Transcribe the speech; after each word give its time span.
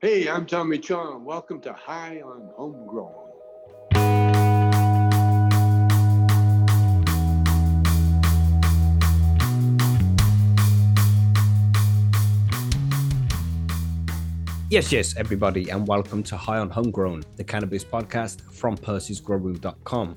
Hey, 0.00 0.28
I'm 0.28 0.46
Tommy 0.46 0.78
Chong. 0.78 1.24
Welcome 1.24 1.60
to 1.62 1.72
High 1.72 2.20
on 2.20 2.50
Homegrown. 2.54 3.10
Yes, 14.70 14.92
yes, 14.92 15.16
everybody, 15.16 15.68
and 15.70 15.84
welcome 15.88 16.22
to 16.22 16.36
High 16.36 16.58
on 16.58 16.70
Homegrown, 16.70 17.24
the 17.34 17.42
cannabis 17.42 17.82
podcast 17.82 18.40
from 18.52 18.76
Percy'sGrowroom.com. 18.76 20.16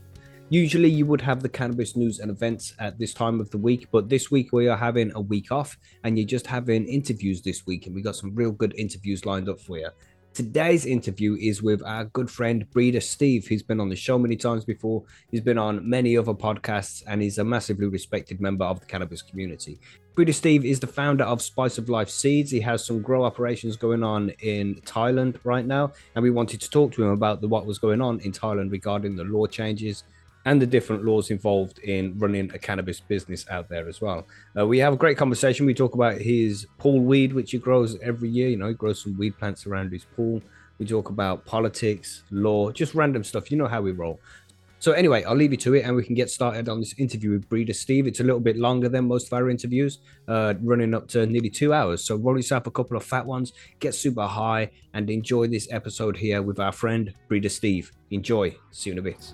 Usually, 0.52 0.90
you 0.90 1.06
would 1.06 1.22
have 1.22 1.42
the 1.42 1.48
cannabis 1.48 1.96
news 1.96 2.20
and 2.20 2.30
events 2.30 2.74
at 2.78 3.00
this 3.00 3.14
time 3.14 3.40
of 3.40 3.50
the 3.52 3.58
week, 3.58 3.88
but 3.90 4.10
this 4.10 4.30
week 4.30 4.52
we 4.52 4.68
are 4.68 4.76
having 4.76 5.10
a 5.16 5.22
week 5.22 5.50
off, 5.50 5.78
and 6.04 6.20
you're 6.20 6.28
just 6.28 6.46
having 6.46 6.90
interviews 6.90 7.42
this 7.42 7.66
week, 7.66 7.86
and 7.86 7.96
we 7.96 8.02
got 8.02 8.18
some 8.18 8.36
real 8.36 8.52
good 8.52 8.76
interviews 8.78 9.26
lined 9.26 9.48
up 9.48 9.62
for 9.62 9.78
you. 9.78 9.88
Today's 10.34 10.86
interview 10.86 11.38
is 11.40 11.64
with 11.64 11.82
our 11.84 12.04
good 12.04 12.30
friend 12.30 12.70
Breeder 12.70 13.00
Steve. 13.00 13.48
He's 13.48 13.64
been 13.64 13.80
on 13.80 13.88
the 13.88 13.96
show 13.96 14.20
many 14.20 14.36
times 14.36 14.66
before. 14.66 15.06
He's 15.32 15.40
been 15.40 15.58
on 15.58 15.90
many 15.90 16.18
other 16.18 16.34
podcasts, 16.34 17.02
and 17.08 17.22
he's 17.22 17.38
a 17.38 17.46
massively 17.46 17.88
respected 17.88 18.42
member 18.42 18.66
of 18.66 18.82
the 18.82 18.86
cannabis 18.86 19.22
community. 19.22 19.80
Breeder 20.16 20.34
Steve 20.34 20.66
is 20.66 20.82
the 20.82 20.88
founder 20.88 21.24
of 21.24 21.42
Spice 21.42 21.78
of 21.78 21.88
Life 21.88 22.10
Seeds. 22.10 22.52
He 22.52 22.60
has 22.60 22.86
some 22.86 23.02
grow 23.02 23.24
operations 23.24 23.78
going 23.78 24.04
on 24.04 24.32
in 24.42 24.82
Thailand 24.82 25.38
right 25.46 25.66
now, 25.66 25.94
and 26.16 26.24
we 26.24 26.30
wanted 26.30 26.60
to 26.60 26.70
talk 26.70 26.92
to 26.96 27.04
him 27.04 27.12
about 27.12 27.40
the, 27.40 27.48
what 27.48 27.66
was 27.66 27.80
going 27.80 28.02
on 28.02 28.20
in 28.20 28.34
Thailand 28.34 28.70
regarding 28.70 29.16
the 29.16 29.24
law 29.24 29.46
changes 29.46 30.04
and 30.46 30.62
the 30.62 30.66
different 30.66 31.04
laws 31.04 31.30
involved 31.30 31.80
in 31.80 32.18
running 32.18 32.52
a 32.54 32.60
cannabis 32.60 33.00
business 33.00 33.46
out 33.50 33.70
there 33.70 33.88
as 33.88 34.02
well. 34.02 34.26
Uh, 34.58 34.66
we 34.66 34.80
have 34.80 34.94
a 34.94 34.98
great 34.98 35.18
conversation. 35.18 35.66
We 35.66 35.74
talk 35.74 35.94
about 35.94 36.18
his 36.20 36.66
pool 36.78 37.02
weed, 37.02 37.34
which 37.34 37.52
he 37.52 37.58
grows 37.58 37.98
every 38.02 38.30
year. 38.30 38.50
You 38.50 38.58
know, 38.58 38.68
he 38.68 38.74
grows 38.74 39.04
some 39.04 39.18
weed 39.18 39.38
plants 39.38 39.66
around 39.66 39.92
his 39.92 40.06
pool. 40.06 40.42
We 40.80 40.86
talk 40.86 41.10
about 41.10 41.46
politics, 41.46 42.24
law, 42.32 42.72
just 42.72 42.96
random 42.96 43.24
stuff. 43.24 43.52
You 43.52 43.58
know 43.58 43.68
how 43.68 43.82
we 43.82 43.92
roll. 43.92 44.20
So 44.80 44.94
anyway, 44.94 45.24
I'll 45.26 45.36
leave 45.36 45.52
you 45.52 45.58
to 45.58 45.76
it, 45.76 45.86
and 45.86 45.96
we 45.96 46.04
can 46.04 46.16
get 46.16 46.32
started 46.32 46.68
on 46.68 46.80
this 46.80 46.96
interview 46.98 47.34
with 47.34 47.48
Breeder 47.48 47.72
Steve. 47.72 48.08
It's 48.08 48.20
a 48.20 48.24
little 48.24 48.40
bit 48.40 48.58
longer 48.58 48.90
than 48.90 49.08
most 49.08 49.28
of 49.28 49.34
our 49.34 49.48
interviews, 49.48 50.00
uh, 50.28 50.56
running 50.60 50.96
up 50.96 51.08
to 51.10 51.28
nearly 51.28 51.52
two 51.52 51.72
hours. 51.72 52.04
So 52.04 52.16
roll 52.16 52.36
yourself 52.36 52.66
a 52.66 52.72
couple 52.72 52.98
of 52.98 53.04
fat 53.04 53.24
ones, 53.24 53.54
get 53.80 53.94
super 53.94 54.26
high, 54.26 54.72
and 54.96 55.08
enjoy 55.12 55.46
this 55.46 55.68
episode 55.72 56.18
here 56.18 56.42
with 56.42 56.60
our 56.60 56.72
friend 56.72 57.14
Breeder 57.28 57.50
Steve. 57.50 57.92
Enjoy. 58.10 58.56
See 58.72 58.90
you 58.90 58.94
in 58.94 58.98
a 58.98 59.04
bit. 59.04 59.34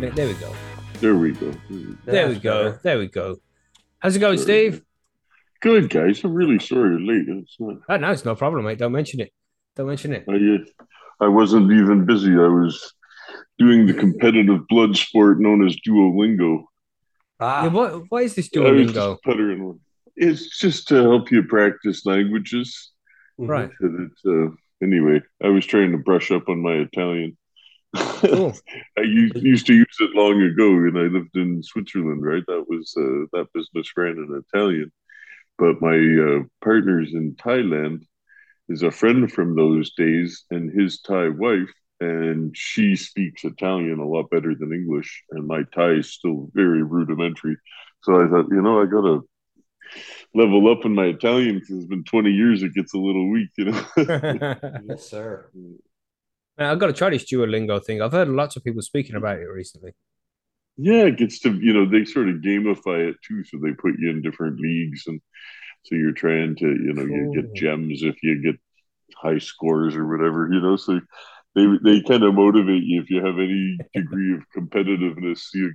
There 0.00 0.26
we 0.28 0.32
go. 0.34 0.54
There 1.00 1.14
we 1.14 1.32
go. 1.32 1.52
There 2.06 2.28
we 2.28 2.34
go. 2.38 2.78
There 2.82 2.98
we 2.98 3.06
go. 3.08 3.36
How's 3.98 4.16
it 4.16 4.20
going, 4.20 4.38
Steve? 4.38 4.82
Good, 5.60 5.90
guys. 5.90 6.24
I'm 6.24 6.32
really 6.32 6.58
sorry 6.58 6.90
you're 6.90 7.00
late. 7.00 7.28
It's 7.28 7.56
not, 7.60 7.76
Oh, 7.86 7.96
no, 7.98 8.10
it's 8.10 8.24
no 8.24 8.34
problem, 8.34 8.64
mate. 8.64 8.78
Don't 8.78 8.92
mention 8.92 9.20
it. 9.20 9.30
Don't 9.76 9.88
mention 9.88 10.14
it. 10.14 10.24
I, 10.26 10.32
uh, 10.32 10.84
I 11.26 11.28
wasn't 11.28 11.70
even 11.70 12.06
busy. 12.06 12.32
I 12.32 12.48
was 12.48 12.94
doing 13.58 13.84
the 13.84 13.92
competitive 13.92 14.66
blood 14.68 14.96
sport 14.96 15.38
known 15.38 15.66
as 15.66 15.76
Duolingo. 15.86 16.64
Yeah, 17.38 17.66
what, 17.68 18.04
what 18.10 18.22
is 18.24 18.34
this 18.34 18.48
I 18.56 18.60
was 18.60 18.92
Duolingo? 18.92 18.94
just 19.12 19.22
puttering 19.22 19.66
one. 19.66 19.80
It's 20.16 20.58
just 20.58 20.88
to 20.88 20.94
help 20.96 21.30
you 21.30 21.42
practice 21.42 22.06
languages. 22.06 22.90
Right. 23.36 23.70
So 23.80 23.88
that, 23.88 24.10
uh, 24.50 24.54
anyway, 24.82 25.20
I 25.44 25.48
was 25.48 25.66
trying 25.66 25.92
to 25.92 25.98
brush 25.98 26.30
up 26.30 26.48
on 26.48 26.62
my 26.62 26.72
Italian. 26.72 27.36
Cool. 27.96 28.54
I 28.98 29.02
used, 29.02 29.36
used 29.36 29.66
to 29.66 29.74
use 29.74 29.96
it 30.00 30.14
long 30.14 30.40
ago, 30.42 30.68
and 30.68 30.98
I 30.98 31.02
lived 31.02 31.36
in 31.36 31.62
Switzerland. 31.62 32.24
Right, 32.24 32.44
that 32.46 32.64
was 32.68 32.94
uh, 32.96 33.26
that 33.32 33.52
business 33.54 33.90
ran 33.96 34.12
in 34.12 34.42
Italian. 34.48 34.92
But 35.58 35.80
my 35.82 35.96
uh, 35.96 36.42
partner's 36.62 37.12
in 37.12 37.34
Thailand 37.34 38.02
is 38.68 38.82
a 38.82 38.90
friend 38.90 39.30
from 39.30 39.56
those 39.56 39.92
days, 39.94 40.44
and 40.50 40.70
his 40.70 41.00
Thai 41.00 41.28
wife, 41.28 41.72
and 42.00 42.56
she 42.56 42.96
speaks 42.96 43.44
Italian 43.44 43.98
a 43.98 44.08
lot 44.08 44.30
better 44.30 44.54
than 44.54 44.72
English, 44.72 45.24
and 45.32 45.46
my 45.46 45.64
Thai 45.74 45.90
is 45.94 46.12
still 46.12 46.50
very 46.54 46.82
rudimentary. 46.82 47.56
So 48.02 48.14
I 48.14 48.28
thought, 48.28 48.46
you 48.50 48.62
know, 48.62 48.80
I 48.80 48.86
gotta 48.86 49.20
level 50.34 50.70
up 50.70 50.84
in 50.84 50.94
my 50.94 51.06
Italian 51.06 51.58
because 51.58 51.76
it's 51.76 51.86
been 51.86 52.04
20 52.04 52.30
years. 52.30 52.62
It 52.62 52.74
gets 52.74 52.94
a 52.94 52.98
little 52.98 53.30
weak, 53.30 53.50
you 53.58 53.66
know. 53.66 53.84
Yes, 54.86 55.08
sir. 55.08 55.50
I've 56.60 56.78
got 56.78 56.88
to 56.88 56.92
try 56.92 57.10
this 57.10 57.30
Duolingo 57.30 57.84
thing. 57.84 58.02
I've 58.02 58.12
heard 58.12 58.28
lots 58.28 58.56
of 58.56 58.64
people 58.64 58.82
speaking 58.82 59.16
about 59.16 59.38
it 59.38 59.46
recently. 59.46 59.92
Yeah, 60.76 61.04
it 61.04 61.18
gets 61.18 61.40
to 61.40 61.52
you 61.54 61.72
know 61.72 61.86
they 61.86 62.04
sort 62.04 62.28
of 62.28 62.36
gamify 62.36 63.10
it 63.10 63.16
too, 63.26 63.44
so 63.44 63.58
they 63.58 63.72
put 63.72 63.98
you 63.98 64.10
in 64.10 64.22
different 64.22 64.60
leagues, 64.60 65.04
and 65.06 65.20
so 65.84 65.94
you're 65.94 66.12
trying 66.12 66.56
to 66.56 66.66
you 66.66 66.92
know 66.92 67.02
you 67.02 67.32
get 67.34 67.54
gems 67.54 68.02
if 68.02 68.22
you 68.22 68.42
get 68.42 68.56
high 69.16 69.38
scores 69.38 69.96
or 69.96 70.06
whatever, 70.06 70.48
you 70.52 70.60
know. 70.60 70.76
So 70.76 71.00
they 71.54 71.66
they 71.82 72.02
kind 72.02 72.22
of 72.22 72.34
motivate 72.34 72.84
you 72.84 73.02
if 73.02 73.10
you 73.10 73.24
have 73.24 73.38
any 73.38 73.78
degree 73.94 74.34
of 74.34 74.42
competitiveness, 74.56 75.42
you 75.52 75.72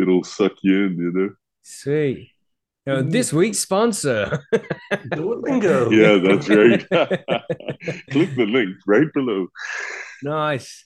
it'll 0.00 0.24
suck 0.24 0.52
you 0.62 0.86
in, 0.86 0.96
you 0.96 1.12
know. 1.12 1.30
Sweet. 1.62 2.30
You 2.86 2.92
know, 2.94 3.02
this 3.02 3.32
week's 3.32 3.60
sponsor. 3.60 4.44
Duolingo. 4.92 5.90
Yeah, 5.92 6.18
that's 6.18 6.48
right. 6.48 6.80
Click 8.10 8.34
the 8.34 8.46
link 8.46 8.76
right 8.86 9.06
below. 9.14 9.46
nice. 10.22 10.84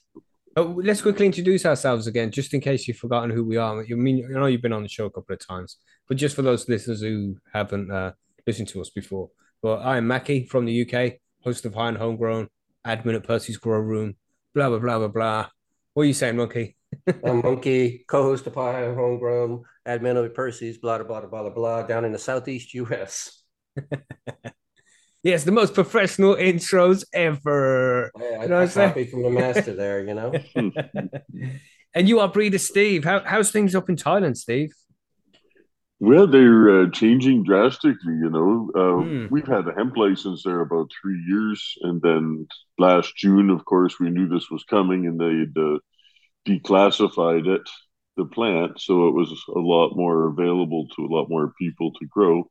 Oh, 0.55 0.79
let's 0.83 1.01
quickly 1.01 1.27
introduce 1.27 1.65
ourselves 1.65 2.07
again, 2.07 2.31
just 2.31 2.53
in 2.53 2.61
case 2.61 2.87
you've 2.87 2.97
forgotten 2.97 3.29
who 3.29 3.43
we 3.43 3.57
are. 3.57 3.79
I 3.79 3.93
mean, 3.93 4.27
I 4.29 4.39
know 4.39 4.47
you've 4.47 4.61
been 4.61 4.73
on 4.73 4.83
the 4.83 4.89
show 4.89 5.05
a 5.05 5.11
couple 5.11 5.33
of 5.33 5.45
times, 5.45 5.77
but 6.07 6.17
just 6.17 6.35
for 6.35 6.41
those 6.41 6.67
listeners 6.67 7.01
who 7.01 7.37
haven't 7.53 7.91
uh, 7.91 8.13
listened 8.45 8.67
to 8.69 8.81
us 8.81 8.89
before. 8.89 9.29
Well, 9.61 9.79
I 9.79 9.97
am 9.97 10.07
Mackie 10.07 10.45
from 10.45 10.65
the 10.65 10.81
UK, 10.81 11.13
host 11.43 11.65
of 11.65 11.75
High 11.75 11.87
on 11.87 11.95
Homegrown, 11.95 12.47
admin 12.85 13.15
at 13.15 13.23
Percy's 13.23 13.57
Grow 13.57 13.79
Room, 13.79 14.15
blah, 14.53 14.69
blah, 14.69 14.79
blah, 14.79 14.97
blah, 14.99 15.07
blah. 15.07 15.47
What 15.93 16.03
are 16.03 16.05
you 16.05 16.13
saying, 16.13 16.37
Monkey? 16.37 16.75
I'm 17.23 17.41
Monkey, 17.41 18.05
co-host 18.07 18.47
of 18.47 18.55
High 18.55 18.87
on 18.87 18.95
Homegrown, 18.95 19.63
admin 19.87 20.23
of 20.23 20.33
Percy's, 20.33 20.77
blah, 20.77 21.01
blah, 21.03 21.21
blah, 21.21 21.41
blah, 21.43 21.49
blah, 21.49 21.83
down 21.83 22.05
in 22.05 22.11
the 22.11 22.19
Southeast 22.19 22.73
US. 22.75 23.43
Yes, 25.23 25.43
the 25.43 25.51
most 25.51 25.73
professional 25.73 26.35
intros 26.35 27.03
ever. 27.13 28.11
I, 28.15 28.19
I, 28.23 28.43
You 28.43 28.49
know 28.49 28.55
what 28.55 28.61
I 28.61 28.63
I'm 28.63 28.67
saying? 28.69 28.93
copied 28.93 29.09
from 29.09 29.23
the 29.23 29.29
master 29.29 29.73
there, 29.75 30.03
you 30.05 30.13
know? 30.13 30.41
and 31.93 32.07
you 32.09 32.19
are 32.19 32.27
Breeder 32.27 32.57
Steve. 32.57 33.03
How, 33.03 33.21
how's 33.25 33.51
things 33.51 33.75
up 33.75 33.89
in 33.89 33.95
Thailand, 33.95 34.37
Steve? 34.37 34.71
Well, 35.99 36.27
they're 36.27 36.81
uh, 36.83 36.89
changing 36.91 37.43
drastically. 37.43 38.13
You 38.13 38.29
know, 38.29 38.71
uh, 38.75 39.11
Hmm. 39.11 39.27
we've 39.29 39.47
had 39.47 39.67
a 39.67 39.73
hemp 39.73 39.97
license 39.97 40.43
there 40.43 40.61
about 40.61 40.91
three 41.01 41.19
years, 41.27 41.73
and 41.81 42.01
then 42.01 42.47
last 42.77 43.15
June, 43.15 43.49
of 43.49 43.65
course, 43.65 43.99
we 43.99 44.09
knew 44.11 44.27
this 44.27 44.49
was 44.51 44.63
coming, 44.63 45.07
and 45.07 45.19
they'd 45.19 45.57
uh, 45.59 45.79
declassified 46.47 47.47
it, 47.47 47.69
the 48.17 48.25
plant, 48.25 48.79
so 48.81 49.07
it 49.07 49.13
was 49.13 49.31
a 49.49 49.59
lot 49.59 49.95
more 49.95 50.27
available 50.27 50.87
to 50.89 51.05
a 51.05 51.13
lot 51.13 51.29
more 51.29 51.53
people 51.59 51.91
to 51.93 52.05
grow, 52.07 52.47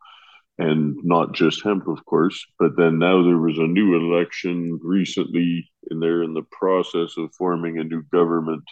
and 0.58 0.96
not 1.04 1.34
just 1.34 1.64
hemp, 1.64 1.88
of 1.88 2.04
course. 2.06 2.44
But 2.58 2.76
then 2.76 2.98
now 2.98 3.22
there 3.22 3.38
was 3.38 3.58
a 3.58 3.66
new 3.66 3.96
election 3.96 4.78
recently, 4.82 5.70
and 5.90 6.02
they're 6.02 6.22
in 6.22 6.34
the 6.34 6.46
process 6.50 7.16
of 7.18 7.34
forming 7.36 7.78
a 7.78 7.84
new 7.84 8.02
government 8.12 8.64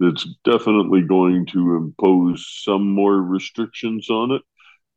that's 0.00 0.26
definitely 0.44 1.02
going 1.02 1.46
to 1.46 1.76
impose 1.76 2.46
some 2.64 2.90
more 2.92 3.16
restrictions 3.20 4.08
on 4.10 4.32
it. 4.32 4.42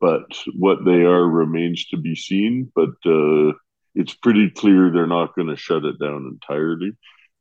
But 0.00 0.24
what 0.58 0.84
they 0.84 1.02
are 1.04 1.26
remains 1.26 1.86
to 1.86 1.96
be 1.96 2.14
seen. 2.16 2.70
But 2.74 2.90
uh, 3.06 3.52
it's 3.94 4.14
pretty 4.14 4.50
clear 4.50 4.90
they're 4.90 5.06
not 5.06 5.34
going 5.34 5.48
to 5.48 5.56
shut 5.56 5.84
it 5.84 5.98
down 6.00 6.26
entirely, 6.32 6.92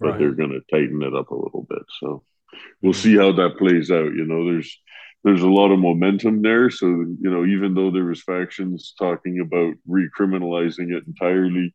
but 0.01 0.11
Right. 0.11 0.17
they're 0.17 0.33
going 0.35 0.51
to 0.51 0.61
tighten 0.71 1.01
it 1.01 1.15
up 1.15 1.29
a 1.31 1.35
little 1.35 1.65
bit. 1.69 1.83
So 1.99 2.23
we'll 2.81 2.93
see 2.93 3.17
how 3.17 3.31
that 3.33 3.57
plays 3.57 3.91
out. 3.91 4.13
You 4.13 4.25
know, 4.25 4.45
there's 4.45 4.79
there's 5.23 5.43
a 5.43 5.49
lot 5.49 5.71
of 5.71 5.79
momentum 5.79 6.41
there. 6.41 6.69
So 6.69 6.87
you 6.87 7.17
know, 7.31 7.45
even 7.45 7.73
though 7.73 7.91
there 7.91 8.05
was 8.05 8.23
factions 8.23 8.93
talking 8.99 9.39
about 9.39 9.75
recriminalizing 9.89 10.91
it 10.95 11.03
entirely, 11.07 11.73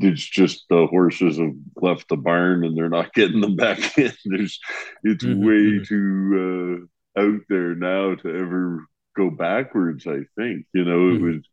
it's 0.00 0.24
just 0.24 0.66
the 0.70 0.86
horses 0.86 1.38
have 1.38 1.54
left 1.76 2.08
the 2.08 2.16
barn 2.16 2.64
and 2.64 2.76
they're 2.76 2.88
not 2.88 3.12
getting 3.14 3.40
them 3.40 3.56
back 3.56 3.98
in. 3.98 4.12
There's 4.24 4.58
it's 5.04 5.24
Mhm, 5.24 5.26
way 5.26 5.80
mhm. 5.80 5.86
too 5.86 6.88
uh, 7.18 7.20
out 7.22 7.40
there 7.48 7.74
now 7.74 8.14
to 8.16 8.28
ever 8.28 8.84
go 9.16 9.30
backwards. 9.30 10.06
I 10.06 10.20
think 10.36 10.66
you 10.74 10.84
know 10.84 11.10
it 11.14 11.20
Mhm. 11.20 11.22
would 11.22 11.44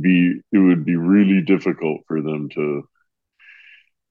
be 0.00 0.40
it 0.52 0.58
would 0.58 0.84
be 0.84 0.96
really 0.96 1.42
difficult 1.42 2.02
for 2.08 2.22
them 2.22 2.48
to 2.50 2.84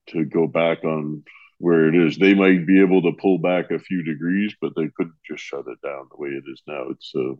to 0.07 0.25
go 0.25 0.47
back 0.47 0.83
on 0.83 1.23
where 1.59 1.87
it 1.89 1.95
is. 1.95 2.17
They 2.17 2.33
might 2.33 2.67
be 2.67 2.81
able 2.81 3.01
to 3.03 3.17
pull 3.19 3.39
back 3.39 3.71
a 3.71 3.79
few 3.79 4.03
degrees, 4.03 4.55
but 4.61 4.73
they 4.75 4.89
couldn't 4.95 5.15
just 5.29 5.43
shut 5.43 5.65
it 5.67 5.81
down 5.83 6.07
the 6.11 6.17
way 6.21 6.29
it 6.29 6.43
is 6.51 6.61
now. 6.67 6.89
It's 6.89 7.11
uh, 7.15 7.33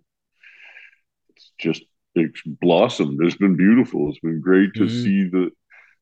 it's 1.36 1.52
just 1.60 1.84
it's 2.16 2.42
blossomed. 2.46 3.20
It's 3.22 3.36
been 3.38 3.56
beautiful. 3.58 4.10
It's 4.10 4.20
been 4.20 4.42
great 4.42 4.74
to 4.76 4.84
Mhm. 4.86 4.90
see 4.90 5.24
the 5.30 5.52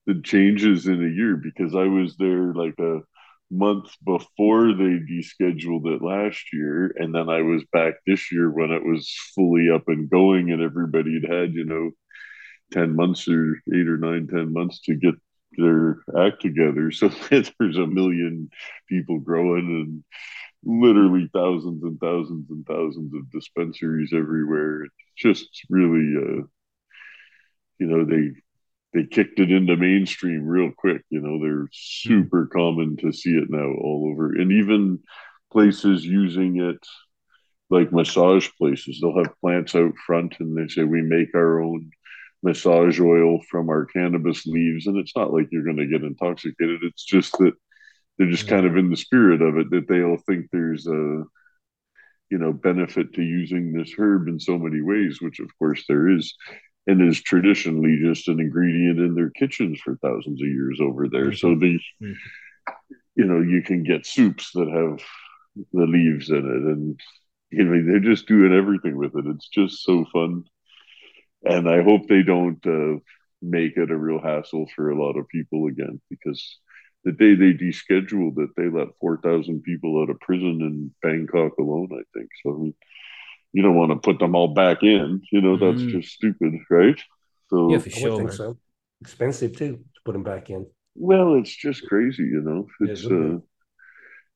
the 0.07 0.21
changes 0.23 0.87
in 0.87 1.03
a 1.05 1.09
year 1.09 1.35
because 1.37 1.75
I 1.75 1.85
was 1.85 2.17
there 2.17 2.53
like 2.53 2.79
a 2.79 3.01
month 3.51 3.91
before 4.05 4.73
they 4.73 4.99
descheduled 4.99 5.87
it 5.95 6.01
last 6.01 6.53
year, 6.53 6.93
and 6.97 7.13
then 7.13 7.29
I 7.29 7.41
was 7.43 7.63
back 7.73 7.95
this 8.07 8.31
year 8.31 8.49
when 8.51 8.71
it 8.71 8.83
was 8.85 9.13
fully 9.35 9.69
up 9.69 9.83
and 9.87 10.09
going, 10.09 10.51
and 10.51 10.61
everybody 10.61 11.21
had 11.21 11.31
had 11.31 11.53
you 11.55 11.65
know 11.65 11.91
ten 12.71 12.95
months 12.95 13.27
or 13.27 13.57
eight 13.73 13.87
or 13.87 13.97
nine, 13.97 14.27
ten 14.27 14.53
months 14.53 14.81
to 14.83 14.95
get 14.95 15.15
their 15.57 15.99
act 16.17 16.41
together. 16.41 16.91
So 16.91 17.09
there's 17.29 17.77
a 17.77 17.87
million 17.87 18.49
people 18.89 19.19
growing 19.19 19.67
and 19.67 20.03
literally 20.63 21.29
thousands 21.33 21.83
and 21.83 21.99
thousands 21.99 22.49
and 22.49 22.65
thousands 22.65 23.13
of 23.13 23.31
dispensaries 23.31 24.11
everywhere. 24.15 24.85
It's 24.85 24.93
just 25.17 25.65
really, 25.69 26.15
uh, 26.17 26.43
you 27.79 27.87
know, 27.87 28.05
they 28.05 28.31
they 28.93 29.05
kicked 29.07 29.39
it 29.39 29.51
into 29.51 29.75
mainstream 29.75 30.45
real 30.45 30.71
quick. 30.77 31.01
You 31.09 31.21
know, 31.21 31.39
they're 31.39 31.67
super 31.71 32.47
common 32.47 32.97
to 32.97 33.11
see 33.11 33.31
it 33.31 33.49
now 33.49 33.73
all 33.81 34.09
over, 34.11 34.33
and 34.33 34.51
even 34.51 34.99
places 35.51 36.05
using 36.05 36.61
it 36.61 36.79
like 37.69 37.91
massage 37.91 38.49
places. 38.57 38.99
They'll 39.01 39.17
have 39.17 39.39
plants 39.41 39.75
out 39.75 39.93
front, 40.05 40.35
and 40.39 40.57
they 40.57 40.67
say 40.67 40.83
we 40.83 41.01
make 41.01 41.35
our 41.35 41.61
own 41.61 41.91
massage 42.43 42.99
oil 42.99 43.39
from 43.49 43.69
our 43.69 43.85
cannabis 43.85 44.45
leaves, 44.45 44.87
and 44.87 44.97
it's 44.97 45.15
not 45.15 45.33
like 45.33 45.47
you're 45.51 45.63
going 45.63 45.77
to 45.77 45.87
get 45.87 46.03
intoxicated. 46.03 46.81
It's 46.83 47.03
just 47.03 47.37
that 47.39 47.53
they're 48.17 48.29
just 48.29 48.47
kind 48.47 48.65
of 48.65 48.77
in 48.77 48.89
the 48.89 48.97
spirit 48.97 49.41
of 49.41 49.57
it 49.57 49.69
that 49.71 49.87
they 49.87 50.01
all 50.01 50.17
think 50.17 50.47
there's 50.51 50.87
a 50.87 51.23
you 52.31 52.39
know 52.39 52.53
benefit 52.53 53.13
to 53.13 53.21
using 53.21 53.71
this 53.73 53.93
herb 53.97 54.27
in 54.27 54.39
so 54.39 54.57
many 54.57 54.81
ways, 54.81 55.19
which 55.21 55.39
of 55.39 55.49
course 55.57 55.83
there 55.87 56.09
is 56.09 56.35
and 56.87 57.01
is 57.01 57.21
traditionally 57.21 57.99
just 58.01 58.27
an 58.27 58.39
ingredient 58.39 58.99
in 58.99 59.15
their 59.15 59.31
kitchens 59.31 59.79
for 59.83 59.95
thousands 59.97 60.41
of 60.41 60.47
years 60.47 60.79
over 60.81 61.07
there. 61.09 61.33
So 61.33 61.49
mm-hmm. 61.49 61.59
the, 61.59 61.79
mm-hmm. 62.07 62.83
you 63.15 63.25
know, 63.25 63.41
you 63.41 63.63
can 63.63 63.83
get 63.83 64.05
soups 64.05 64.51
that 64.53 64.69
have 64.69 65.03
the 65.73 65.85
leaves 65.85 66.29
in 66.29 66.37
it, 66.37 66.43
and 66.43 66.99
you 67.49 67.63
know 67.63 67.85
they're 67.85 67.99
just 67.99 68.27
doing 68.27 68.53
everything 68.53 68.97
with 68.97 69.15
it. 69.15 69.25
It's 69.27 69.47
just 69.47 69.83
so 69.83 70.05
fun, 70.11 70.43
and 71.45 71.69
I 71.69 71.83
hope 71.83 72.07
they 72.07 72.23
don't 72.23 72.65
uh, 72.65 72.99
make 73.41 73.77
it 73.77 73.91
a 73.91 73.97
real 73.97 74.19
hassle 74.21 74.67
for 74.75 74.89
a 74.89 75.01
lot 75.01 75.17
of 75.17 75.27
people 75.27 75.67
again 75.67 76.01
because 76.09 76.59
the 77.03 77.11
day 77.11 77.35
they 77.35 77.53
descheduled 77.53 78.37
it, 78.39 78.49
they 78.57 78.69
let 78.69 78.87
four 78.99 79.17
thousand 79.17 79.63
people 79.63 80.01
out 80.01 80.09
of 80.09 80.19
prison 80.19 80.61
in 80.61 80.93
Bangkok 81.01 81.57
alone. 81.59 81.89
I 81.93 82.03
think 82.17 82.29
so 82.43 82.73
you 83.55 83.61
don't 83.61 83.75
want 83.75 83.91
to 83.91 83.95
put 83.95 84.19
them 84.19 84.35
all 84.35 84.49
back 84.49 84.83
in. 84.83 85.21
You 85.31 85.39
know, 85.39 85.57
that's 85.57 85.81
mm. 85.81 85.89
just 85.91 86.13
stupid, 86.13 86.55
right? 86.69 86.99
So 87.49 87.71
yeah, 87.71 87.77
for 87.77 87.89
sure. 87.89 88.17
think 88.17 88.33
so. 88.33 88.57
Expensive 88.99 89.55
too 89.55 89.77
to 89.77 90.01
put 90.03 90.11
them 90.11 90.23
back 90.23 90.49
in. 90.49 90.65
Well, 90.95 91.35
it's 91.35 91.55
just 91.55 91.87
crazy, 91.87 92.23
you 92.23 92.41
know. 92.41 92.67
It's 92.81 93.03
yeah, 93.03 93.09
uh, 93.09 93.39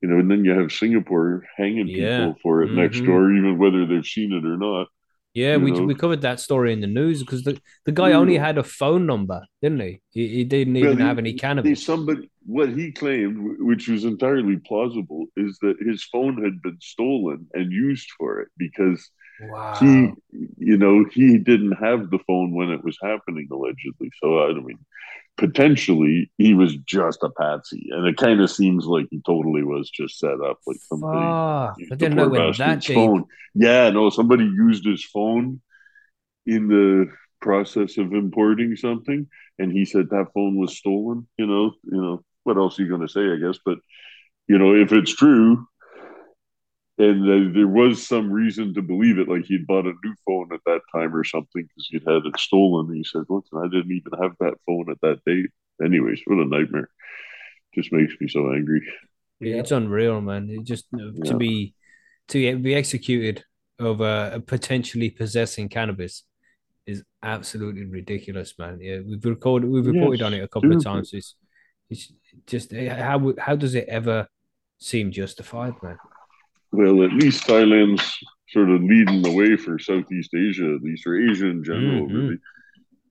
you 0.02 0.08
know, 0.08 0.20
and 0.20 0.32
then 0.32 0.46
you 0.46 0.52
have 0.52 0.72
Singapore 0.72 1.44
hanging 1.58 1.90
yeah. 1.90 2.28
people 2.28 2.40
for 2.42 2.64
it 2.64 2.68
mm-hmm. 2.68 2.78
next 2.78 3.02
door, 3.02 3.30
even 3.34 3.58
whether 3.58 3.86
they've 3.86 4.06
seen 4.06 4.32
it 4.32 4.46
or 4.46 4.58
not. 4.58 4.88
Yeah, 5.34 5.58
we, 5.58 5.72
we 5.72 5.94
covered 5.94 6.22
that 6.22 6.40
story 6.40 6.74
in 6.74 6.82
the 6.82 6.88
news 6.88 7.20
because 7.20 7.44
the, 7.44 7.60
the 7.86 7.92
guy 7.92 8.14
only 8.14 8.36
had 8.36 8.58
a 8.58 8.64
phone 8.64 9.06
number, 9.06 9.46
didn't 9.62 9.82
he? 9.82 10.02
He, 10.10 10.28
he 10.28 10.44
didn't 10.44 10.76
even 10.76 10.90
well, 10.90 10.98
he, 10.98 11.04
have 11.04 11.20
any 11.20 11.34
cannabis. 11.34 11.86
Somebody, 11.86 12.32
what 12.46 12.70
he 12.70 12.92
claimed, 12.92 13.58
which 13.60 13.88
was 13.88 14.06
entirely 14.06 14.58
plausible, 14.58 15.28
is 15.38 15.58
that 15.62 15.76
his 15.80 16.04
phone 16.06 16.44
had 16.44 16.62
been 16.64 16.78
stolen 16.82 17.48
and 17.54 17.72
used 17.72 18.10
for 18.18 18.42
it 18.42 18.48
because 18.58 19.08
wow. 19.42 19.76
he, 19.80 20.10
you 20.58 20.78
know, 20.78 21.06
he 21.12 21.38
didn't 21.38 21.74
have 21.74 22.10
the 22.10 22.20
phone 22.26 22.56
when 22.56 22.70
it 22.70 22.84
was 22.84 22.98
happening, 23.04 23.48
allegedly. 23.52 24.10
So 24.22 24.44
I 24.44 24.54
mean, 24.54 24.80
potentially 25.40 26.30
he 26.38 26.54
was 26.54 26.76
just 26.86 27.24
a 27.24 27.30
patsy, 27.30 27.88
and 27.92 28.06
it 28.06 28.18
kind 28.18 28.42
of 28.42 28.52
seems 28.52 28.86
like 28.86 29.08
he 29.10 29.22
totally 29.26 29.64
was 29.64 29.90
just 29.90 30.20
set 30.20 30.42
up, 30.42 30.60
like 30.68 30.78
somebody. 30.82 31.18
Oh, 31.18 31.74
I 31.92 31.96
didn't 31.96 32.16
know 32.16 32.34
it 32.36 32.58
that 32.58 32.84
phone. 32.84 33.24
Yeah, 33.56 33.90
no, 33.90 34.10
somebody 34.10 34.44
used 34.44 34.86
his 34.86 35.04
phone 35.04 35.62
in 36.46 36.68
the 36.68 37.08
process 37.42 37.98
of 37.98 38.14
importing 38.14 38.76
something, 38.76 39.28
and 39.58 39.72
he 39.72 39.86
said 39.86 40.10
that 40.10 40.34
phone 40.34 40.58
was 40.58 40.78
stolen. 40.78 41.28
You 41.38 41.48
know, 41.48 41.72
you 41.84 42.02
know 42.02 42.24
what 42.44 42.58
else 42.58 42.78
are 42.78 42.84
you 42.84 42.90
going 42.90 43.08
to 43.08 43.08
say? 43.08 43.32
I 43.32 43.38
guess, 43.38 43.60
but 43.66 43.78
you 44.48 44.58
know, 44.58 44.76
if 44.76 44.92
it's 44.92 45.16
true, 45.16 45.66
and 47.00 47.24
uh, 47.24 47.54
there 47.54 47.68
was 47.68 48.06
some 48.06 48.32
reason 48.32 48.74
to 48.74 48.82
believe 48.82 49.18
it, 49.20 49.30
like 49.30 49.46
he'd 49.46 49.66
bought 49.66 49.86
a 49.86 49.94
new 50.04 50.14
phone 50.28 50.50
at 50.54 50.60
that 50.66 50.82
time 50.94 51.16
or 51.16 51.24
something 51.24 51.64
because 51.64 51.88
he'd 51.90 52.04
had 52.06 52.26
it 52.26 52.38
stolen. 52.38 52.88
And 52.88 52.98
he 52.98 53.04
said, 53.06 53.24
"Listen, 53.30 53.58
I 53.58 53.68
didn't 53.68 53.92
even 53.92 54.22
have 54.22 54.34
that 54.42 54.56
phone 54.66 54.92
at 54.92 55.00
that 55.02 55.22
date." 55.26 55.50
Anyways, 55.84 56.20
what 56.26 56.40
a 56.40 56.46
nightmare! 56.46 56.90
Just 57.74 57.94
makes 57.94 58.14
me 58.20 58.28
so 58.28 58.52
angry. 58.52 58.86
Yeah, 59.40 59.56
it's 59.56 59.72
unreal, 59.72 60.20
man. 60.20 60.50
It 60.50 60.66
just 60.66 60.88
yeah. 60.92 61.32
to 61.32 61.38
be 61.38 61.74
to 62.30 62.58
be 62.58 62.76
executed 62.76 63.46
over 63.80 64.42
potentially 64.46 65.10
possessing 65.10 65.70
cannabis 65.70 66.24
is 66.86 67.04
absolutely 67.24 67.86
ridiculous, 67.86 68.54
man. 68.60 68.80
Yeah, 68.82 69.00
we've 69.08 69.24
recorded, 69.24 69.70
we've 69.70 69.86
reported 69.86 70.20
yes, 70.20 70.28
on 70.28 70.34
it 70.34 70.44
a 70.44 70.48
couple 70.48 70.76
of 70.76 70.84
times. 70.84 71.12
It's, 71.14 71.36
it's 71.90 72.12
just 72.46 72.74
how 72.74 73.34
how 73.38 73.56
does 73.56 73.76
it 73.76 73.88
ever 73.88 74.28
seem 74.80 75.12
justified, 75.12 75.74
man? 75.82 75.98
Well, 76.72 77.04
at 77.04 77.14
least 77.14 77.48
Thailand's 77.48 78.18
sort 78.50 78.70
of 78.70 78.82
leading 78.82 79.22
the 79.22 79.32
way 79.32 79.56
for 79.56 79.80
Southeast 79.80 80.34
Asia, 80.34 80.74
at 80.76 80.82
least, 80.82 81.06
or 81.06 81.16
Asia 81.16 81.48
in 81.48 81.64
general, 81.64 82.08
mm-hmm. 82.08 82.16
really. 82.16 82.38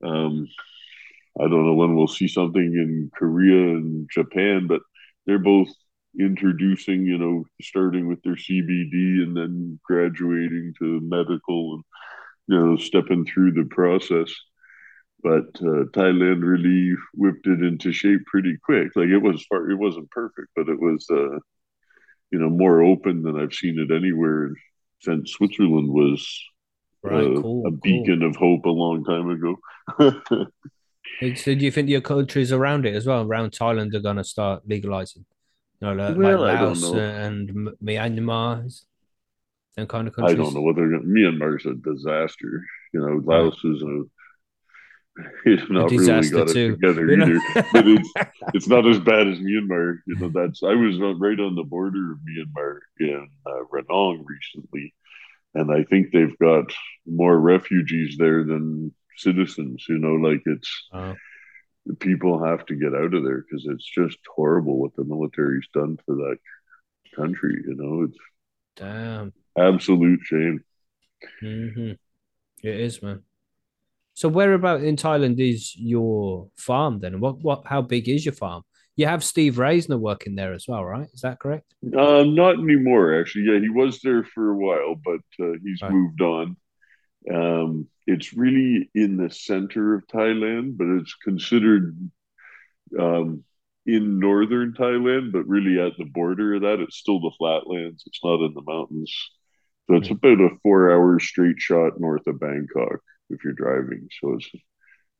Um, 0.03 0.49
I 1.41 1.43
don't 1.43 1.67
know 1.67 1.75
when 1.75 1.95
we'll 1.95 2.09
see 2.09 2.29
something 2.29 2.63
in 2.63 3.11
Korea 3.15 3.77
and 3.77 4.09
Japan, 4.13 4.67
but 4.67 4.81
they're 5.27 5.39
both 5.39 5.69
introducing, 6.19 7.07
you 7.07 7.19
know, 7.19 7.45
starting 7.63 8.09
with 8.09 8.21
their 8.23 8.35
CBD 8.35 9.23
and 9.23 9.37
then 9.37 9.79
graduating 9.85 10.75
to 10.79 11.01
medical 11.03 11.75
and, 11.75 11.85
you 12.49 12.59
know, 12.59 12.77
stepping 12.77 13.25
through 13.25 13.53
the 13.53 13.69
process. 13.71 14.33
But 15.23 15.49
uh, 15.61 15.87
Thailand 15.95 16.43
really 16.43 16.97
whipped 17.15 17.47
it 17.47 17.63
into 17.63 17.93
shape 17.93 18.25
pretty 18.27 18.57
quick. 18.65 18.89
Like 18.97 19.09
it 19.09 19.19
was 19.19 19.45
far, 19.49 19.71
it 19.71 19.79
wasn't 19.79 20.11
perfect, 20.11 20.49
but 20.57 20.69
it 20.69 20.81
was, 20.81 21.07
uh, 21.11 21.39
you 22.31 22.39
know 22.39 22.51
more 22.51 22.83
open 22.83 23.23
than 23.23 23.39
I've 23.39 23.55
seen 23.55 23.79
it 23.79 23.95
anywhere 23.95 24.53
since 25.01 25.33
Switzerland 25.33 25.89
was 25.89 26.45
right, 27.03 27.25
uh, 27.25 27.41
cool, 27.41 27.67
a 27.67 27.71
beacon 27.71 28.21
cool. 28.21 28.29
of 28.29 28.37
hope 28.37 28.65
a 28.65 28.71
long 28.71 29.05
time 29.05 29.31
ago. 29.31 29.57
so 31.37 31.55
do 31.55 31.65
you 31.65 31.71
think 31.71 31.89
your 31.89 32.01
countries 32.01 32.53
around 32.53 32.87
it 32.87 32.95
as 32.95 33.07
well, 33.07 33.23
around 33.23 33.53
Thailand, 33.53 33.95
are 33.95 34.01
going 34.01 34.17
to 34.17 34.25
start 34.25 34.63
legalizing? 34.67 35.25
You 35.81 35.89
know, 35.89 35.95
like, 35.95 36.17
well, 36.17 36.41
like 36.41 36.61
Laos 36.61 36.83
and 36.93 37.71
Myanmar, 37.83 38.83
them 39.77 39.87
kind 39.87 40.09
of 40.09 40.15
countries. 40.15 40.39
I 40.39 40.43
don't 40.43 40.55
know 40.55 40.63
whether 40.63 40.83
Myanmar's 40.83 41.67
a 41.67 41.75
disaster. 41.75 42.65
You 42.93 43.01
know, 43.01 43.23
Laos 43.25 43.65
is 43.65 43.83
a 43.83 44.03
he's 45.45 45.69
not 45.69 45.91
really 45.91 46.29
got 46.29 46.49
too. 46.49 46.79
it 46.81 46.81
together 46.81 47.07
you 47.07 47.23
either. 47.23 47.41
but 47.73 47.87
it's 47.87 48.13
it's 48.55 48.69
not 48.69 48.87
as 48.87 48.99
bad 48.99 49.27
as 49.27 49.39
Myanmar. 49.39 49.99
You 50.07 50.17
know, 50.17 50.29
that's 50.29 50.63
I 50.63 50.75
was 50.75 50.99
right 50.99 51.41
on 51.41 51.55
the 51.55 51.65
border 51.65 52.13
of 52.13 52.19
Myanmar 52.19 52.79
in 53.01 53.29
uh, 53.47 53.65
Ranong 53.73 54.25
recently, 54.25 54.95
and 55.55 55.73
I 55.73 55.85
think 55.85 56.13
they've 56.13 56.39
got 56.39 56.73
more 57.07 57.39
refugees 57.39 58.17
there 58.19 58.45
than 58.45 58.95
citizens. 59.17 59.87
You 59.89 59.99
know, 59.99 60.15
like 60.15 60.43
it's 60.47 60.89
uh, 60.93 61.15
people 61.99 62.45
have 62.45 62.65
to 62.67 62.75
get 62.75 62.95
out 62.95 63.15
of 63.15 63.25
there 63.25 63.43
because 63.43 63.67
it's 63.69 63.87
just 63.87 64.19
horrible 64.35 64.79
what 64.79 64.95
the 64.95 65.05
military's 65.05 65.69
done 65.75 65.99
for 66.07 66.15
that 66.15 66.39
country. 67.17 67.63
You 67.67 67.75
know, 67.75 68.05
it's 68.05 68.19
damn 68.77 69.33
absolute 69.59 70.21
shame. 70.23 70.65
Mm-hmm. 71.43 71.93
It 72.63 72.81
is, 72.81 73.03
man. 73.03 73.23
So 74.19 74.29
where 74.29 74.53
about 74.55 74.83
in 74.83 74.97
Thailand 74.97 75.39
is 75.39 75.77
your 75.77 76.51
farm 76.57 76.99
then? 76.99 77.21
What 77.21 77.39
what 77.39 77.63
how 77.67 77.83
big 77.83 78.09
is 78.09 78.25
your 78.25 78.35
farm? 78.35 78.65
You 78.97 79.07
have 79.07 79.23
Steve 79.23 79.55
Reisner 79.55 79.97
working 79.97 80.35
there 80.35 80.55
as 80.55 80.67
well, 80.67 80.85
right? 80.85 81.07
Is 81.15 81.21
that 81.21 81.39
correct? 81.39 81.73
Uh, 81.85 82.25
not 82.25 82.59
anymore, 82.59 83.21
actually. 83.21 83.45
Yeah, 83.45 83.61
he 83.61 83.69
was 83.69 84.01
there 84.01 84.25
for 84.25 84.51
a 84.51 84.57
while, 84.57 84.97
but 84.97 85.21
uh, 85.41 85.53
he's 85.63 85.81
right. 85.81 85.93
moved 85.93 86.21
on. 86.21 86.57
Um, 87.33 87.87
it's 88.09 88.33
really 88.33 88.91
in 88.93 89.19
the 89.19 89.31
center 89.31 89.95
of 89.95 90.09
Thailand, 90.09 90.77
but 90.79 90.89
it's 90.99 91.15
considered 91.23 92.11
um, 92.99 93.45
in 93.87 94.19
northern 94.19 94.73
Thailand, 94.73 95.31
but 95.31 95.47
really 95.47 95.81
at 95.81 95.97
the 95.97 96.07
border 96.07 96.57
of 96.57 96.63
that. 96.63 96.81
It's 96.81 96.97
still 96.97 97.21
the 97.21 97.37
flatlands. 97.39 98.03
It's 98.05 98.25
not 98.25 98.45
in 98.45 98.53
the 98.53 98.63
mountains. 98.67 99.15
So 99.87 99.95
it's 99.95 100.09
hmm. 100.09 100.15
about 100.15 100.41
a 100.41 100.57
four-hour 100.65 101.21
straight 101.21 101.61
shot 101.61 102.01
north 102.01 102.27
of 102.27 102.41
Bangkok 102.41 102.99
if 103.31 103.45
you're 103.45 103.53
driving. 103.53 104.09
So 104.21 104.35
it's 104.35 104.51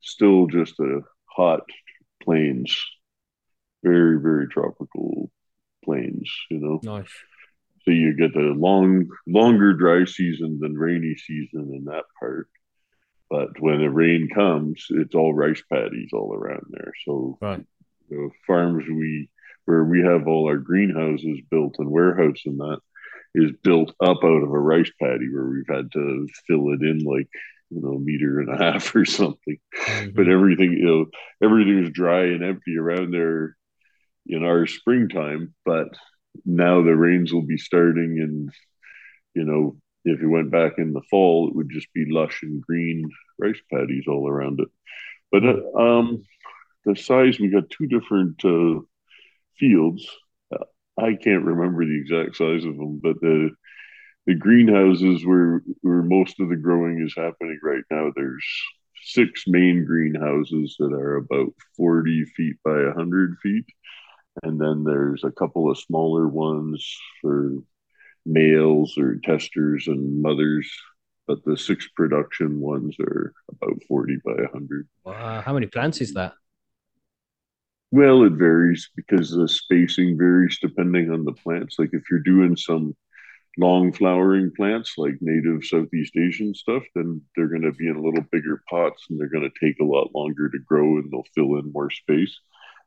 still 0.01 0.47
just 0.47 0.79
a 0.81 1.01
hot 1.27 1.63
plains, 2.23 2.77
very, 3.83 4.21
very 4.21 4.49
tropical 4.49 5.31
plains, 5.85 6.31
you 6.51 6.59
know. 6.61 6.81
Nice. 6.83 7.11
So 7.85 7.93
you 7.93 8.15
get 8.15 8.37
a 8.37 8.53
long, 8.53 9.09
longer 9.27 9.73
dry 9.73 10.05
season 10.05 10.59
than 10.61 10.75
rainy 10.75 11.17
season 11.17 11.73
in 11.75 11.85
that 11.87 12.05
part. 12.21 12.49
But 13.31 13.61
when 13.61 13.79
the 13.79 13.91
rain 13.91 14.29
comes, 14.35 14.87
it's 14.91 15.15
all 15.15 15.35
rice 15.35 15.63
paddies 15.71 16.11
all 16.13 16.35
around 16.35 16.65
there. 16.71 16.93
So 17.07 17.39
right. 17.41 17.65
the 18.09 18.31
farms 18.47 18.85
we 18.89 19.31
where 19.67 19.85
we 19.85 20.01
have 20.01 20.27
all 20.27 20.47
our 20.49 20.57
greenhouses 20.57 21.41
built 21.51 21.77
and 21.79 21.91
warehouse 21.91 22.41
and 22.47 22.59
that 22.59 22.79
is 23.35 23.53
built 23.63 23.91
up 24.03 24.17
out 24.25 24.43
of 24.43 24.51
a 24.51 24.59
rice 24.59 24.91
paddy 25.01 25.29
where 25.31 25.45
we've 25.45 25.69
had 25.69 25.93
to 25.93 26.27
fill 26.47 26.73
it 26.73 26.81
in 26.81 27.01
like 27.01 27.29
you 27.71 27.81
know 27.81 27.99
meter 27.99 28.41
and 28.41 28.49
a 28.49 28.63
half 28.73 28.95
or 28.95 29.05
something. 29.05 29.59
Mm-hmm. 29.77 30.11
but 30.15 30.29
everything 30.29 30.73
you 30.73 30.85
know 30.85 31.07
everything 31.43 31.85
is 31.85 31.91
dry 31.91 32.25
and 32.25 32.45
empty 32.45 32.77
around 32.77 33.13
there 33.13 33.57
in 34.27 34.45
our 34.45 34.67
springtime 34.67 35.55
but 35.65 35.89
now 36.45 36.83
the 36.83 36.97
rains 36.97 37.33
will 37.33 37.47
be 37.47 37.59
starting 37.59 38.19
and 38.21 38.51
you 39.35 39.45
know 39.45 39.77
if 40.05 40.21
you 40.21 40.31
went 40.31 40.51
back 40.51 40.75
in 40.79 40.93
the 40.93 41.03
fall 41.11 41.49
it 41.49 41.57
would 41.57 41.71
just 41.71 41.93
be 41.93 42.07
lush 42.09 42.43
and 42.43 42.63
green 42.63 43.09
rice 43.39 43.61
paddies 43.73 44.05
all 44.09 44.29
around 44.29 44.61
it. 44.61 44.69
But 45.31 45.45
uh, 45.45 45.79
um 45.79 46.23
the 46.85 46.97
size 46.97 47.39
we 47.39 47.49
got 47.49 47.71
two 47.71 47.87
different 47.87 48.43
uh, 48.45 48.81
fields. 49.59 50.09
I 51.01 51.15
can't 51.15 51.45
remember 51.45 51.85
the 51.85 52.01
exact 52.01 52.37
size 52.37 52.65
of 52.65 52.77
them 52.77 53.01
but 53.03 53.21
the 53.21 53.51
the 54.29 54.35
greenhouses 54.35 55.25
where 55.25 55.63
where 55.81 56.03
most 56.03 56.39
of 56.39 56.51
the 56.51 56.57
growing 56.57 57.03
is 57.03 57.15
happening 57.17 57.59
right 57.63 57.83
now 57.91 58.13
there's 58.15 58.45
six 59.03 59.45
main 59.47 59.87
greenhouses 59.87 60.77
that 60.79 60.93
are 60.93 61.17
about 61.17 61.49
40 61.79 62.27
feet 62.37 62.57
by 62.63 62.83
100 62.85 63.39
feet. 63.43 63.65
And 64.43 64.61
then 64.61 64.85
there's 64.85 65.25
a 65.25 65.31
couple 65.31 65.71
of 65.71 65.79
smaller 65.79 66.29
ones 66.29 66.87
for 67.23 67.55
males 68.27 68.99
or 68.99 69.17
testers 69.25 69.89
and 69.89 70.21
mothers 70.21 70.71
but 71.27 71.43
the 71.45 71.57
six 71.57 71.89
production 71.97 72.61
ones 72.61 72.97
are 73.01 73.33
about 73.51 73.83
40 73.89 74.19
by 74.25 74.33
100 74.33 74.87
wow 75.05 75.41
how 75.41 75.55
many 75.55 75.67
plants 75.67 76.03
is 76.03 76.13
that? 76.13 76.35
Well 77.91 78.25
it 78.25 78.33
varies 78.33 78.91
because 78.95 79.31
the 79.31 79.49
spacing 79.49 80.19
varies 80.19 80.59
depending 80.61 81.11
on 81.11 81.25
the 81.25 81.33
plants. 81.33 81.77
Like 81.79 81.91
if 81.95 82.03
you're 82.11 82.21
doing 82.21 82.55
some 82.55 82.95
long 83.59 83.93
flowering 83.93 84.53
plants 84.57 84.95
like 84.97 85.17
native 85.21 85.65
Southeast 85.65 86.17
Asian 86.17 86.55
stuff, 86.55 86.85
then 86.95 87.21
they're 87.35 87.49
going 87.49 87.63
to 87.63 87.73
be 87.73 87.89
in 87.89 87.97
a 87.97 88.03
little 88.03 88.25
bigger 88.31 88.63
pots 88.71 89.07
and 89.11 89.19
they're 89.19 89.29
going 89.29 89.49
to 89.51 89.67
take 89.67 89.79
a 89.81 89.85
lot 89.85 90.15
longer 90.15 90.49
to 90.49 90.59
grow 90.61 90.99
and 90.99 91.11
they'll 91.11 91.25
fill 91.35 91.59
in 91.59 91.73
more 91.73 91.91
space. 91.91 92.39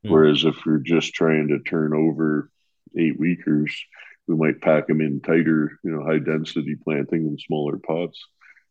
Mm. 0.05 0.11
Whereas 0.11 0.45
if 0.45 0.65
you're 0.65 0.79
just 0.79 1.13
trying 1.13 1.49
to 1.49 1.59
turn 1.59 1.93
over 1.93 2.49
eight 2.97 3.19
weekers, 3.19 3.75
we 4.27 4.35
might 4.35 4.61
pack 4.61 4.87
them 4.87 5.01
in 5.01 5.19
tighter, 5.19 5.77
you 5.83 5.91
know, 5.91 6.05
high 6.05 6.19
density 6.19 6.75
planting 6.81 7.27
in 7.27 7.37
smaller 7.37 7.77
pots. 7.77 8.19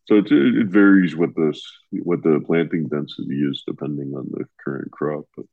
So 0.07 0.17
it, 0.17 0.33
it 0.33 0.67
varies 0.67 1.15
what 1.15 1.37
this 1.37 1.63
what 1.93 2.23
the 2.23 2.43
planting 2.45 2.89
density 2.89 3.43
is 3.43 3.63
depending 3.67 4.15
on 4.17 4.29
the 4.31 4.47
current 4.65 4.91
crop. 4.91 5.27
But 5.37 5.47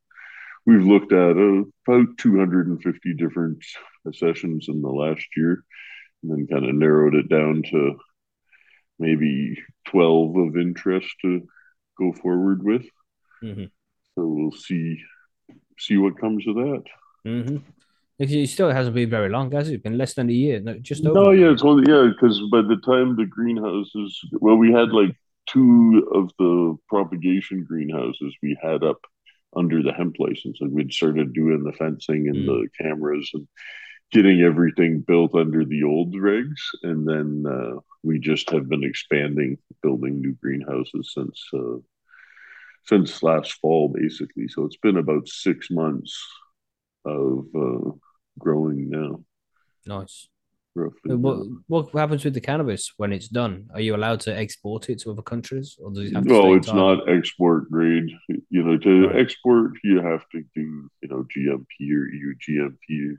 we've 0.65 0.85
looked 0.85 1.11
at 1.11 1.37
uh, 1.37 1.63
about 1.85 2.17
250 2.17 3.13
different 3.15 3.63
sessions 4.13 4.67
in 4.69 4.81
the 4.81 4.89
last 4.89 5.25
year 5.35 5.63
and 6.23 6.31
then 6.31 6.47
kind 6.47 6.65
of 6.67 6.75
narrowed 6.75 7.15
it 7.15 7.29
down 7.29 7.63
to 7.71 7.97
maybe 8.99 9.57
12 9.89 10.37
of 10.37 10.57
interest 10.57 11.07
to 11.21 11.47
go 11.97 12.13
forward 12.13 12.63
with. 12.63 12.85
Mm-hmm. 13.43 13.65
So 14.15 14.25
we'll 14.25 14.51
see 14.51 14.99
see 15.79 15.97
what 15.97 16.19
comes 16.19 16.47
of 16.47 16.55
that. 16.55 16.83
Mm-hmm. 17.25 17.57
It 18.19 18.49
still 18.49 18.71
hasn't 18.71 18.95
been 18.95 19.11
very 19.11 19.29
long, 19.29 19.51
has 19.51 19.69
it? 19.69 19.75
It's 19.75 19.83
been 19.83 19.97
less 19.97 20.15
than 20.15 20.27
a 20.29 20.33
year. 20.33 20.59
No, 20.59 20.73
just 20.79 21.05
over. 21.05 21.13
No, 21.13 21.31
yeah, 21.31 21.51
it's 21.51 21.61
only 21.61 21.91
yeah, 21.91 22.09
because 22.11 22.41
by 22.51 22.63
the 22.63 22.77
time 22.77 23.15
the 23.15 23.27
greenhouses, 23.27 24.19
well, 24.31 24.55
we 24.55 24.71
had 24.71 24.89
like 24.89 25.15
two 25.47 26.09
of 26.15 26.31
the 26.39 26.75
propagation 26.89 27.63
greenhouses 27.63 28.35
we 28.41 28.57
had 28.61 28.83
up 28.83 28.99
under 29.55 29.83
the 29.83 29.93
hemp 29.93 30.15
license, 30.17 30.57
and 30.61 30.71
we'd 30.71 30.91
started 30.91 31.33
doing 31.33 31.63
the 31.63 31.73
fencing 31.73 32.27
and 32.27 32.37
mm. 32.37 32.45
the 32.47 32.67
cameras 32.83 33.29
and 33.35 33.47
getting 34.11 34.41
everything 34.41 35.01
built 35.01 35.35
under 35.35 35.65
the 35.65 35.83
old 35.83 36.13
regs, 36.13 36.61
and 36.83 37.07
then 37.07 37.43
uh, 37.51 37.79
we 38.03 38.19
just 38.19 38.49
have 38.51 38.69
been 38.69 38.83
expanding, 38.83 39.57
building 39.81 40.21
new 40.21 40.33
greenhouses 40.33 41.11
since 41.13 41.43
uh, 41.53 41.77
since 42.85 43.21
last 43.21 43.53
fall, 43.53 43.89
basically. 43.89 44.47
So 44.47 44.63
it's 44.63 44.77
been 44.77 44.97
about 44.97 45.27
six 45.27 45.69
months 45.69 46.17
of 47.05 47.45
uh, 47.55 47.91
growing 48.39 48.89
now. 48.89 49.23
Nice. 49.85 50.27
Roughly. 50.73 51.15
What 51.15 51.47
what 51.67 51.89
happens 51.95 52.23
with 52.23 52.35
the 52.35 52.41
cannabis 52.41 52.93
when 52.97 53.11
it's 53.11 53.27
done? 53.27 53.67
Are 53.73 53.81
you 53.81 53.95
allowed 53.95 54.19
to 54.21 54.37
export 54.37 54.89
it 54.89 54.99
to 54.99 55.11
other 55.11 55.23
countries, 55.23 55.75
or 55.81 55.89
does 55.89 56.11
it 56.11 56.13
have 56.13 56.23
to 56.23 56.29
no? 56.29 56.53
It's 56.53 56.71
not 56.71 57.09
export 57.09 57.71
grade. 57.71 58.11
You 58.27 58.63
know, 58.63 58.77
to 58.77 59.07
right. 59.07 59.19
export, 59.19 59.71
you 59.83 60.01
have 60.01 60.23
to 60.33 60.43
do 60.53 60.87
you 61.01 61.09
know 61.09 61.25
GMP 61.35 61.65
or 61.95 62.07
EU 62.09 62.35
GMP 62.47 63.17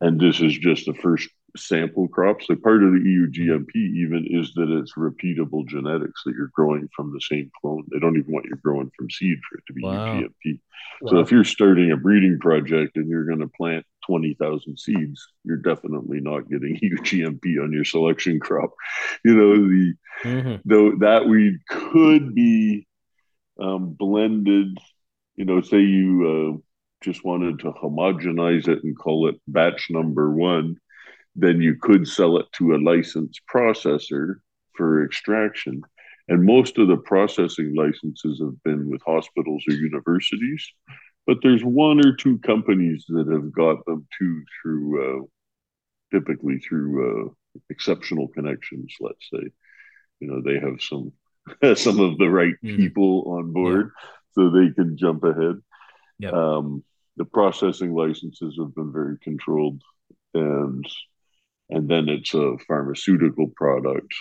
and 0.00 0.18
this 0.18 0.40
is 0.40 0.56
just 0.56 0.86
the 0.86 0.94
first 0.94 1.28
sample 1.56 2.08
crop. 2.08 2.42
So 2.42 2.56
part 2.56 2.82
of 2.82 2.92
the 2.92 3.00
EU 3.00 3.30
GMP 3.30 3.74
even 3.74 4.26
is 4.30 4.52
that 4.54 4.70
it's 4.70 4.94
repeatable 4.94 5.66
genetics 5.66 6.22
that 6.24 6.34
you're 6.36 6.52
growing 6.54 6.88
from 6.94 7.12
the 7.12 7.20
same 7.20 7.50
clone. 7.60 7.84
They 7.90 7.98
don't 7.98 8.16
even 8.16 8.32
want 8.32 8.46
you 8.46 8.56
growing 8.62 8.90
from 8.96 9.10
seed 9.10 9.38
for 9.48 9.58
it 9.58 9.64
to 9.66 9.72
be 9.72 9.82
wow. 9.82 10.14
EU 10.14 10.28
GMP. 10.28 10.60
Wow. 11.02 11.10
So 11.10 11.18
if 11.18 11.30
you're 11.30 11.44
starting 11.44 11.92
a 11.92 11.96
breeding 11.96 12.38
project 12.38 12.96
and 12.96 13.08
you're 13.08 13.26
going 13.26 13.40
to 13.40 13.48
plant 13.48 13.84
20,000 14.06 14.78
seeds, 14.78 15.26
you're 15.44 15.56
definitely 15.56 16.20
not 16.20 16.48
getting 16.48 16.78
EU 16.82 16.96
GMP 16.96 17.62
on 17.62 17.72
your 17.72 17.84
selection 17.84 18.40
crop. 18.40 18.70
You 19.24 19.34
know, 19.34 19.54
the 19.56 19.94
mm-hmm. 20.22 20.54
though 20.64 20.96
that 21.00 21.26
weed 21.26 21.58
could 21.68 22.34
be 22.34 22.86
um, 23.60 23.92
blended, 23.98 24.78
you 25.36 25.44
know, 25.44 25.60
say 25.60 25.80
you 25.80 26.56
uh, 26.56 26.69
just 27.02 27.24
wanted 27.24 27.58
to 27.60 27.72
homogenize 27.72 28.68
it 28.68 28.84
and 28.84 28.98
call 28.98 29.28
it 29.28 29.40
batch 29.48 29.88
number 29.90 30.30
one, 30.30 30.76
then 31.34 31.60
you 31.60 31.76
could 31.76 32.06
sell 32.06 32.36
it 32.38 32.46
to 32.52 32.74
a 32.74 32.78
licensed 32.78 33.40
processor 33.52 34.36
for 34.76 35.04
extraction. 35.04 35.82
And 36.28 36.44
most 36.44 36.78
of 36.78 36.88
the 36.88 36.96
processing 36.96 37.74
licenses 37.74 38.40
have 38.40 38.62
been 38.62 38.88
with 38.88 39.02
hospitals 39.04 39.64
or 39.68 39.74
universities, 39.74 40.64
but 41.26 41.38
there's 41.42 41.62
one 41.62 42.04
or 42.04 42.14
two 42.14 42.38
companies 42.38 43.04
that 43.08 43.26
have 43.28 43.52
got 43.52 43.84
them 43.84 44.06
too 44.18 44.42
through, 44.62 45.22
uh, 45.22 45.24
typically 46.12 46.58
through 46.58 47.28
uh, 47.28 47.32
exceptional 47.68 48.28
connections. 48.28 48.94
Let's 49.00 49.28
say, 49.32 49.50
you 50.20 50.28
know, 50.28 50.40
they 50.42 50.58
have 50.58 50.80
some 50.80 51.12
some 51.76 52.00
of 52.00 52.18
the 52.18 52.28
right 52.28 52.54
mm. 52.62 52.76
people 52.76 53.24
on 53.38 53.52
board, 53.52 53.90
yeah. 53.94 54.08
so 54.32 54.50
they 54.50 54.72
can 54.72 54.96
jump 54.96 55.24
ahead. 55.24 55.56
Yep. 56.18 56.32
Um, 56.32 56.84
the 57.20 57.26
processing 57.26 57.92
licenses 57.92 58.56
have 58.58 58.74
been 58.74 58.90
very 58.90 59.18
controlled 59.18 59.82
and 60.32 60.86
and 61.68 61.86
then 61.86 62.08
it's 62.08 62.32
a 62.32 62.56
pharmaceutical 62.66 63.46
product 63.56 64.14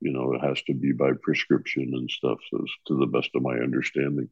you 0.00 0.10
know 0.10 0.32
it 0.32 0.40
has 0.40 0.62
to 0.62 0.72
be 0.72 0.92
by 0.92 1.10
prescription 1.22 1.90
and 1.92 2.10
stuff 2.10 2.38
so 2.50 2.64
to 2.86 2.96
the 2.98 3.06
best 3.06 3.28
of 3.34 3.42
my 3.42 3.56
understanding 3.56 4.30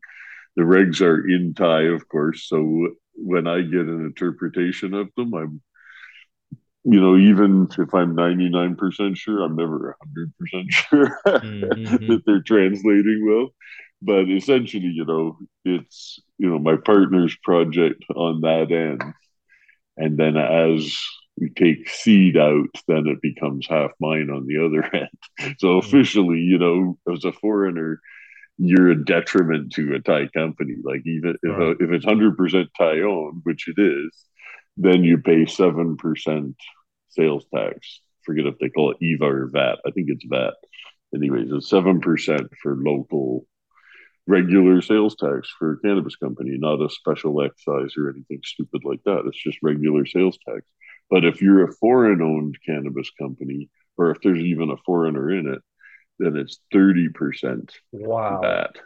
the 0.57 0.63
regs 0.63 1.03
are 1.03 1.29
in 1.29 1.53
Thai 1.53 1.83
of 1.83 2.09
course 2.09 2.49
so 2.49 2.89
when 3.13 3.47
i 3.47 3.61
get 3.61 3.93
an 3.93 4.07
interpretation 4.07 4.95
of 4.95 5.11
them 5.19 5.35
i'm 5.35 5.61
you 6.85 7.03
know 7.03 7.19
even 7.19 7.69
if 7.79 7.93
i'm 7.93 8.17
99% 8.17 9.19
sure 9.19 9.43
i'm 9.43 9.55
never 9.55 9.99
100% 10.17 10.65
sure 10.71 11.21
mm-hmm. 11.27 12.07
that 12.07 12.23
they're 12.25 12.41
translating 12.41 13.23
well 13.29 13.51
but 14.05 14.29
essentially, 14.29 14.89
you 14.89 15.07
know, 15.07 15.39
it's 15.65 16.21
you 16.45 16.51
know 16.51 16.59
my 16.59 16.77
partner's 16.77 17.35
project 17.43 18.05
on 18.15 18.43
that 18.43 18.71
end, 18.71 19.03
and 19.97 20.19
then 20.19 20.37
as 20.37 20.95
we 21.41 21.49
take 21.49 21.89
seed 21.89 22.37
out, 22.37 22.69
then 22.87 23.07
it 23.07 23.23
becomes 23.23 23.67
half 23.67 23.93
mine 23.99 24.29
on 24.29 24.47
the 24.47 24.63
other 24.63 24.85
end. 24.95 25.57
So 25.59 25.73
hmm. 25.73 25.79
officially, 25.79 26.41
you 26.41 26.59
know, 26.59 26.99
as 27.11 27.25
a 27.25 27.33
foreigner, 27.33 27.99
you're 28.59 28.91
a 28.91 29.05
detriment 29.05 29.73
to 29.73 29.95
a 29.95 30.01
Thai 30.01 30.29
company. 30.37 30.77
Like 30.83 31.01
even 31.07 31.37
if, 31.43 31.59
right. 31.59 31.77
if 31.81 31.91
it's 31.91 32.05
hundred 32.05 32.37
percent 32.37 32.69
Thai 32.77 33.01
owned, 33.01 33.41
which 33.45 33.67
it 33.67 33.81
is, 33.81 34.11
then 34.77 35.03
you 35.03 35.17
pay 35.17 35.47
seven 35.47 35.97
percent 35.97 36.57
sales 37.09 37.47
tax. 37.55 38.01
Forget 38.27 38.47
if 38.47 38.59
they 38.59 38.69
call 38.69 38.91
it 38.91 39.03
EVA 39.03 39.25
or 39.25 39.51
VAT. 39.51 39.79
I 39.87 39.93
think 39.93 40.09
it's 40.11 40.27
VAT. 40.29 40.55
Anyways, 41.15 41.49
it's 41.51 41.71
seven 41.71 42.03
percent 42.03 42.51
for 42.63 42.77
local 42.77 43.47
regular 44.27 44.81
sales 44.81 45.17
tax 45.17 45.53
for 45.59 45.73
a 45.73 45.81
cannabis 45.81 46.17
company, 46.17 46.57
not 46.57 46.83
a 46.83 46.89
special 46.89 47.43
excise 47.43 47.97
or 47.97 48.11
anything 48.11 48.41
stupid 48.43 48.83
like 48.85 49.03
that. 49.05 49.25
It's 49.27 49.43
just 49.43 49.59
regular 49.63 50.07
sales 50.07 50.39
tax. 50.49 50.63
But 51.11 51.25
if 51.25 51.43
you're 51.43 51.65
a 51.65 51.73
foreign 51.73 52.23
owned 52.23 52.57
cannabis 52.65 53.11
company, 53.21 53.69
or 53.97 54.11
if 54.11 54.19
there's 54.23 54.39
even 54.39 54.71
a 54.71 54.77
foreigner 54.79 55.31
in 55.31 55.53
it, 55.53 55.61
then 56.19 56.37
it's 56.37 56.61
30% 56.73 57.71
wow. 57.93 58.41
that. 58.43 58.77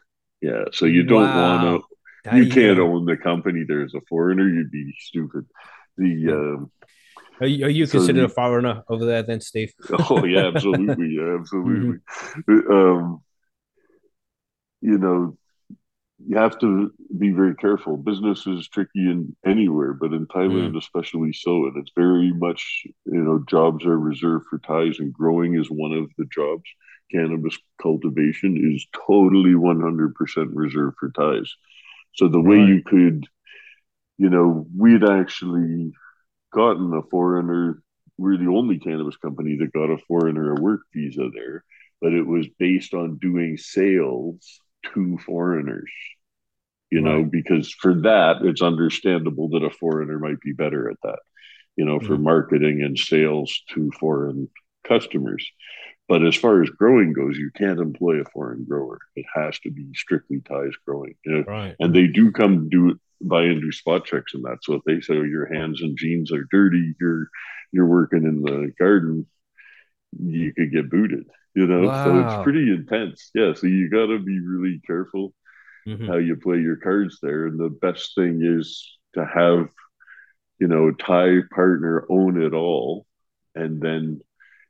Yeah. 0.40 0.64
So 0.72 0.86
you 0.86 1.04
don't 1.04 1.22
wow. 1.22 1.64
want 1.64 1.84
to, 2.24 2.36
you 2.36 2.50
can't 2.50 2.78
own 2.78 3.04
the 3.04 3.16
company. 3.16 3.64
There's 3.66 3.94
a 3.94 4.00
foreigner. 4.08 4.48
You'd 4.48 4.70
be 4.70 4.94
stupid. 4.98 5.46
The, 5.96 6.32
um, 6.32 6.72
are 7.40 7.46
you, 7.46 7.66
are 7.66 7.70
you 7.70 7.86
so 7.86 7.98
considered 7.98 8.22
the, 8.22 8.26
a 8.26 8.28
foreigner 8.28 8.82
over 8.88 9.04
there 9.04 9.22
then, 9.22 9.40
Steve? 9.40 9.72
oh 10.10 10.24
yeah, 10.24 10.46
absolutely, 10.54 11.16
yeah, 11.16 11.36
absolutely. 11.38 11.98
Mm-hmm. 12.48 12.72
Um, 12.72 13.22
you 14.80 14.98
know, 14.98 15.36
you 16.26 16.36
have 16.36 16.58
to 16.58 16.92
be 17.16 17.30
very 17.30 17.54
careful. 17.54 17.96
Business 17.96 18.46
is 18.46 18.68
tricky 18.68 19.08
in 19.08 19.36
anywhere, 19.46 19.92
but 19.92 20.12
in 20.12 20.26
Thailand 20.26 20.72
mm. 20.72 20.78
especially 20.78 21.32
so. 21.32 21.66
And 21.66 21.76
it's 21.76 21.92
very 21.94 22.32
much, 22.32 22.86
you 23.06 23.22
know, 23.22 23.44
jobs 23.48 23.84
are 23.84 23.98
reserved 23.98 24.46
for 24.50 24.58
Thais, 24.58 24.98
and 24.98 25.12
growing 25.12 25.54
is 25.54 25.70
one 25.70 25.92
of 25.92 26.10
the 26.18 26.26
jobs. 26.32 26.64
Cannabis 27.12 27.56
cultivation 27.80 28.74
is 28.74 28.86
totally 29.06 29.52
100% 29.52 30.12
reserved 30.52 30.96
for 30.98 31.10
Thais. 31.10 31.54
So 32.14 32.28
the 32.28 32.40
way 32.40 32.58
you 32.58 32.82
could, 32.82 33.26
you 34.18 34.28
know, 34.28 34.66
we'd 34.76 35.04
actually 35.04 35.92
gotten 36.52 36.92
a 36.94 37.02
foreigner. 37.02 37.80
We're 38.18 38.36
the 38.36 38.48
only 38.48 38.80
cannabis 38.80 39.16
company 39.16 39.56
that 39.58 39.72
got 39.72 39.90
a 39.90 39.98
foreigner 40.08 40.56
a 40.56 40.60
work 40.60 40.80
visa 40.92 41.30
there, 41.32 41.64
but 42.00 42.12
it 42.12 42.26
was 42.26 42.48
based 42.58 42.92
on 42.92 43.18
doing 43.18 43.56
sales 43.56 44.60
to 44.94 45.18
foreigners 45.24 45.90
you 46.90 47.00
know 47.00 47.20
right. 47.20 47.30
because 47.30 47.72
for 47.72 47.94
that 47.94 48.36
it's 48.42 48.62
understandable 48.62 49.48
that 49.48 49.64
a 49.64 49.70
foreigner 49.70 50.18
might 50.18 50.40
be 50.40 50.52
better 50.52 50.90
at 50.90 50.96
that 51.02 51.18
you 51.76 51.84
know 51.84 51.98
for 52.00 52.14
mm-hmm. 52.14 52.24
marketing 52.24 52.82
and 52.82 52.98
sales 52.98 53.62
to 53.70 53.90
foreign 53.98 54.48
customers 54.86 55.46
but 56.08 56.24
as 56.24 56.34
far 56.34 56.62
as 56.62 56.70
growing 56.70 57.12
goes 57.12 57.36
you 57.36 57.50
can't 57.56 57.80
employ 57.80 58.20
a 58.20 58.24
foreign 58.32 58.64
grower 58.64 58.98
it 59.16 59.26
has 59.34 59.58
to 59.60 59.70
be 59.70 59.86
strictly 59.94 60.40
Thais 60.40 60.76
growing 60.86 61.14
you 61.24 61.32
know? 61.32 61.44
right. 61.46 61.76
and 61.78 61.94
they 61.94 62.06
do 62.06 62.32
come 62.32 62.68
do 62.68 62.98
buy 63.20 63.44
and 63.44 63.60
do 63.60 63.72
spot 63.72 64.04
checks 64.04 64.34
and 64.34 64.44
that 64.44 64.58
so 64.62 64.74
if 64.74 64.82
they 64.86 65.00
say 65.00 65.14
oh, 65.14 65.22
your 65.22 65.52
hands 65.52 65.82
and 65.82 65.98
jeans 65.98 66.32
are 66.32 66.46
dirty 66.50 66.94
you're 67.00 67.28
you're 67.72 67.86
working 67.86 68.24
in 68.24 68.42
the 68.42 68.72
garden 68.78 69.26
you 70.18 70.54
could 70.54 70.72
get 70.72 70.90
booted 70.90 71.26
you 71.58 71.66
know 71.66 71.88
wow. 71.88 72.04
so 72.04 72.18
it's 72.20 72.44
pretty 72.44 72.70
intense 72.70 73.30
yeah 73.34 73.52
so 73.52 73.66
you 73.66 73.90
got 73.90 74.06
to 74.06 74.20
be 74.20 74.38
really 74.38 74.80
careful 74.86 75.34
mm-hmm. 75.86 76.06
how 76.06 76.16
you 76.16 76.36
play 76.36 76.58
your 76.58 76.76
cards 76.76 77.18
there 77.20 77.46
and 77.46 77.58
the 77.58 77.68
best 77.68 78.14
thing 78.14 78.40
is 78.42 78.96
to 79.14 79.26
have 79.26 79.68
you 80.60 80.68
know 80.68 80.92
Thai 80.92 81.40
partner 81.50 82.06
own 82.08 82.40
it 82.40 82.54
all 82.54 83.06
and 83.56 83.80
then 83.80 84.20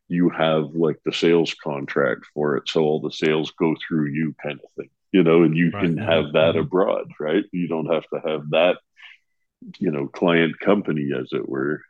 you 0.09 0.31
have 0.31 0.71
like 0.73 0.97
the 1.05 1.13
sales 1.13 1.55
contract 1.63 2.25
for 2.33 2.57
it 2.57 2.67
so 2.67 2.83
all 2.83 3.03
the 3.03 3.13
sales 3.13 3.51
go 3.51 3.77
through 3.87 4.09
you 4.09 4.35
kind 4.43 4.59
of 4.65 4.73
thing 4.73 4.89
you 5.13 5.23
know 5.23 5.43
and 5.43 5.59
you 5.59 5.71
right. 5.71 5.83
can 5.83 5.99
have 5.99 6.33
that 6.33 6.55
mm-hmm. 6.55 6.61
abroad 6.61 7.11
right 7.21 7.45
you 7.53 7.69
don't 7.69 7.93
have 7.93 8.05
to 8.15 8.21
have 8.27 8.49
that 8.51 8.79
you 9.79 9.91
know 9.91 10.07
client 10.07 10.59
company 10.59 11.11
as 11.15 11.29
it 11.33 11.47
were 11.47 11.83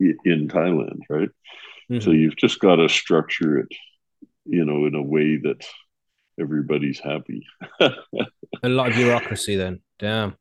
in 0.00 0.48
thailand 0.48 1.00
right 1.10 1.28
mm-hmm. 1.90 2.00
so 2.00 2.10
you've 2.10 2.36
just 2.36 2.58
got 2.58 2.76
to 2.76 2.88
structure 2.88 3.58
it 3.58 3.68
you 4.46 4.64
know, 4.64 4.86
in 4.86 4.94
a 4.94 5.02
way 5.02 5.36
that 5.36 5.64
everybody's 6.40 7.00
happy. 7.00 7.46
a 7.80 8.68
lot 8.68 8.90
of 8.90 8.94
bureaucracy 8.96 9.56
then. 9.56 9.80
Damn. 9.98 10.36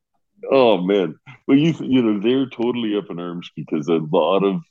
Oh 0.52 0.78
man. 0.82 1.16
Well, 1.48 1.58
you 1.58 1.74
you 1.82 2.02
know 2.02 2.20
they're 2.20 2.50
totally 2.50 2.98
up 2.98 3.10
in 3.10 3.20
arms 3.20 3.50
because 3.56 3.88
a 3.88 4.00
lot 4.12 4.44
of 4.44 4.62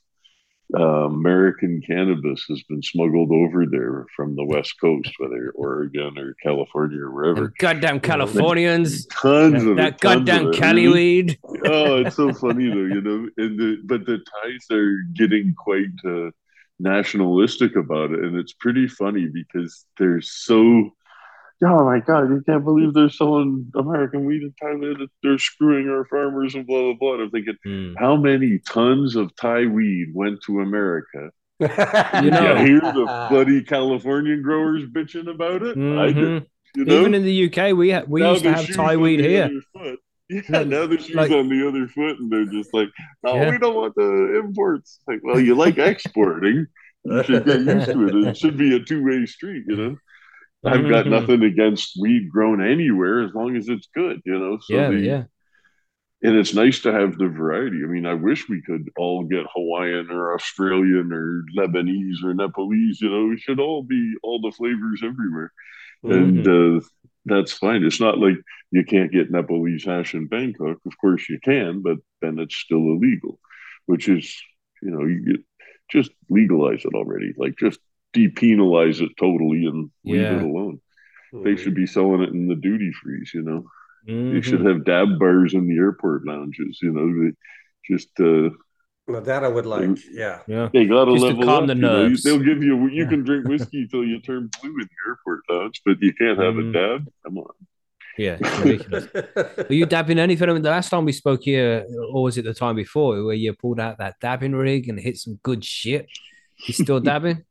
uh, 0.73 1.05
American 1.05 1.81
cannabis 1.85 2.43
has 2.49 2.63
been 2.63 2.81
smuggled 2.81 3.31
over 3.31 3.65
there 3.69 4.05
from 4.15 4.35
the 4.35 4.45
West 4.45 4.75
Coast, 4.81 5.11
whether 5.19 5.51
Oregon 5.55 6.17
or 6.17 6.35
California 6.41 7.01
or 7.01 7.11
wherever. 7.11 7.53
goddamn 7.59 7.99
Californians! 7.99 9.05
tons 9.07 9.63
of 9.63 9.77
that 9.77 9.93
it, 9.93 9.99
goddamn 9.99 10.51
Cali 10.53 10.87
weed. 10.87 11.37
oh, 11.65 11.97
it's 11.97 12.15
so 12.15 12.33
funny 12.33 12.69
though, 12.69 12.75
you 12.75 13.01
know. 13.01 13.29
And 13.37 13.59
the 13.59 13.77
but 13.83 14.05
the 14.05 14.17
Thais 14.17 14.65
are 14.71 14.97
getting 15.13 15.53
quite. 15.55 15.93
Uh, 16.03 16.31
nationalistic 16.79 17.75
about 17.75 18.11
it, 18.11 18.19
and 18.19 18.35
it's 18.37 18.53
pretty 18.53 18.87
funny 18.87 19.27
because 19.33 19.85
they're 19.97 20.21
so. 20.21 20.91
Oh 21.63 21.85
my 21.85 21.99
god! 21.99 22.29
You 22.29 22.43
can't 22.45 22.65
believe 22.65 22.93
they're 22.93 23.09
selling 23.09 23.71
American 23.75 24.25
weed 24.25 24.43
in 24.43 24.53
Thailand. 24.61 25.07
They're 25.23 25.37
screwing 25.37 25.89
our 25.89 26.05
farmers 26.05 26.53
and 26.55 26.67
blah 26.67 26.81
blah 26.81 26.93
blah. 26.99 27.13
And 27.13 27.23
I'm 27.23 27.31
thinking, 27.31 27.55
mm. 27.65 27.93
how 27.97 28.15
many 28.17 28.59
tons 28.59 29.15
of 29.15 29.35
Thai 29.35 29.65
weed 29.67 30.07
went 30.13 30.41
to 30.43 30.59
America? 30.59 31.31
you 31.59 31.67
know, 32.31 32.57
you 32.57 32.65
hear 32.65 32.81
the 32.81 33.27
bloody 33.29 33.63
Californian 33.63 34.41
growers 34.41 34.83
bitching 34.89 35.33
about 35.33 35.63
it. 35.63 35.77
Mm-hmm. 35.77 35.99
I 35.99 36.11
did. 36.11 36.47
You 36.75 36.83
know? 36.83 36.99
Even 36.99 37.13
in 37.13 37.23
the 37.23 37.45
UK, 37.45 37.73
we 37.73 37.91
ha- 37.91 38.03
we 38.05 38.19
now 38.19 38.31
used 38.31 38.43
to 38.43 38.53
have 38.53 38.73
Thai 38.75 38.97
weed 38.97 39.21
here. 39.21 39.49
Yeah, 40.27 40.63
now 40.63 40.87
the 40.87 40.97
shoes 40.97 41.15
like, 41.15 41.31
on 41.31 41.49
the 41.49 41.67
other 41.67 41.87
foot, 41.87 42.17
and 42.19 42.31
they're 42.31 42.45
just 42.45 42.73
like, 42.73 42.89
"No, 43.23 43.35
yeah. 43.35 43.51
we 43.51 43.59
don't 43.59 43.75
want 43.75 43.93
the 43.95 44.39
imports." 44.39 44.99
Like, 45.07 45.19
well, 45.23 45.39
you 45.39 45.53
like 45.53 45.77
exporting, 45.77 46.65
you 47.03 47.23
should 47.23 47.45
get 47.45 47.61
used 47.61 47.91
to 47.91 48.07
it. 48.07 48.27
It 48.29 48.37
should 48.37 48.57
be 48.57 48.75
a 48.75 48.79
two-way 48.79 49.25
street, 49.27 49.65
you 49.67 49.75
know. 49.75 49.97
I've 50.65 50.89
got 50.89 51.05
mm-hmm. 51.05 51.11
nothing 51.11 51.43
against 51.43 51.95
weed 51.99 52.29
grown 52.31 52.65
anywhere 52.65 53.21
as 53.21 53.35
long 53.35 53.55
as 53.55 53.69
it's 53.69 53.87
good, 53.93 54.21
you 54.25 54.39
know. 54.39 54.57
So 54.61 54.73
yeah, 54.73 54.89
the, 54.89 54.99
yeah. 54.99 55.23
And 56.23 56.35
it's 56.37 56.55
nice 56.55 56.79
to 56.81 56.91
have 56.91 57.19
the 57.19 57.27
variety. 57.27 57.81
I 57.83 57.87
mean, 57.87 58.07
I 58.07 58.15
wish 58.15 58.49
we 58.49 58.63
could 58.63 58.89
all 58.97 59.25
get 59.25 59.45
Hawaiian 59.53 60.09
or 60.09 60.33
Australian 60.33 61.13
or 61.13 61.43
Lebanese 61.55 62.23
or 62.23 62.33
Nepalese. 62.33 62.99
You 62.99 63.11
know, 63.11 63.25
we 63.27 63.37
should 63.37 63.59
all 63.59 63.83
be 63.83 64.13
all 64.23 64.41
the 64.41 64.51
flavors 64.51 65.03
everywhere, 65.03 65.53
mm-hmm. 66.03 66.13
and 66.13 66.47
uh, 66.47 66.85
that's 67.25 67.53
fine. 67.53 67.83
It's 67.83 67.99
not 67.99 68.19
like 68.19 68.35
you 68.71 68.83
can't 68.85 69.11
get 69.11 69.31
Nepalese 69.31 69.85
hash 69.85 70.13
in 70.13 70.27
Bangkok. 70.27 70.77
Of 70.85 70.97
course 70.99 71.27
you 71.29 71.39
can, 71.43 71.81
but 71.81 71.97
then 72.21 72.39
it's 72.39 72.55
still 72.55 72.77
illegal, 72.77 73.39
which 73.85 74.07
is, 74.07 74.35
you 74.81 74.91
know, 74.91 75.05
you 75.05 75.25
get, 75.25 75.41
just 75.91 76.11
legalize 76.29 76.85
it 76.85 76.93
already. 76.93 77.33
Like 77.37 77.55
just 77.57 77.79
depenalize 78.15 79.01
it 79.01 79.11
totally 79.19 79.65
and 79.65 79.91
leave 80.03 80.21
yeah. 80.21 80.37
it 80.37 80.43
alone. 80.43 80.81
Mm-hmm. 81.33 81.43
They 81.43 81.55
should 81.55 81.75
be 81.75 81.87
selling 81.87 82.21
it 82.21 82.29
in 82.29 82.47
the 82.47 82.55
duty 82.55 82.91
frees, 82.91 83.31
you 83.33 83.41
know. 83.41 83.65
Mm-hmm. 84.07 84.33
They 84.33 84.41
should 84.41 84.65
have 84.65 84.85
dab 84.85 85.19
bars 85.19 85.53
in 85.53 85.67
the 85.67 85.77
airport 85.77 86.25
lounges, 86.25 86.79
you 86.81 86.91
know. 86.91 87.25
They 87.25 87.93
just 87.93 88.09
uh 88.19 88.55
well, 89.07 89.21
that 89.21 89.43
I 89.43 89.47
would 89.47 89.65
like. 89.65 89.99
Yeah. 90.11 90.39
Yeah. 90.47 90.69
They 90.73 90.85
got 90.85 91.05
to 91.05 91.11
level 91.11 91.39
to 91.39 91.45
calm 91.45 91.63
up. 91.63 91.67
The 91.67 91.75
nerves. 91.75 92.25
You 92.25 92.31
know, 92.31 92.37
they'll 92.37 92.45
give 92.45 92.63
you, 92.63 92.87
you 92.87 93.03
yeah. 93.03 93.09
can 93.09 93.23
drink 93.23 93.47
whiskey 93.47 93.87
till 93.87 94.03
you 94.03 94.19
turn 94.19 94.49
blue 94.61 94.71
in 94.71 94.77
the 94.77 94.89
airport 95.07 95.41
lounge, 95.49 95.81
but 95.85 96.01
you 96.01 96.13
can't 96.13 96.39
have 96.39 96.55
mm. 96.55 96.69
a 96.69 96.73
dab. 96.73 97.07
Come 97.23 97.37
on. 97.37 97.53
Yeah, 98.17 98.37
ridiculous. 98.63 99.07
Were 99.13 99.75
you 99.75 99.85
dabbing 99.85 100.19
anything? 100.19 100.49
I 100.49 100.53
mean, 100.53 100.61
the 100.61 100.69
last 100.69 100.89
time 100.89 101.03
we 101.03 101.11
spoke 101.11 101.43
here, 101.43 101.85
or 102.13 102.23
was 102.23 102.37
it 102.37 102.45
the 102.45 102.53
time 102.53 102.75
before, 102.77 103.21
where 103.25 103.35
you 103.35 103.53
pulled 103.53 103.79
out 103.79 103.97
that 103.97 104.15
dabbing 104.21 104.53
rig 104.53 104.87
and 104.87 104.97
hit 104.97 105.17
some 105.17 105.37
good 105.43 105.65
shit? 105.65 106.07
You 106.65 106.73
still 106.73 106.99
dabbing? 107.01 107.43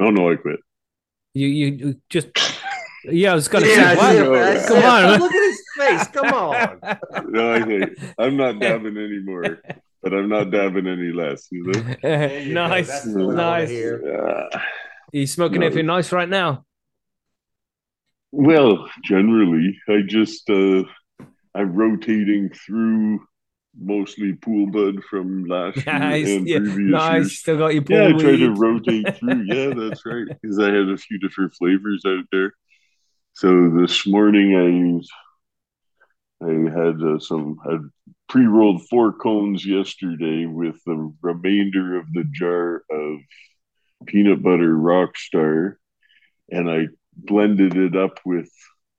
oh 0.00 0.10
no, 0.10 0.32
I 0.32 0.36
quit. 0.36 0.60
You 1.34 1.46
you 1.46 2.00
just 2.08 2.28
yeah, 3.04 3.32
I 3.32 3.34
was 3.34 3.48
gonna 3.48 3.66
yeah, 3.66 3.94
say, 3.94 4.26
what? 4.26 4.66
come 4.66 4.82
on, 4.82 5.20
look 5.20 5.34
at 5.34 5.42
his 5.42 5.62
face. 5.76 6.08
Come 6.08 6.32
on. 6.32 6.80
no, 7.28 7.52
I 7.52 8.24
I'm 8.24 8.38
not 8.38 8.58
dabbing 8.58 8.96
anymore 8.96 9.60
but 10.02 10.14
I'm 10.14 10.28
not 10.28 10.50
dabbing 10.50 10.86
any 10.86 11.12
less. 11.12 11.48
You 11.50 11.64
know? 11.66 11.80
nice, 12.68 13.06
nice. 13.06 13.70
Yeah. 13.70 14.48
you 15.12 15.26
smoking 15.26 15.60
no. 15.60 15.66
anything 15.66 15.86
nice 15.86 16.12
right 16.12 16.28
now? 16.28 16.64
Well, 18.32 18.88
generally, 19.04 19.78
I 19.88 20.02
just 20.06 20.48
uh, 20.48 20.84
I'm 21.54 21.74
rotating 21.74 22.50
through 22.50 23.20
mostly 23.78 24.34
pool 24.34 24.66
bud 24.70 25.02
from 25.08 25.44
last 25.44 25.84
nice, 25.86 26.26
year 26.26 26.38
and 26.38 26.48
yeah, 26.48 26.58
previous 26.58 26.90
nice. 26.90 27.14
years. 27.14 27.38
Still 27.38 27.58
got 27.58 27.74
your 27.74 27.82
pool 27.82 27.96
Yeah, 27.96 28.08
I 28.08 28.12
try 28.12 28.36
to 28.36 28.50
rotate 28.50 29.16
through. 29.18 29.42
Yeah, 29.46 29.74
that's 29.74 30.04
right. 30.06 30.26
Because 30.40 30.58
I 30.58 30.66
had 30.66 30.88
a 30.88 30.96
few 30.96 31.18
different 31.18 31.54
flavors 31.54 32.02
out 32.06 32.24
there. 32.30 32.52
So 33.34 33.70
this 33.70 34.06
morning 34.06 34.56
I 34.56 35.00
I 36.42 36.46
had 36.46 37.02
uh, 37.02 37.18
some 37.18 37.58
had 37.64 37.80
pre-rolled 38.28 38.86
four 38.88 39.12
cones 39.12 39.64
yesterday 39.66 40.46
with 40.46 40.76
the 40.86 41.12
remainder 41.20 41.98
of 41.98 42.06
the 42.12 42.24
jar 42.32 42.82
of 42.90 43.18
peanut 44.06 44.42
butter 44.42 44.74
rockstar, 44.74 45.74
and 46.50 46.70
I 46.70 46.88
blended 47.14 47.76
it 47.76 47.96
up 47.96 48.20
with 48.24 48.50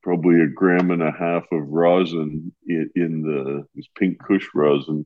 probably 0.04 0.42
a 0.42 0.48
gram 0.48 0.92
and 0.92 1.02
a 1.02 1.12
half 1.12 1.46
of 1.52 1.68
rosin 1.68 2.54
in, 2.68 2.90
in 2.96 3.22
the 3.22 3.66
this 3.76 3.88
pink 3.98 4.20
Kush 4.20 4.48
rosin 4.54 5.06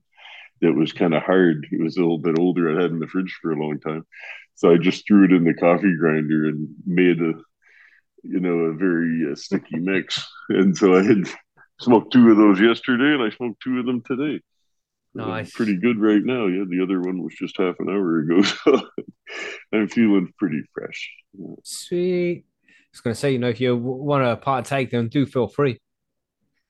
that 0.62 0.74
was 0.74 0.93
kind 0.93 1.13
of 1.13 1.24
hard. 1.24 1.67
It 1.71 1.82
was 1.82 1.98
a 1.98 2.02
little 2.02 2.17
bit 2.17 2.39
older. 2.39 2.69
I 2.69 2.82
had 2.82 2.91
in 2.91 3.00
the 3.00 3.08
fridge 3.08 3.38
for 3.41 3.52
a 3.52 3.60
long 3.60 3.80
time, 3.80 4.06
so 4.56 4.71
I 4.71 4.78
just 4.78 5.08
threw 5.08 5.26
it 5.26 5.32
in 5.32 5.43
the 5.43 5.54
coffee 5.54 5.95
grinder 5.98 6.45
and 6.45 6.67
made 6.86 7.21
a 7.21 7.34
you 8.24 8.39
know 8.39 8.58
a 8.58 8.74
very 8.74 9.32
uh, 9.32 9.36
sticky 9.36 9.80
mix. 9.80 10.21
And 10.48 10.78
so 10.78 10.95
I 10.95 11.02
had 11.02 11.28
smoked 11.80 12.14
two 12.14 12.30
of 12.32 12.38
those 12.38 12.60
yesterday, 12.60 13.14
and 13.14 13.24
I 13.24 13.36
smoked 13.36 13.62
two 13.62 13.80
of 13.80 13.86
them 13.86 14.02
today. 14.02 14.42
Nice. 15.16 15.52
Pretty 15.54 15.78
good 15.78 16.00
right 16.00 16.22
now. 16.22 16.48
Yeah, 16.48 16.66
the 16.68 16.84
other 16.84 17.00
one 17.00 17.24
was 17.24 17.34
just 17.36 17.58
half 17.58 17.76
an 17.80 17.90
hour 17.90 18.20
ago, 18.20 18.42
so 18.64 18.82
I'm 19.74 19.88
feeling 19.88 20.34
pretty 20.38 20.62
fresh. 20.74 21.10
Sweet. 21.64 22.46
I 22.68 22.72
was 22.92 23.02
going 23.02 23.14
to 23.14 23.20
say, 23.20 23.32
you 23.32 23.40
know, 23.40 23.50
if 23.50 23.62
you 23.62 23.76
want 23.78 24.26
to 24.26 24.36
partake, 24.36 24.92
then 24.92 25.08
do 25.08 25.26
feel 25.26 25.48
free. 25.48 25.80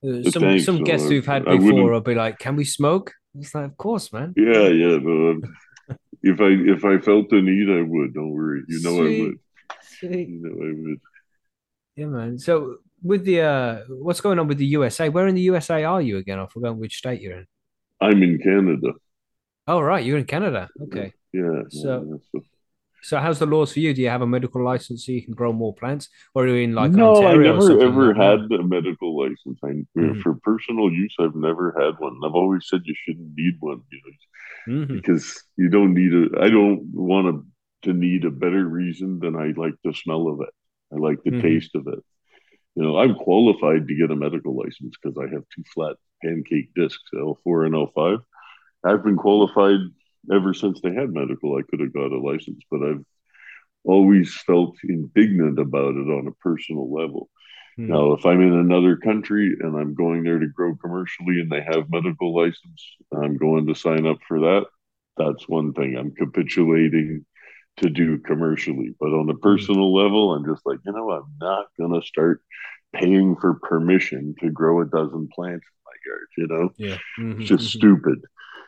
Uh, 0.04 0.20
uh 0.20 0.30
some 0.30 0.42
Thanks, 0.44 0.66
some 0.66 0.78
uh, 0.78 0.84
guests 0.84 1.10
we've 1.10 1.26
had 1.26 1.46
before 1.46 1.92
will 1.92 2.02
be 2.02 2.16
like, 2.16 2.38
"Can 2.38 2.56
we 2.56 2.66
smoke?" 2.66 3.14
It's 3.38 3.56
like, 3.56 3.66
"Of 3.66 3.78
course, 3.78 4.14
man." 4.14 4.34
Yeah, 4.38 4.68
yeah. 4.68 4.98
No, 4.98 5.32
um, 5.32 5.44
if 6.22 6.40
I 6.42 6.50
if 6.72 6.86
I 6.86 7.00
felt 7.00 7.30
the 7.30 7.42
need, 7.42 7.70
I 7.70 7.82
would. 7.82 8.14
Don't 8.14 8.32
worry. 8.32 8.62
You 8.68 8.82
know, 8.82 8.98
Sweet. 8.98 9.20
I 9.20 9.24
would. 9.24 9.38
Sweet. 9.82 10.30
You 10.30 10.42
know, 10.44 10.66
I 10.66 10.74
would. 10.82 11.02
Yeah, 11.96 12.06
man. 12.08 12.38
So 12.38 12.78
with 13.04 13.24
the 13.26 13.42
uh, 13.42 13.80
what's 13.90 14.22
going 14.22 14.40
on 14.40 14.48
with 14.48 14.58
the 14.58 14.66
USA? 14.68 15.10
Where 15.10 15.28
in 15.28 15.36
the 15.36 15.42
USA 15.42 15.84
are 15.84 16.02
you 16.02 16.18
again? 16.18 16.40
I 16.40 16.48
forgot 16.48 16.78
which 16.78 16.98
state 16.98 17.22
you're 17.22 17.38
in. 17.40 17.46
I'm 18.02 18.22
in 18.24 18.40
Canada. 18.40 18.94
Oh, 19.68 19.80
right, 19.82 20.04
you're 20.06 20.18
in 20.18 20.26
Canada. 20.26 20.70
Okay. 20.84 21.14
Yeah. 21.34 21.64
So- 21.70 22.20
yeah, 22.34 22.40
so- 23.02 23.18
how's 23.20 23.38
the 23.40 23.46
laws 23.46 23.74
for 23.74 23.80
you? 23.80 23.94
Do 23.94 24.02
you 24.02 24.10
have 24.10 24.22
a 24.24 24.28
medical 24.28 24.64
license 24.64 25.06
so 25.06 25.12
you 25.12 25.22
can 25.24 25.34
grow 25.36 25.54
more 25.54 25.74
plants, 25.76 26.10
or 26.34 26.44
are 26.44 26.48
you 26.48 26.56
in 26.64 26.74
like 26.74 26.92
no, 26.92 27.14
I 27.16 27.26
Ontario 27.28 27.54
or 27.56 27.70
never 27.70 27.82
ever 27.86 28.08
like 28.16 28.18
had 28.18 28.60
a 28.60 28.64
medical 28.64 29.16
license. 29.18 29.60
I, 29.64 29.86
Mhm. 29.98 30.22
For 30.22 30.34
personal 30.44 30.92
use, 30.92 31.16
I've 31.20 31.36
never 31.36 31.76
had 31.80 32.00
one. 32.00 32.16
I've 32.26 32.34
always 32.34 32.68
said 32.68 32.82
you 32.86 32.96
shouldn't 33.04 33.36
need 33.36 33.56
one, 33.60 33.82
you 33.92 34.00
know, 34.04 34.86
Mhm. 34.86 34.88
because 34.88 35.44
you 35.58 35.70
don't 35.70 35.94
need 35.94 36.14
a. 36.14 36.42
I 36.42 36.50
don't 36.50 36.82
want 36.94 37.28
to 37.28 37.46
to 37.84 37.94
need 37.94 38.26
a 38.26 38.32
better 38.32 38.66
reason 38.66 39.20
than 39.20 39.36
I 39.36 39.54
like 39.56 39.76
the 39.84 39.94
smell 39.94 40.28
of 40.28 40.42
it. 40.42 40.50
I 40.92 40.96
like 40.96 41.22
the 41.24 41.30
Mhm. 41.30 41.42
taste 41.44 41.76
of 41.76 41.86
it. 41.88 42.00
You 42.76 42.84
know, 42.84 42.98
I'm 42.98 43.16
qualified 43.16 43.88
to 43.88 43.96
get 43.96 44.12
a 44.12 44.16
medical 44.16 44.56
license 44.56 44.96
because 45.02 45.18
I 45.18 45.34
have 45.34 45.44
two 45.54 45.64
flat 45.74 45.96
pancake 46.24 46.74
discs, 46.76 47.04
L4 47.14 47.68
and 47.68 47.76
L5. 47.76 48.20
I've 48.84 49.04
been 49.04 49.18
qualified 49.18 49.80
ever 50.32 50.54
since 50.54 50.82
they 50.82 50.94
had 50.94 51.14
medical. 51.14 51.58
I 51.58 51.62
could 51.70 51.80
have 51.80 51.94
got 51.94 52.12
a 52.12 52.20
license, 52.20 52.62
but 52.70 52.84
I've 52.84 53.04
always 53.86 54.34
felt 54.46 54.76
indignant 54.84 55.60
about 55.60 55.96
it 55.96 56.10
on 56.10 56.28
a 56.28 56.44
personal 56.44 56.92
level. 56.92 57.30
Hmm. 57.78 57.88
Now, 57.88 58.14
if 58.14 58.26
I'm 58.26 58.42
in 58.42 58.54
another 58.54 58.98
country 58.98 59.56
and 59.60 59.76
I'm 59.78 59.94
going 59.94 60.24
there 60.24 60.40
to 60.40 60.48
grow 60.48 60.76
commercially 60.76 61.40
and 61.40 61.52
they 61.52 61.62
have 61.62 61.90
medical 61.90 62.36
license, 62.36 62.96
I'm 63.14 63.38
going 63.38 63.68
to 63.68 63.76
sign 63.76 64.06
up 64.06 64.18
for 64.28 64.40
that. 64.42 64.66
That's 65.18 65.48
one 65.48 65.74
thing. 65.74 65.96
I'm 65.98 66.14
capitulating 66.14 67.26
to 67.78 67.90
do 67.90 68.18
commercially. 68.20 68.96
But 69.00 69.08
on 69.10 69.30
a 69.30 69.38
personal 69.38 69.94
level, 69.94 70.34
I'm 70.34 70.46
just 70.46 70.66
like, 70.66 70.80
you 70.86 70.92
know, 70.94 71.12
I'm 71.12 71.32
not 71.42 71.68
going 71.80 72.00
to 72.00 72.06
start 72.06 72.42
paying 72.94 73.36
for 73.36 73.56
permission 73.56 74.36
to 74.42 74.50
grow 74.50 74.82
a 74.82 74.86
dozen 74.86 75.28
plants 75.34 75.66
in 75.66 75.80
my 75.86 75.94
yard, 76.08 76.28
you 76.38 76.48
know? 76.48 76.70
Yeah. 76.78 76.98
Mhm, 77.18 77.40
It's 77.40 77.48
just 77.50 77.66
mhm. 77.66 77.70
stupid 77.70 78.20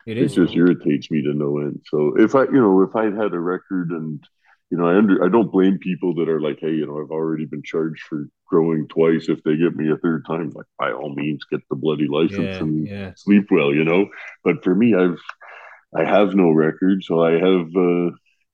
It 0.06 0.18
it 0.18 0.18
is. 0.18 0.34
just 0.34 0.54
irritates 0.56 1.10
me 1.10 1.22
to 1.22 1.34
no 1.34 1.58
end. 1.58 1.80
So 1.86 2.14
if 2.18 2.34
I, 2.34 2.44
you 2.44 2.52
know, 2.60 2.82
if 2.82 2.94
I'd 2.96 3.14
had 3.14 3.34
a 3.34 3.40
record 3.40 3.90
and, 3.90 4.22
you 4.70 4.78
know, 4.78 4.86
I 4.86 4.96
under, 4.96 5.24
I 5.24 5.28
don't 5.28 5.52
blame 5.52 5.78
people 5.78 6.14
that 6.16 6.28
are 6.28 6.40
like, 6.40 6.58
hey, 6.60 6.72
you 6.72 6.86
know, 6.86 7.00
I've 7.00 7.10
already 7.10 7.46
been 7.46 7.62
charged 7.62 8.02
for 8.08 8.28
growing 8.48 8.88
twice. 8.88 9.28
If 9.28 9.42
they 9.44 9.56
get 9.56 9.76
me 9.76 9.90
a 9.90 9.96
third 9.96 10.24
time, 10.26 10.50
like 10.54 10.66
by 10.78 10.92
all 10.92 11.14
means, 11.14 11.44
get 11.50 11.60
the 11.70 11.76
bloody 11.76 12.08
license 12.08 12.38
Yeah. 12.54 12.60
and 12.60 12.88
Yeah. 12.88 13.12
sleep 13.16 13.46
well, 13.50 13.72
you 13.74 13.84
know. 13.84 14.08
But 14.44 14.64
for 14.64 14.74
me, 14.74 14.94
I've, 14.94 15.18
I 15.96 16.04
have 16.04 16.34
no 16.34 16.50
record, 16.50 17.02
so 17.04 17.22
I 17.22 17.32
have, 17.32 17.68
uh, 17.76 18.10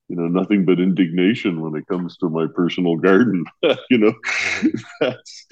you 0.08 0.16
know, 0.16 0.28
nothing 0.28 0.64
but 0.64 0.80
indignation 0.80 1.60
when 1.60 1.74
it 1.76 1.86
comes 1.86 2.16
to 2.18 2.28
my 2.28 2.46
personal 2.54 2.96
garden. 2.96 3.44
you 3.90 3.98
know, 3.98 4.14
that's, 5.00 5.46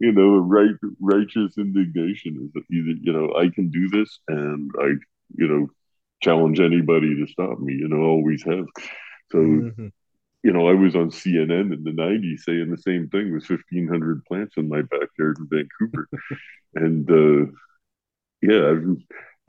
you 0.00 0.12
know, 0.12 0.36
right, 0.38 0.74
righteous 1.00 1.54
indignation 1.58 2.38
is 2.44 2.52
that 2.54 2.64
either, 2.74 2.98
you 3.02 3.12
know, 3.12 3.34
I 3.36 3.50
can 3.54 3.68
do 3.70 3.88
this, 3.90 4.18
and 4.28 4.70
I, 4.80 4.86
you 5.36 5.48
know, 5.48 5.66
challenge 6.22 6.60
anybody 6.60 7.14
to 7.16 7.26
stop 7.26 7.58
me. 7.60 7.74
You 7.74 7.88
know, 7.88 8.02
always 8.02 8.42
have. 8.44 8.66
So 9.32 9.62
Mhm. 9.62 9.92
you 10.42 10.52
know, 10.52 10.68
I 10.68 10.74
was 10.74 10.94
on 10.94 11.10
CNN 11.10 11.72
in 11.72 11.82
the 11.84 11.92
90s 11.92 12.44
saying 12.44 12.70
the 12.70 12.78
same 12.78 13.08
thing 13.08 13.32
with 13.32 13.44
1,500 13.44 14.24
plants 14.26 14.54
in 14.56 14.68
my 14.68 14.82
backyard 14.82 15.38
in 15.38 15.48
Vancouver. 15.50 16.08
and 16.74 17.10
uh, 17.10 17.50
yeah, 18.42 18.70
I've, 18.70 18.96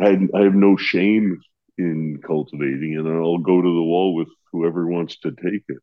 I, 0.02 0.38
I 0.38 0.44
have 0.44 0.56
no 0.56 0.78
shame 0.78 1.42
in 1.78 2.20
cultivating, 2.26 2.96
and 2.98 3.08
I'll 3.08 3.38
go 3.38 3.62
to 3.62 3.68
the 3.76 3.84
wall 3.84 4.16
with 4.16 4.30
whoever 4.52 4.88
wants 4.88 5.18
to 5.20 5.32
take 5.32 5.64
it. 5.70 5.78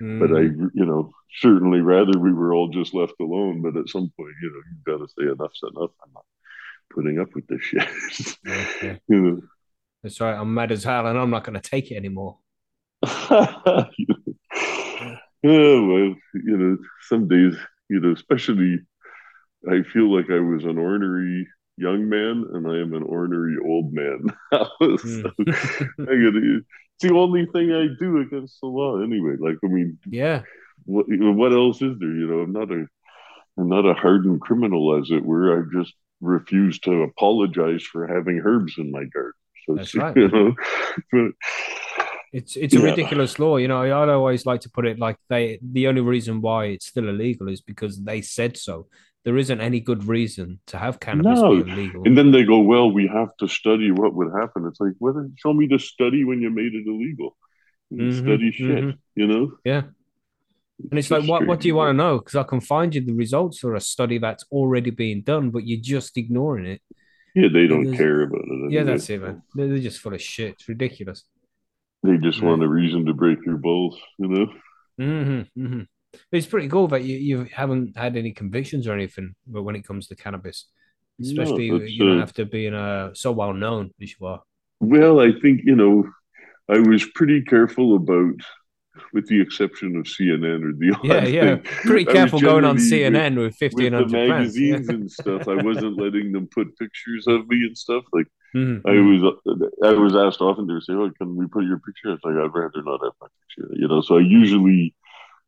But 0.00 0.30
I, 0.32 0.48
Mhm. 0.48 0.70
you 0.74 0.86
know, 0.86 1.12
certainly 1.40 1.80
rather 1.80 2.18
we 2.18 2.32
were 2.32 2.54
all 2.54 2.68
just 2.68 2.94
left 2.94 3.14
alone. 3.20 3.60
But 3.62 3.76
at 3.76 3.88
some 3.88 4.10
point, 4.16 4.34
you 4.42 4.50
know, 4.50 4.62
you've 4.70 4.84
got 4.84 4.98
to 5.06 5.08
say 5.08 5.30
enough's 5.30 5.60
enough. 5.62 5.90
I'm 6.04 6.12
not 6.14 6.24
putting 6.90 7.18
up 7.18 7.34
with 7.34 7.46
this 7.46 7.60
shit. 7.62 7.88
Yeah, 8.44 8.66
yeah. 8.82 8.96
you 9.08 9.20
know. 9.20 9.40
That's 10.02 10.20
right. 10.20 10.34
I'm 10.38 10.54
mad 10.54 10.72
as 10.72 10.84
hell, 10.84 11.06
and 11.06 11.18
I'm 11.18 11.30
not 11.30 11.44
going 11.44 11.60
to 11.60 11.68
take 11.70 11.90
it 11.90 11.96
anymore. 11.96 12.38
oh 13.02 13.86
well, 15.44 16.14
you 16.34 16.56
know, 16.56 16.76
some 17.08 17.28
days, 17.28 17.54
you 17.88 18.00
know, 18.00 18.12
especially 18.12 18.80
I 19.70 19.82
feel 19.92 20.14
like 20.14 20.30
I 20.30 20.38
was 20.40 20.64
an 20.64 20.78
ornery 20.78 21.46
young 21.80 22.08
man 22.08 22.44
and 22.52 22.66
I 22.66 22.76
am 22.80 22.92
an 22.94 23.02
ornery 23.02 23.56
old 23.64 23.92
man. 23.92 24.20
Hmm. 24.52 25.26
I 26.10 26.14
gotta, 26.22 26.60
it's 26.94 27.02
the 27.08 27.14
only 27.14 27.46
thing 27.46 27.72
I 27.72 27.86
do 27.98 28.18
against 28.20 28.60
the 28.60 28.66
law 28.66 29.00
anyway. 29.02 29.34
Like 29.38 29.56
I 29.64 29.68
mean, 29.68 29.98
Yeah. 30.06 30.42
what 30.84 31.06
what 31.08 31.52
else 31.52 31.80
is 31.82 31.98
there? 31.98 32.08
You 32.20 32.26
know, 32.28 32.40
I'm 32.40 32.52
not 32.52 32.70
a 32.70 32.86
I'm 33.58 33.68
not 33.68 33.86
a 33.86 33.94
hardened 33.94 34.40
criminal 34.40 34.98
as 34.98 35.10
it 35.10 35.24
were. 35.24 35.58
I 35.58 35.62
just 35.78 35.94
refuse 36.20 36.78
to 36.80 37.02
apologize 37.02 37.82
for 37.82 38.06
having 38.06 38.42
herbs 38.44 38.74
in 38.78 38.90
my 38.90 39.04
garden. 39.14 39.32
So 39.66 39.74
That's 39.76 39.88
it's, 39.94 40.02
right. 40.02 40.16
You 40.16 40.28
know, 40.28 40.54
but 41.12 41.30
It's 42.32 42.56
it's 42.56 42.74
a 42.74 42.78
Yeah. 42.78 42.90
ridiculous 42.90 43.38
law, 43.38 43.56
you 43.56 43.68
know. 43.68 43.80
I'd 43.82 44.08
always 44.08 44.46
like 44.46 44.60
to 44.62 44.70
put 44.70 44.86
it 44.86 44.98
like 44.98 45.16
they 45.28 45.58
the 45.62 45.88
only 45.88 46.00
reason 46.00 46.40
why 46.40 46.66
it's 46.66 46.86
still 46.86 47.08
illegal 47.08 47.48
is 47.48 47.60
because 47.60 48.02
they 48.02 48.20
said 48.22 48.56
so. 48.56 48.86
There 49.24 49.36
isn't 49.36 49.60
any 49.60 49.80
good 49.80 50.04
reason 50.04 50.60
to 50.68 50.78
have 50.78 50.98
cannabis 50.98 51.40
No. 51.40 51.62
be 51.62 51.70
illegal. 51.70 52.02
And 52.06 52.16
then 52.16 52.30
they 52.30 52.44
go, 52.44 52.60
well, 52.60 52.90
we 52.90 53.06
have 53.06 53.36
to 53.40 53.48
study 53.48 53.90
what 53.90 54.14
would 54.14 54.32
happen. 54.40 54.66
It's 54.66 54.80
like, 54.80 54.92
well, 54.98 55.30
Show 55.36 55.52
me 55.52 55.66
the 55.66 55.78
study 55.78 56.24
when 56.24 56.40
you 56.40 56.48
made 56.50 56.74
it 56.74 56.86
illegal. 56.86 57.36
Mhm, 57.92 58.14
study 58.18 58.50
shit, 58.52 58.84
mhm. 58.84 58.98
you 59.16 59.26
know? 59.26 59.52
Yeah. 59.64 59.82
And 60.90 60.98
it's 60.98 61.10
like, 61.10 61.28
what, 61.28 61.46
what 61.46 61.60
do 61.60 61.68
you 61.68 61.74
want 61.74 61.90
to 61.90 61.92
know? 62.02 62.18
Because 62.18 62.36
I 62.36 62.44
can 62.44 62.60
find 62.60 62.94
you 62.94 63.02
the 63.02 63.12
results 63.12 63.58
for 63.58 63.74
a 63.74 63.80
study 63.80 64.16
that's 64.18 64.44
already 64.50 64.90
being 64.90 65.20
done, 65.20 65.50
but 65.50 65.66
you're 65.66 65.80
just 65.82 66.16
ignoring 66.16 66.64
it. 66.66 66.80
Yeah, 67.34 67.48
they 67.52 67.66
don't 67.66 67.84
there's- 67.84 67.98
care 67.98 68.22
about 68.22 68.40
it. 68.46 68.72
Yeah, 68.72 68.84
that's 68.84 69.10
it, 69.10 69.20
man. 69.20 69.42
They're, 69.54 69.78
just 69.78 70.00
full 70.00 70.14
of 70.14 70.22
shit. 70.22 70.52
It's 70.54 70.68
ridiculous. 70.68 71.24
They 72.02 72.16
just 72.16 72.38
Yeah. 72.40 72.46
want 72.48 72.62
a 72.62 72.68
reason 72.68 73.04
to 73.06 73.12
break 73.12 73.38
your 73.44 73.58
balls, 73.58 74.00
you 74.18 74.28
know? 74.28 74.46
hmm 74.98 75.42
hmm 75.54 75.82
It's 76.32 76.46
pretty 76.46 76.68
cool 76.68 76.88
that 76.88 77.04
you, 77.04 77.16
you 77.18 77.44
haven't 77.52 77.96
had 77.96 78.16
any 78.16 78.32
convictions 78.32 78.86
or 78.86 78.94
anything, 78.94 79.34
but 79.46 79.62
when 79.62 79.76
it 79.76 79.84
comes 79.86 80.08
to 80.08 80.16
cannabis, 80.16 80.66
especially 81.22 81.66
that's, 81.68 81.90
you 81.90 82.04
don't 82.04 82.18
uh, 82.18 82.20
have 82.20 82.32
to 82.34 82.44
be 82.46 82.66
in 82.66 82.74
a 82.74 83.10
so 83.14 83.32
well 83.32 83.52
known 83.52 83.90
as 84.02 84.14
you 84.18 84.26
are. 84.26 84.42
Well, 84.80 85.20
I 85.20 85.32
think, 85.40 85.62
you 85.64 85.76
know, 85.76 86.08
I 86.70 86.80
was 86.80 87.06
pretty 87.14 87.42
careful 87.42 87.96
about, 87.96 88.36
with 89.12 89.28
the 89.28 89.40
exception 89.40 89.96
of 89.96 90.08
CNN 90.08 90.64
or 90.64 90.72
the 90.72 90.94
Yeah, 91.02 91.24
yeah. 91.26 91.56
thing, 91.62 91.62
Pretty 91.84 92.04
careful 92.06 92.40
going 92.40 92.64
on 92.64 92.78
CNN 92.78 93.36
with 93.38 93.56
with 93.70 93.90
fifteen 93.90 93.92
the 93.96 94.04
hundred 94.04 94.24
plants. 94.24 94.60
Yeah. 94.62 94.78
magazines 94.78 94.90
and 94.90 95.10
stuff. 95.10 95.48
I 95.48 95.56
wasn't 95.56 95.98
letting 95.98 96.32
them 96.32 96.48
put 96.52 96.76
pictures 96.78 97.26
of 97.26 97.48
me 97.48 97.58
and 97.66 97.76
stuff. 97.78 98.04
Like, 98.12 98.26
Mhm, 98.54 98.84
I 98.86 98.92
was 98.92 99.22
I 99.84 99.92
was 99.92 100.16
asked 100.16 100.40
often 100.42 100.68
to 100.68 100.80
say, 100.80 100.94
"Oh, 100.94 101.10
can 101.18 101.36
we 101.36 101.46
put 101.48 101.64
your 101.66 101.80
picture?" 101.80 102.12
It's 102.12 102.24
like 102.24 102.36
I'd 102.36 102.54
rather 102.54 102.82
not 102.82 103.00
have 103.04 103.12
my 103.20 103.28
picture, 103.42 103.70
you 103.76 103.88
know. 103.88 104.00
So 104.02 104.18
I 104.18 104.22
usually 104.22 104.94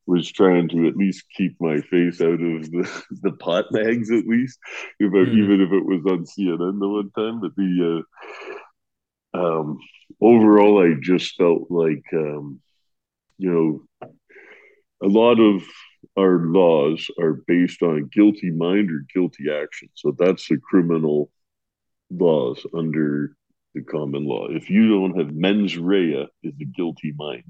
was 0.06 0.30
trying 0.32 0.68
to 0.70 0.88
at 0.88 0.96
least 0.96 1.24
keep 1.36 1.56
my 1.60 1.80
face 1.80 2.20
out 2.20 2.40
of 2.40 2.70
the, 2.70 3.02
the 3.22 3.32
pot 3.32 3.66
mags, 3.70 4.10
at 4.10 4.26
least, 4.26 4.58
if 4.98 5.12
I, 5.12 5.18
Mhm. 5.18 5.38
even 5.38 5.60
if 5.60 5.72
it 5.72 5.84
was 5.84 6.02
on 6.06 6.24
CNN 6.26 6.80
the 6.80 6.88
one 6.88 7.10
time. 7.10 7.40
But 7.40 7.54
the 7.56 8.04
uh, 9.34 9.38
um, 9.38 9.78
overall, 10.20 10.82
I 10.82 10.94
just 11.00 11.36
felt 11.36 11.70
like 11.70 12.04
um, 12.12 12.60
you 13.38 13.50
know 13.50 14.08
a 15.02 15.06
lot 15.08 15.40
of 15.40 15.62
our 16.18 16.38
laws 16.46 17.08
are 17.18 17.42
based 17.46 17.82
on 17.82 18.10
guilty 18.12 18.50
mind 18.50 18.90
or 18.90 19.04
guilty 19.14 19.44
action. 19.52 19.88
So 19.94 20.14
that's 20.18 20.48
the 20.48 20.58
criminal 20.58 21.30
laws 22.10 22.64
under 22.76 23.36
the 23.74 23.82
common 23.82 24.24
law. 24.24 24.48
If 24.48 24.70
you 24.70 24.88
don't 24.88 25.18
have 25.18 25.34
mens 25.34 25.76
rea, 25.78 26.28
is 26.42 26.54
a 26.60 26.64
guilty 26.64 27.12
mind. 27.16 27.44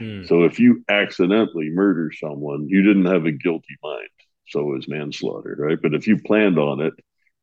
Mhm. 0.00 0.26
So 0.26 0.44
if 0.44 0.58
you 0.58 0.84
accidentally 0.88 1.70
murder 1.70 2.10
someone, 2.12 2.68
you 2.68 2.82
didn't 2.82 3.06
have 3.06 3.26
a 3.26 3.32
guilty 3.32 3.76
mind. 3.82 4.08
So 4.48 4.76
is 4.76 4.88
manslaughter, 4.88 5.56
right? 5.58 5.78
But 5.80 5.94
if 5.94 6.06
you 6.06 6.18
planned 6.18 6.58
on 6.58 6.80
it 6.80 6.94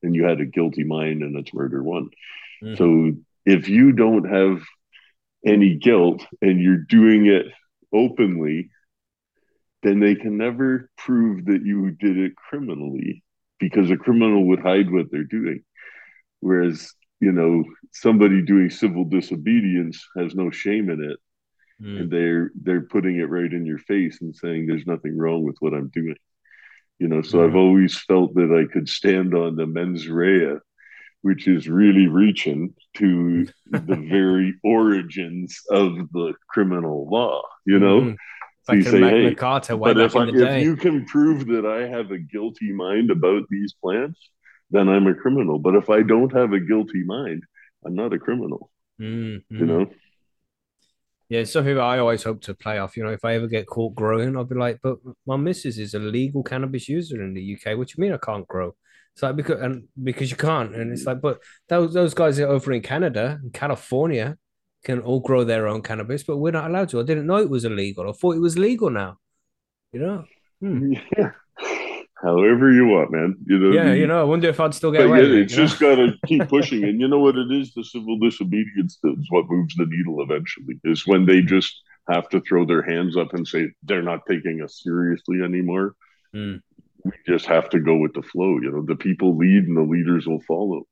and 0.04 0.16
you 0.16 0.24
had 0.26 0.40
a 0.40 0.46
guilty 0.46 0.84
mind 0.84 1.24
and 1.24 1.36
it's 1.38 1.54
murder 1.54 1.84
one. 1.84 2.10
Mhm. 2.64 2.78
So 2.78 3.14
if 3.46 3.70
you 3.70 3.92
don't 3.92 4.30
have 4.30 4.64
any 5.46 5.76
guilt 5.76 6.26
and 6.42 6.62
you're 6.62 6.78
doing 6.78 7.26
it 7.26 7.48
openly, 7.94 8.70
then 9.84 10.00
they 10.00 10.16
can 10.16 10.38
never 10.38 10.90
prove 10.98 11.46
that 11.46 11.66
you 11.66 11.92
did 11.92 12.18
it 12.18 12.36
criminally 12.36 13.24
because 13.60 13.90
a 13.90 13.98
criminal 13.98 14.48
would 14.48 14.60
hide 14.60 14.92
what 14.92 15.08
they're 15.12 15.24
doing. 15.24 15.64
Whereas, 16.40 16.94
you 17.20 17.32
know, 17.32 17.64
somebody 17.92 18.42
doing 18.44 18.70
civil 18.70 19.06
disobedience 19.06 20.06
has 20.18 20.36
no 20.36 20.52
shame 20.52 20.90
in 20.90 21.04
it 21.04 21.20
Mhm. 21.82 22.00
and 22.02 22.12
they're 22.12 22.52
they're 22.62 22.82
putting 22.82 23.18
it 23.18 23.30
right 23.30 23.52
in 23.52 23.66
your 23.66 23.80
face 23.80 24.22
and 24.22 24.36
saying 24.36 24.68
there's 24.68 24.86
nothing 24.86 25.18
wrong 25.18 25.44
with 25.44 25.56
what 25.60 25.74
I'm 25.74 25.90
doing. 25.90 26.16
You 27.00 27.08
know, 27.08 27.22
so 27.24 27.44
I've 27.44 27.52
Mhm. 27.52 27.56
always 27.56 27.98
felt 27.98 28.36
that 28.36 28.52
I 28.52 28.72
could 28.72 28.88
stand 28.88 29.34
on 29.34 29.56
the 29.56 29.66
mens 29.66 30.08
rea, 30.08 30.58
which 31.24 31.48
is 31.48 31.68
really 31.68 32.08
reaching 32.08 32.76
to 32.96 33.48
the 33.72 33.96
very 33.96 34.54
origins 34.64 35.60
of 35.72 35.96
the 36.12 36.34
criminal 36.48 37.10
law, 37.10 37.42
you 37.66 37.80
know? 37.80 38.02
Mhm. 38.02 38.18
Back 38.68 38.76
you 38.76 38.82
in 38.82 38.92
say, 38.92 39.00
Magna 39.00 39.30
hey, 39.30 39.36
Carta, 39.36 39.76
way 39.76 39.94
but 39.94 40.02
if, 40.04 40.16
I, 40.16 40.28
if 40.28 40.64
you 40.64 40.76
can 40.76 41.06
prove 41.06 41.48
that 41.48 41.66
I 41.66 41.88
have 41.88 42.12
a 42.12 42.20
guilty 42.20 42.72
mind 42.72 43.10
about 43.10 43.44
these 43.50 43.74
plants, 43.74 44.20
then 44.70 44.88
I'm 44.88 45.08
a 45.08 45.16
criminal. 45.16 45.58
But 45.58 45.76
if 45.76 45.90
I 45.90 46.04
don't 46.04 46.32
have 46.34 46.54
a 46.54 46.60
guilty 46.60 47.04
mind, 47.04 47.44
I'm 47.84 47.96
not 47.96 48.14
a 48.14 48.20
criminal. 48.20 48.70
Mm, 49.00 49.42
You 49.50 49.66
mm. 49.66 49.68
know? 49.68 49.90
Yeah, 51.32 51.40
it's 51.40 51.54
something 51.54 51.76
that 51.76 51.82
I 51.82 52.00
always 52.00 52.24
hope 52.24 52.42
to 52.42 52.54
play 52.54 52.78
off. 52.78 52.98
You 52.98 53.06
know, 53.06 53.10
if 53.12 53.24
I 53.24 53.36
ever 53.36 53.48
get 53.48 53.66
caught 53.66 53.96
growing, 53.96 54.36
I'll 54.36 54.44
be 54.44 54.56
like, 54.56 54.80
but 54.84 54.98
my 55.26 55.38
missus 55.38 55.78
is 55.78 55.94
a 55.94 56.00
legal 56.00 56.44
cannabis 56.44 56.90
user 56.90 57.24
in 57.24 57.34
the 57.34 57.42
UK. 57.56 57.78
What 57.78 57.88
do 57.88 57.94
you 57.98 58.02
mean 58.02 58.12
I 58.12 58.18
can't 58.18 58.46
grow? 58.50 58.76
It's 59.14 59.24
like 59.24 59.38
because 59.38 59.62
and 59.62 59.86
because 60.04 60.30
you 60.30 60.36
can't. 60.36 60.76
And 60.76 60.92
it's 60.92 61.06
like, 61.06 61.22
but 61.22 61.40
those 61.70 61.94
those 61.94 62.14
guys 62.14 62.38
are 62.42 62.48
over 62.48 62.74
in 62.74 62.82
Canada 62.82 63.40
and 63.42 63.54
California 63.54 64.36
can 64.84 65.00
all 65.00 65.22
grow 65.22 65.46
their 65.46 65.70
own 65.70 65.82
cannabis, 65.82 66.24
but 66.24 66.36
we're 66.36 66.52
not 66.52 66.70
allowed 66.70 66.90
to. 66.90 67.00
I 67.00 67.04
didn't 67.04 67.28
know 67.28 67.38
it 67.38 67.50
was 67.50 67.64
illegal. 67.64 68.10
I 68.10 68.12
thought 68.12 68.36
it 68.36 68.40
was 68.42 68.58
legal 68.58 68.90
now. 68.90 69.18
You 69.94 70.02
know? 70.02 70.26
Hmm. 70.60 70.94
Yeah. 71.18 71.32
However 72.22 72.72
you 72.72 72.86
want, 72.86 73.12
man. 73.12 73.36
You 73.46 73.58
know, 73.60 73.72
Yeah, 73.72 73.90
the- 73.92 73.98
you 73.98 74.08
know, 74.08 74.20
I 74.22 74.24
wonder 74.24 74.48
if 74.48 74.60
I'd 74.60 74.74
still 74.74 74.92
get 74.92 75.06
away 75.08 75.20
yeah, 75.22 75.26
it. 75.26 75.40
it's 75.44 75.56
you 75.56 75.64
just 75.64 75.80
got 75.80 75.96
to 75.96 76.14
keep 76.28 76.48
pushing. 76.50 76.84
And 76.84 77.00
you 77.02 77.08
know 77.08 77.20
what 77.20 77.36
it 77.36 77.52
is? 77.52 77.74
The 77.74 77.84
civil 77.84 78.20
disobedience 78.20 79.00
is 79.04 79.26
what 79.30 79.50
moves 79.50 79.76
the 79.76 79.86
needle 79.88 80.22
eventually, 80.22 80.80
is 80.84 81.08
when 81.08 81.26
they 81.26 81.42
just 81.42 81.74
have 82.10 82.30
to 82.30 82.42
throw 82.42 82.66
their 82.66 82.84
hands 82.84 83.18
up 83.18 83.34
and 83.34 83.48
say, 83.48 83.70
they're 83.84 84.02
not 84.04 84.26
taking 84.28 84.62
us 84.62 84.82
seriously 84.84 85.42
anymore. 85.42 85.96
Mm. 86.36 86.62
We 87.04 87.12
just 87.28 87.48
have 87.48 87.70
to 87.72 87.80
go 87.80 87.98
with 87.98 88.14
the 88.14 88.22
flow. 88.22 88.60
You 88.60 88.72
know, 88.72 88.86
the 88.86 88.96
people 88.96 89.36
lead 89.38 89.64
and 89.64 89.76
the 89.76 89.82
leaders 89.82 90.28
will 90.28 90.42
follow. 90.42 90.84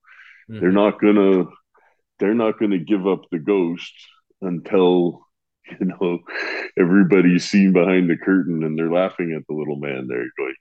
Mhm. 0.49 0.59
They're 0.61 0.71
not 0.71 0.99
to, 1.01 1.49
they're 2.17 2.33
not 2.33 2.57
going 2.57 2.71
to 2.71 2.79
give 2.79 3.05
up 3.05 3.21
the 3.31 3.37
ghost 3.39 3.93
until, 4.41 5.27
you 5.79 5.85
know, 5.85 6.19
everybody's 6.77 7.47
seen 7.47 7.71
behind 7.73 8.09
the 8.09 8.17
curtain 8.17 8.63
and 8.63 8.77
they're 8.77 8.91
laughing 8.91 9.33
at 9.37 9.43
the 9.47 9.53
little 9.53 9.75
man 9.77 10.07
there 10.07 10.25
going, 10.37 10.55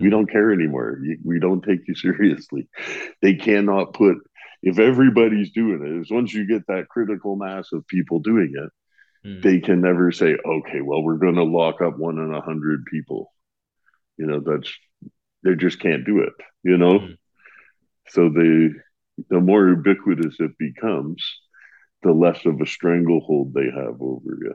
we 0.00 0.10
don't 0.10 0.30
care 0.30 0.52
anymore. 0.52 1.00
We 1.24 1.40
don't 1.40 1.62
take 1.62 1.80
you 1.86 1.94
seriously. 2.06 2.68
They 3.22 3.34
cannot 3.34 3.94
put, 3.94 4.16
if 4.62 4.78
everybody's 4.78 5.52
doing 5.52 5.82
it, 5.84 6.00
is 6.02 6.10
once 6.10 6.32
you 6.32 6.46
get 6.46 6.66
that 6.68 6.88
critical 6.88 7.36
mass 7.36 7.72
of 7.72 7.86
people 7.86 8.20
doing 8.20 8.52
it, 8.54 8.70
Mm. 9.24 9.42
they 9.42 9.58
can 9.58 9.80
never 9.80 10.12
say, 10.12 10.36
okay, 10.46 10.80
well, 10.80 11.02
we're 11.02 11.16
going 11.16 11.34
to 11.34 11.42
lock 11.42 11.80
up 11.80 11.98
one 11.98 12.18
in 12.18 12.32
a 12.32 12.40
hundred 12.40 12.84
people. 12.84 13.32
You 14.16 14.26
know, 14.26 14.40
that's, 14.40 14.72
they 15.42 15.54
just 15.54 15.80
can't 15.80 16.04
do 16.04 16.20
it, 16.20 16.32
you 16.62 16.76
know? 16.78 17.00
Mm. 17.00 17.16
So 18.08 18.28
the, 18.28 18.74
the 19.28 19.40
more 19.40 19.68
ubiquitous 19.68 20.36
it 20.38 20.56
becomes, 20.58 21.24
the 22.02 22.12
less 22.12 22.44
of 22.46 22.60
a 22.60 22.66
stranglehold 22.66 23.54
they 23.54 23.66
have 23.74 24.00
over 24.00 24.38
you. 24.40 24.54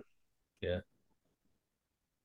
Yeah, 0.61 0.79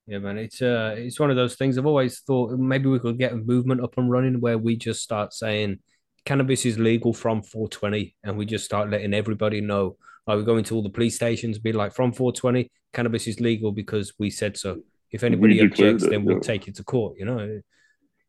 man, 0.08 0.38
it's 0.38 0.62
uh, 0.62 0.94
it's 0.96 1.20
one 1.20 1.30
of 1.30 1.36
those 1.36 1.56
things. 1.56 1.76
I've 1.76 1.84
always 1.84 2.20
thought 2.20 2.58
maybe 2.58 2.88
we 2.88 2.98
could 2.98 3.18
get 3.18 3.32
a 3.32 3.36
movement 3.36 3.82
up 3.82 3.98
and 3.98 4.10
running 4.10 4.40
where 4.40 4.56
we 4.56 4.76
just 4.76 5.02
start 5.02 5.34
saying 5.34 5.80
cannabis 6.24 6.64
is 6.64 6.78
legal 6.78 7.12
from 7.12 7.42
420, 7.42 8.16
and 8.24 8.38
we 8.38 8.46
just 8.46 8.64
start 8.64 8.90
letting 8.90 9.12
everybody 9.12 9.60
know. 9.60 9.96
Like 10.26 10.38
we 10.38 10.44
go 10.44 10.56
into 10.56 10.74
all 10.74 10.82
the 10.82 10.88
police 10.90 11.16
stations, 11.16 11.58
be 11.58 11.72
like, 11.72 11.94
from 11.94 12.12
420, 12.12 12.70
cannabis 12.92 13.26
is 13.26 13.40
legal 13.40 13.72
because 13.72 14.14
we 14.18 14.30
said 14.30 14.56
so. 14.56 14.78
If 15.10 15.22
anybody 15.24 15.60
objects, 15.60 16.04
it, 16.04 16.10
then 16.10 16.24
we'll 16.24 16.36
yeah. 16.36 16.40
take 16.42 16.68
it 16.68 16.76
to 16.76 16.84
court. 16.84 17.16
You 17.18 17.24
know, 17.26 17.60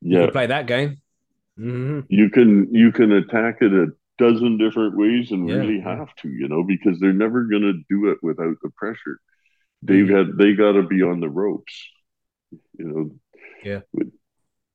Yeah. 0.01 0.29
play 0.31 0.47
that 0.47 0.67
game. 0.67 0.97
hmm 1.57 2.01
you 2.09 2.29
can 2.29 2.73
you 2.73 2.91
can 2.91 3.11
attack 3.11 3.57
it 3.61 3.73
a 3.73 3.87
dozen 4.17 4.57
different 4.57 4.97
ways 4.97 5.31
and 5.31 5.47
Yeah, 5.47 5.55
really 5.55 5.79
have 5.79 6.13
to 6.21 6.29
you 6.29 6.47
know 6.47 6.63
because 6.63 6.99
they're 6.99 7.21
never 7.25 7.43
going 7.45 7.63
to 7.63 7.73
do 7.89 8.09
it 8.11 8.17
without 8.21 8.55
the 8.63 8.69
pressure 8.81 9.19
they've 9.81 10.07
got 10.09 10.37
they 10.37 10.53
got 10.53 10.73
to 10.73 10.83
be 10.83 11.01
on 11.03 11.19
the 11.19 11.29
ropes 11.29 11.73
you 12.77 12.85
know 12.87 13.11
Yeah. 13.63 13.81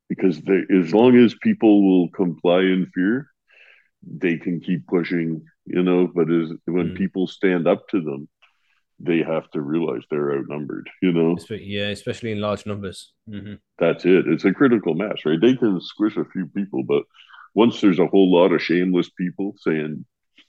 Because 0.08 0.40
they 0.42 0.60
as 0.80 0.92
long 0.92 1.16
as 1.16 1.34
people 1.42 1.74
will 1.86 2.08
comply 2.10 2.60
in 2.60 2.90
fear 2.94 3.28
they 4.06 4.36
can 4.36 4.60
keep 4.60 4.86
pushing 4.86 5.42
you 5.66 5.82
know 5.82 6.06
but 6.06 6.30
as 6.30 6.48
when 6.66 6.90
Mm. 6.90 6.96
people 6.96 7.26
stand 7.26 7.66
up 7.66 7.88
to 7.88 8.00
them 8.00 8.28
they 9.00 9.20
have 9.22 9.50
to 9.52 9.60
realize 9.60 10.02
they're 10.10 10.36
outnumbered 10.38 10.88
you 11.02 11.12
know 11.12 11.36
Yeah, 11.50 11.88
especially 11.88 12.32
in 12.32 12.40
large 12.40 12.64
numbers. 12.66 13.12
hmm 13.28 13.54
that's 13.76 14.04
it. 14.04 14.28
It's 14.28 14.44
a 14.44 14.52
critical 14.54 14.94
mass, 14.94 15.18
right? 15.26 15.40
They 15.40 15.56
can 15.56 15.80
squish 15.80 16.16
a 16.16 16.24
few 16.24 16.46
people, 16.46 16.84
but 16.84 17.02
once 17.54 17.80
there's 17.80 17.98
a 17.98 18.06
whole 18.06 18.30
lot 18.32 18.52
of 18.52 18.62
shameless 18.62 19.10
people 19.10 19.56
saying, 19.58 20.04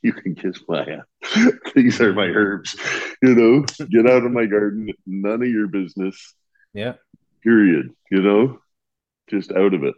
"You 0.06 0.14
can 0.14 0.36
kiss 0.36 0.60
my 0.68 0.84
ass," 0.86 1.52
these 1.76 2.00
are 2.00 2.14
my 2.14 2.28
herbs, 2.28 2.76
you 3.24 3.34
know, 3.36 3.66
get 3.90 4.06
out 4.10 4.24
of 4.26 4.32
my 4.32 4.46
garden, 4.46 4.92
none 5.06 5.42
of 5.42 5.50
your 5.50 5.68
business. 5.68 6.36
Yeah. 6.74 6.94
Period. 7.44 7.90
You 8.12 8.22
know, 8.22 8.60
just 9.30 9.52
out 9.52 9.74
of 9.74 9.84
it. 9.84 9.96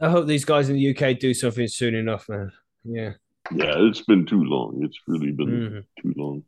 I 0.00 0.08
hope 0.10 0.26
these 0.26 0.44
guys 0.44 0.68
in 0.68 0.76
the 0.76 0.90
UK 0.94 1.18
do 1.18 1.32
something 1.34 1.66
soon 1.68 1.94
enough, 1.94 2.28
man. 2.28 2.52
Yeah. 2.84 3.12
Yeah, 3.52 3.74
it's 3.88 4.02
been 4.02 4.26
too 4.26 4.44
long. 4.44 4.80
It's 4.84 4.98
really 5.06 5.32
been 5.32 5.48
Mhm. 5.48 5.84
too 6.02 6.14
long. 6.16 6.44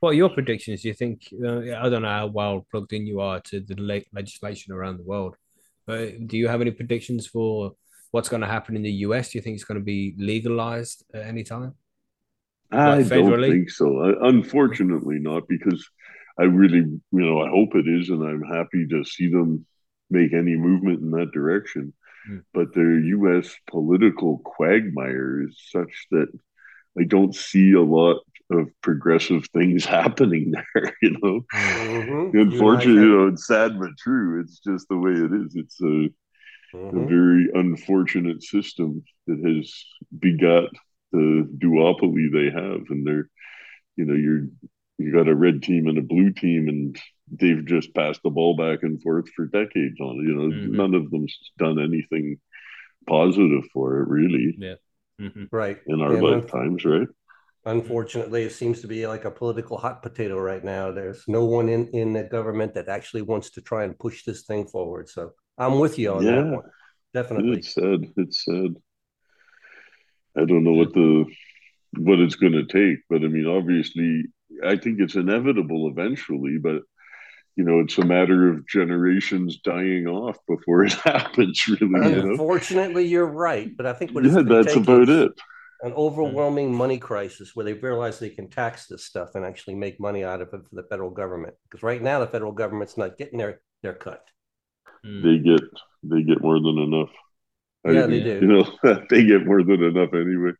What 0.00 0.10
are 0.10 0.14
your 0.22 0.30
predictions? 0.30 0.82
Do 0.82 0.88
you 0.88 0.94
think? 0.94 1.22
Uh, 1.44 1.58
I 1.84 1.88
don't 1.90 2.02
know 2.02 2.08
how 2.08 2.26
well 2.28 2.66
plugged 2.70 2.92
in 2.92 3.06
you 3.06 3.20
are 3.20 3.40
to 3.50 3.60
the 3.60 3.76
le- 3.80 4.08
legislation 4.14 4.72
around 4.72 4.96
the 4.98 5.02
world, 5.12 5.36
but 5.86 6.26
do 6.26 6.38
you 6.38 6.48
have 6.48 6.60
any 6.62 6.70
predictions 6.70 7.26
for 7.26 7.72
what's 8.10 8.28
going 8.28 8.42
to 8.42 8.48
happen 8.48 8.76
in 8.76 8.82
the 8.82 8.92
US? 9.06 9.30
Do 9.30 9.38
you 9.38 9.42
think 9.42 9.54
it's 9.54 9.64
going 9.64 9.78
to 9.80 9.84
be 9.84 10.14
legalized 10.18 11.04
at 11.14 11.22
any 11.22 11.44
time? 11.44 11.74
I 12.72 13.02
Like 13.02 13.08
don't 13.08 13.40
think 13.42 13.70
so. 13.70 14.00
I, 14.00 14.28
unfortunately, 14.28 15.18
not 15.18 15.48
because 15.48 15.88
I 16.38 16.44
really, 16.44 16.78
you 16.78 17.00
know, 17.12 17.40
I 17.42 17.48
hope 17.48 17.74
it 17.74 17.88
is, 17.88 18.10
and 18.10 18.22
I'm 18.22 18.42
happy 18.42 18.86
to 18.88 19.04
see 19.04 19.28
them 19.28 19.66
make 20.08 20.32
any 20.32 20.56
movement 20.56 21.00
in 21.00 21.10
that 21.12 21.32
direction. 21.32 21.92
Mm. 22.30 22.44
But 22.54 22.74
their 22.74 22.98
U.S. 22.98 23.54
political 23.68 24.38
quagmire 24.44 25.42
is 25.48 25.58
such 25.70 26.06
that 26.12 26.28
I 26.98 27.04
don't 27.04 27.34
see 27.34 27.72
a 27.72 27.82
lot 27.82 28.18
of 28.50 28.68
progressive 28.82 29.46
things 29.52 29.84
happening 29.98 30.52
there. 30.52 30.94
You 31.02 31.16
know, 31.22 31.40
Mhm. 31.52 32.32
You 32.34 32.40
and 32.40 32.52
I 32.52 32.52
unfortunately, 32.52 33.02
you 33.02 33.16
know, 33.18 33.26
it's 33.28 33.46
sad 33.46 33.78
but 33.78 33.96
true. 33.98 34.40
It's 34.40 34.60
just 34.60 34.88
the 34.88 34.98
way 34.98 35.12
it 35.12 35.32
is. 35.32 35.56
It's 35.56 35.80
a 35.82 36.08
a 36.72 36.76
Mhm. 36.76 37.08
very 37.08 37.48
unfortunate 37.54 38.42
system 38.42 39.02
that 39.26 39.38
has 39.44 39.84
begot 40.18 40.70
the 41.12 41.48
duopoly 41.58 42.30
they 42.32 42.50
have 42.50 42.82
and 42.90 43.06
they're 43.06 43.28
you 43.96 44.04
know 44.04 44.14
you're 44.14 44.46
you 44.98 45.12
got 45.12 45.28
a 45.28 45.34
red 45.34 45.62
team 45.62 45.88
and 45.88 45.98
a 45.98 46.02
blue 46.02 46.30
team 46.32 46.68
and 46.68 46.96
they've 47.32 47.64
just 47.64 47.94
passed 47.94 48.22
the 48.22 48.30
ball 48.30 48.54
back 48.56 48.82
and 48.82 49.02
forth 49.02 49.28
for 49.34 49.46
decades 49.46 49.98
on 50.00 50.16
it 50.20 50.28
you 50.28 50.34
know 50.34 50.48
Mhm. 50.50 50.70
none 50.70 50.94
of 50.94 51.10
them's 51.10 51.36
done 51.58 51.78
anything 51.80 52.38
positive 53.08 53.64
for 53.72 54.00
it 54.00 54.08
really 54.08 54.56
Mhm. 55.20 55.48
Right. 55.50 55.78
in 55.86 56.00
our 56.00 56.14
And 56.14 56.24
un- 56.24 56.32
lifetimes 56.40 56.84
right 56.84 57.08
Unfortunately, 57.66 58.44
it 58.44 58.52
seems 58.52 58.80
to 58.80 58.86
be 58.86 59.06
like 59.06 59.26
a 59.26 59.30
political 59.30 59.76
hot 59.76 60.02
potato 60.02 60.40
right 60.40 60.64
now. 60.64 60.92
There's 60.92 61.28
no 61.28 61.44
one 61.44 61.68
in, 61.68 61.88
in 61.88 62.14
the 62.14 62.24
government 62.24 62.72
that 62.72 62.88
actually 62.88 63.20
wants 63.20 63.50
to 63.50 63.60
try 63.60 63.84
and 63.84 63.98
push 63.98 64.24
this 64.24 64.44
thing 64.46 64.66
forward. 64.66 65.10
So 65.10 65.32
I'm 65.60 65.78
with 65.78 65.98
you 65.98 66.12
on 66.14 66.24
that 66.24 66.34
Yeah. 66.44 66.50
one. 66.56 66.70
Definitely. 67.12 67.58
it's 67.58 67.74
sad 67.74 68.00
it's 68.16 68.44
sad 68.44 68.72
i 70.36 70.44
don't 70.44 70.62
know 70.62 70.72
what 70.80 70.92
the 70.94 71.24
what 71.98 72.20
it's 72.20 72.36
going 72.36 72.52
to 72.52 72.64
take 72.66 73.00
but 73.10 73.24
i 73.24 73.28
mean 73.28 73.46
obviously 73.46 74.26
i 74.64 74.76
think 74.76 75.00
it's 75.00 75.16
inevitable 75.16 75.88
eventually 75.88 76.56
but 76.58 76.82
you 77.56 77.64
know 77.64 77.80
it's 77.80 77.98
a 77.98 78.04
matter 78.04 78.48
of 78.48 78.64
generations 78.68 79.58
dying 79.64 80.06
off 80.06 80.38
before 80.46 80.84
it 80.84 80.92
happens 81.04 81.66
really 81.66 81.80
you 81.82 82.22
know 82.22 82.30
Unfortunately, 82.30 83.04
you're 83.06 83.26
right. 83.26 83.76
But 83.76 83.86
I 83.86 83.92
think 83.92 84.12
what 84.12 84.24
it's 84.24 84.36
yeah, 84.36 84.42
that's 84.42 84.76
about 84.76 85.08
is 85.08 85.22
it 85.26 85.32
An 85.82 85.92
overwhelming 85.94 86.72
money 86.72 86.98
crisis 86.98 87.56
where 87.56 87.64
they 87.64 87.72
realize 87.74 88.18
they 88.20 88.30
can 88.30 88.48
tax 88.48 88.86
this 88.86 89.04
stuff 89.04 89.34
and 89.34 89.44
actually 89.44 89.74
make 89.74 89.98
money 89.98 90.22
out 90.24 90.40
of 90.42 90.48
it 90.54 90.62
for 90.68 90.74
the 90.80 90.84
federal 90.84 91.10
government. 91.10 91.54
Because 91.64 91.82
right 91.82 92.00
now, 92.00 92.20
the 92.20 92.28
federal 92.28 92.52
government's 92.52 92.96
not 92.96 93.18
getting 93.18 93.38
their, 93.38 93.60
their 93.82 93.94
cut. 93.94 94.22
Mm. 95.04 95.22
they 95.24 95.38
get 95.38 95.62
they 96.02 96.22
get 96.22 96.42
more 96.42 96.60
than 96.60 96.78
enough 96.78 97.10
I 97.86 97.92
Yeah, 97.92 98.06
they 98.06 98.20
do. 98.22 98.38
you 98.42 98.48
know 98.48 98.64
they 99.10 99.24
get 99.24 99.46
more 99.46 99.62
than 99.62 99.82
enough 99.82 100.12
anyway 100.12 100.52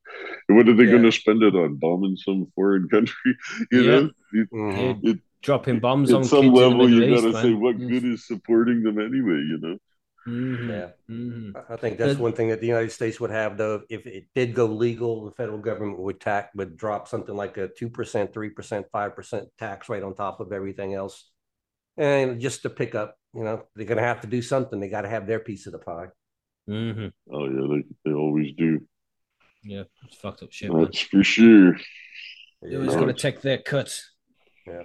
and 0.48 0.56
what 0.56 0.66
are 0.68 0.74
they 0.74 0.84
Yeah. 0.84 0.92
going 0.92 1.02
to 1.02 1.12
spend 1.12 1.42
it 1.42 1.54
on 1.54 1.76
bombing 1.76 2.16
some 2.16 2.46
foreign 2.54 2.88
country 2.88 3.36
you 3.70 3.82
Yeah. 3.82 3.90
know 4.00 4.10
It- 4.32 4.50
Mhm. 4.50 4.98
Yeah, 5.02 5.12
dropping 5.42 5.80
bombs 5.80 6.12
on 6.12 6.24
some 6.24 6.42
kids 6.44 6.54
level 6.54 6.88
you 6.88 7.14
got 7.14 7.22
to 7.22 7.32
say 7.42 7.50
man. 7.50 7.60
what 7.60 7.78
Yes. 7.78 7.90
good 7.90 8.04
is 8.04 8.26
supporting 8.26 8.82
them 8.82 8.98
anyway 8.98 9.40
you 9.52 9.58
know 9.60 9.76
Mhm. 10.28 10.68
Yeah. 10.68 10.90
Mhm. 11.10 11.56
I- 11.56 11.74
I 11.74 11.76
think 11.76 11.96
that's 11.98 12.14
But- 12.14 12.22
one 12.22 12.32
thing 12.32 12.48
that 12.48 12.60
the 12.60 12.66
United 12.66 12.92
States 12.92 13.18
would 13.20 13.30
have, 13.30 13.56
though. 13.56 13.82
If 13.88 14.06
it 14.06 14.26
did 14.34 14.52
go 14.54 14.66
legal, 14.66 15.24
the 15.24 15.30
federal 15.32 15.56
government 15.58 15.98
would 15.98 16.20
tax 16.20 16.54
would 16.54 16.76
drop 16.76 17.08
something 17.08 17.34
like 17.34 17.56
a 17.56 17.68
two 17.68 17.88
percent, 17.88 18.30
three 18.34 18.50
percent, 18.50 18.84
five 18.92 19.16
percent 19.16 19.48
tax 19.56 19.88
right 19.88 20.02
on 20.02 20.14
top 20.14 20.40
of 20.40 20.52
everything 20.52 20.92
else. 20.92 21.30
And 21.96 22.38
just 22.38 22.62
to 22.62 22.70
pick 22.70 22.94
up, 22.94 23.16
you 23.34 23.44
know, 23.44 23.64
they're 23.74 23.86
gonna 23.86 24.02
have 24.02 24.20
to 24.22 24.26
do 24.26 24.42
something. 24.42 24.80
They 24.80 24.88
got 24.88 25.02
to 25.02 25.08
have 25.08 25.26
their 25.26 25.40
piece 25.40 25.66
of 25.66 25.72
the 25.72 25.78
pie. 25.78 26.08
Mhm. 26.68 27.12
Oh 27.32 27.46
yeah, 27.46 27.66
they, 27.76 28.10
they 28.10 28.14
always 28.14 28.52
do. 28.56 28.80
Yeah, 29.62 29.84
it's 30.04 30.16
fucked 30.16 30.42
up 30.42 30.52
shit, 30.52 30.72
man. 30.72 30.90
For 30.92 31.22
sure. 31.24 31.76
They 32.62 32.74
always 32.76 32.94
No, 32.94 33.00
got 33.00 33.06
to 33.06 33.12
take 33.14 33.40
their 33.40 33.58
cut. 33.58 33.98
Yeah. 34.66 34.82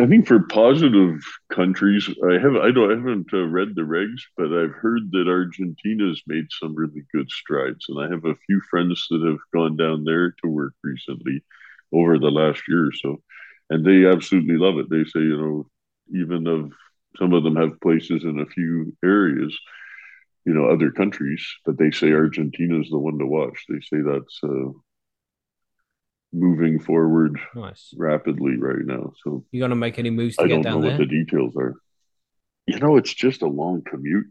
I 0.00 0.06
think 0.06 0.26
for 0.26 0.40
positive 0.40 1.20
countries, 1.50 2.08
I 2.26 2.38
have 2.38 2.56
I 2.56 2.70
don't 2.70 2.92
I 2.92 2.96
haven't 2.96 3.32
uh, 3.32 3.44
read 3.46 3.74
the 3.74 3.82
regs, 3.82 4.22
but 4.38 4.46
I've 4.46 4.72
heard 4.72 5.10
that 5.12 5.28
Argentina's 5.28 6.22
made 6.26 6.46
some 6.50 6.74
really 6.74 7.04
good 7.12 7.30
strides, 7.30 7.86
and 7.90 8.00
I 8.02 8.08
have 8.08 8.24
a 8.24 8.34
few 8.46 8.60
friends 8.70 9.06
that 9.10 9.22
have 9.26 9.38
gone 9.52 9.76
down 9.76 10.04
there 10.04 10.30
to 10.42 10.48
work 10.48 10.72
recently 10.82 11.44
over 11.92 12.18
the 12.18 12.30
last 12.30 12.62
year 12.68 12.86
or 12.86 12.92
so, 12.92 13.22
and 13.68 13.84
they 13.84 14.06
absolutely 14.06 14.56
love 14.56 14.78
it. 14.78 14.88
They 14.88 15.04
say, 15.04 15.20
you 15.20 15.36
know, 15.36 15.66
even 16.18 16.46
of 16.46 16.72
some 17.16 17.32
of 17.32 17.44
them 17.44 17.56
have 17.56 17.80
places 17.80 18.24
in 18.24 18.40
a 18.40 18.46
few 18.46 18.96
areas, 19.04 19.56
you 20.44 20.54
know, 20.54 20.66
other 20.70 20.90
countries, 20.90 21.44
but 21.64 21.78
they 21.78 21.90
say 21.90 22.12
Argentina 22.12 22.80
is 22.80 22.90
the 22.90 22.98
one 22.98 23.18
to 23.18 23.26
watch. 23.26 23.64
They 23.68 23.80
say 23.80 24.02
that's 24.02 24.40
uh, 24.42 24.70
moving 26.32 26.78
forward 26.80 27.38
Nice. 27.54 27.92
rapidly 27.96 28.56
right 28.56 28.84
now. 28.84 29.12
So 29.22 29.44
You 29.52 29.60
gonna 29.60 29.76
make 29.76 29.98
any 29.98 30.10
moves 30.10 30.36
to 30.36 30.44
I 30.44 30.48
get 30.48 30.54
don't 30.54 30.62
know 30.64 30.70
down 30.80 30.82
what 30.82 30.98
the 30.98 31.06
details 31.06 31.54
are. 31.56 31.74
You 32.66 32.78
know, 32.78 32.96
it's 32.96 33.12
just 33.12 33.42
a 33.42 33.46
long 33.48 33.82
commute. 33.82 34.26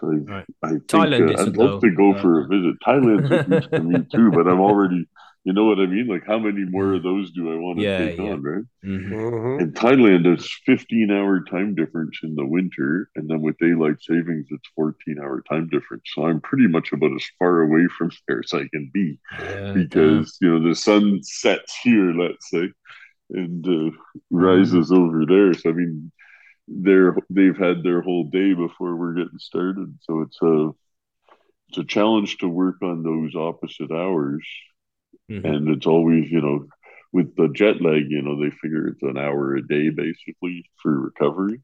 So 0.00 0.08
I, 0.10 0.14
right. 0.32 0.46
I 0.62 0.68
think, 0.70 0.86
Thailand 0.86 1.38
uh, 1.38 1.42
I'd 1.42 1.56
love 1.56 1.80
though. 1.80 1.88
to 1.88 1.94
go 1.94 2.14
Uh, 2.14 2.22
for 2.22 2.40
a 2.40 2.48
visit. 2.48 2.74
Thailand's 2.86 3.30
a 3.30 3.44
huge 3.44 3.68
commute 3.74 4.10
too, 4.10 4.30
but 4.32 4.48
I'm 4.48 4.60
already, 4.60 5.06
you 5.44 5.52
know 5.52 5.64
what 5.64 5.80
I 5.80 5.86
mean? 5.86 6.06
Like, 6.08 6.26
how 6.26 6.38
many 6.38 6.64
more 6.64 6.94
of 6.94 7.02
those 7.02 7.32
do 7.32 7.52
I 7.52 7.56
want 7.56 7.80
to 7.80 7.86
Yeah, 7.86 8.08
take 8.08 8.18
yeah. 8.18 8.18
on, 8.18 8.42
right? 8.42 8.64
Mhm. 8.84 9.14
Mhm. 9.14 9.58
In 9.58 9.72
Thailand, 9.72 10.26
it's 10.26 10.48
15 10.66 11.10
hour 11.10 11.44
time 11.44 11.74
difference 11.74 12.20
in 12.22 12.34
the 12.36 12.46
winter, 12.46 13.10
and 13.16 13.28
then 13.28 13.42
with 13.42 13.58
daylight 13.58 14.00
savings, 14.02 14.46
it's 14.50 14.68
14 14.76 15.18
hour 15.20 15.42
time 15.50 15.68
difference. 15.68 16.04
So 16.14 16.24
I'm 16.26 16.40
pretty 16.40 16.68
much 16.68 16.92
about 16.92 17.14
as 17.14 17.26
far 17.38 17.62
away 17.62 17.86
from 17.98 18.10
there 18.28 18.40
as 18.44 18.54
I 18.54 18.68
can 18.68 18.90
be 18.94 19.18
Yeah, 19.30 19.74
because 19.74 20.38
you 20.40 20.48
know 20.50 20.68
the 20.68 20.74
sun 20.76 21.22
sets 21.24 21.76
here, 21.82 22.12
let's 22.14 22.50
say, 22.50 22.70
and 23.32 23.66
uh, 23.68 23.96
rises 24.30 24.92
over 24.92 25.26
there. 25.26 25.54
So 25.54 25.70
I 25.70 25.72
mean, 25.74 26.12
they're 26.68 27.16
they've 27.30 27.56
had 27.58 27.82
their 27.82 28.02
whole 28.02 28.30
day 28.30 28.54
before 28.54 28.96
we're 28.96 29.14
getting 29.14 29.38
started. 29.38 29.98
So 30.02 30.22
it's 30.22 30.40
a 30.42 30.70
it's 31.68 31.78
a 31.78 31.84
challenge 31.84 32.38
to 32.38 32.48
work 32.48 32.76
on 32.82 33.02
those 33.02 33.34
opposite 33.34 33.90
hours, 33.92 34.46
Mhm. 35.28 35.44
and 35.44 35.68
it's 35.68 35.86
always 35.86 36.30
you 36.30 36.40
know 36.40 36.66
with 37.12 37.34
the 37.36 37.48
jet 37.48 37.80
lag, 37.82 38.10
you 38.10 38.22
know 38.22 38.40
they 38.40 38.50
figure 38.50 38.88
it's 38.88 39.02
an 39.02 39.18
hour 39.18 39.56
a 39.56 39.66
day 39.66 39.90
basically 39.90 40.64
for 40.82 41.00
recovery. 41.00 41.60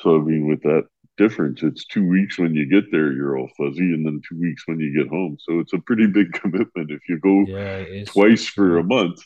So 0.00 0.16
I 0.16 0.20
mean, 0.20 0.46
with 0.48 0.62
that 0.62 0.86
difference, 1.18 1.62
it's 1.62 1.86
two 1.86 2.06
weeks 2.08 2.38
when 2.38 2.54
you 2.54 2.66
get 2.66 2.90
there, 2.92 3.12
you're 3.12 3.38
all 3.38 3.50
fuzzy, 3.58 3.92
and 3.94 4.06
then 4.06 4.20
two 4.28 4.40
weeks 4.40 4.64
when 4.66 4.80
you 4.80 4.94
get 4.96 5.08
home. 5.10 5.36
So 5.40 5.60
it's 5.60 5.72
a 5.74 5.78
pretty 5.80 6.06
big 6.08 6.32
commitment. 6.40 6.90
If 6.90 7.02
you 7.08 7.18
go 7.20 7.46
yeah, 7.46 7.84
twice 8.06 8.46
for 8.46 8.78
a 8.78 8.84
month, 8.84 9.20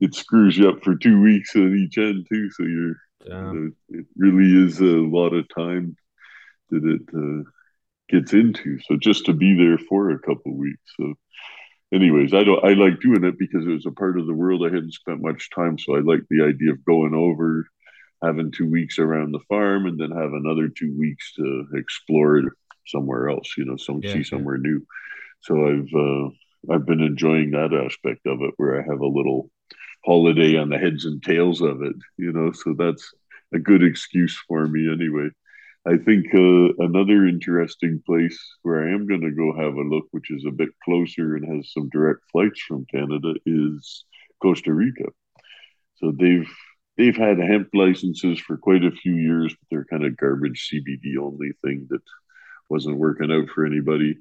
it 0.00 0.14
screws 0.14 0.56
you 0.58 0.68
up 0.70 0.82
for 0.84 0.96
two 0.96 1.20
weeks 1.20 1.54
on 1.56 1.76
each 1.76 1.98
end 1.98 2.26
too. 2.30 2.50
So 2.52 2.64
you're 2.64 2.96
it 3.40 3.74
it 3.90 4.06
really 4.16 4.66
is 4.66 4.80
a 4.80 4.84
lot 4.84 5.34
of 5.34 5.46
time 5.54 5.96
that 6.70 6.84
it 6.84 7.02
uh, 7.16 7.44
gets 8.08 8.32
into. 8.32 8.78
So 8.86 8.96
just 8.96 9.26
to 9.26 9.32
be 9.32 9.56
there 9.56 9.78
for 9.78 10.10
a 10.10 10.18
couple 10.18 10.52
of 10.52 10.58
weeks. 10.58 10.82
So, 10.98 11.14
anyways, 11.94 12.34
I 12.34 12.44
don't. 12.44 12.64
I 12.64 12.72
like 12.74 13.00
doing 13.00 13.24
it 13.24 13.38
because 13.38 13.64
it 13.66 13.70
was 13.70 13.86
a 13.86 13.90
part 13.92 14.18
of 14.18 14.26
the 14.26 14.34
world 14.34 14.62
I 14.62 14.74
hadn't 14.74 14.92
spent 14.92 15.22
much 15.22 15.50
time. 15.50 15.78
So 15.78 15.96
I 15.96 16.00
like 16.00 16.22
the 16.28 16.44
idea 16.44 16.72
of 16.72 16.84
going 16.84 17.14
over, 17.14 17.66
having 18.22 18.50
two 18.50 18.68
weeks 18.68 18.98
around 18.98 19.32
the 19.32 19.46
farm, 19.48 19.86
and 19.86 19.98
then 19.98 20.10
have 20.10 20.32
another 20.32 20.68
two 20.68 20.96
weeks 20.98 21.32
to 21.34 21.66
explore 21.74 22.42
somewhere 22.86 23.30
else. 23.30 23.54
You 23.56 23.64
know, 23.64 23.76
some 23.76 24.00
Yeah, 24.02 24.12
see 24.12 24.18
yeah. 24.18 24.24
somewhere 24.24 24.58
new. 24.58 24.86
So 25.40 25.68
I've 25.68 25.94
uh, 25.94 26.74
I've 26.74 26.86
been 26.86 27.02
enjoying 27.02 27.52
that 27.52 27.72
aspect 27.72 28.26
of 28.26 28.42
it, 28.42 28.54
where 28.56 28.80
I 28.80 28.84
have 28.84 29.00
a 29.00 29.06
little 29.06 29.50
holiday 30.04 30.56
on 30.56 30.68
the 30.68 30.78
heads 30.78 31.04
and 31.04 31.22
tails 31.22 31.60
of 31.60 31.82
it. 31.82 31.96
You 32.18 32.32
know, 32.32 32.52
so 32.52 32.74
that's 32.76 33.12
a 33.54 33.58
good 33.58 33.82
excuse 33.82 34.36
for 34.48 34.66
me 34.66 34.90
anyway. 34.92 35.30
I 35.86 35.98
think 35.98 36.26
uh, 36.34 36.72
another 36.82 37.26
interesting 37.26 38.02
place 38.06 38.38
where 38.62 38.88
I 38.88 38.92
am 38.94 39.06
going 39.06 39.20
to 39.20 39.30
go 39.30 39.52
have 39.54 39.74
a 39.74 39.82
look, 39.82 40.06
which 40.12 40.30
is 40.30 40.44
a 40.46 40.50
bit 40.50 40.70
closer 40.82 41.36
and 41.36 41.56
has 41.56 41.72
some 41.72 41.90
direct 41.90 42.20
flights 42.32 42.60
from 42.62 42.86
Canada, 42.86 43.34
is 43.44 44.06
Costa 44.40 44.72
Rica. 44.72 45.04
So 45.96 46.10
they've 46.18 46.48
they've 46.96 47.16
had 47.16 47.38
hemp 47.38 47.68
licenses 47.74 48.40
for 48.40 48.56
quite 48.56 48.82
a 48.82 48.92
few 48.92 49.14
years, 49.14 49.54
but 49.54 49.66
they're 49.70 49.84
kind 49.84 50.06
of 50.06 50.16
garbage 50.16 50.70
CBD 50.72 51.18
only 51.20 51.52
thing 51.62 51.86
that 51.90 52.02
wasn't 52.70 52.96
working 52.96 53.30
out 53.30 53.50
for 53.54 53.66
anybody. 53.66 54.16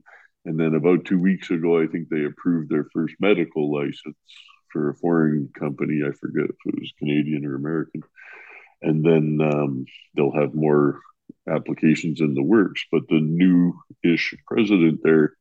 And 0.45 0.60
then 0.60 0.76
about 0.76 1.06
two 1.06 1.19
weeks 1.19 1.49
ago, 1.49 1.82
I 1.82 1.88
think 1.88 2.10
they 2.10 2.26
approved 2.26 2.69
their 2.69 2.88
first 2.93 3.15
medical 3.21 3.73
license 3.73 4.17
for 4.69 4.89
a 4.89 4.95
foreign 4.95 5.49
company. 5.58 6.02
I 6.06 6.12
forget 6.12 6.49
if 6.49 6.56
it 6.65 6.80
was 6.80 6.91
Canadian 6.99 7.45
or 7.45 7.56
American. 7.56 8.04
And 8.82 9.06
then 9.06 9.39
um, 9.41 9.86
they'll 10.13 10.34
have 10.34 10.54
more 10.54 10.99
applications 11.50 12.22
in 12.22 12.34
the 12.34 12.44
works. 12.44 12.84
But 12.92 13.08
the 13.10 13.20
new 13.20 13.74
ish 14.04 14.34
president 14.48 15.02
there 15.04 15.34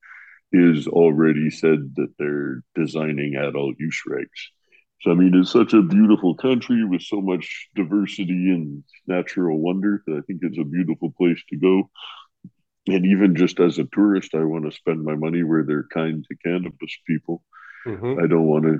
is 0.52 0.86
already 0.86 1.50
said 1.50 1.94
that 1.96 2.12
they're 2.18 2.62
designing 2.74 3.36
adult 3.36 3.76
use 3.78 4.02
regs. 4.08 4.26
So, 5.00 5.10
I 5.10 5.14
mean, 5.14 5.34
it's 5.34 5.50
such 5.50 5.72
a 5.74 5.82
beautiful 5.82 6.34
country 6.36 6.84
with 6.84 7.02
so 7.02 7.20
much 7.20 7.68
diversity 7.74 8.50
and 8.50 8.84
natural 9.06 9.58
wonder 9.58 10.02
that 10.06 10.14
I 10.14 10.20
think 10.20 10.40
it's 10.42 10.58
a 10.58 10.64
beautiful 10.64 11.12
place 11.18 11.42
to 11.50 11.56
go. 11.56 11.90
And 12.86 13.04
even 13.06 13.34
just 13.34 13.58
as 13.58 13.78
a 13.78 13.88
tourist, 13.92 14.34
I 14.34 14.44
want 14.44 14.64
to 14.64 14.76
spend 14.76 15.04
my 15.04 15.16
money 15.16 15.42
where 15.42 15.64
they're 15.64 15.88
kind 15.92 16.24
to 16.28 16.36
cannabis 16.36 16.96
people. 17.06 17.42
Mhm. 17.86 18.22
I 18.22 18.26
don't 18.28 18.46
want 18.46 18.64
to, 18.64 18.78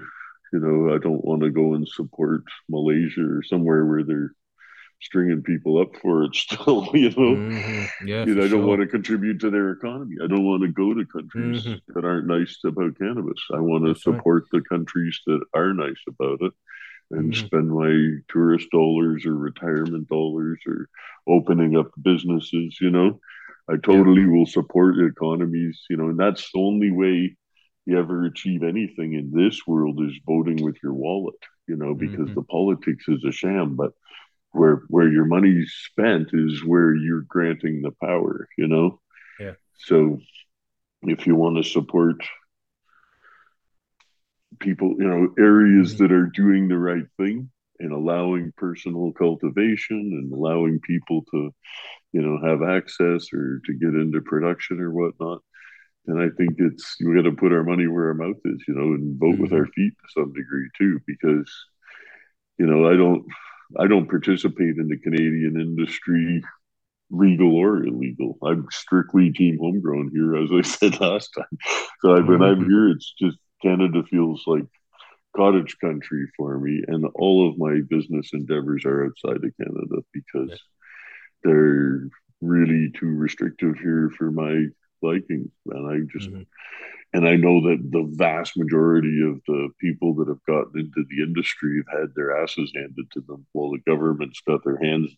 you 0.53 0.61
know, 0.61 0.95
I 0.95 0.99
don't 0.99 1.25
want 1.25 1.43
to 1.43 1.51
go 1.51 1.75
and 1.75 1.89
support 1.89 2.45
Malaysia 2.69 3.23
or 3.23 3.43
somewhere 3.43 3.85
where 3.85 4.05
they're 4.05 4.33
stringing 5.03 5.43
people 5.43 5.79
up 5.81 5.97
for 6.01 6.25
it 6.25 6.35
still, 6.35 6.91
you 6.95 7.11
know. 7.17 7.43
Mhm. 7.51 7.93
Yeah, 8.01 8.27
You 8.27 8.35
know, 8.35 8.45
I 8.45 8.49
don't 8.49 8.65
sure. 8.65 8.67
want 8.67 8.81
to 8.83 8.87
contribute 8.87 9.41
to 9.41 9.51
their 9.51 9.71
economy. 9.73 10.17
I 10.23 10.29
don't 10.29 10.45
want 10.45 10.63
to 10.63 10.69
go 10.69 10.95
to 10.95 11.07
countries 11.07 11.59
Mhm. 11.59 11.81
that 11.95 12.05
aren't 12.05 12.27
nice 12.29 12.59
about 12.65 12.99
cannabis. 12.99 13.41
I 13.53 13.61
want 13.61 13.85
to 13.87 13.95
That's 13.95 14.07
right. 14.07 14.23
support 14.23 14.45
the 14.53 14.63
countries 14.63 15.21
that 15.27 15.41
are 15.55 15.75
nice 15.75 16.01
about 16.09 16.39
it 16.43 16.53
and 17.11 17.35
Mhm. 17.35 17.35
spend 17.35 17.71
my 17.71 18.19
tourist 18.29 18.69
dollars 18.73 19.27
or 19.27 19.37
retirement 19.37 20.09
dollars 20.09 20.61
or 20.67 20.89
opening 21.29 21.77
up 21.77 21.91
businesses, 22.03 22.79
you 22.81 22.91
know. 22.91 23.21
I 23.69 23.77
totally 23.77 24.27
will 24.27 24.47
support 24.47 24.99
economies, 24.99 25.81
you 25.91 25.97
know, 25.97 26.09
and 26.09 26.19
that's 26.19 26.51
the 26.53 26.61
only 26.61 26.91
way 26.91 27.37
you 27.87 27.99
ever 27.99 28.25
achieve 28.25 28.63
anything 28.63 29.15
in 29.15 29.31
this 29.33 29.67
world 29.67 30.01
is 30.03 30.19
voting 30.27 30.63
with 30.63 30.77
your 30.83 30.95
wallet, 30.95 31.35
you 31.69 31.77
know, 31.77 31.95
because 31.95 32.31
Mhm. 32.31 32.35
the 32.35 32.43
politics 32.45 33.05
is 33.09 33.25
a 33.25 33.33
sham, 33.33 33.77
but 33.77 33.93
where 34.53 34.83
where 34.89 35.09
your 35.09 35.25
money's 35.25 35.73
spent 35.87 36.31
is 36.33 36.65
where 36.65 36.95
you're 36.95 37.23
granting 37.29 37.83
the 37.83 37.93
power, 38.03 38.49
you 38.59 38.69
know? 38.69 39.01
Yeah. 39.39 39.55
So 39.79 40.21
if 41.03 41.27
you 41.27 41.35
want 41.35 41.57
to 41.57 41.63
support 41.69 42.17
people, 44.61 44.95
you 44.99 45.09
know, 45.09 45.35
areas 45.39 45.95
Mhm. 45.95 45.99
that 45.99 46.13
are 46.13 46.27
doing 46.27 46.69
the 46.69 46.79
right 46.79 47.07
thing 47.17 47.51
and 47.81 47.93
allowing 47.93 48.53
personal 48.57 49.13
cultivation 49.13 49.99
and 49.99 50.33
allowing 50.33 50.81
people 50.81 51.25
to, 51.33 51.55
you 52.13 52.23
know, 52.23 52.39
have 52.47 52.63
access 52.63 53.33
or 53.33 53.61
to 53.67 53.73
get 53.75 53.95
into 53.95 54.21
production 54.21 54.81
or 54.81 54.91
whatnot. 54.93 55.41
And 56.07 56.21
I 56.21 56.29
think 56.37 56.55
it's 56.59 56.97
we 57.05 57.15
got 57.15 57.23
to 57.23 57.33
put 57.33 57.53
our 57.53 57.65
money 57.65 57.87
where 57.87 58.09
our 58.09 58.15
mouth 58.15 58.41
is, 58.45 58.63
you 58.69 58.75
know, 58.75 58.93
and 58.95 59.19
vote 59.19 59.39
with 59.39 59.53
our 59.53 59.67
feet 59.67 59.93
to 59.99 60.09
some 60.11 60.33
degree 60.33 60.69
too, 60.77 61.01
because 61.07 61.51
you 62.59 62.67
know 62.67 62.89
I 62.89 62.97
don't 62.97 63.25
I 63.79 63.87
don't 63.87 64.09
participate 64.09 64.77
in 64.77 64.89
the 64.89 64.99
Canadian 64.99 65.61
industry, 65.61 66.43
legal 67.11 67.55
or 67.57 67.85
illegal. 67.85 68.39
I'm 68.43 68.67
strictly 68.71 69.33
team 69.33 69.59
homegrown 69.59 70.11
here, 70.13 70.37
as 70.37 70.51
I 70.53 70.63
said 70.69 71.01
last 71.01 71.31
time. 71.37 71.59
So 72.01 72.15
I, 72.17 72.21
when 72.21 72.43
I'm 72.43 72.61
Mhm. 72.61 72.69
here, 72.69 72.89
it's 72.89 73.13
just 73.19 73.39
Canada 73.63 74.03
feels 74.05 74.45
like 74.47 74.65
cottage 75.37 75.79
country 75.79 76.27
for 76.37 76.59
me, 76.59 76.83
and 76.89 77.07
all 77.15 77.49
of 77.49 77.59
my 77.59 77.81
business 77.89 78.31
endeavors 78.33 78.85
are 78.85 79.07
outside 79.07 79.45
of 79.45 79.57
Canada 79.57 80.03
because 80.13 80.51
Yeah. 80.51 80.57
they're 81.45 82.09
really 82.41 82.91
too 82.93 83.09
restrictive 83.09 83.79
here 83.79 84.11
for 84.19 84.31
my 84.31 84.67
liking, 85.03 85.51
and 85.67 85.87
I 85.87 86.01
just 86.17 86.31
Mhm. 86.31 86.47
and 87.15 87.29
I 87.29 87.37
know 87.37 87.61
that 87.69 87.91
the 87.91 88.05
vast 88.17 88.57
majority 88.57 89.21
of 89.23 89.41
the 89.47 89.69
people 89.79 90.15
that 90.15 90.29
have 90.29 90.43
gotten 90.47 90.81
into 90.81 91.05
the 91.11 91.23
industry 91.23 91.83
have 91.91 92.01
had 92.01 92.15
their 92.15 92.37
asses 92.43 92.73
handed 92.75 93.11
to 93.13 93.21
them 93.21 93.45
while 93.53 93.71
the 93.73 93.81
government's 93.87 94.41
got 94.47 94.65
their 94.65 94.79
hands 94.83 95.15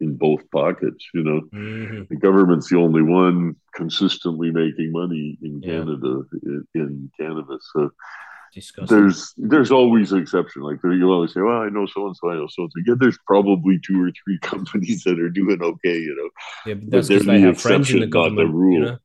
in 0.00 0.16
both 0.16 0.48
pockets, 0.50 1.08
you 1.14 1.22
know. 1.24 1.40
Mhm. 1.52 2.06
The 2.08 2.16
government's 2.16 2.68
the 2.68 2.76
only 2.76 3.02
one 3.02 3.56
consistently 3.74 4.50
making 4.50 4.92
money 4.92 5.38
in 5.42 5.60
Yeah. 5.62 5.78
Canada 5.78 6.22
in, 6.44 6.64
in 6.74 7.10
cannabis. 7.18 7.66
So 7.72 7.90
Disgusting. 8.54 8.96
there's 8.96 9.34
there's 9.36 9.70
always 9.70 10.12
an 10.12 10.20
exception. 10.22 10.62
Like 10.62 10.78
you 10.84 11.10
always 11.10 11.32
say, 11.34 11.40
Well, 11.42 11.62
I 11.62 11.68
know 11.68 11.86
so 11.86 12.06
and 12.06 12.16
so, 12.16 12.30
I 12.30 12.34
know 12.36 12.46
so 12.48 12.62
and 12.64 12.72
so. 12.72 12.80
Yeah, 12.86 12.94
there's 12.98 13.18
probably 13.26 13.78
two 13.84 14.02
or 14.02 14.10
three 14.12 14.38
companies 14.42 15.02
that 15.04 15.18
are 15.18 15.28
doing 15.30 15.60
okay, 15.62 15.98
you 15.98 16.14
know. 16.14 16.30
yeah, 16.66 16.74
but 16.74 16.90
that's 16.90 17.08
because 17.08 17.26
they 17.26 17.40
the 17.40 17.46
have 17.46 17.60
friends 17.60 17.90
in 17.90 18.00
the 18.00 18.06
not 18.06 18.30
the 18.30 18.44
government. 18.44 18.72
You 18.72 18.80
know? 18.80 18.98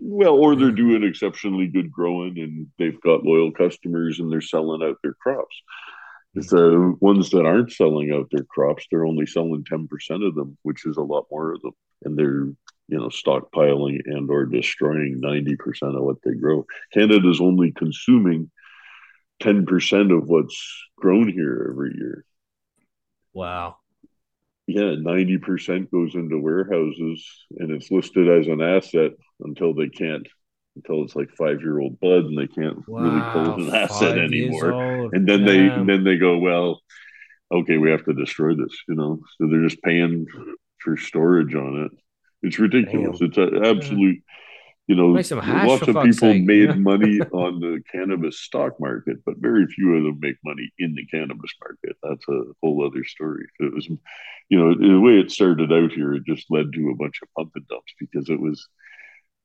Well, 0.00 0.34
or 0.34 0.56
they're 0.56 0.70
doing 0.70 1.02
exceptionally 1.04 1.66
good 1.66 1.90
growing 1.90 2.38
and 2.38 2.68
they've 2.78 3.00
got 3.00 3.24
loyal 3.24 3.52
customers 3.52 4.18
and 4.18 4.30
they're 4.32 4.40
selling 4.40 4.82
out 4.82 4.96
their 5.02 5.14
crops. 5.14 5.56
It's 6.34 6.48
The 6.48 6.96
ones 7.00 7.30
that 7.30 7.44
aren't 7.44 7.72
selling 7.72 8.12
out 8.12 8.28
their 8.30 8.44
crops, 8.44 8.86
they're 8.90 9.06
only 9.06 9.26
selling 9.26 9.64
10% 9.64 10.26
of 10.26 10.34
them, 10.34 10.56
which 10.62 10.86
is 10.86 10.96
a 10.96 11.02
lot 11.02 11.26
more 11.30 11.52
of 11.52 11.62
them. 11.62 11.72
And 12.04 12.18
they're, 12.18 12.44
you 12.44 12.98
know, 12.98 13.08
stockpiling 13.08 14.00
and 14.06 14.30
or 14.30 14.46
destroying 14.46 15.20
90% 15.20 15.96
of 15.96 16.02
what 16.02 16.22
they 16.24 16.34
grow. 16.34 16.64
Canada's 16.92 17.40
only 17.40 17.72
consuming 17.72 18.50
10% 19.40 20.16
of 20.16 20.28
what's 20.28 20.84
grown 20.96 21.28
here 21.28 21.68
every 21.70 21.94
year. 21.96 22.24
Wow. 23.32 23.77
Yeah, 24.68 24.94
90% 25.00 25.90
goes 25.90 26.14
into 26.14 26.38
warehouses 26.38 27.26
and 27.58 27.70
it's 27.70 27.90
listed 27.90 28.28
as 28.28 28.48
an 28.48 28.60
asset 28.60 29.12
until 29.40 29.74
they 29.74 29.88
can't 29.88 30.28
until 30.76 31.02
it's 31.02 31.16
like 31.16 31.30
five 31.30 31.62
year 31.62 31.80
old 31.80 31.98
bud 32.00 32.26
and 32.26 32.38
they 32.38 32.46
can't 32.46 32.86
wow, 32.86 33.00
really 33.00 33.20
call 33.20 33.54
it 33.54 33.66
an 33.66 33.74
asset 33.74 34.18
anymore. 34.18 35.08
And 35.14 35.26
then 35.26 35.44
Damn. 35.44 35.46
they 35.46 35.58
and 35.68 35.88
then 35.88 36.04
they 36.04 36.18
go, 36.18 36.36
well, 36.36 36.82
okay, 37.50 37.78
we 37.78 37.90
have 37.90 38.04
to 38.04 38.12
destroy 38.12 38.54
this, 38.54 38.76
you 38.86 38.94
know. 38.94 39.20
So 39.38 39.48
they're 39.48 39.66
just 39.66 39.82
paying 39.82 40.26
for 40.80 40.98
storage 40.98 41.54
on 41.54 41.86
it. 41.86 41.92
It's 42.42 42.58
ridiculous. 42.58 43.20
Damn. 43.20 43.28
It's 43.28 43.38
an 43.38 43.64
absolute 43.64 44.22
you 44.88 44.96
know, 44.96 45.08
lots 45.08 45.30
of 45.30 45.42
people 45.42 46.12
sake. 46.12 46.44
made 46.44 46.74
money 46.78 47.20
on 47.20 47.60
the 47.60 47.82
cannabis 47.92 48.40
stock 48.40 48.80
market, 48.80 49.18
but 49.26 49.36
very 49.36 49.66
few 49.66 49.94
of 49.94 50.02
them 50.02 50.18
make 50.18 50.36
money 50.42 50.72
in 50.78 50.94
the 50.94 51.04
cannabis 51.06 51.52
market. 51.62 51.96
That's 52.02 52.26
a 52.28 52.42
whole 52.62 52.86
other 52.86 53.04
story. 53.04 53.44
It 53.60 53.74
was, 53.74 53.86
you 53.86 54.58
know, 54.58 54.74
the 54.74 54.98
way 54.98 55.18
it 55.18 55.30
started 55.30 55.70
out 55.70 55.92
here, 55.92 56.14
it 56.14 56.24
just 56.26 56.46
led 56.48 56.72
to 56.72 56.88
a 56.88 56.96
bunch 56.96 57.20
of 57.22 57.28
pump 57.36 57.52
and 57.54 57.68
dumps 57.68 57.92
because 58.00 58.30
it 58.30 58.40
was 58.40 58.66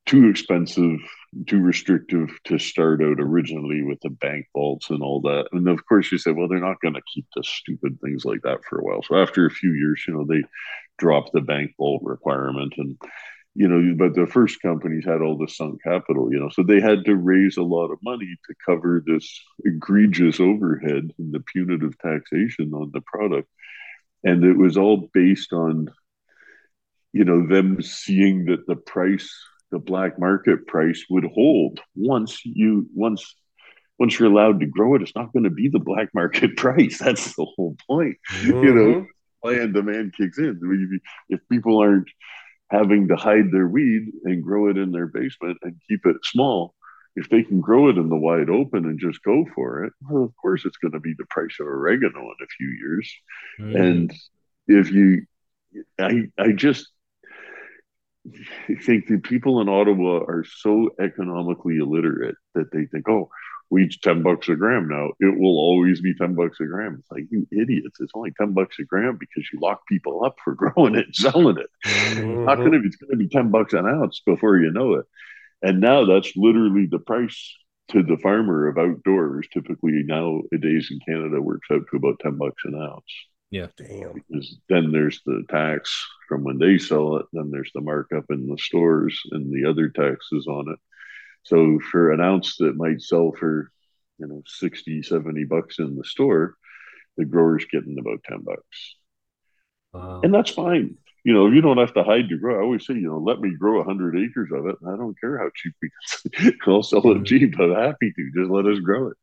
too 0.06 0.28
expensive, 0.30 0.98
too 1.46 1.60
restrictive 1.60 2.30
to 2.44 2.58
start 2.58 3.02
out 3.02 3.20
originally 3.20 3.82
with 3.82 4.00
the 4.00 4.10
bank 4.10 4.46
vaults 4.54 4.88
and 4.88 5.02
all 5.02 5.20
that. 5.20 5.48
And 5.52 5.68
of 5.68 5.84
course, 5.86 6.10
you 6.10 6.16
said, 6.16 6.36
well, 6.36 6.48
they're 6.48 6.58
not 6.58 6.80
going 6.80 6.94
to 6.94 7.02
keep 7.12 7.26
the 7.36 7.44
stupid 7.44 7.98
things 8.00 8.24
like 8.24 8.40
that 8.42 8.64
for 8.64 8.78
a 8.78 8.82
while. 8.82 9.02
So 9.02 9.16
after 9.16 9.44
a 9.44 9.50
few 9.50 9.72
years, 9.72 10.02
you 10.08 10.14
know, 10.14 10.24
they 10.26 10.42
dropped 10.96 11.32
the 11.34 11.42
bank 11.42 11.72
vault 11.78 12.02
requirement 12.02 12.74
and 12.78 12.96
you 13.54 13.68
know, 13.68 13.94
but 13.96 14.14
the 14.14 14.26
first 14.26 14.60
companies 14.60 15.04
had 15.04 15.20
all 15.20 15.38
the 15.38 15.46
sunk 15.46 15.80
capital, 15.82 16.32
you 16.32 16.40
know, 16.40 16.48
so 16.48 16.64
they 16.64 16.80
had 16.80 17.04
to 17.04 17.14
raise 17.14 17.56
a 17.56 17.62
lot 17.62 17.92
of 17.92 17.98
money 18.02 18.36
to 18.46 18.54
cover 18.66 19.02
this 19.06 19.40
egregious 19.64 20.40
overhead 20.40 21.10
and 21.18 21.32
the 21.32 21.40
punitive 21.40 21.96
taxation 21.98 22.72
on 22.74 22.90
the 22.92 23.00
product. 23.02 23.48
And 24.24 24.42
it 24.42 24.56
was 24.56 24.76
all 24.76 25.08
based 25.14 25.52
on, 25.52 25.88
you 27.12 27.24
know, 27.24 27.46
them 27.46 27.80
seeing 27.80 28.46
that 28.46 28.66
the 28.66 28.74
price, 28.74 29.32
the 29.70 29.78
black 29.78 30.18
market 30.18 30.66
price 30.66 31.04
would 31.08 31.24
hold 31.24 31.78
once 31.94 32.44
you, 32.44 32.88
once, 32.92 33.36
once 34.00 34.18
you're 34.18 34.32
allowed 34.32 34.58
to 34.60 34.66
grow 34.66 34.96
it, 34.96 35.02
it's 35.02 35.14
not 35.14 35.32
going 35.32 35.44
to 35.44 35.50
be 35.50 35.68
the 35.68 35.78
black 35.78 36.08
market 36.14 36.56
price. 36.56 36.98
That's 36.98 37.36
the 37.36 37.46
whole 37.54 37.76
point. 37.86 38.16
Mm-hmm. 38.32 38.64
You 38.64 38.74
know, 38.74 38.94
mm-hmm. 38.94 39.06
supply 39.36 39.62
and 39.62 39.72
demand 39.72 40.14
kicks 40.16 40.38
in. 40.38 41.00
If 41.28 41.40
people 41.48 41.78
aren't, 41.78 42.08
having 42.74 43.08
to 43.08 43.16
hide 43.16 43.50
their 43.52 43.68
weed 43.68 44.10
and 44.24 44.42
grow 44.42 44.68
it 44.68 44.76
in 44.76 44.90
their 44.90 45.06
basement 45.06 45.58
and 45.62 45.80
keep 45.88 46.04
it 46.06 46.16
small. 46.24 46.74
If 47.16 47.28
they 47.28 47.44
can 47.44 47.60
grow 47.60 47.88
it 47.88 47.96
in 47.96 48.08
the 48.08 48.16
wide 48.16 48.50
open 48.50 48.84
and 48.86 48.98
just 48.98 49.22
go 49.22 49.46
for 49.54 49.84
it, 49.84 49.92
well, 50.02 50.24
of 50.24 50.34
course 50.36 50.64
it's 50.64 50.78
going 50.78 50.92
to 50.92 51.00
be 51.00 51.14
the 51.16 51.26
price 51.30 51.56
of 51.60 51.66
oregano 51.68 52.20
in 52.20 52.36
a 52.42 52.46
few 52.58 52.68
years. 52.68 53.14
Mm. 53.60 53.80
And 53.80 54.14
if 54.66 54.90
you, 54.90 55.26
I, 56.00 56.30
I 56.36 56.50
just 56.50 56.88
think 58.82 59.06
the 59.06 59.18
people 59.18 59.60
in 59.60 59.68
Ottawa 59.68 60.24
are 60.24 60.44
so 60.44 60.90
economically 61.00 61.76
illiterate 61.76 62.36
that 62.54 62.72
they 62.72 62.86
think, 62.86 63.08
oh, 63.08 63.28
weed's 63.70 63.98
10 63.98 64.22
bucks 64.22 64.48
a 64.48 64.56
gram 64.56 64.88
now. 64.88 65.10
It 65.20 65.38
will 65.38 65.58
always 65.58 66.00
be 66.00 66.14
10 66.14 66.34
bucks 66.34 66.60
a 66.60 66.64
gram. 66.64 66.96
It's 67.00 67.10
like, 67.10 67.24
you 67.30 67.46
idiots. 67.50 67.98
It's 68.00 68.12
only 68.14 68.32
10 68.38 68.52
bucks 68.52 68.78
a 68.78 68.84
gram 68.84 69.16
because 69.18 69.48
you 69.52 69.60
lock 69.60 69.86
people 69.86 70.24
up 70.24 70.36
for 70.44 70.54
growing 70.54 70.94
it 70.94 71.06
and 71.06 71.14
selling 71.14 71.58
it. 71.58 71.70
Mm-hmm. 71.86 72.44
Not 72.44 72.56
gonna 72.56 72.80
it's 72.84 72.96
gonna 72.96 73.16
be 73.16 73.28
10 73.28 73.50
bucks 73.50 73.72
an 73.72 73.86
ounce 73.86 74.20
before 74.24 74.58
you 74.58 74.70
know 74.70 74.94
it. 74.94 75.06
And 75.62 75.80
now 75.80 76.04
that's 76.04 76.32
literally 76.36 76.86
the 76.86 76.98
price 76.98 77.54
to 77.88 78.02
the 78.02 78.18
farmer 78.18 78.68
of 78.68 78.78
outdoors. 78.78 79.48
Typically 79.52 80.02
nowadays 80.04 80.90
in 80.90 81.00
Canada 81.06 81.40
works 81.40 81.68
out 81.72 81.82
to 81.90 81.96
about 81.96 82.20
10 82.20 82.36
bucks 82.36 82.62
an 82.64 82.74
ounce. 82.74 83.02
Yeah. 83.50 83.68
Damn. 83.76 84.12
Because 84.12 84.58
then 84.68 84.90
there's 84.90 85.20
the 85.24 85.44
tax 85.48 86.06
from 86.28 86.42
when 86.42 86.58
they 86.58 86.78
sell 86.78 87.16
it, 87.16 87.26
then 87.32 87.50
there's 87.50 87.70
the 87.74 87.80
markup 87.80 88.24
in 88.30 88.48
the 88.48 88.58
stores 88.58 89.20
and 89.30 89.52
the 89.52 89.68
other 89.68 89.88
taxes 89.88 90.46
on 90.48 90.68
it. 90.70 90.78
So 91.44 91.78
for 91.90 92.12
an 92.12 92.20
ounce 92.20 92.56
that 92.58 92.76
might 92.76 93.02
sell 93.02 93.32
for, 93.38 93.70
you 94.18 94.26
know, 94.26 94.42
60, 94.46 95.02
70 95.02 95.44
bucks 95.44 95.78
in 95.78 95.96
the 95.96 96.04
store, 96.04 96.54
the 97.16 97.24
grower's 97.24 97.66
getting 97.70 97.98
about 97.98 98.24
10 98.24 98.40
bucks. 98.40 98.96
Wow. 99.92 100.20
And 100.22 100.34
that's 100.34 100.50
fine. 100.50 100.96
You 101.22 101.32
know, 101.32 101.46
you 101.46 101.62
don't 101.62 101.78
have 101.78 101.94
to 101.94 102.04
hide 102.04 102.28
your 102.28 102.38
grow. 102.38 102.58
I 102.58 102.62
always 102.62 102.86
say, 102.86 102.94
you 102.94 103.08
know, 103.08 103.18
let 103.18 103.40
me 103.40 103.54
grow 103.58 103.78
100 103.78 104.18
acres 104.18 104.50
of 104.52 104.66
it. 104.66 104.76
I 104.86 104.96
don't 104.96 105.18
care 105.18 105.38
how 105.38 105.48
cheap 105.56 105.72
because 105.80 106.54
I'll 106.66 106.82
sell 106.82 107.00
it 107.10 107.14
mm-hmm. 107.14 107.24
cheap. 107.24 107.58
I'm 107.58 107.74
happy 107.74 108.12
to. 108.12 108.30
Just 108.36 108.50
let 108.50 108.66
us 108.66 108.78
grow 108.80 109.08
it. 109.08 109.16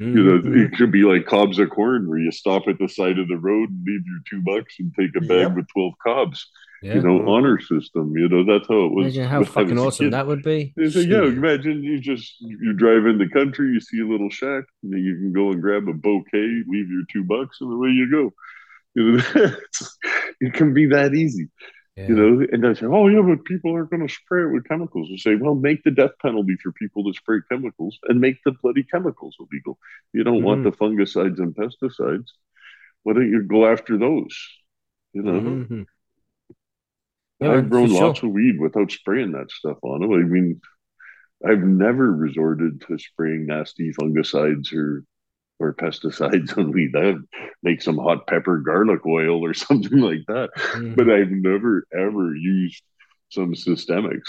Mm-hmm. 0.00 0.16
You 0.18 0.22
know, 0.24 0.38
mm-hmm. 0.38 0.64
it 0.64 0.72
could 0.76 0.92
be 0.92 1.04
like 1.04 1.24
cobs 1.24 1.58
of 1.58 1.70
corn 1.70 2.10
where 2.10 2.18
you 2.18 2.30
stop 2.30 2.68
at 2.68 2.78
the 2.78 2.88
side 2.88 3.18
of 3.18 3.28
the 3.28 3.38
road 3.38 3.70
and 3.70 3.86
leave 3.86 4.02
your 4.06 4.20
two 4.28 4.42
bucks 4.42 4.74
and 4.80 4.94
take 4.94 5.16
a 5.16 5.20
bag 5.20 5.48
yep. 5.48 5.56
with 5.56 5.66
12 5.72 5.92
cobs 6.02 6.46
yeah. 6.82 6.94
you 6.94 7.02
know, 7.02 7.28
honor 7.28 7.60
system. 7.60 8.16
You 8.16 8.28
know, 8.28 8.44
that's 8.44 8.68
how 8.68 8.84
it 8.86 8.92
was. 8.92 9.16
Imagine 9.16 9.30
how 9.30 9.44
fucking 9.56 9.78
awesome 9.78 10.10
that 10.10 10.26
would 10.26 10.42
be. 10.42 10.72
So, 10.76 11.00
yeah, 11.00 11.24
imagine 11.24 11.82
you 11.82 12.00
just 12.00 12.36
you 12.40 12.72
drive 12.74 13.06
in 13.06 13.18
the 13.18 13.28
country, 13.28 13.72
you 13.72 13.80
see 13.80 14.00
a 14.00 14.06
little 14.06 14.30
shack, 14.30 14.64
and 14.82 14.92
then 14.92 15.00
you 15.00 15.14
can 15.14 15.32
go 15.32 15.50
and 15.50 15.60
grab 15.60 15.88
a 15.88 15.92
bouquet, 15.92 16.62
leave 16.66 16.90
your 16.90 17.04
two 17.12 17.24
bucks, 17.24 17.58
and 17.60 17.72
away 17.72 17.88
you 17.88 18.10
go. 18.10 18.32
You 18.94 19.12
know, 19.12 19.56
it 20.40 20.54
can 20.54 20.74
be 20.74 20.86
that 20.86 21.14
easy. 21.14 21.48
Yeah. 21.96 22.08
You 22.08 22.14
know, 22.14 22.46
and 22.52 22.66
I 22.66 22.74
say, 22.74 22.84
oh 22.84 23.08
yeah, 23.08 23.22
but 23.22 23.44
people 23.46 23.72
aren't 23.72 23.90
going 23.90 24.06
to 24.06 24.12
spray 24.12 24.42
it 24.42 24.52
with 24.52 24.68
chemicals. 24.68 25.08
I 25.12 25.16
say, 25.16 25.34
well, 25.34 25.54
make 25.54 25.82
the 25.82 25.90
death 25.90 26.10
penalty 26.20 26.56
for 26.62 26.70
people 26.72 27.04
that 27.04 27.16
spray 27.16 27.38
chemicals, 27.50 27.98
and 28.06 28.20
make 28.20 28.36
the 28.44 28.52
bloody 28.62 28.82
chemicals 28.82 29.34
illegal. 29.40 29.78
You 30.12 30.22
don't 30.22 30.42
mm. 30.42 30.44
want 30.44 30.64
the 30.64 30.72
fungicides 30.72 31.38
and 31.38 31.54
pesticides. 31.54 32.28
Why 33.02 33.14
don't 33.14 33.30
you 33.30 33.44
go 33.44 33.66
after 33.66 33.96
those? 33.96 34.36
You 35.14 35.22
know. 35.22 35.40
Mm-hmm. 35.40 35.82
Yeah, 37.40 37.52
I've 37.52 37.70
grown 37.70 37.90
lots 37.90 38.20
sure. 38.20 38.28
of 38.28 38.34
weed 38.34 38.58
without 38.58 38.90
spraying 38.90 39.32
that 39.32 39.50
stuff 39.50 39.76
on 39.82 40.00
them. 40.00 40.12
I 40.12 40.18
mean, 40.18 40.60
I've 41.46 41.60
never 41.60 42.10
resorted 42.10 42.82
to 42.88 42.98
spraying 42.98 43.46
nasty 43.46 43.92
fungicides 43.92 44.72
or 44.72 45.04
or 45.58 45.74
pesticides 45.74 46.56
on 46.58 46.72
weed. 46.72 46.94
I 46.96 47.14
make 47.62 47.82
some 47.82 47.98
hot 47.98 48.26
pepper 48.26 48.58
garlic 48.58 49.04
oil 49.06 49.44
or 49.44 49.54
something 49.54 49.98
like 49.98 50.24
that, 50.28 50.50
mm-hmm. 50.56 50.94
but 50.94 51.10
I've 51.10 51.30
never 51.30 51.86
ever 51.92 52.34
used 52.34 52.82
some 53.30 53.54
systemics. 53.54 54.28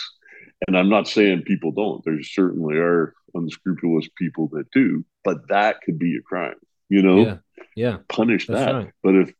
And 0.68 0.78
I'm 0.78 0.90
not 0.90 1.08
saying 1.08 1.44
people 1.44 1.72
don't. 1.72 2.04
There 2.04 2.22
certainly 2.24 2.78
are 2.78 3.14
unscrupulous 3.34 4.10
people 4.18 4.50
that 4.54 4.72
do, 4.72 5.06
but 5.24 5.48
that 5.50 5.82
could 5.82 6.00
be 6.00 6.18
a 6.18 6.22
crime. 6.22 6.56
You 6.90 7.04
know, 7.04 7.18
yeah, 7.20 7.38
yeah. 7.76 7.98
punish 8.10 8.48
That's 8.48 8.60
that. 8.60 8.74
Right. 8.74 8.92
But 9.04 9.16
if 9.16 9.34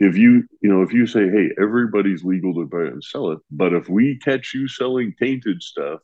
if 0.00 0.16
you 0.16 0.44
you 0.60 0.70
know 0.70 0.82
if 0.82 0.92
you 0.92 1.06
say 1.06 1.28
hey 1.28 1.50
everybody's 1.60 2.24
legal 2.24 2.54
to 2.54 2.66
buy 2.66 2.82
and 2.82 3.04
sell 3.04 3.30
it 3.30 3.38
but 3.50 3.72
if 3.72 3.88
we 3.88 4.18
catch 4.18 4.52
you 4.54 4.66
selling 4.66 5.14
tainted 5.18 5.62
stuff 5.62 6.00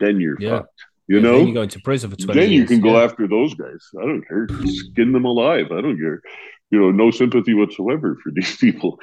then 0.00 0.20
you're 0.20 0.36
yeah. 0.40 0.58
fucked 0.58 0.84
you 1.08 1.16
yeah, 1.16 1.22
know? 1.22 1.38
you 1.38 1.54
go 1.54 1.62
into 1.62 1.80
prison 1.80 2.10
for 2.10 2.16
20 2.16 2.40
then 2.40 2.50
years. 2.50 2.62
you 2.62 2.66
can 2.66 2.80
go 2.80 2.98
after 2.98 3.28
those 3.28 3.54
guys. 3.54 3.90
I 4.00 4.04
don't 4.04 4.26
care. 4.26 4.48
Skin 4.64 5.12
them 5.12 5.24
alive. 5.24 5.66
I 5.70 5.80
don't 5.80 5.98
care. 5.98 6.20
You 6.70 6.80
know 6.80 6.90
no 6.90 7.12
sympathy 7.12 7.54
whatsoever 7.54 8.18
for 8.22 8.30
these 8.34 8.56
people. 8.56 8.98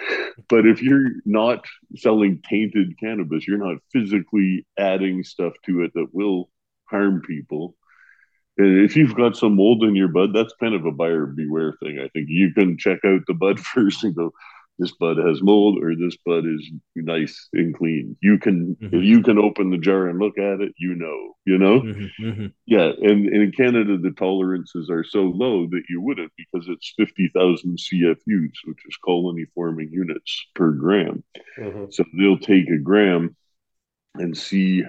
But 0.49 0.65
if 0.67 0.81
you're 0.81 1.11
not 1.25 1.65
selling 1.95 2.41
tainted 2.49 2.99
cannabis 2.99 3.47
you're 3.47 3.57
not 3.57 3.77
physically 3.91 4.65
adding 4.77 5.23
stuff 5.23 5.53
to 5.65 5.83
it 5.83 5.91
that 5.93 6.07
will 6.11 6.49
harm 6.85 7.21
people 7.21 7.75
if 8.57 8.95
you've 8.95 9.15
got 9.15 9.35
some 9.35 9.55
mold 9.55 9.83
in 9.83 9.95
your 9.95 10.09
bud, 10.09 10.33
that's 10.33 10.53
kind 10.59 10.75
of 10.75 10.85
a 10.85 10.91
buyer 10.91 11.25
beware 11.25 11.73
thing. 11.81 11.99
I 11.99 12.07
think 12.09 12.27
you 12.29 12.53
can 12.53 12.77
check 12.77 12.99
out 13.05 13.21
the 13.27 13.33
bud 13.33 13.59
first 13.73 14.03
and 14.03 14.15
go, 14.15 14.31
this 14.79 14.91
bud 14.93 15.17
has 15.17 15.41
mold 15.41 15.77
or 15.83 15.95
this 15.95 16.17
bud 16.25 16.45
is 16.45 16.71
nice 16.95 17.47
and 17.53 17.75
clean. 17.75 18.17
You 18.21 18.39
can 18.39 18.75
mm-hmm. 18.75 18.95
if 18.95 19.03
you 19.03 19.21
can 19.21 19.37
open 19.37 19.69
the 19.69 19.77
jar 19.77 20.07
and 20.07 20.19
look 20.19 20.37
at 20.39 20.61
it, 20.61 20.73
you 20.77 20.95
know, 20.95 21.35
you 21.45 21.57
know? 21.59 21.81
Mm-hmm. 21.81 22.25
Mm-hmm. 22.25 22.45
Yeah. 22.65 22.91
And, 23.01 23.27
and 23.27 23.43
in 23.43 23.51
Canada 23.51 23.97
the 23.97 24.11
tolerances 24.11 24.89
are 24.89 25.03
so 25.03 25.23
low 25.23 25.67
that 25.67 25.83
you 25.89 26.01
wouldn't 26.01 26.31
because 26.37 26.67
it's 26.67 26.93
fifty 26.97 27.29
thousand 27.35 27.77
CFUs, 27.77 28.53
which 28.65 28.85
is 28.87 28.97
colony 29.05 29.45
forming 29.53 29.89
units 29.91 30.45
per 30.55 30.71
gram. 30.71 31.23
Mm-hmm. 31.59 31.85
So 31.91 32.03
they'll 32.17 32.39
take 32.39 32.69
a 32.69 32.77
gram 32.77 33.35
and 34.15 34.35
see 34.35 34.83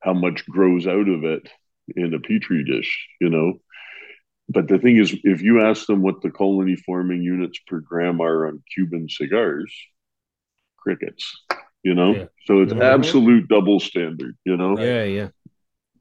how 0.00 0.12
much 0.12 0.46
grows 0.46 0.86
out 0.86 1.08
of 1.08 1.24
it 1.24 1.48
in 1.96 2.14
a 2.14 2.20
petri 2.20 2.64
dish, 2.64 3.08
you 3.20 3.28
know. 3.28 3.54
But 4.48 4.68
the 4.68 4.78
thing 4.78 4.98
is, 4.98 5.16
if 5.24 5.42
you 5.42 5.62
ask 5.62 5.86
them 5.86 6.02
what 6.02 6.20
the 6.20 6.30
colony 6.30 6.76
forming 6.76 7.22
units 7.22 7.58
per 7.66 7.80
gram 7.80 8.20
are 8.20 8.46
on 8.46 8.62
Cuban 8.74 9.08
cigars, 9.08 9.74
crickets, 10.76 11.34
you 11.82 11.94
know. 11.94 12.14
Yeah. 12.14 12.24
So 12.46 12.60
it's 12.60 12.72
mm-hmm. 12.72 12.82
absolute 12.82 13.48
double 13.48 13.80
standard, 13.80 14.36
you 14.44 14.56
know. 14.56 14.78
Yeah, 14.78 15.04
yeah. 15.04 15.28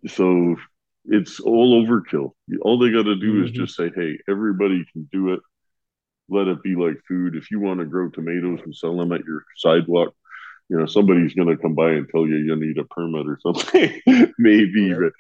So 0.08 0.58
it's 1.06 1.40
all 1.40 1.86
overkill. 1.86 2.32
All 2.62 2.78
they 2.78 2.92
got 2.92 3.04
to 3.04 3.16
do 3.16 3.42
Mhm. 3.42 3.46
is 3.46 3.52
just 3.52 3.76
say, 3.76 3.92
"Hey, 3.96 4.20
everybody 4.28 4.86
can 4.92 5.08
do 5.12 5.34
it. 5.34 5.40
Let 6.30 6.48
it 6.48 6.64
be 6.64 6.76
like 6.76 7.02
food. 7.08 7.36
If 7.36 7.52
you 7.52 7.60
want 7.60 7.80
to 7.80 7.86
grow 7.86 8.10
tomatoes 8.10 8.62
and 8.64 8.76
sell 8.76 8.98
them 8.98 9.12
at 9.12 9.26
your 9.26 9.46
sidewalk, 9.58 10.16
you 10.70 10.78
know 10.78 10.86
somebody's 10.86 11.34
going 11.34 11.50
to 11.50 11.62
come 11.62 11.76
by 11.76 11.92
and 11.92 12.08
tell 12.10 12.28
you 12.28 12.38
you 12.38 12.56
need 12.56 12.78
a 12.78 12.84
permit 12.86 13.28
or 13.28 13.40
something. 13.42 14.02
Maybe, 14.38 14.94
Right. 14.94 15.12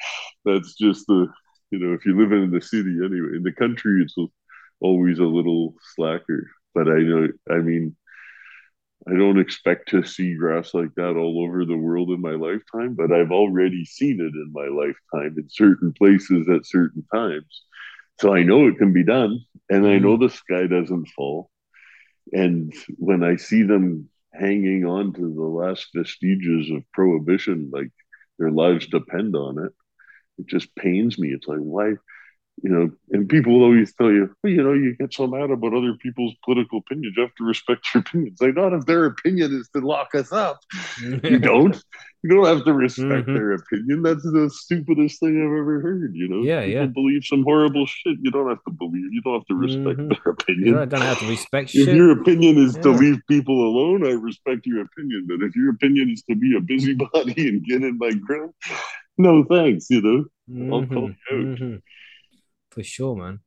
but 0.43 0.53
that's 0.53 0.75
just 0.75 1.05
the 1.07 1.27
you 1.71 1.79
know 1.79 1.93
if 1.93 2.05
you 2.05 2.17
live 2.17 2.31
in 2.31 2.51
the 2.51 2.61
city 2.61 2.97
anyway. 3.03 3.37
In 3.37 3.43
the 3.43 3.53
country, 3.53 4.01
it's 4.01 4.15
always 4.81 5.19
a 5.19 5.23
little 5.23 5.75
slacker. 5.95 6.47
But 6.75 6.87
I 6.87 6.99
know, 6.99 7.27
I 7.49 7.57
mean, 7.57 7.95
I 9.07 9.15
don't 9.15 9.39
expect 9.39 9.89
to 9.89 10.03
see 10.03 10.35
grass 10.35 10.73
like 10.73 10.93
that 10.95 11.15
all 11.15 11.43
over 11.43 11.65
the 11.65 11.77
world 11.77 12.09
in 12.09 12.21
my 12.21 12.31
lifetime, 12.31 12.95
but 12.95 13.11
I've 13.11 13.31
already 13.31 13.85
seen 13.85 14.19
it 14.19 14.33
in 14.33 14.51
my 14.53 14.67
lifetime 14.67 15.35
in 15.37 15.49
certain 15.49 15.93
places 15.93 16.47
at 16.49 16.65
certain 16.65 17.05
times. 17.13 17.63
So 18.21 18.33
I 18.33 18.43
know 18.43 18.67
it 18.67 18.77
can 18.77 18.93
be 18.93 19.03
done, 19.03 19.39
and 19.69 19.85
I 19.85 19.91
mm-hmm. 19.91 20.05
know 20.05 20.17
the 20.17 20.29
sky 20.29 20.67
doesn't 20.67 21.09
fall. 21.09 21.49
And 22.31 22.73
when 22.97 23.23
I 23.23 23.35
see 23.35 23.63
them 23.63 24.09
hanging 24.33 24.85
on 24.85 25.13
to 25.13 25.21
the 25.33 25.43
last 25.43 25.87
vestiges 25.95 26.69
of 26.71 26.83
prohibition, 26.93 27.69
like 27.73 27.89
their 28.39 28.51
lives 28.51 28.87
depend 28.87 29.35
on 29.35 29.59
it, 29.65 29.71
it 30.39 30.47
just 30.47 30.75
pains 30.75 31.19
me. 31.19 31.29
It's 31.33 31.47
like, 31.47 31.59
why? 31.59 31.93
You 32.61 32.69
know, 32.69 32.91
and 33.11 33.27
people 33.27 33.53
will 33.59 33.63
always 33.65 33.93
tell 33.95 34.11
you, 34.11 34.33
well, 34.43 34.53
you 34.53 34.63
know, 34.63 34.73
you 34.73 34.95
get 34.95 35.13
so 35.13 35.27
mad 35.27 35.49
about 35.49 35.73
other 35.73 35.95
people's 35.95 36.33
political 36.45 36.79
opinions. 36.79 37.15
You 37.17 37.23
have 37.23 37.35
to 37.35 37.43
respect 37.43 37.85
your 37.93 38.01
opinions. 38.01 38.39
Like, 38.39 38.55
not 38.55 38.73
if 38.73 38.85
their 38.85 39.05
opinion 39.05 39.53
is 39.59 39.67
to 39.75 39.81
lock 39.85 40.13
us 40.15 40.31
up. 40.31 40.59
You 41.23 41.39
don't. 41.39 41.75
You 42.21 42.29
don't 42.29 42.45
have 42.45 42.63
to 42.63 42.73
respect 42.73 43.27
Mhm. 43.27 43.33
their 43.33 43.51
opinion. 43.53 44.03
That's 44.03 44.23
the 44.23 44.49
stupidest 44.53 45.19
thing 45.19 45.35
I've 45.39 45.59
ever 45.59 45.81
heard. 45.81 46.15
You 46.15 46.29
know, 46.29 46.43
Yeah, 46.43 46.61
people 46.63 46.81
yeah. 46.81 46.85
believe 46.85 47.25
some 47.25 47.43
horrible 47.43 47.85
shit. 47.87 48.17
You 48.21 48.31
don't 48.31 48.47
have 48.47 48.63
to 48.65 48.71
believe. 48.71 49.11
You 49.11 49.21
don't 49.23 49.33
have 49.39 49.47
to 49.47 49.55
respect 49.55 49.99
Mhm. 49.99 50.09
their 50.23 50.31
opinion. 50.33 50.73
don't, 50.75 50.89
don't 50.89 51.01
have 51.01 51.19
to 51.19 51.27
respect 51.27 51.69
If 51.73 51.85
shit. 51.87 51.95
your 51.97 52.11
opinion 52.11 52.59
is 52.59 52.77
to 52.77 52.91
leave 52.91 53.19
people 53.27 53.67
alone, 53.67 54.05
I 54.05 54.11
respect 54.11 54.65
your 54.67 54.81
opinion. 54.83 55.25
But 55.27 55.41
if 55.45 55.55
your 55.55 55.71
opinion 55.71 56.11
is 56.11 56.21
to 56.29 56.35
be 56.35 56.55
a 56.55 56.61
busybody 56.61 57.09
and 57.49 57.65
get 57.65 57.83
in 57.83 57.97
my 57.97 58.11
grill, 58.11 58.53
no 59.17 59.43
thanks. 59.43 59.89
You 59.89 60.01
know, 60.01 60.25
I'll 60.71 60.85
call 60.85 61.09
you 61.31 61.39
out. 61.41 61.81
For 62.73 62.83
sure, 62.83 63.15
man. 63.15 63.39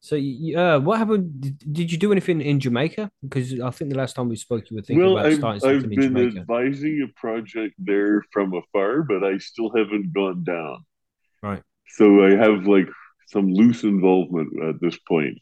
So, 0.00 0.16
uh, 0.16 0.78
what 0.80 0.98
happened? 0.98 1.40
Did, 1.40 1.72
did 1.72 1.92
you 1.92 1.98
do 1.98 2.12
anything 2.12 2.40
in 2.40 2.60
Jamaica? 2.60 3.10
Because 3.22 3.60
I 3.60 3.70
think 3.70 3.90
the 3.90 3.98
last 3.98 4.14
time 4.14 4.28
we 4.28 4.36
spoke, 4.36 4.70
you 4.70 4.76
were 4.76 4.82
thinking 4.82 5.04
well, 5.04 5.18
about 5.18 5.26
I've, 5.26 5.38
starting 5.38 5.68
I've 5.68 5.82
something 5.82 5.92
in 5.92 6.00
been 6.00 6.30
Jamaica. 6.30 6.40
advising 6.40 7.02
a 7.08 7.20
project 7.20 7.74
there 7.78 8.22
from 8.32 8.54
afar, 8.54 9.02
but 9.02 9.24
I 9.24 9.38
still 9.38 9.70
haven't 9.76 10.12
gone 10.12 10.44
down. 10.44 10.78
Right. 11.42 11.62
So 11.88 12.24
I 12.24 12.30
have 12.36 12.66
like 12.66 12.88
some 13.26 13.52
loose 13.52 13.82
involvement 13.84 14.50
at 14.62 14.80
this 14.80 14.96
point. 15.08 15.36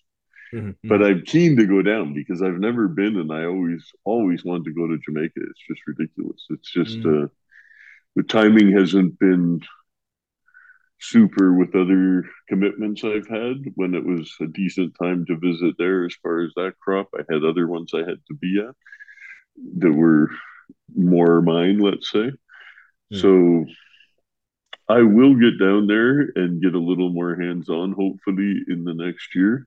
Mhm, 0.55 0.75
But 0.85 1.01
mhm. 1.01 1.07
I'm 1.07 1.23
keen 1.23 1.57
to 1.57 1.67
go 1.67 1.83
down 1.83 2.15
because 2.15 2.41
I've 2.43 2.59
never 2.59 2.89
been 2.89 3.17
and 3.19 3.31
I 3.33 3.45
always, 3.45 3.85
always 4.05 4.45
wanted 4.45 4.65
to 4.67 4.73
go 4.75 4.87
to 4.89 4.99
Jamaica. 5.07 5.41
It's 5.51 5.65
just 5.69 5.83
ridiculous. 5.87 6.47
It's 6.51 6.73
just, 6.73 6.99
Mm. 7.01 7.25
uh, 7.25 7.29
the 8.17 8.23
timing 8.23 8.73
hasn't 8.73 9.19
been 9.19 9.61
super 11.01 11.53
with 11.53 11.75
other 11.75 12.25
commitments 12.49 13.05
I've 13.05 13.29
had 13.29 13.65
when 13.75 13.95
it 13.95 14.05
was 14.05 14.33
a 14.41 14.47
decent 14.47 14.95
time 15.01 15.27
to 15.27 15.37
visit 15.37 15.75
there 15.79 16.05
as 16.05 16.15
far 16.23 16.41
as 16.41 16.53
that 16.57 16.75
crop. 16.81 17.09
I 17.15 17.23
had 17.31 17.45
other 17.45 17.67
ones 17.67 17.93
I 17.95 17.99
had 17.99 18.21
to 18.29 18.35
be 18.35 18.61
at 18.67 18.75
that 19.79 19.93
were 19.93 20.31
more 20.95 21.43
mine, 21.43 21.79
let's 21.79 22.11
say. 22.11 22.31
Hmm. 23.11 23.17
So 23.17 23.67
I 24.89 25.03
will 25.03 25.35
get 25.35 25.59
down 25.59 25.87
there 25.87 26.31
and 26.37 26.63
get 26.63 26.75
a 26.75 26.79
little 26.79 27.11
more 27.11 27.35
hands 27.35 27.69
on, 27.69 27.93
hopefully, 27.93 28.63
in 28.69 28.85
the 28.85 28.95
next 28.95 29.35
year. 29.35 29.67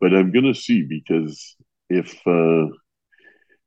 But 0.00 0.14
I'm 0.14 0.30
going 0.30 0.52
to 0.52 0.54
see 0.54 0.82
because 0.82 1.56
if 1.88 2.14
uh, 2.26 2.66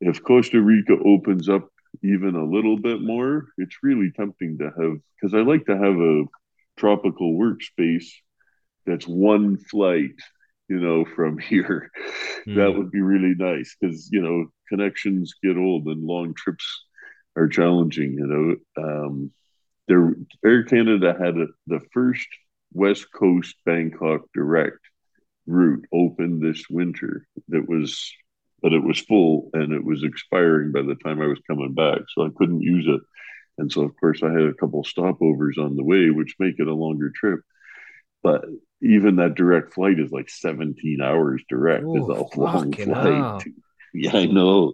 if 0.00 0.22
Costa 0.22 0.60
Rica 0.60 0.96
opens 1.04 1.48
up 1.48 1.68
even 2.02 2.34
a 2.34 2.44
little 2.44 2.78
bit 2.78 3.02
more, 3.02 3.46
it's 3.58 3.76
really 3.82 4.10
tempting 4.16 4.58
to 4.58 4.64
have 4.64 4.98
because 5.20 5.34
I 5.34 5.38
like 5.38 5.66
to 5.66 5.76
have 5.76 5.96
a 5.96 6.24
tropical 6.78 7.34
workspace 7.38 8.06
that's 8.86 9.06
one 9.06 9.56
flight, 9.58 10.16
you 10.68 10.80
know, 10.80 11.04
from 11.04 11.38
here. 11.50 11.90
That 12.54 12.74
Mm. 12.74 12.76
would 12.76 12.90
be 12.90 13.00
really 13.00 13.34
nice 13.36 13.76
because 13.80 14.08
you 14.12 14.22
know 14.22 14.46
connections 14.68 15.34
get 15.42 15.56
old 15.56 15.86
and 15.86 16.04
long 16.04 16.34
trips 16.34 16.66
are 17.36 17.48
challenging. 17.48 18.12
You 18.14 18.26
know, 18.76 18.82
um, 18.84 19.30
there 19.88 20.14
Air 20.44 20.64
Canada 20.64 21.16
had 21.18 21.36
a, 21.36 21.46
the 21.66 21.80
first 21.92 22.28
West 22.72 23.06
Coast 23.12 23.56
Bangkok 23.66 24.22
direct 24.34 24.78
route 25.46 25.84
open 25.92 26.40
this 26.40 26.64
winter. 26.70 27.26
That 27.48 27.68
was, 27.68 28.12
but 28.62 28.72
it 28.72 28.82
was 28.82 29.00
full 29.00 29.50
and 29.54 29.72
it 29.72 29.84
was 29.84 30.02
expiring 30.04 30.72
by 30.72 30.82
the 30.82 30.96
time 30.96 31.20
I 31.20 31.26
was 31.26 31.40
coming 31.48 31.74
back, 31.74 32.00
so 32.14 32.24
I 32.26 32.30
couldn't 32.36 32.62
use 32.62 32.86
it. 32.88 33.00
And 33.58 33.70
so, 33.70 33.82
of 33.82 33.94
course, 33.98 34.22
I 34.22 34.30
had 34.30 34.42
a 34.42 34.54
couple 34.54 34.82
stopovers 34.82 35.58
on 35.58 35.76
the 35.76 35.84
way, 35.84 36.10
which 36.10 36.36
make 36.38 36.58
it 36.58 36.66
a 36.66 36.74
longer 36.74 37.12
trip. 37.14 37.40
But 38.22 38.44
even 38.80 39.16
that 39.16 39.34
direct 39.34 39.74
flight 39.74 39.98
is 39.98 40.10
like 40.10 40.30
17 40.30 41.00
hours 41.00 41.42
direct. 41.48 41.84
Oh, 41.86 41.96
is 41.96 42.18
a 42.18 42.40
long 42.40 42.72
flight. 42.72 42.86
hell. 42.86 43.42
Yeah, 43.94 44.16
I 44.16 44.26
know. 44.26 44.72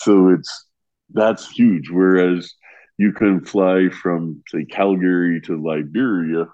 So 0.00 0.30
it's 0.30 0.66
that's 1.12 1.50
huge. 1.50 1.90
Whereas 1.90 2.54
you 2.98 3.12
can 3.12 3.44
fly 3.44 3.88
from 3.90 4.42
say 4.48 4.64
Calgary 4.64 5.40
to 5.42 5.62
Liberia 5.62 6.46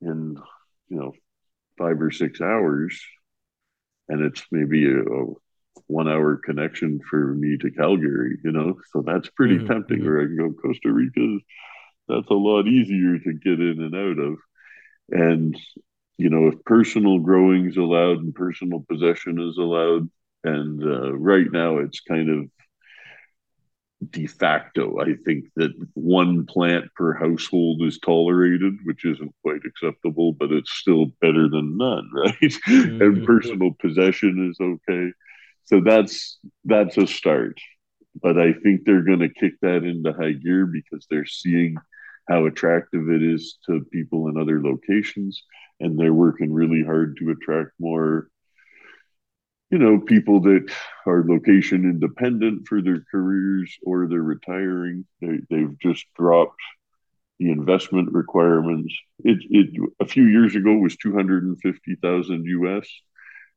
in 0.00 0.36
you 0.88 0.96
know 0.96 1.12
five 1.78 2.00
or 2.00 2.10
six 2.10 2.40
hours, 2.40 3.00
and 4.08 4.22
it's 4.22 4.44
maybe 4.52 4.86
a, 4.86 5.00
a 5.00 5.34
one 5.86 6.08
hour 6.08 6.36
connection 6.44 7.00
for 7.10 7.34
me 7.34 7.58
to 7.58 7.70
Calgary. 7.70 8.38
You 8.44 8.52
know, 8.52 8.76
so 8.92 9.02
that's 9.06 9.30
pretty 9.30 9.60
Mhm, 9.60 9.66
tempting. 9.66 10.04
Or 10.06 10.20
I 10.20 10.24
can 10.26 10.36
go 10.36 10.52
Costa 10.52 10.92
Rica. 10.92 11.38
That's 12.08 12.30
a 12.30 12.34
lot 12.34 12.66
easier 12.68 13.18
to 13.18 13.32
get 13.34 13.60
in 13.60 13.80
and 13.82 13.94
out 13.94 14.18
of. 14.24 14.38
And 15.10 15.56
you 16.18 16.30
know, 16.30 16.48
if 16.48 16.64
personal 16.64 17.18
growing 17.20 17.66
is 17.68 17.76
allowed 17.76 18.18
and 18.18 18.34
personal 18.34 18.84
possession 18.90 19.40
is 19.40 19.58
allowed, 19.58 20.10
and 20.44 20.82
uh, 20.82 21.14
right 21.16 21.46
now 21.52 21.78
it's 21.78 22.00
kind 22.00 22.30
of 22.30 22.50
de 24.10 24.26
facto. 24.26 25.00
I 25.00 25.14
think 25.24 25.46
that 25.56 25.72
one 25.94 26.44
plant 26.46 26.86
per 26.94 27.14
household 27.14 27.82
is 27.82 27.98
tolerated, 27.98 28.74
which 28.84 29.04
isn't 29.04 29.34
quite 29.42 29.62
acceptable, 29.66 30.32
but 30.32 30.52
it's 30.52 30.70
still 30.72 31.06
better 31.20 31.48
than 31.48 31.76
none, 31.78 32.08
right? 32.14 32.54
Mhm. 32.66 33.00
and 33.00 33.24
personal 33.24 33.72
possession 33.80 34.50
is 34.50 34.58
okay. 34.60 35.12
So 35.66 35.80
that's 35.80 36.38
that's 36.64 36.96
a 36.96 37.06
start. 37.06 37.58
But 38.20 38.38
I 38.38 38.54
think 38.54 38.82
they're 38.84 39.02
going 39.02 39.20
to 39.20 39.28
kick 39.28 39.54
that 39.62 39.84
into 39.84 40.12
high 40.12 40.32
gear 40.32 40.66
because 40.66 41.06
they're 41.10 41.26
seeing 41.26 41.76
how 42.28 42.46
attractive 42.46 43.08
it 43.10 43.22
is 43.22 43.58
to 43.66 43.84
people 43.92 44.28
in 44.28 44.38
other 44.38 44.60
locations, 44.62 45.42
and 45.80 45.98
they're 45.98 46.14
working 46.14 46.52
really 46.52 46.82
hard 46.82 47.18
to 47.18 47.30
attract 47.30 47.72
more 47.78 48.28
you 49.70 49.78
know, 49.78 49.98
people 49.98 50.40
that 50.42 50.72
are 51.06 51.24
location 51.26 51.84
independent 51.84 52.68
for 52.68 52.80
their 52.80 53.02
careers 53.10 53.76
or 53.84 54.06
they're 54.06 54.22
retiring. 54.22 55.04
They, 55.20 55.38
they've 55.50 55.78
just 55.80 56.04
dropped 56.16 56.60
the 57.38 57.50
investment 57.50 58.12
requirements. 58.12 58.94
It, 59.24 59.38
it 59.50 59.90
a 60.00 60.06
few 60.06 60.24
years 60.24 60.54
ago 60.54 60.74
was 60.76 60.96
two 60.96 61.14
hundred 61.14 61.44
and 61.44 61.60
fifty 61.60 61.96
thousand 61.96 62.44
US 62.46 62.88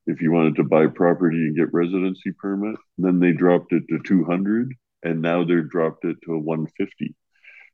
if 0.09 0.21
you 0.21 0.31
wanted 0.31 0.55
to 0.55 0.63
buy 0.63 0.87
property 0.87 1.37
and 1.37 1.55
get 1.55 1.73
residency 1.73 2.31
permit. 2.41 2.75
Then 2.97 3.19
they 3.19 3.31
dropped 3.31 3.71
it 3.73 3.83
to 3.89 3.99
two 3.99 4.23
hundred, 4.25 4.73
and 5.03 5.21
now 5.21 5.43
they've 5.43 5.69
dropped 5.69 6.03
it 6.05 6.17
to 6.25 6.37
one 6.37 6.67
fifty. 6.77 7.15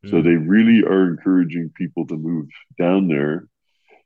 So 0.06 0.18
Mm. 0.18 0.24
they 0.24 0.38
really 0.56 0.84
are 0.84 1.08
encouraging 1.08 1.72
people 1.82 2.06
to 2.08 2.16
move 2.16 2.48
down 2.78 3.08
there 3.08 3.48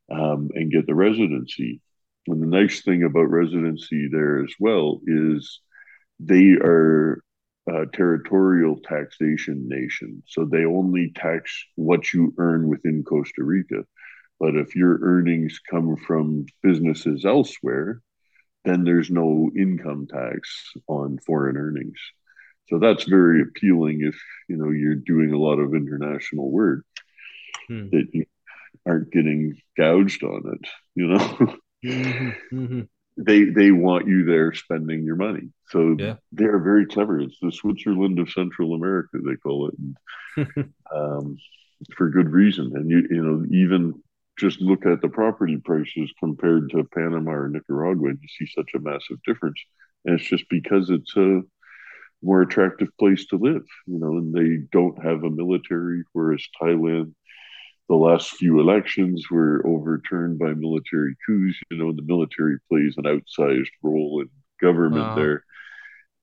um, 0.10 0.50
and 0.54 0.72
get 0.72 0.86
the 0.88 0.96
residency. 0.96 1.82
And 2.28 2.42
the 2.42 2.48
nice 2.60 2.82
thing 2.84 3.04
about 3.04 3.30
residency 3.44 4.08
there 4.08 4.44
as 4.46 4.54
well 4.60 5.02
is 5.06 5.62
they 6.20 6.52
are 6.54 7.24
a 7.68 7.86
territorial 7.88 8.78
taxation 8.94 9.68
nation. 9.68 10.24
So 10.28 10.46
they 10.46 10.66
only 10.66 11.12
tax 11.16 11.66
what 11.76 12.14
you 12.14 12.34
earn 12.38 12.68
within 12.68 13.04
Costa 13.04 13.44
Rica. 13.44 13.84
But 14.40 14.56
if 14.56 14.76
your 14.76 15.00
earnings 15.02 15.60
come 15.70 15.98
from 16.08 16.46
businesses 16.64 17.26
elsewhere, 17.26 18.02
then 18.66 18.84
there's 18.84 19.10
no 19.10 19.50
income 19.58 20.08
tax 20.08 20.72
on 20.88 21.20
foreign 21.26 21.58
earnings. 21.58 22.00
So 22.70 22.80
that's 22.80 23.04
very 23.06 23.42
appealing 23.42 24.02
if 24.04 24.16
you 24.48 24.58
know 24.58 24.70
you're 24.72 24.96
doing 24.96 25.34
a 25.34 25.40
lot 25.40 25.60
of 25.60 25.74
international 25.76 26.52
work 26.52 26.84
Hmm. 27.68 27.90
that 27.92 28.08
you 28.14 28.26
aren't 28.88 29.12
getting 29.12 29.56
gouged 29.78 30.24
on 30.24 30.44
it. 30.54 30.70
You 30.96 31.08
know, 31.08 31.56
Mhm, 31.84 32.36
mhm. 32.52 32.88
they 33.18 33.44
they 33.46 33.72
want 33.72 34.08
you 34.08 34.26
there 34.26 34.54
spending 34.54 35.04
your 35.04 35.16
money. 35.16 35.50
So 35.70 36.00
Yeah. 36.00 36.16
they're 36.32 36.60
very 36.60 36.86
clever. 36.86 37.20
It's 37.20 37.38
the 37.42 37.52
Switzerland 37.52 38.20
of 38.20 38.30
Central 38.32 38.74
America, 38.74 39.18
they 39.26 39.36
call 39.36 39.68
it, 39.70 39.76
and, 39.78 39.96
um, 40.96 41.38
for 41.98 42.10
good 42.10 42.30
reason. 42.30 42.72
And 42.76 42.90
you 42.90 43.08
you 43.10 43.24
know 43.24 43.46
even 43.52 44.02
just 44.40 44.62
look 44.62 44.86
at 44.86 45.02
the 45.02 45.10
property 45.10 45.58
prices 45.58 46.12
compared 46.20 46.70
to 46.72 46.84
Panama 46.94 47.32
or 47.32 47.50
Nicaragua, 47.50 48.10
and 48.10 48.20
you 48.22 48.28
see 48.28 48.52
such 48.56 48.72
a 48.76 48.80
massive 48.80 49.18
difference. 49.26 49.60
And 50.06 50.20
it's 50.20 50.30
just 50.30 50.46
because 50.50 50.90
it's 50.90 51.16
a 51.18 51.42
more 52.22 52.42
attractive 52.42 52.90
place 53.00 53.26
to 53.28 53.38
live, 53.38 53.66
you 53.88 54.00
know, 54.00 54.18
and 54.18 54.34
they 54.34 54.66
don't 54.72 55.02
have 55.04 55.24
a 55.24 55.30
military, 55.30 56.04
whereas 56.14 56.44
Thailand, 56.62 57.14
the 57.88 57.96
last 57.96 58.32
few 58.32 58.60
elections 58.60 59.26
were 59.32 59.66
overturned 59.66 60.38
by 60.38 60.54
military 60.54 61.16
coups, 61.26 61.58
you 61.72 61.78
know, 61.78 61.92
the 61.92 62.04
military 62.04 62.58
plays 62.70 62.96
an 62.98 63.06
outsized 63.06 63.72
role 63.82 64.22
in 64.22 64.30
government 64.62 65.02
wow. 65.02 65.16
there. 65.16 65.44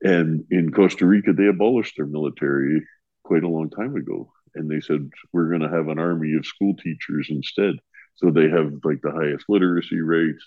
And 0.03 0.45
in 0.51 0.71
Costa 0.71 1.07
Rica, 1.07 1.33
they 1.33 1.47
abolished 1.47 1.95
their 1.97 2.07
military 2.07 2.87
quite 3.25 3.43
a 3.43 3.49
long 3.49 3.71
time 3.71 3.97
ago. 3.97 4.31
And 4.55 4.71
they 4.71 4.81
said, 4.81 5.11
we're 5.33 5.49
going 5.49 5.63
to 5.63 5.75
have 5.75 5.89
an 5.89 5.99
army 5.99 6.35
of 6.37 6.47
school 6.47 6.75
teachers 6.77 7.29
instead. 7.31 7.75
So 8.17 8.31
they 8.31 8.49
have 8.49 8.73
like 8.85 9.03
the 9.03 9.13
highest 9.13 9.47
literacy 9.49 10.01
rates. 10.01 10.45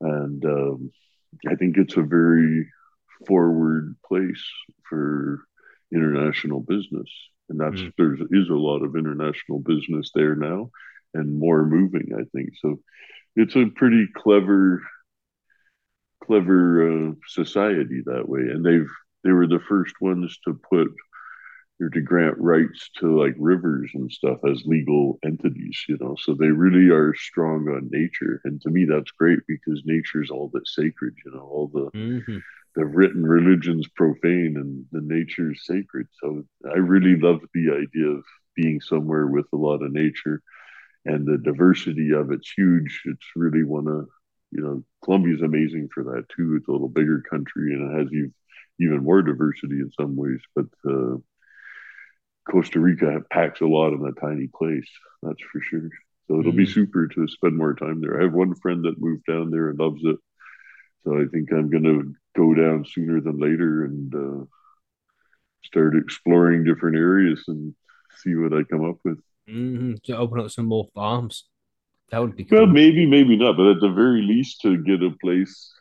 And 0.00 0.44
um, 0.44 0.90
I 1.48 1.54
think 1.54 1.76
it's 1.76 1.96
a 1.96 2.02
very 2.02 2.68
forward 3.26 3.96
place 4.06 4.42
for 4.88 5.40
international 5.92 6.60
business. 6.60 7.08
And 7.48 7.60
that's 7.60 7.80
mm. 7.80 7.92
there 7.98 8.14
is 8.30 8.48
a 8.48 8.54
lot 8.54 8.82
of 8.82 8.96
international 8.96 9.58
business 9.58 10.10
there 10.14 10.36
now 10.36 10.70
and 11.14 11.38
more 11.38 11.64
moving, 11.64 12.12
I 12.14 12.24
think. 12.32 12.50
So 12.60 12.80
it's 13.36 13.56
a 13.56 13.66
pretty 13.66 14.06
clever 14.14 14.82
clever 16.22 17.08
uh, 17.08 17.12
society 17.26 18.02
that 18.04 18.28
way 18.28 18.40
and 18.40 18.64
they've 18.64 18.90
they 19.24 19.30
were 19.30 19.46
the 19.46 19.60
first 19.68 19.94
ones 20.00 20.38
to 20.44 20.58
put 20.70 20.88
or 21.80 21.88
to 21.88 22.00
grant 22.00 22.36
rights 22.38 22.90
to 22.98 23.18
like 23.18 23.34
rivers 23.38 23.90
and 23.94 24.12
stuff 24.12 24.38
as 24.48 24.62
legal 24.66 25.18
entities, 25.24 25.82
you 25.88 25.96
know. 26.00 26.14
So 26.20 26.34
they 26.34 26.48
really 26.48 26.90
are 26.94 27.14
strong 27.14 27.68
on 27.68 27.88
nature, 27.90 28.40
and 28.44 28.60
to 28.62 28.70
me, 28.70 28.84
that's 28.84 29.10
great 29.12 29.40
because 29.48 29.82
nature 29.84 30.22
is 30.22 30.30
all 30.30 30.50
that's 30.52 30.74
sacred, 30.74 31.14
you 31.24 31.32
know. 31.32 31.40
All 31.40 31.68
the 31.68 31.90
mm-hmm. 31.98 32.38
the 32.76 32.84
written 32.84 33.24
religions 33.24 33.88
profane, 33.96 34.56
and 34.56 34.84
the 34.92 35.00
nature 35.00 35.52
is 35.52 35.64
sacred. 35.64 36.06
So 36.22 36.44
I 36.66 36.78
really 36.78 37.18
love 37.18 37.40
the 37.54 37.70
idea 37.70 38.08
of 38.08 38.24
being 38.54 38.80
somewhere 38.80 39.26
with 39.26 39.46
a 39.52 39.56
lot 39.56 39.82
of 39.82 39.92
nature, 39.92 40.42
and 41.06 41.26
the 41.26 41.38
diversity 41.38 42.12
of 42.12 42.30
it's 42.30 42.52
huge. 42.56 43.02
It's 43.06 43.26
really 43.36 43.64
one 43.64 43.88
of 43.88 44.06
you 44.50 44.62
know 44.62 44.84
Colombia's 45.02 45.42
amazing 45.42 45.88
for 45.94 46.04
that 46.04 46.26
too. 46.36 46.56
It's 46.56 46.68
a 46.68 46.72
little 46.72 46.88
bigger 46.88 47.22
country, 47.30 47.72
and 47.72 47.90
it 47.90 47.98
has 47.98 48.12
even 48.80 49.02
more 49.02 49.22
diversity 49.22 49.80
in 49.80 49.90
some 49.98 50.14
ways, 50.14 50.40
but. 50.54 50.66
Uh, 50.86 51.16
Costa 52.50 52.80
Rica 52.80 53.20
packs 53.30 53.60
a 53.60 53.66
lot 53.66 53.92
in 53.92 54.04
a 54.04 54.20
tiny 54.20 54.48
place. 54.48 54.88
That's 55.22 55.42
for 55.52 55.60
sure. 55.62 55.88
So 56.26 56.40
it'll 56.40 56.52
mm. 56.52 56.56
be 56.56 56.66
super 56.66 57.08
to 57.08 57.28
spend 57.28 57.56
more 57.56 57.74
time 57.74 58.00
there. 58.00 58.20
I 58.20 58.24
have 58.24 58.32
one 58.32 58.54
friend 58.54 58.84
that 58.84 59.00
moved 59.00 59.24
down 59.26 59.50
there 59.50 59.70
and 59.70 59.78
loves 59.78 60.00
it. 60.04 60.16
So 61.04 61.20
I 61.20 61.24
think 61.26 61.52
I'm 61.52 61.70
going 61.70 61.84
to 61.84 62.14
go 62.36 62.54
down 62.54 62.84
sooner 62.84 63.20
than 63.20 63.38
later 63.38 63.84
and 63.84 64.14
uh, 64.14 64.44
start 65.64 65.96
exploring 65.96 66.64
different 66.64 66.96
areas 66.96 67.42
and 67.48 67.74
see 68.18 68.34
what 68.34 68.52
I 68.52 68.64
come 68.64 68.84
up 68.84 68.96
with. 69.04 69.18
Mm-hmm. 69.48 69.94
To 70.04 70.16
open 70.16 70.40
up 70.40 70.50
some 70.50 70.66
more 70.66 70.88
farms. 70.94 71.44
That 72.10 72.20
would 72.20 72.36
be 72.36 72.44
cool. 72.44 72.58
Well, 72.58 72.66
maybe, 72.66 73.06
maybe 73.06 73.36
not, 73.36 73.56
but 73.56 73.68
at 73.68 73.80
the 73.80 73.90
very 73.90 74.22
least, 74.22 74.60
to 74.62 74.82
get 74.82 75.02
a 75.02 75.10
place 75.22 75.72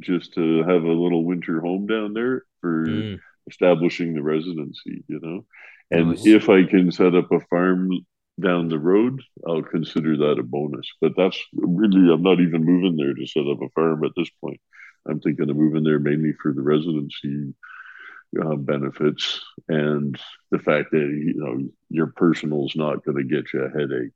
just 0.00 0.34
to 0.34 0.64
have 0.64 0.82
a 0.82 0.92
little 0.92 1.24
winter 1.24 1.60
home 1.60 1.86
down 1.86 2.12
there 2.12 2.44
for 2.60 2.86
mm. 2.86 3.18
Establishing 3.50 4.14
the 4.14 4.22
residency, 4.22 5.04
you 5.08 5.20
know. 5.20 5.44
And 5.90 6.10
nice. 6.10 6.26
if 6.26 6.48
I 6.48 6.64
can 6.64 6.92
set 6.92 7.14
up 7.14 7.32
a 7.32 7.40
farm 7.40 7.90
down 8.40 8.68
the 8.68 8.78
road, 8.78 9.20
I'll 9.46 9.62
consider 9.62 10.16
that 10.16 10.38
a 10.38 10.42
bonus. 10.42 10.88
But 11.00 11.12
that's 11.16 11.38
really, 11.52 12.12
I'm 12.12 12.22
not 12.22 12.40
even 12.40 12.64
moving 12.64 12.96
there 12.96 13.14
to 13.14 13.26
set 13.26 13.46
up 13.46 13.60
a 13.62 13.68
farm 13.70 14.04
at 14.04 14.12
this 14.16 14.30
point. 14.40 14.60
I'm 15.08 15.20
thinking 15.20 15.50
of 15.50 15.56
moving 15.56 15.82
there 15.82 15.98
mainly 15.98 16.32
for 16.40 16.52
the 16.52 16.62
residency 16.62 17.54
uh, 18.40 18.54
benefits 18.54 19.40
and 19.68 20.18
the 20.50 20.58
fact 20.58 20.92
that 20.92 20.98
you 20.98 21.34
know 21.36 21.68
your 21.88 22.08
personal 22.08 22.66
is 22.66 22.76
not 22.76 23.04
going 23.04 23.16
to 23.16 23.24
get 23.24 23.52
you 23.52 23.62
a 23.62 23.70
headache, 23.70 24.12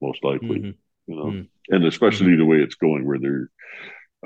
most 0.00 0.22
likely. 0.22 0.58
Mm-hmm. 0.60 0.70
You 1.06 1.16
know, 1.16 1.24
mm-hmm. 1.24 1.74
and 1.74 1.84
especially 1.86 2.32
mm-hmm. 2.32 2.40
the 2.40 2.46
way 2.46 2.58
it's 2.58 2.76
going, 2.76 3.04
where 3.04 3.18
they're 3.18 3.50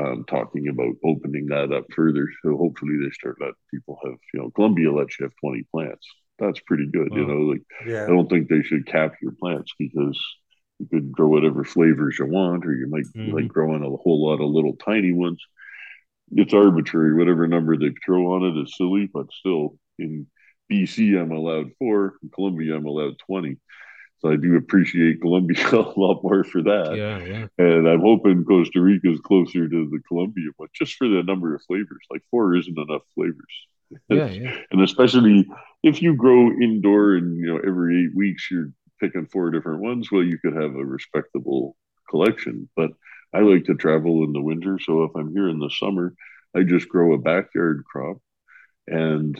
um, 0.00 0.24
talking 0.28 0.68
about 0.68 0.94
opening 1.04 1.46
that 1.46 1.72
up 1.72 1.84
further. 1.94 2.28
So 2.42 2.56
hopefully 2.56 2.98
they 3.02 3.10
start 3.10 3.36
letting 3.40 3.54
people 3.72 3.98
have, 4.04 4.14
you 4.32 4.40
know, 4.40 4.50
Colombia 4.50 4.92
lets 4.92 5.18
you 5.18 5.24
have 5.24 5.32
20 5.40 5.64
plants 5.70 6.06
that's 6.38 6.60
pretty 6.60 6.86
good. 6.86 7.12
You 7.12 7.26
know, 7.26 7.40
like 7.40 7.62
yeah. 7.86 8.04
I 8.04 8.06
don't 8.06 8.28
think 8.28 8.48
they 8.48 8.62
should 8.62 8.86
cap 8.86 9.14
your 9.22 9.32
plants 9.32 9.72
because 9.78 10.18
you 10.78 10.86
could 10.86 11.12
grow 11.12 11.28
whatever 11.28 11.64
flavors 11.64 12.18
you 12.18 12.26
want, 12.26 12.66
or 12.66 12.74
you 12.74 12.88
might 12.88 13.04
mm-hmm. 13.16 13.34
like 13.34 13.48
growing 13.48 13.82
a 13.82 13.96
whole 13.96 14.26
lot 14.26 14.42
of 14.42 14.50
little 14.50 14.76
tiny 14.76 15.12
ones. 15.12 15.40
It's 16.32 16.54
arbitrary. 16.54 17.14
Whatever 17.14 17.46
number 17.46 17.76
they 17.76 17.92
throw 18.04 18.34
on 18.34 18.44
it 18.44 18.62
is 18.62 18.76
silly, 18.76 19.08
but 19.12 19.32
still 19.32 19.78
in 19.98 20.26
BC 20.70 21.20
I'm 21.20 21.32
allowed 21.32 21.72
four, 21.78 22.14
in 22.22 22.30
Colombia 22.30 22.76
I'm 22.76 22.86
allowed 22.86 23.18
twenty. 23.18 23.58
So 24.24 24.30
I 24.30 24.36
do 24.36 24.56
appreciate 24.56 25.20
Colombia 25.20 25.68
a 25.72 25.76
lot 25.76 26.22
more 26.22 26.44
for 26.44 26.62
that. 26.62 26.96
Yeah, 26.96 27.18
yeah. 27.22 27.46
And 27.58 27.86
I'm 27.86 28.00
hoping 28.00 28.42
Costa 28.44 28.80
Rica 28.80 29.12
is 29.12 29.20
closer 29.20 29.68
to 29.68 29.90
the 29.90 30.00
Colombia 30.08 30.48
one, 30.56 30.70
just 30.74 30.94
for 30.94 31.06
the 31.06 31.22
number 31.22 31.54
of 31.54 31.62
flavors. 31.64 32.00
Like 32.10 32.22
four 32.30 32.56
isn't 32.56 32.78
enough 32.78 33.02
flavors. 33.14 33.36
Yeah, 34.08 34.26
yeah. 34.30 34.56
and 34.70 34.80
especially 34.80 35.46
if 35.82 36.00
you 36.00 36.16
grow 36.16 36.50
indoor 36.52 37.16
and 37.16 37.36
you 37.36 37.48
know 37.48 37.58
every 37.58 38.04
eight 38.04 38.16
weeks 38.16 38.50
you're 38.50 38.70
picking 38.98 39.26
four 39.26 39.50
different 39.50 39.82
ones, 39.82 40.10
well, 40.10 40.22
you 40.22 40.38
could 40.38 40.54
have 40.54 40.74
a 40.74 40.84
respectable 40.84 41.76
collection. 42.08 42.70
But 42.74 42.92
I 43.34 43.40
like 43.40 43.64
to 43.66 43.74
travel 43.74 44.24
in 44.24 44.32
the 44.32 44.40
winter, 44.40 44.78
so 44.78 45.04
if 45.04 45.10
I'm 45.14 45.34
here 45.34 45.50
in 45.50 45.58
the 45.58 45.70
summer, 45.78 46.14
I 46.56 46.62
just 46.62 46.88
grow 46.88 47.12
a 47.12 47.18
backyard 47.18 47.84
crop. 47.84 48.16
And 48.86 49.38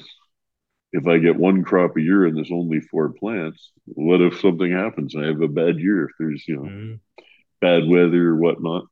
if 0.94 1.08
I 1.08 1.18
get 1.18 1.36
one 1.36 1.64
crop 1.64 1.96
a 1.96 2.00
year 2.00 2.24
and 2.24 2.36
there's 2.36 2.52
only 2.52 2.80
four 2.80 3.10
plants, 3.10 3.72
what 3.84 4.20
if 4.20 4.40
something 4.40 4.70
happens? 4.70 5.16
I 5.16 5.24
have 5.24 5.42
a 5.42 5.48
bad 5.48 5.80
year 5.80 6.04
if 6.04 6.12
there's 6.18 6.44
you 6.46 6.56
know 6.56 6.62
mm. 6.62 7.00
bad 7.60 7.88
weather 7.88 8.28
or 8.28 8.36
whatnot, 8.36 8.84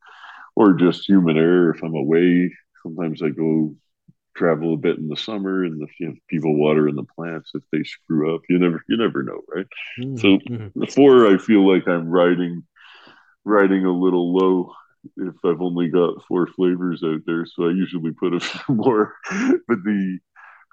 or 0.57 0.75
just 0.75 1.09
human 1.09 1.39
error. 1.39 1.71
If 1.71 1.83
I'm 1.83 1.95
away, 1.95 2.53
sometimes 2.83 3.23
I 3.23 3.29
go 3.29 3.77
travel 4.35 4.75
a 4.75 4.79
bit 4.79 4.99
in 4.99 5.09
the 5.09 5.17
summer 5.17 5.63
and 5.65 5.81
the 5.81 5.87
you 6.01 6.09
know, 6.09 6.15
people 6.29 6.57
watering 6.57 6.97
the 6.97 7.05
plants 7.05 7.53
if 7.55 7.63
they 7.71 7.85
screw 7.85 8.35
up 8.35 8.41
you 8.49 8.59
never 8.59 8.83
you 8.89 8.97
never 8.97 9.23
know 9.23 9.43
right 9.55 9.67
mm-hmm. 10.01 10.17
so 10.17 10.39
before 10.81 11.27
i 11.27 11.37
feel 11.37 11.71
like 11.71 11.87
i'm 11.87 12.09
riding 12.09 12.63
riding 13.45 13.85
a 13.85 13.93
little 13.93 14.35
low 14.35 14.73
if 15.19 15.35
i've 15.45 15.61
only 15.61 15.91
got 15.91 16.25
four 16.27 16.47
flavors 16.47 17.03
out 17.05 17.21
there 17.27 17.45
so 17.45 17.67
i 17.67 17.71
usually 17.73 18.11
put 18.13 18.33
a 18.33 18.41
few 18.41 18.75
more 18.75 19.15
but 19.69 19.85
the 19.85 20.19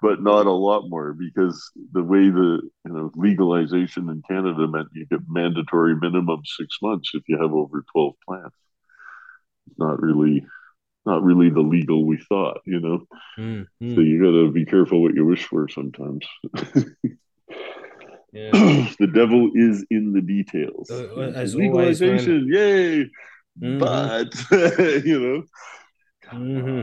but 0.02 0.22
not 0.22 0.46
a 0.46 0.52
lot 0.52 0.90
more 0.90 1.14
because 1.14 1.72
the 1.92 2.04
way 2.04 2.30
the 2.30 2.62
you 2.86 2.92
know 2.92 3.12
legalization 3.16 4.10
in 4.10 4.22
canada 4.30 4.68
meant 4.68 4.88
you 4.94 5.06
get 5.06 5.20
mandatory 5.28 5.96
minimum 5.96 6.42
six 6.46 6.78
months 6.82 7.12
if 7.14 7.24
you 7.28 7.38
have 7.42 7.54
over 7.54 7.84
12 7.92 8.14
plants 8.26 8.56
not 9.78 10.02
really 10.02 10.46
not 11.06 11.24
really 11.24 11.50
the 11.50 11.62
legal 11.62 12.06
we 12.06 12.18
thought, 12.18 12.60
you 12.66 12.80
know. 12.80 13.06
Mm-hmm. 13.38 13.96
So 13.96 14.02
you 14.02 14.22
got 14.22 14.32
to 14.32 14.52
be 14.52 14.66
careful 14.66 15.02
what 15.02 15.16
you 15.16 15.26
wish 15.26 15.46
for 15.46 15.68
sometimes. 15.68 16.26
the 18.34 19.10
devil 19.12 19.50
is 19.56 19.86
in 19.90 20.14
the 20.14 20.22
details. 20.22 20.92
Uh, 20.92 21.32
as 21.36 21.56
Legalization, 21.56 22.42
always, 22.42 22.54
yay! 22.54 23.10
Mm-hmm. 23.60 23.80
But 23.80 24.36
you 25.06 25.20
know, 25.20 25.44
mm-hmm. 26.32 26.82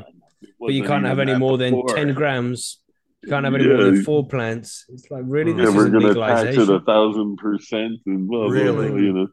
but 0.58 0.72
you 0.72 0.82
can't 0.82 1.04
have 1.04 1.20
any 1.20 1.36
more 1.36 1.56
than 1.56 1.86
ten 1.86 2.14
grams. 2.14 2.80
You 3.26 3.32
can't 3.32 3.44
have 3.44 3.54
any 3.54 3.64
yeah. 3.64 3.74
more 3.74 3.84
than 3.84 4.04
four 4.04 4.24
plants. 4.28 4.84
It's 4.88 5.10
like 5.10 5.24
really, 5.26 5.52
mm. 5.52 5.56
this 5.56 5.70
yeah, 5.70 5.76
we're 5.76 5.88
going 5.88 6.06
to 6.06 6.14
tax 6.14 6.56
it 6.56 6.70
a 6.70 6.78
thousand 6.80 7.38
percent 7.38 7.98
and 8.06 8.28
blah, 8.28 8.46
really, 8.46 8.72
blah, 8.72 8.88
blah, 8.88 8.96
you 8.98 9.12
know. 9.12 9.28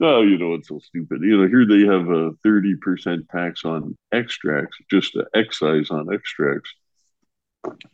Oh, 0.00 0.22
you 0.22 0.36
know, 0.36 0.54
it's 0.54 0.68
so 0.68 0.80
stupid. 0.80 1.22
You 1.22 1.38
know, 1.38 1.48
here 1.48 1.64
they 1.64 1.86
have 1.86 2.08
a 2.08 2.32
30% 2.44 3.28
tax 3.30 3.64
on 3.64 3.96
extracts, 4.12 4.76
just 4.90 5.14
the 5.14 5.26
excise 5.32 5.90
on 5.90 6.12
extracts. 6.12 6.74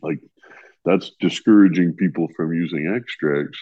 Like, 0.01 0.19
that's 0.83 1.11
discouraging 1.19 1.93
people 1.93 2.27
from 2.35 2.51
using 2.51 2.91
extracts 2.93 3.59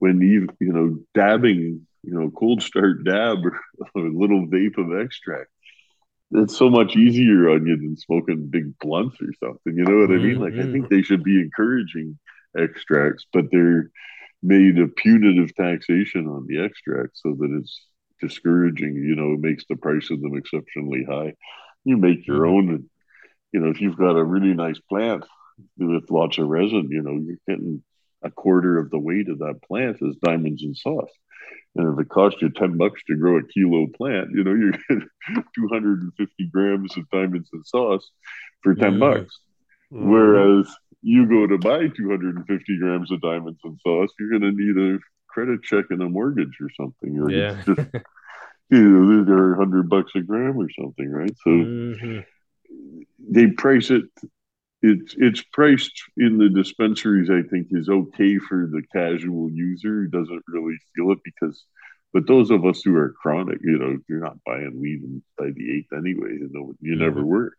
when 0.00 0.20
you, 0.20 0.48
you 0.60 0.72
know, 0.72 0.98
dabbing, 1.14 1.86
you 2.02 2.14
know, 2.14 2.30
cold 2.30 2.62
start 2.62 3.04
dab 3.04 3.38
or 3.94 4.06
a 4.06 4.12
little 4.12 4.46
vape 4.46 4.76
of 4.76 5.00
extract. 5.00 5.48
It's 6.34 6.56
so 6.56 6.70
much 6.70 6.96
easier 6.96 7.50
on 7.50 7.66
you 7.66 7.76
than 7.76 7.96
smoking 7.96 8.48
big 8.48 8.78
blunts 8.78 9.16
or 9.20 9.32
something. 9.42 9.76
You 9.76 9.84
know 9.84 9.98
what 9.98 10.10
mm-hmm. 10.10 10.24
I 10.24 10.28
mean? 10.28 10.40
Like, 10.40 10.54
I 10.54 10.56
mm-hmm. 10.56 10.72
think 10.72 10.88
they 10.88 11.02
should 11.02 11.22
be 11.22 11.40
encouraging 11.40 12.18
extracts, 12.56 13.26
but 13.32 13.46
they're, 13.50 13.90
made 14.42 14.78
a 14.78 14.88
punitive 14.88 15.54
taxation 15.54 16.26
on 16.26 16.46
the 16.46 16.62
extract 16.62 17.10
so 17.14 17.34
that 17.38 17.50
it's 17.58 17.86
discouraging. 18.20 18.96
You 18.96 19.14
know, 19.14 19.34
it 19.34 19.40
makes 19.40 19.64
the 19.68 19.76
price 19.76 20.10
of 20.10 20.20
them 20.20 20.36
exceptionally 20.36 21.04
high. 21.08 21.34
You 21.84 21.96
make 21.96 22.26
your 22.26 22.40
mm-hmm. 22.40 22.56
own, 22.56 22.68
and 22.70 22.84
you 23.52 23.60
know, 23.60 23.70
if 23.70 23.80
you've 23.80 23.98
got 23.98 24.16
a 24.16 24.24
really 24.24 24.54
nice 24.54 24.80
plant 24.80 25.24
with 25.78 26.10
lots 26.10 26.38
of 26.38 26.48
resin, 26.48 26.88
you 26.90 27.02
know, 27.02 27.12
you're 27.12 27.36
getting 27.48 27.82
a 28.22 28.30
quarter 28.30 28.78
of 28.78 28.90
the 28.90 28.98
weight 28.98 29.28
of 29.28 29.40
that 29.40 29.60
plant 29.66 29.98
as 30.02 30.16
diamonds 30.16 30.62
and 30.62 30.76
sauce. 30.76 31.10
And 31.74 31.92
if 31.92 32.04
it 32.04 32.10
costs 32.10 32.42
you 32.42 32.50
10 32.50 32.76
bucks 32.76 33.02
to 33.06 33.16
grow 33.16 33.38
a 33.38 33.42
kilo 33.42 33.86
plant, 33.96 34.30
you 34.32 34.44
know, 34.44 34.52
you 34.52 34.72
get 34.72 35.44
250 35.56 36.46
grams 36.52 36.96
of 36.96 37.08
diamonds 37.10 37.48
and 37.52 37.64
sauce 37.66 38.10
for 38.62 38.74
10 38.74 38.94
mm. 38.94 39.00
bucks. 39.00 39.38
Mm. 39.92 40.10
Whereas 40.10 40.74
you 41.00 41.26
go 41.26 41.46
to 41.46 41.58
buy 41.58 41.88
250 41.88 42.78
grams 42.78 43.10
of 43.10 43.20
diamonds 43.22 43.58
and 43.64 43.78
sauce, 43.82 44.10
you're 44.18 44.38
going 44.38 44.42
to 44.42 44.52
need 44.52 44.94
a 44.94 44.98
credit 45.28 45.62
check 45.62 45.86
and 45.90 46.02
a 46.02 46.08
mortgage 46.08 46.58
or 46.60 46.68
something. 46.76 47.18
Or 47.18 47.30
yeah. 47.30 47.62
Just, 47.66 47.88
you 48.70 48.88
know, 48.88 49.24
they're 49.24 49.56
100 49.56 49.88
bucks 49.88 50.12
a 50.14 50.20
gram 50.20 50.58
or 50.58 50.68
something, 50.78 51.10
right? 51.10 51.34
So 51.42 51.50
mm-hmm. 51.50 52.20
they 53.18 53.46
price 53.48 53.90
it 53.90 54.04
it's 54.82 55.14
it's 55.16 55.42
priced 55.52 56.02
in 56.16 56.38
the 56.38 56.48
dispensaries 56.48 57.30
i 57.30 57.42
think 57.48 57.68
is 57.70 57.88
okay 57.88 58.38
for 58.38 58.68
the 58.70 58.82
casual 58.92 59.50
user 59.50 60.02
who 60.02 60.08
doesn't 60.08 60.42
really 60.48 60.76
feel 60.94 61.12
it 61.12 61.18
because 61.24 61.64
but 62.12 62.26
those 62.26 62.50
of 62.50 62.66
us 62.66 62.82
who 62.82 62.94
are 62.96 63.14
chronic 63.22 63.58
you 63.62 63.78
know 63.78 63.96
you're 64.08 64.20
not 64.20 64.42
buying 64.44 64.78
weed 64.80 65.02
by 65.38 65.50
the 65.54 65.76
eighth 65.76 65.92
anyway 65.92 66.30
you 66.32 66.50
know 66.52 66.72
you 66.80 66.96
never 66.96 67.20
mm-hmm. 67.20 67.28
were. 67.28 67.56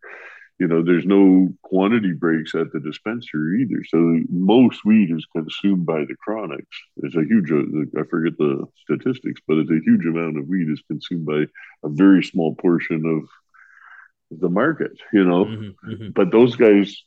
You 0.60 0.68
know 0.68 0.84
there's 0.84 1.04
no 1.04 1.48
quantity 1.64 2.12
breaks 2.12 2.54
at 2.54 2.72
the 2.72 2.78
dispensary 2.78 3.62
either. 3.62 3.82
So 3.88 4.20
most 4.30 4.84
weed 4.84 5.10
is 5.10 5.26
consumed 5.34 5.84
by 5.84 6.04
the 6.04 6.14
chronics. 6.14 6.76
There's 6.96 7.16
a 7.16 7.24
huge 7.24 7.50
uh, 7.50 8.00
i 8.00 8.04
forget 8.04 8.38
the 8.38 8.64
statistics 8.84 9.40
but 9.48 9.58
it's 9.58 9.70
a 9.70 9.80
huge 9.84 10.06
amount 10.06 10.38
of 10.38 10.46
weed 10.46 10.70
is 10.70 10.80
consumed 10.86 11.26
by 11.26 11.46
a 11.82 11.88
very 11.88 12.22
small 12.22 12.54
portion 12.54 13.04
of 13.04 14.38
the 14.38 14.48
market 14.48 14.92
you 15.12 15.24
know? 15.24 15.44
Mm-hmm, 15.44 15.90
mm-hmm. 15.90 16.10
but 16.10 16.30
those 16.30 16.54
guys 16.54 17.02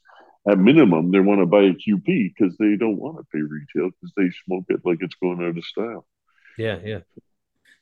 at 0.47 0.57
minimum, 0.57 1.11
they 1.11 1.19
want 1.19 1.41
to 1.41 1.45
buy 1.45 1.63
a 1.63 1.73
QP 1.73 2.33
because 2.33 2.55
they 2.57 2.77
don't 2.77 2.97
want 2.97 3.17
to 3.17 3.23
pay 3.33 3.41
retail 3.41 3.91
because 3.91 4.13
they 4.15 4.29
smoke 4.45 4.65
it 4.69 4.81
like 4.85 4.99
it's 5.01 5.15
going 5.15 5.43
out 5.43 5.57
of 5.57 5.63
style. 5.63 6.05
Yeah, 6.57 6.79
yeah. 6.83 6.99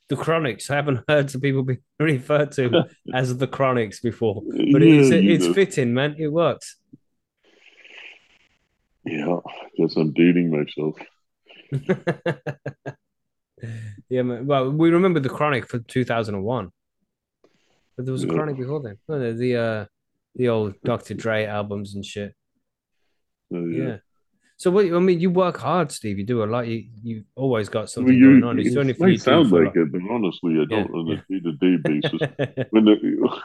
The 0.10 0.16
chronics. 0.16 0.70
I 0.70 0.76
haven't 0.76 1.04
heard 1.08 1.30
some 1.30 1.42
people 1.42 1.64
be 1.64 1.78
referred 2.00 2.52
to 2.54 2.86
as 3.14 3.38
the 3.38 3.48
chronics 3.48 4.00
before, 4.00 4.42
but 4.46 4.82
yeah, 4.82 5.02
it's 5.02 5.46
it's 5.46 5.56
fitting, 5.56 5.94
man. 5.94 6.16
It 6.18 6.30
works. 6.30 6.78
Yeah, 9.06 9.36
I 9.36 9.70
guess 9.78 9.96
I'm 9.96 10.14
dating 10.14 10.50
myself. 10.50 10.96
yeah, 14.10 14.24
man. 14.24 14.48
Well, 14.48 14.72
we 14.72 14.90
remember 14.90 15.20
the 15.20 15.30
chronic 15.30 15.68
for 15.68 15.78
2001, 15.78 16.72
but 17.96 18.06
there 18.06 18.12
was 18.12 18.24
a 18.24 18.28
yeah. 18.28 18.34
chronic 18.34 18.58
before 18.58 18.82
then. 18.82 18.98
No, 19.08 19.34
the 19.34 19.56
uh, 19.56 19.86
the 20.36 20.50
old 20.50 20.74
Dr. 20.84 21.14
Dre 21.14 21.46
albums 21.46 21.94
and 21.94 22.04
shit. 22.04 22.34
So, 23.52 23.60
yeah. 23.66 23.84
yeah. 23.84 23.98
So 24.58 24.72
what 24.72 24.86
I 24.86 25.00
mean, 25.00 25.20
you 25.20 25.30
work 25.30 25.58
hard, 25.58 25.92
Steve. 25.92 26.18
You 26.18 26.26
do 26.26 26.44
a 26.44 26.46
lot. 26.46 26.68
You 26.68 26.86
you 27.04 27.26
always 27.36 27.68
got 27.68 27.90
something 27.90 28.14
well, 28.14 28.20
you, 28.20 28.40
going 28.40 28.44
on. 28.44 28.60
It's 28.60 28.76
only 28.78 28.94
for 28.94 29.08
might 29.08 29.20
sound 29.20 29.52
like 29.52 29.76
it, 29.76 29.92
but 29.92 30.02
honestly, 30.10 30.54
I 30.54 30.66
don't 30.66 30.90
yeah. 30.90 31.00
on 31.00 31.12
a 31.12 31.16
day 31.30 31.40
to 31.42 31.52
day 31.54 31.78
basis. 31.84 32.68
when 32.70 32.86
the, 32.86 33.42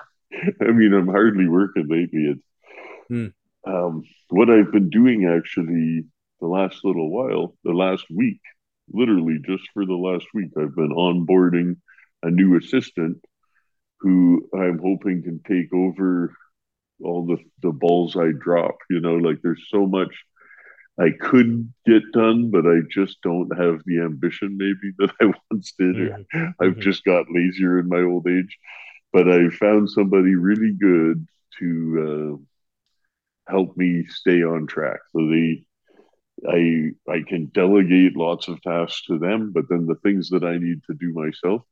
I 0.60 0.70
mean, 0.70 0.94
I'm 0.94 1.08
hardly 1.08 1.48
working 1.48 1.88
lately. 1.88 2.36
It's, 2.36 2.42
mm. 3.10 3.32
um, 3.66 4.04
what 4.28 4.50
I've 4.50 4.70
been 4.70 4.88
doing 4.88 5.26
actually 5.26 6.04
the 6.40 6.46
last 6.46 6.84
little 6.84 7.10
while, 7.10 7.56
the 7.64 7.72
last 7.72 8.04
week, 8.08 8.40
literally 8.92 9.38
just 9.44 9.64
for 9.74 9.84
the 9.84 9.94
last 9.94 10.26
week, 10.32 10.50
I've 10.56 10.76
been 10.76 10.94
onboarding 10.94 11.76
a 12.22 12.30
new 12.30 12.56
assistant 12.56 13.18
who 14.00 14.48
I'm 14.54 14.78
hoping 14.78 15.22
can 15.22 15.40
take 15.46 15.72
over 15.74 16.34
all 17.02 17.26
the 17.26 17.38
the 17.62 17.72
balls 17.72 18.16
I 18.16 18.32
drop. 18.38 18.76
You 18.88 19.00
know, 19.00 19.16
like 19.16 19.40
there's 19.42 19.66
so 19.68 19.86
much 19.86 20.14
I 20.98 21.10
could 21.10 21.72
get 21.86 22.02
done, 22.12 22.50
but 22.50 22.66
I 22.66 22.80
just 22.90 23.22
don't 23.22 23.56
have 23.56 23.80
the 23.86 24.00
ambition 24.00 24.56
maybe 24.56 24.94
that 24.98 25.10
I 25.20 25.32
once 25.50 25.72
did. 25.78 25.96
Mm-hmm. 25.96 26.44
I've 26.60 26.72
mm-hmm. 26.72 26.80
just 26.80 27.04
got 27.04 27.30
lazier 27.30 27.78
in 27.78 27.88
my 27.88 28.02
old 28.02 28.26
age. 28.28 28.56
But 29.12 29.28
I 29.28 29.48
found 29.48 29.90
somebody 29.90 30.36
really 30.36 30.72
good 30.72 31.26
to 31.58 32.38
uh, 33.48 33.50
help 33.50 33.76
me 33.76 34.06
stay 34.06 34.42
on 34.44 34.66
track. 34.66 35.00
So 35.12 35.26
they 35.28 35.64
I 36.48 36.90
I 37.08 37.22
can 37.26 37.46
delegate 37.46 38.16
lots 38.16 38.48
of 38.48 38.62
tasks 38.62 39.04
to 39.06 39.18
them, 39.18 39.52
but 39.52 39.68
then 39.68 39.86
the 39.86 39.96
things 39.96 40.30
that 40.30 40.44
I 40.44 40.58
need 40.58 40.82
to 40.86 40.94
do 40.94 41.12
myself, 41.12 41.62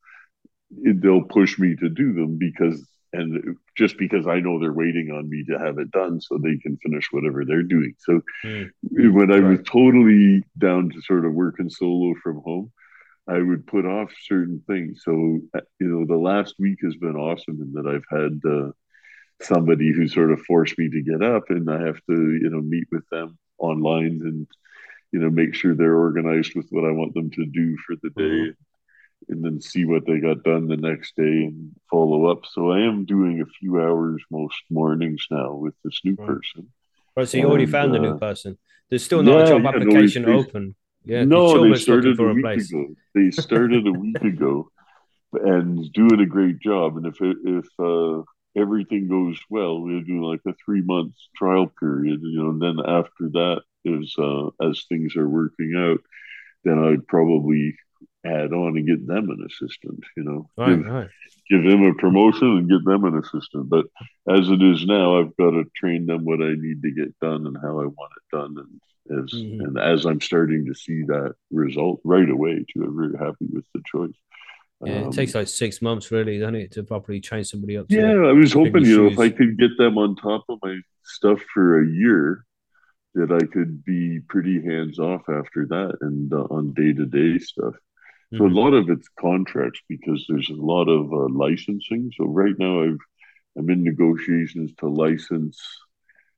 it, 0.83 1.01
they'll 1.01 1.23
push 1.23 1.59
me 1.59 1.77
to 1.77 1.89
do 1.89 2.13
them 2.13 2.39
because 2.39 2.87
and 3.13 3.57
just 3.77 3.97
because 3.97 4.27
I 4.27 4.41
know 4.41 4.59
they're 4.59 4.73
waiting 4.73 5.11
on 5.11 5.29
me 5.29 5.45
to 5.45 5.59
have 5.59 5.79
it 5.79 5.91
done 5.91 6.21
so 6.21 6.37
they 6.39 6.59
can 6.59 6.77
finish 6.79 7.09
whatever 7.11 7.45
they're 7.45 7.63
doing. 7.63 7.95
So 7.99 8.21
mm. 8.45 8.71
when 8.83 9.33
I 9.33 9.41
was 9.41 9.61
totally 9.67 10.45
down 10.59 10.91
to 10.91 11.01
sort 11.03 11.25
of 11.25 11.33
working 11.33 11.71
solo 11.71 12.15
from 12.23 12.43
home, 12.43 12.71
I 13.27 13.39
would 13.41 13.67
put 13.67 13.87
off 13.87 14.13
certain 14.25 14.63
things. 14.67 15.03
So 15.05 15.41
uh, 15.55 15.61
you 15.81 15.89
know, 15.89 16.05
the 16.07 16.21
last 16.21 16.55
week 16.59 16.79
has 16.83 16.97
been 16.97 17.17
awesome 17.17 17.61
in 17.61 17.73
that 17.73 17.87
I've 17.87 18.05
had 18.11 18.41
uh, 18.51 18.73
somebody 19.41 19.93
who 19.93 20.09
sort 20.09 20.31
of 20.31 20.41
forced 20.43 20.79
me 20.79 20.89
to 20.91 21.03
get 21.03 21.23
up, 21.23 21.45
and 21.51 21.71
I 21.71 21.85
have 21.87 22.01
to 22.09 22.15
you 22.15 22.51
know 22.51 22.61
meet 22.61 22.89
with 22.91 23.09
them 23.11 23.39
online 23.59 24.21
and 24.23 24.47
you 25.13 25.21
know 25.21 25.31
make 25.31 25.55
sure 25.55 25.75
they're 25.75 25.97
organized 25.97 26.55
with 26.55 26.67
what 26.71 26.85
I 26.85 26.91
want 26.91 27.15
them 27.15 27.31
to 27.31 27.47
do 27.47 27.77
for 27.87 27.97
the 28.03 28.11
day. 28.11 28.23
Mm-hmm 28.23 28.63
and 29.29 29.45
then 29.45 29.61
see 29.61 29.85
what 29.85 30.07
they 30.07 30.19
got 30.19 30.43
done 30.43 30.69
the 30.69 30.77
next 30.77 31.17
day 31.17 31.23
and 31.23 31.75
follow 31.91 32.27
up. 32.27 32.45
So 32.47 32.71
I 32.71 32.81
am 32.81 33.05
doing 33.05 33.41
a 33.41 33.47
few 33.47 33.81
hours 33.81 34.23
most 34.31 34.57
mornings 34.71 35.27
now 35.31 35.55
with 35.55 35.75
this 35.85 36.01
new 36.05 36.17
right. 36.19 36.29
person. 36.29 36.69
Right, 37.17 37.29
so 37.29 37.39
you 37.39 37.49
already 37.49 37.67
found 37.67 37.93
uh, 37.93 37.99
a 37.99 38.01
new 38.01 38.19
person. 38.19 38.59
There's 38.89 39.05
still 39.05 39.23
no 39.23 39.41
yeah, 39.41 39.47
job 39.47 39.63
yeah, 39.63 39.69
application 39.71 40.23
no, 40.23 40.39
open. 40.39 40.75
Yeah, 41.05 41.25
no, 41.25 41.69
they 41.69 41.79
started 41.79 42.19
a, 42.19 42.23
a 42.23 42.35
week 42.35 42.45
place. 42.45 42.71
ago. 42.71 42.87
They 43.15 43.31
started 43.31 43.87
a 43.87 43.93
week 43.93 44.17
ago, 44.23 44.71
and 45.33 45.93
doing 45.93 46.21
a 46.21 46.27
great 46.27 46.61
job. 46.61 46.97
And 46.97 47.07
if 47.07 47.21
it, 47.21 47.37
if 47.45 47.67
uh, 47.79 48.23
everything 48.57 49.09
goes 49.09 49.39
well, 49.51 49.81
we're 49.81 50.03
doing 50.03 50.23
like 50.23 50.41
a 50.47 50.55
three 50.65 50.83
month 50.83 51.15
trial 51.37 51.73
period. 51.81 52.21
You 52.23 52.43
know, 52.43 52.51
and 52.51 52.63
then 52.63 52.87
after 52.87 53.29
that 53.33 53.63
is 53.85 54.15
uh, 54.19 54.49
as 54.63 54.85
things 54.89 55.17
are 55.17 55.29
working 55.29 55.75
out, 55.77 56.01
then 56.65 56.79
I'd 56.79 57.07
probably 57.07 57.77
add 58.25 58.53
on 58.53 58.77
and 58.77 58.87
get 58.87 59.07
them 59.07 59.31
an 59.31 59.47
assistant, 59.47 60.03
you 60.17 60.25
know, 60.25 60.51
right, 60.57 60.77
give, 60.77 60.87
right. 60.87 61.09
give 61.49 61.63
them 61.63 61.85
a 61.85 61.95
promotion 61.95 62.59
and 62.59 62.69
get 62.69 62.85
them 62.85 63.05
an 63.05 63.19
assistant. 63.19 63.69
But 63.69 63.87
as 64.29 64.49
it 64.49 64.63
is 64.63 64.85
now, 64.87 65.21
I've 65.21 65.37
got 65.37 65.51
to 65.51 65.65
train 65.77 66.07
them 66.07 66.25
what 66.25 66.43
I 66.43 66.55
need 66.55 66.83
to 66.83 66.91
get 66.91 67.19
done 67.21 67.47
and 67.47 67.57
how 67.57 67.81
I 67.81 67.87
want 67.87 68.13
it 68.17 68.37
done. 68.37 68.57
And 68.59 69.25
as, 69.25 69.33
mm-hmm. 69.33 69.65
and 69.65 69.79
as 69.79 70.05
I'm 70.05 70.21
starting 70.21 70.67
to 70.67 70.75
see 70.75 71.03
that 71.05 71.35
result 71.51 72.01
right 72.05 72.29
away, 72.29 72.65
too, 72.73 72.85
I'm 72.85 72.97
very 72.97 73.19
happy 73.19 73.47
with 73.53 73.65
the 73.75 73.83
choice. 73.87 74.17
Yeah, 74.85 75.03
um, 75.03 75.09
it 75.09 75.13
takes 75.13 75.35
like 75.35 75.49
six 75.49 75.83
months, 75.83 76.11
really, 76.11 76.39
doesn't 76.39 76.55
it, 76.55 76.73
to 76.73 76.83
properly 76.85 77.21
train 77.21 77.45
somebody 77.45 77.77
up? 77.77 77.87
Yeah, 77.89 78.13
I 78.13 78.33
was 78.33 78.53
hoping, 78.53 78.85
you 78.85 79.05
know, 79.05 79.07
if 79.11 79.19
I 79.19 79.31
could 79.31 79.59
get 79.59 79.77
them 79.77 79.99
on 79.99 80.15
top 80.17 80.45
of 80.49 80.59
my 80.63 80.79
stuff 81.05 81.41
for 81.53 81.83
a 81.83 81.87
year, 81.87 82.45
that 83.15 83.33
I 83.33 83.45
could 83.47 83.85
be 83.85 84.21
pretty 84.29 84.63
hands 84.63 84.99
off 85.01 85.23
after 85.29 85.67
that 85.67 85.97
and 86.01 86.33
uh, 86.33 86.47
on 86.51 86.73
day 86.75 86.93
to 86.93 87.07
day 87.07 87.39
stuff. 87.39 87.75
So 88.33 88.41
mm-hmm. 88.41 88.57
a 88.57 88.61
lot 88.61 88.75
of 88.75 88.91
it's 88.91 89.09
contracts 89.19 89.81
because 89.89 90.27
there's 90.29 90.51
a 90.51 90.55
lot 90.55 90.89
of 90.89 91.13
uh, 91.13 91.29
licensing. 91.31 92.13
So 92.17 92.25
right 92.25 92.55
now 92.59 92.83
I've 92.83 92.99
I'm 93.57 93.71
in 93.71 93.83
negotiations 93.83 94.73
to 94.79 94.89
license 94.89 95.61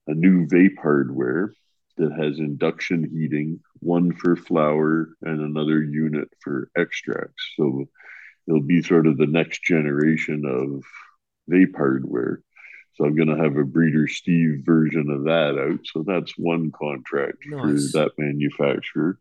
a 0.07 0.15
new 0.15 0.47
vape 0.47 0.79
hardware 0.81 1.53
that 1.99 2.13
has 2.13 2.39
induction 2.39 3.11
heating, 3.13 3.61
one 3.81 4.13
for 4.13 4.37
flower 4.37 5.11
and 5.21 5.41
another 5.41 5.83
unit 5.83 6.29
for 6.41 6.71
extracts. 6.77 7.53
So 7.57 7.89
it'll 8.47 8.63
be 8.63 8.83
sort 8.83 9.07
of 9.07 9.19
the 9.19 9.27
next 9.27 9.63
generation 9.65 10.45
of 10.47 10.83
vape 11.53 11.77
hardware. 11.77 12.43
So 12.95 13.05
I'm 13.05 13.17
going 13.17 13.29
to 13.29 13.43
have 13.43 13.57
a 13.57 13.65
Breeder 13.65 14.09
Steve 14.09 14.63
version 14.65 15.11
of 15.11 15.25
that 15.25 15.59
out. 15.59 15.81
So 15.85 16.05
that's 16.07 16.33
one 16.39 16.73
contract 16.73 17.39
nice. 17.47 17.93
for 17.93 17.99
that 17.99 18.13
manufacturer. 18.17 19.19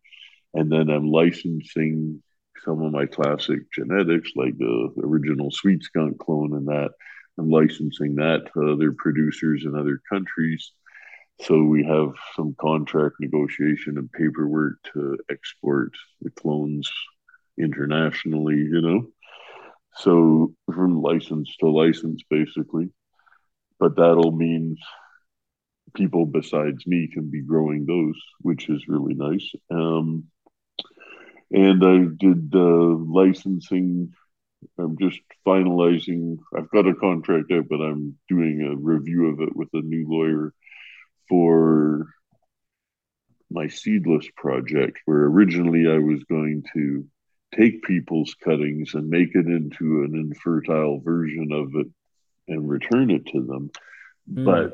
And 0.54 0.72
then 0.72 0.90
I'm 0.90 1.12
licensing 1.12 2.24
some 2.64 2.82
of 2.82 2.92
my 2.92 3.06
classic 3.06 3.60
genetics, 3.74 4.32
like 4.36 4.58
the 4.58 4.92
original 5.04 5.52
Sweet 5.52 5.84
Skunk 5.84 6.20
clone, 6.20 6.54
and 6.56 6.68
that 6.68 6.92
I'm 7.38 7.50
licensing 7.50 8.16
that 8.16 8.52
to 8.54 8.74
other 8.74 8.92
producers 8.92 9.64
in 9.66 9.76
other 9.76 10.02
countries. 10.10 10.72
So 11.42 11.64
we 11.64 11.86
have 11.86 12.12
some 12.36 12.56
contract 12.60 13.16
negotiation 13.22 13.98
and 13.98 14.12
paperwork 14.12 14.76
to 14.94 15.18
export 15.32 15.94
the 16.22 16.32
clones 16.32 16.92
internationally, 17.58 18.58
you 18.58 18.82
know. 18.82 19.08
So 19.96 20.54
from 20.74 21.02
license 21.02 21.56
to 21.58 21.70
license, 21.70 22.22
basically. 22.30 22.90
But 23.80 23.96
that'll 23.96 24.32
mean 24.32 24.76
people 25.94 26.26
besides 26.26 26.86
me 26.86 27.08
can 27.08 27.30
be 27.30 27.42
growing 27.42 27.86
those, 27.86 28.20
which 28.42 28.70
is 28.70 28.88
really 28.88 29.14
nice. 29.14 29.50
Um, 29.72 30.26
and 31.52 31.84
I 31.84 32.06
did 32.18 32.54
uh, 32.54 32.60
licensing. 32.60 34.14
I'm 34.78 34.98
just 34.98 35.20
finalizing. 35.46 36.38
I've 36.56 36.70
got 36.70 36.88
a 36.88 36.96
contract 36.96 37.52
out, 37.52 37.68
but 37.70 37.82
I'm 37.82 38.18
doing 38.28 38.62
a 38.62 38.76
review 38.76 39.28
of 39.28 39.42
it 39.42 39.56
with 39.56 39.70
a 39.74 39.82
new 39.82 40.08
lawyer 40.08 40.54
for 41.28 42.08
my 43.50 43.68
seedless 43.68 44.28
project, 44.36 45.00
where 45.06 45.24
originally 45.26 45.90
I 45.90 45.98
was 45.98 46.24
going 46.26 46.64
to 46.74 47.08
take 47.56 47.84
people's 47.84 48.36
cuttings 48.44 48.94
and 48.94 49.10
make 49.10 49.34
it 49.34 49.48
into 49.48 50.04
an 50.04 50.14
infertile 50.16 51.00
version 51.00 51.52
of 51.52 51.74
it 51.76 51.88
and 52.48 52.70
return 52.70 53.10
it 53.10 53.26
to 53.28 53.42
them. 53.42 53.72
Mm. 54.32 54.46
But 54.46 54.74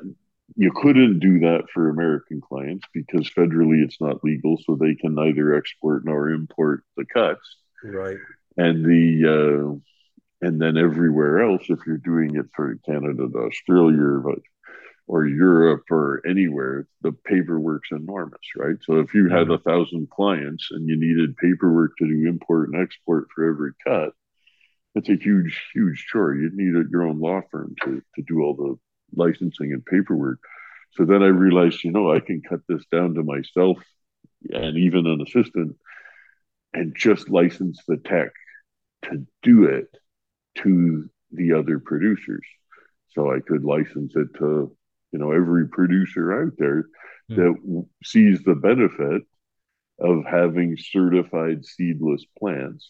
you 0.55 0.71
couldn't 0.75 1.19
do 1.19 1.39
that 1.39 1.63
for 1.73 1.89
American 1.89 2.41
clients 2.41 2.85
because 2.93 3.29
federally 3.29 3.83
it's 3.83 3.99
not 3.99 4.23
legal, 4.23 4.57
so 4.57 4.75
they 4.75 4.95
can 4.95 5.15
neither 5.15 5.55
export 5.55 6.05
nor 6.05 6.29
import 6.29 6.83
the 6.97 7.05
cuts. 7.05 7.57
Right. 7.83 8.17
And 8.57 8.85
the 8.85 9.81
uh, 10.41 10.45
and 10.45 10.61
then 10.61 10.77
everywhere 10.77 11.41
else, 11.41 11.63
if 11.69 11.79
you're 11.85 11.97
doing 11.97 12.35
it 12.35 12.45
for 12.55 12.77
Canada 12.85 13.27
to 13.27 13.37
Australia, 13.39 14.21
but 14.23 14.39
or 15.07 15.25
Europe 15.25 15.83
or 15.91 16.21
anywhere, 16.27 16.87
the 17.01 17.11
paperwork's 17.11 17.89
enormous, 17.91 18.41
right? 18.57 18.77
So 18.81 18.99
if 18.99 19.13
you 19.13 19.29
had 19.29 19.47
mm-hmm. 19.47 19.51
a 19.51 19.57
thousand 19.59 20.09
clients 20.09 20.69
and 20.71 20.87
you 20.87 20.97
needed 20.97 21.37
paperwork 21.37 21.91
to 21.97 22.07
do 22.07 22.27
import 22.27 22.69
and 22.69 22.81
export 22.81 23.27
for 23.33 23.47
every 23.47 23.71
cut, 23.85 24.13
it's 24.95 25.09
a 25.09 25.15
huge, 25.15 25.61
huge 25.73 26.07
chore. 26.11 26.33
You'd 26.33 26.55
need 26.55 26.75
a, 26.75 26.89
your 26.89 27.03
own 27.03 27.19
law 27.19 27.41
firm 27.51 27.75
to, 27.83 28.01
to 28.15 28.21
do 28.27 28.41
all 28.41 28.55
the 28.55 28.75
licensing 29.17 29.73
and 29.73 29.85
paperwork. 29.85 30.39
So 30.91 31.05
then 31.05 31.23
I 31.23 31.27
realized, 31.27 31.83
you 31.83 31.91
know, 31.91 32.11
I 32.11 32.19
can 32.19 32.41
cut 32.41 32.61
this 32.67 32.85
down 32.91 33.15
to 33.15 33.23
myself 33.23 33.77
and 34.49 34.77
even 34.77 35.07
an 35.07 35.21
assistant 35.21 35.75
and 36.73 36.95
just 36.95 37.29
license 37.29 37.81
the 37.87 37.97
tech 37.97 38.31
to 39.03 39.25
do 39.43 39.65
it 39.65 39.87
to 40.59 41.09
the 41.31 41.53
other 41.53 41.79
producers. 41.79 42.45
So 43.09 43.33
I 43.33 43.39
could 43.39 43.63
license 43.63 44.13
it 44.15 44.27
to 44.39 44.75
you 45.11 45.19
know 45.19 45.31
every 45.31 45.69
producer 45.69 46.43
out 46.43 46.53
there 46.57 46.87
mm. 47.31 47.35
that 47.37 47.85
sees 48.03 48.43
the 48.43 48.55
benefit 48.55 49.23
of 49.99 50.25
having 50.29 50.75
certified 50.77 51.65
seedless 51.65 52.25
plants 52.37 52.89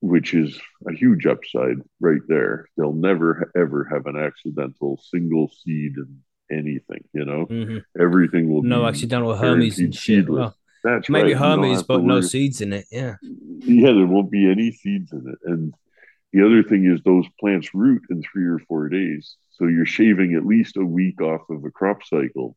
which 0.00 0.34
is 0.34 0.58
a 0.88 0.92
huge 0.92 1.26
upside 1.26 1.76
right 2.00 2.20
there 2.28 2.66
they'll 2.76 2.92
never 2.92 3.50
ever 3.56 3.88
have 3.90 4.06
an 4.06 4.16
accidental 4.16 5.00
single 5.10 5.50
seed 5.64 5.92
in 5.96 6.18
anything 6.50 7.04
you 7.12 7.24
know 7.24 7.46
mm-hmm. 7.46 7.78
everything 8.00 8.52
will 8.52 8.62
no 8.62 8.86
accidental 8.86 9.34
hermes 9.34 9.78
and 9.78 9.94
shit 9.94 10.28
well, 10.28 10.54
that's 10.84 11.10
maybe 11.10 11.34
right. 11.34 11.42
hermes 11.42 11.82
but 11.82 12.02
no 12.02 12.20
seeds 12.20 12.60
in 12.60 12.72
it 12.72 12.86
yeah 12.90 13.16
yeah 13.60 13.92
there 13.92 14.06
won't 14.06 14.30
be 14.30 14.50
any 14.50 14.70
seeds 14.70 15.12
in 15.12 15.24
it 15.28 15.38
and 15.50 15.74
the 16.32 16.44
other 16.44 16.62
thing 16.62 16.84
is 16.84 17.00
those 17.02 17.26
plants 17.40 17.74
root 17.74 18.02
in 18.10 18.22
three 18.22 18.44
or 18.44 18.58
four 18.58 18.88
days. 18.88 19.36
So 19.50 19.66
you're 19.66 19.86
shaving 19.86 20.34
at 20.34 20.44
least 20.44 20.76
a 20.76 20.84
week 20.84 21.20
off 21.20 21.48
of 21.48 21.64
a 21.64 21.70
crop 21.70 22.02
cycle. 22.04 22.56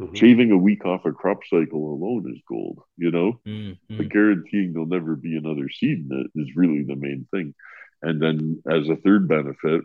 Mm-hmm. 0.00 0.14
Shaving 0.14 0.50
a 0.50 0.58
week 0.58 0.84
off 0.84 1.06
a 1.06 1.12
crop 1.12 1.40
cycle 1.48 1.94
alone 1.94 2.30
is 2.30 2.42
gold, 2.46 2.80
you 2.98 3.10
know? 3.10 3.40
Mm-hmm. 3.46 3.96
But 3.96 4.08
guaranteeing 4.10 4.72
there'll 4.72 4.86
never 4.86 5.16
be 5.16 5.36
another 5.36 5.70
seed 5.70 6.06
in 6.10 6.20
it 6.34 6.40
is 6.40 6.54
really 6.54 6.82
the 6.82 6.96
main 6.96 7.26
thing. 7.30 7.54
And 8.02 8.20
then 8.20 8.62
as 8.70 8.88
a 8.88 8.96
third 8.96 9.26
benefit, 9.26 9.82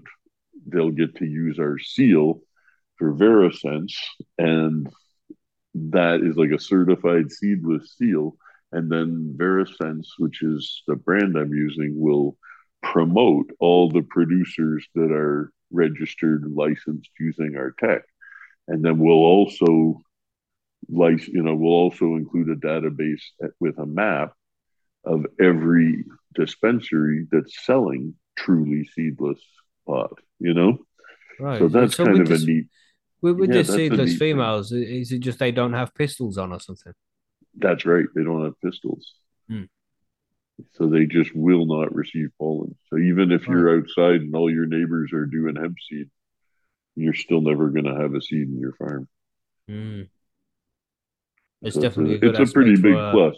they'll 0.68 0.92
get 0.92 1.16
to 1.18 1.26
use 1.26 1.60
our 1.60 1.80
seal 1.80 2.42
for 2.98 3.14
VeraSense. 3.14 3.94
And 4.38 4.90
that 5.76 6.22
is 6.22 6.36
like 6.36 6.52
a 6.52 6.60
certified 6.60 7.32
seedless 7.32 7.96
seal. 7.98 8.36
And 8.74 8.92
then 8.92 9.36
VeraSense, 9.38 10.08
which 10.18 10.44
is 10.44 10.84
the 10.88 10.98
brand 10.98 11.38
I'm 11.38 11.54
using, 11.54 11.94
will 11.98 12.38
promote 12.84 13.52
all 13.60 13.90
the 13.90 14.02
producers 14.02 14.86
that 14.96 15.12
are 15.12 15.54
registered 15.72 16.44
licensed 16.52 17.12
using 17.18 17.56
our 17.56 17.72
tech 17.80 18.04
and 18.68 18.84
then 18.84 18.98
we'll 19.00 19.14
also 19.14 20.02
like 20.90 21.28
you 21.28 21.44
know 21.44 21.56
we'll 21.56 21.72
also 21.72 22.16
include 22.16 22.50
a 22.50 22.56
database 22.56 23.22
with 23.60 23.78
a 23.78 23.86
map 23.86 24.34
of 25.04 25.26
every 25.40 26.06
dispensary 26.36 27.28
that's 27.32 27.66
selling 27.66 28.16
truly 28.38 28.86
seedless 28.96 29.40
pot 29.88 30.12
you 30.40 30.54
know 30.54 30.78
right 31.40 31.60
so 31.60 31.68
that's 31.68 31.96
so 31.96 32.06
kind 32.06 32.22
of 32.22 32.28
this, 32.28 32.44
a 32.44 32.46
neat 32.46 32.68
with, 33.22 33.38
with 33.38 33.50
yeah, 33.52 33.62
the 33.62 33.66
seedless 33.66 34.18
females 34.18 34.70
thing. 34.70 34.84
is 34.84 35.12
it 35.12 35.20
just 35.20 35.40
they 35.40 35.52
don't 35.52 35.74
have 35.74 35.94
pistils 35.94 36.38
on 36.38 36.52
or 36.52 36.60
something 36.60 36.94
that's 37.58 37.86
right 37.86 38.06
they 38.16 38.24
don't 38.24 38.44
have 38.44 38.60
pistils 38.62 39.14
hmm. 39.48 39.64
So 40.74 40.88
they 40.88 41.06
just 41.06 41.36
will 41.36 41.66
not 41.66 41.94
receive 41.94 42.30
pollen. 42.38 42.76
So 42.90 42.98
even 42.98 43.32
if 43.32 43.48
you're 43.48 43.78
outside 43.78 44.22
and 44.22 44.36
all 44.36 44.52
your 44.52 44.66
neighbors 44.66 45.12
are 45.14 45.26
doing 45.26 45.56
hemp 45.56 45.78
seed, 45.90 46.10
you're 46.96 47.14
still 47.14 47.42
never 47.42 47.70
going 47.70 47.86
to 47.86 47.96
have 47.96 48.14
a 48.14 48.22
seed 48.22 48.48
in 48.48 48.60
your 48.60 48.74
farm. 48.74 49.08
Mm. 49.70 50.10
It's 51.62 51.76
so 51.76 51.82
definitely 51.82 52.16
it's 52.16 52.40
a, 52.40 52.42
it's 52.42 52.52
a 52.52 52.54
pretty 52.54 52.76
big 52.76 52.94
for, 52.94 52.98
uh, 52.98 53.12
plus. 53.12 53.36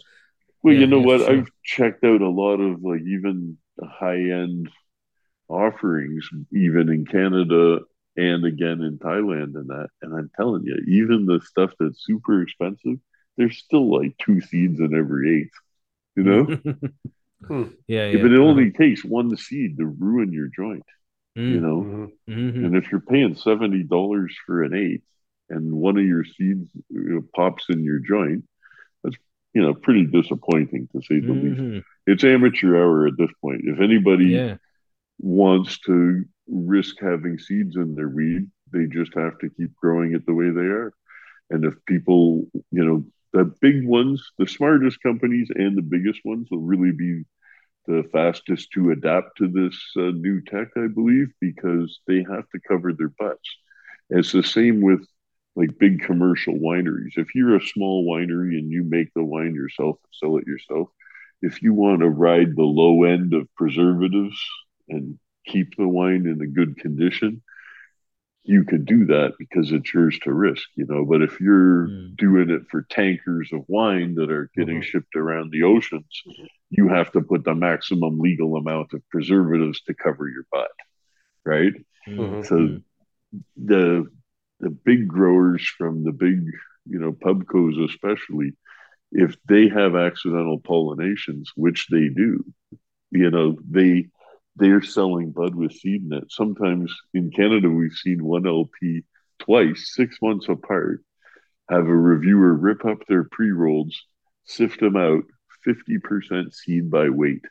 Well, 0.62 0.74
yeah, 0.74 0.82
you 0.82 0.88
know 0.88 1.02
what? 1.02 1.22
Sure. 1.22 1.32
I've 1.32 1.48
checked 1.64 2.04
out 2.04 2.22
a 2.22 2.30
lot 2.30 2.60
of 2.60 2.82
like 2.84 3.02
even 3.02 3.58
high 3.82 4.16
end 4.16 4.70
offerings, 5.50 6.28
even 6.52 6.90
in 6.90 7.06
Canada 7.06 7.80
and 8.16 8.46
again 8.46 8.82
in 8.82 8.98
Thailand 8.98 9.56
and 9.56 9.70
that. 9.70 9.90
And 10.02 10.16
I'm 10.16 10.32
telling 10.38 10.64
you, 10.64 10.78
even 10.88 11.26
the 11.26 11.42
stuff 11.42 11.72
that's 11.80 12.06
super 12.06 12.42
expensive, 12.42 12.98
there's 13.38 13.58
still 13.58 13.92
like 13.92 14.18
two 14.18 14.40
seeds 14.42 14.80
in 14.80 14.96
every 14.96 15.42
eighth 15.42 15.60
you 16.16 16.24
know? 16.24 16.44
hmm. 17.48 17.64
Yeah, 17.88 18.10
yeah. 18.10 18.22
But 18.22 18.32
it 18.32 18.40
only 18.40 18.68
uh-huh. 18.68 18.78
takes 18.78 19.04
one 19.04 19.36
seed 19.38 19.78
to 19.78 19.86
ruin 19.86 20.32
your 20.32 20.48
joint. 20.48 20.86
You 21.36 21.60
know? 21.60 21.82
Mm-hmm. 21.82 22.34
mm-hmm. 22.34 22.66
And 22.66 22.76
if 22.76 22.92
you're 22.92 23.02
paying 23.02 23.36
$70 23.36 24.30
for 24.46 24.64
an 24.64 24.74
eighth 24.74 25.04
and 25.50 25.74
one 25.74 25.98
of 25.98 26.06
your 26.06 26.26
seeds 26.26 26.70
you 26.90 27.04
know, 27.10 27.24
pops 27.36 27.66
in 27.70 27.84
your 27.84 28.00
joint, 28.00 28.46
that's, 29.04 29.18
you 29.54 29.62
know, 29.62 29.74
pretty 29.74 30.06
disappointing 30.06 30.88
to 30.92 31.02
say 31.02 31.20
the 31.20 31.28
mm-hmm. 31.28 31.72
least. 31.74 31.86
It's 32.06 32.24
amateur 32.24 32.76
hour 32.76 33.08
at 33.08 33.18
this 33.18 33.32
point. 33.42 33.62
If 33.64 33.80
anybody 33.80 34.28
yeah. 34.28 34.56
wants 35.20 35.80
to 35.82 36.26
risk 36.48 36.96
having 37.00 37.40
seeds 37.40 37.76
in 37.76 37.96
their 37.96 38.10
weed, 38.10 38.50
they 38.72 38.86
just 38.88 39.14
have 39.14 39.38
to 39.40 39.50
keep 39.50 39.76
growing 39.76 40.14
it 40.14 40.26
the 40.26 40.34
way 40.34 40.50
they 40.50 40.62
are. 40.62 40.94
And 41.50 41.64
if 41.66 41.76
people, 41.86 42.48
you 42.72 42.84
know, 42.84 43.06
the 43.32 43.46
big 43.62 43.86
ones, 43.86 44.32
the 44.38 44.48
smartest 44.48 45.02
companies 45.02 45.50
and 45.54 45.78
the 45.78 45.82
biggest 45.82 46.20
ones 46.24 46.48
will 46.50 46.60
really 46.60 46.92
be 46.92 47.24
the 47.86 48.04
fastest 48.12 48.72
to 48.74 48.92
adapt 48.92 49.38
to 49.38 49.48
this 49.48 49.78
uh, 49.98 50.12
new 50.12 50.42
tech, 50.42 50.70
I 50.78 50.88
believe, 50.88 51.28
because 51.40 52.00
they 52.08 52.26
have 52.30 52.50
to 52.50 52.60
cover 52.68 52.94
their 52.94 53.10
butts. 53.10 53.50
It's 54.10 54.32
the 54.32 54.44
same 54.44 54.82
with 54.82 55.06
like 55.56 55.78
big 55.80 56.02
commercial 56.02 56.56
wineries. 56.56 57.18
If 57.18 57.36
you're 57.36 57.56
a 57.58 57.68
small 57.68 58.06
winery 58.06 58.58
and 58.58 58.72
you 58.72 58.84
make 58.84 59.14
the 59.14 59.24
wine 59.24 59.54
yourself, 59.56 59.98
and 60.04 60.14
sell 60.14 60.38
it 60.38 60.48
yourself, 60.48 60.90
if 61.42 61.62
you 61.62 61.74
want 61.74 62.02
to 62.02 62.10
ride 62.10 62.56
the 62.56 62.64
low 62.64 63.04
end 63.04 63.34
of 63.34 63.54
preservatives 63.56 64.40
and 64.90 65.20
keep 65.46 65.76
the 65.78 65.88
wine 65.88 66.26
in 66.26 66.42
a 66.42 66.48
good 66.48 66.78
condition, 66.78 67.42
you 68.46 68.66
could 68.66 68.86
do 68.86 69.06
that 69.06 69.34
because 69.40 69.72
it's 69.72 69.94
yours 69.94 70.20
to 70.20 70.34
risk, 70.34 70.68
you 70.76 70.86
know. 70.88 71.06
But 71.06 71.22
if 71.22 71.40
you're 71.40 71.88
mm. 71.88 72.16
doing 72.18 72.50
it 72.50 72.64
for 72.70 72.82
tankers 72.90 73.50
of 73.54 73.64
wine 73.68 74.16
that 74.16 74.30
are 74.30 74.50
getting 74.56 74.82
mm-hmm. 74.82 74.90
shipped 74.90 75.16
around 75.16 75.52
the 75.52 75.64
oceans, 75.64 76.24
you 76.70 76.90
have 76.90 77.12
to 77.14 77.22
put 77.22 77.46
the 77.46 77.56
maximum 77.56 78.20
legal 78.20 78.58
amount 78.58 78.94
of 78.94 79.02
preservatives 79.10 79.82
to 79.84 79.94
cover 79.94 80.28
your 80.28 80.46
butt, 80.52 80.72
right? 81.46 81.74
Mm-hmm. 82.08 82.44
So 82.44 82.82
the 83.56 84.08
the 84.60 84.70
big 84.70 85.08
growers 85.08 85.66
from 85.78 86.04
the 86.04 86.12
big, 86.12 86.44
you 86.86 87.00
know, 87.00 87.14
pubcos 87.14 87.84
especially, 87.90 88.54
if 89.12 89.36
they 89.48 89.70
have 89.70 89.96
accidental 89.96 90.60
pollinations, 90.60 91.48
which 91.56 91.88
they 91.90 92.10
do, 92.10 92.44
you 93.12 93.30
know, 93.30 93.58
they 93.70 94.08
they're 94.56 94.82
selling 94.82 95.32
bud 95.32 95.56
with 95.56 95.74
seed 95.74 96.04
in 96.04 96.14
it. 96.14 96.32
Sometimes 96.32 96.94
in 97.14 97.32
Canada, 97.32 97.70
we've 97.70 97.94
seen 97.94 98.24
one 98.24 98.48
LP 98.48 99.04
twice, 99.40 99.92
six 99.96 100.18
months 100.22 100.48
apart, 100.48 101.04
have 101.70 101.88
a 101.88 101.96
reviewer 101.96 102.54
rip 102.54 102.86
up 102.86 103.00
their 103.08 103.24
pre 103.24 103.52
rolls, 103.52 104.00
sift 104.46 104.80
them 104.80 104.96
out, 104.96 105.24
50% 105.66 106.54
seed 106.54 106.92
by 106.92 107.10
weight 107.10 107.46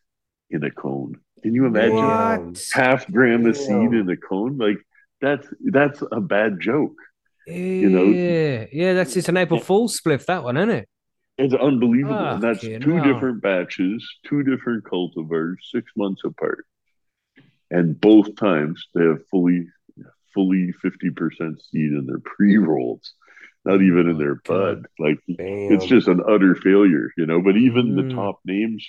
in 0.50 0.64
a 0.64 0.70
cone. 0.70 1.18
Can 1.42 1.54
you 1.54 1.66
imagine 1.66 1.96
what? 1.96 2.62
half 2.72 3.10
gram 3.10 3.46
of 3.46 3.56
seed 3.56 3.92
in 3.92 4.08
a 4.08 4.16
cone? 4.16 4.58
Like 4.58 4.78
that's 5.20 5.46
that's 5.64 6.02
a 6.12 6.20
bad 6.20 6.60
joke. 6.60 6.94
Yeah, 7.46 7.56
you 7.56 7.90
know? 7.90 8.04
yeah, 8.04 8.66
yeah. 8.72 8.92
that's 8.92 9.14
just 9.14 9.28
an 9.28 9.36
April 9.36 9.58
Fool's 9.58 10.00
spliff, 10.00 10.26
that 10.26 10.44
one, 10.44 10.56
isn't 10.56 10.70
it? 10.70 10.88
It's 11.38 11.54
unbelievable. 11.54 12.14
Oh, 12.14 12.34
and 12.34 12.42
that's 12.42 12.60
two 12.60 13.00
different 13.00 13.42
batches, 13.42 14.08
two 14.24 14.44
different 14.44 14.84
cultivars, 14.84 15.56
six 15.72 15.90
months 15.96 16.22
apart 16.24 16.66
and 17.72 18.00
both 18.00 18.36
times 18.36 18.86
they 18.94 19.02
have 19.02 19.26
fully 19.28 19.66
fully 20.34 20.72
50% 20.82 21.60
seed 21.60 21.92
in 21.92 22.06
their 22.06 22.18
pre-rolls 22.24 23.14
not 23.64 23.80
even 23.82 24.08
in 24.08 24.18
their 24.18 24.36
bud 24.36 24.86
like 24.98 25.18
Damn. 25.26 25.72
it's 25.72 25.86
just 25.86 26.08
an 26.08 26.20
utter 26.28 26.54
failure 26.54 27.10
you 27.16 27.26
know 27.26 27.40
but 27.40 27.56
even 27.56 27.94
mm. 27.94 28.08
the 28.08 28.14
top 28.14 28.40
names 28.44 28.86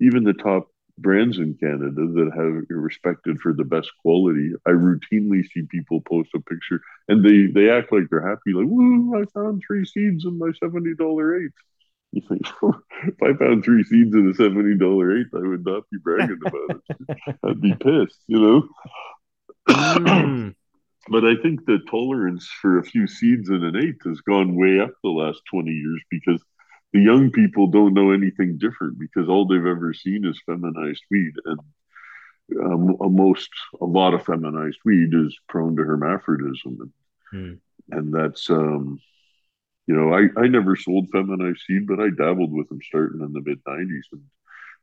even 0.00 0.24
the 0.24 0.32
top 0.32 0.68
brands 0.98 1.38
in 1.38 1.54
canada 1.54 1.90
that 1.94 2.30
have 2.34 2.76
respected 2.76 3.40
for 3.40 3.54
the 3.54 3.64
best 3.64 3.90
quality 4.02 4.50
i 4.66 4.70
routinely 4.70 5.42
see 5.50 5.62
people 5.70 6.02
post 6.02 6.30
a 6.34 6.40
picture 6.40 6.80
and 7.08 7.24
they 7.24 7.46
they 7.46 7.70
act 7.70 7.92
like 7.92 8.04
they're 8.10 8.28
happy 8.28 8.52
like 8.52 8.66
Woo, 8.66 9.18
i 9.20 9.24
found 9.32 9.62
three 9.66 9.84
seeds 9.86 10.24
in 10.24 10.38
my 10.38 10.48
$70 10.62 11.44
eighth 11.44 11.54
You 12.12 12.22
think 12.28 12.42
if 13.04 13.22
I 13.22 13.32
found 13.34 13.64
three 13.64 13.84
seeds 13.84 14.14
in 14.14 14.28
a 14.28 14.34
seventy 14.34 14.76
dollar 14.76 15.16
eighth, 15.18 15.34
I 15.34 15.46
would 15.46 15.64
not 15.64 15.84
be 15.90 15.98
bragging 16.02 16.40
about 16.44 16.80
it. 16.88 17.36
I'd 17.44 17.60
be 17.60 17.74
pissed, 17.74 18.20
you 18.26 18.40
know. 18.40 18.68
Mm. 19.68 20.54
but 21.08 21.24
I 21.24 21.36
think 21.42 21.64
the 21.64 21.78
tolerance 21.90 22.48
for 22.60 22.78
a 22.78 22.84
few 22.84 23.06
seeds 23.06 23.48
in 23.48 23.62
an 23.62 23.76
eighth 23.76 24.04
has 24.06 24.20
gone 24.22 24.56
way 24.56 24.80
up 24.80 24.92
the 25.02 25.10
last 25.10 25.42
twenty 25.48 25.72
years 25.72 26.02
because 26.10 26.42
the 26.92 27.00
young 27.00 27.30
people 27.30 27.68
don't 27.68 27.94
know 27.94 28.10
anything 28.10 28.58
different 28.58 28.98
because 28.98 29.28
all 29.28 29.46
they've 29.46 29.64
ever 29.64 29.94
seen 29.94 30.24
is 30.24 30.40
feminized 30.46 31.04
weed 31.10 31.34
and 31.44 31.60
um, 32.64 32.96
a 33.00 33.08
most 33.08 33.50
a 33.80 33.84
lot 33.84 34.14
of 34.14 34.24
feminized 34.24 34.78
weed 34.84 35.14
is 35.14 35.38
prone 35.48 35.76
to 35.76 35.82
hermaphrodism 35.82 36.80
and, 36.80 36.92
Hmm. 37.30 37.52
and 37.90 38.12
that's 38.12 38.50
um 38.50 38.98
you 39.90 39.96
know 39.96 40.14
I, 40.14 40.44
I 40.44 40.46
never 40.46 40.76
sold 40.76 41.08
feminized 41.10 41.62
seed 41.66 41.88
but 41.88 41.98
I 41.98 42.10
dabbled 42.10 42.52
with 42.52 42.68
them 42.68 42.78
starting 42.80 43.22
in 43.22 43.32
the 43.32 43.42
mid 43.44 43.58
90s 43.64 44.06
and 44.12 44.22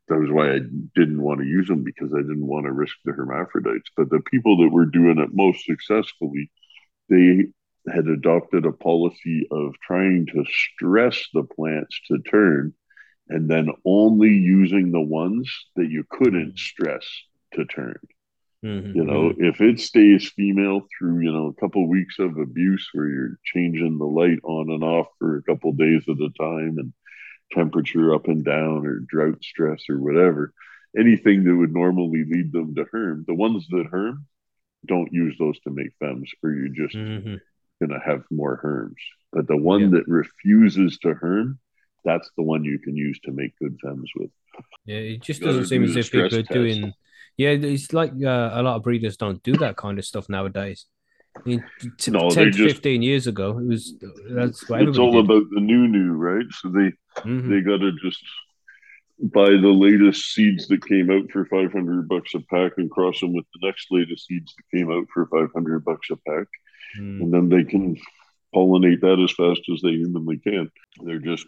that 0.09 0.19
was 0.19 0.29
why 0.29 0.51
I 0.51 0.59
didn't 0.95 1.21
want 1.21 1.39
to 1.39 1.45
use 1.45 1.69
them 1.69 1.83
because 1.83 2.11
I 2.13 2.21
didn't 2.21 2.45
want 2.45 2.65
to 2.65 2.71
risk 2.71 2.95
the 3.03 3.11
hermaphrodites. 3.11 3.89
But 3.97 4.09
the 4.09 4.21
people 4.21 4.57
that 4.57 4.69
were 4.69 4.85
doing 4.85 5.17
it 5.17 5.29
most 5.33 5.65
successfully 5.65 6.51
they 7.09 7.47
had 7.89 8.07
adopted 8.07 8.65
a 8.65 8.71
policy 8.73 9.47
of 9.49 9.75
trying 9.81 10.25
to 10.27 10.43
stress 10.49 11.25
the 11.33 11.43
plants 11.43 12.01
to 12.09 12.19
turn 12.19 12.73
and 13.29 13.49
then 13.49 13.69
only 13.85 14.29
using 14.29 14.91
the 14.91 15.01
ones 15.01 15.49
that 15.77 15.89
you 15.89 16.03
couldn't 16.09 16.59
stress 16.59 17.05
to 17.53 17.63
turn 17.63 17.97
Mhm. 18.67 18.95
you 18.95 19.03
know 19.03 19.33
if 19.37 19.61
it 19.61 19.79
stays 19.79 20.29
female 20.29 20.81
through 20.91 21.19
you 21.21 21.31
know 21.31 21.47
a 21.47 21.53
couple 21.61 21.87
weeks 21.87 22.19
of 22.19 22.37
abuse 22.37 22.89
where 22.93 23.07
you're 23.09 23.39
changing 23.43 23.97
the 23.97 24.05
light 24.05 24.39
on 24.43 24.69
and 24.69 24.83
off 24.83 25.07
for 25.19 25.37
a 25.37 25.43
couple 25.43 25.71
days 25.73 26.03
at 26.07 26.19
a 26.19 26.29
time 26.39 26.77
and 26.77 26.93
temperature 27.53 28.13
up 28.13 28.27
and 28.27 28.43
down 28.43 28.85
or 28.85 28.99
drought 28.99 29.41
stress 29.43 29.83
or 29.89 29.99
whatever 29.99 30.53
anything 30.97 31.43
that 31.43 31.55
would 31.55 31.73
normally 31.73 32.23
lead 32.25 32.51
them 32.51 32.75
to 32.75 32.85
herm 32.91 33.23
the 33.27 33.33
ones 33.33 33.65
that 33.69 33.85
herm 33.89 34.25
don't 34.85 35.11
use 35.13 35.35
those 35.39 35.59
to 35.61 35.69
make 35.69 35.91
femmes 35.99 36.29
or 36.43 36.51
you're 36.51 36.67
just 36.69 36.95
Mhm. 36.95 37.39
going 37.79 37.89
to 37.91 37.99
have 38.05 38.23
more 38.31 38.59
herms 38.61 39.01
but 39.31 39.47
the 39.47 39.57
one 39.57 39.81
Yeah. 39.81 39.87
that 39.95 40.07
refuses 40.07 40.97
to 40.99 41.13
herm 41.13 41.59
that's 42.05 42.29
the 42.37 42.43
one 42.43 42.63
you 42.63 42.79
can 42.79 42.95
use 42.95 43.19
to 43.21 43.31
make 43.31 43.57
good 43.59 43.77
femmes 43.81 44.09
with 44.15 44.31
Yeah, 44.85 44.97
it 44.97 45.21
just 45.21 45.41
doesn't 45.41 45.65
seem 45.65 45.83
as 45.83 45.95
if 45.95 46.11
people 46.11 46.35
are 46.39 46.41
doing. 46.41 46.93
Yeah, 47.37 47.49
it's 47.51 47.93
like 47.93 48.11
uh, 48.23 48.49
a 48.53 48.63
lot 48.63 48.75
of 48.77 48.83
breeders 48.83 49.15
don't 49.17 49.41
do 49.43 49.53
that 49.57 49.77
kind 49.77 49.99
of 49.99 50.05
stuff 50.05 50.27
nowadays. 50.27 50.85
I 51.35 51.41
mean, 51.47 51.63
t- 51.99 52.09
No, 52.11 52.29
10 52.31 52.45
to 52.45 52.51
just- 52.51 52.75
15 52.77 53.03
years 53.03 53.27
ago, 53.27 53.59
it 53.59 53.67
was 53.67 53.93
that's 54.29 54.67
what 54.69 54.81
it's 54.81 54.97
all 54.97 55.11
did. 55.11 55.25
about 55.25 55.43
the 55.51 55.61
new 55.61 55.87
new 55.87 56.13
right 56.13 56.45
so 56.51 56.69
they 56.69 56.91
Mhm. 57.21 57.49
they 57.49 57.61
got 57.61 57.77
to 57.77 57.91
just 58.01 58.23
buy 59.19 59.49
the 59.51 59.73
latest 59.87 60.33
seeds 60.33 60.67
that 60.67 60.85
came 60.87 61.09
out 61.11 61.29
for 61.31 61.45
500 61.45 62.07
bucks 62.07 62.33
a 62.33 62.39
pack 62.39 62.73
and 62.77 62.89
cross 62.89 63.19
them 63.19 63.33
with 63.33 63.45
the 63.53 63.67
next 63.67 63.87
latest 63.91 64.25
seeds 64.27 64.53
that 64.55 64.77
came 64.77 64.91
out 64.91 65.05
for 65.13 65.27
500 65.27 65.83
bucks 65.85 66.09
a 66.11 66.15
pack 66.17 66.47
Mm. 66.99 67.21
and 67.21 67.33
then 67.33 67.49
they 67.49 67.63
can 67.63 67.97
pollinate 68.55 69.01
that 69.01 69.19
as 69.19 69.31
fast 69.33 69.61
as 69.73 69.81
they 69.81 69.91
humanly 69.91 70.37
can 70.37 70.71
they're 71.03 71.19
just 71.19 71.45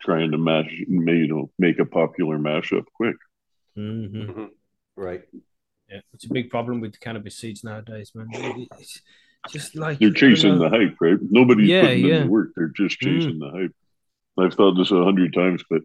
trying 0.00 0.30
to 0.32 0.38
mash 0.38 0.70
you 0.88 1.26
know 1.28 1.50
make 1.58 1.78
a 1.78 1.84
popular 1.84 2.38
mashup 2.38 2.86
quick 2.94 3.16
Mhm. 3.76 4.10
Mhm. 4.12 4.50
Right. 5.02 5.22
Yeah, 5.90 6.00
it's 6.14 6.24
a 6.24 6.32
big 6.32 6.48
problem 6.48 6.80
with 6.80 6.98
cannabis 7.00 7.36
seeds 7.36 7.64
nowadays, 7.64 8.12
man. 8.14 8.28
It's 8.70 9.00
just 9.50 9.76
like 9.76 9.98
they're 9.98 10.12
chasing 10.12 10.58
the 10.58 10.68
hype 10.70 10.96
right 11.00 11.18
nobody's 11.20 11.70
Yeah, 11.70 11.80
putting 11.80 12.04
in 12.04 12.20
the 12.22 12.30
work 12.30 12.50
they're 12.54 12.68
just 12.68 13.00
Mm. 13.00 13.20
chasing 13.20 13.38
the 13.40 13.50
hype 13.50 13.74
i've 14.38 14.54
thought 14.54 14.76
this 14.76 14.92
a 14.92 15.02
hundred 15.04 15.34
times 15.34 15.64
but 15.68 15.82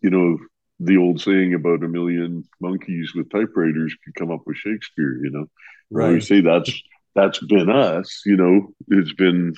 you 0.00 0.10
know 0.10 0.38
the 0.80 0.96
old 0.96 1.20
saying 1.20 1.54
about 1.54 1.82
a 1.82 1.88
million 1.88 2.44
monkeys 2.60 3.12
with 3.14 3.28
typewriters 3.30 3.94
could 4.04 4.14
come 4.14 4.30
up 4.30 4.42
with 4.46 4.56
shakespeare 4.56 5.18
you 5.24 5.30
know 5.30 5.46
Well, 5.90 6.08
we 6.12 6.14
Right. 6.14 6.22
say 6.22 6.40
that's 6.40 6.72
that's 7.16 7.40
been 7.40 7.68
us 7.70 8.22
you 8.24 8.36
know 8.36 8.72
it's 8.88 9.12
been 9.14 9.52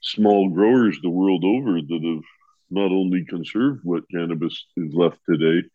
small 0.00 0.50
growers 0.50 0.98
the 1.02 1.10
world 1.10 1.44
over 1.44 1.80
that 1.80 2.02
have 2.04 2.24
not 2.70 2.90
only 2.92 3.24
conserved 3.24 3.80
what 3.84 4.10
cannabis 4.10 4.66
is 4.76 4.92
left 4.92 5.18
today 5.28 5.66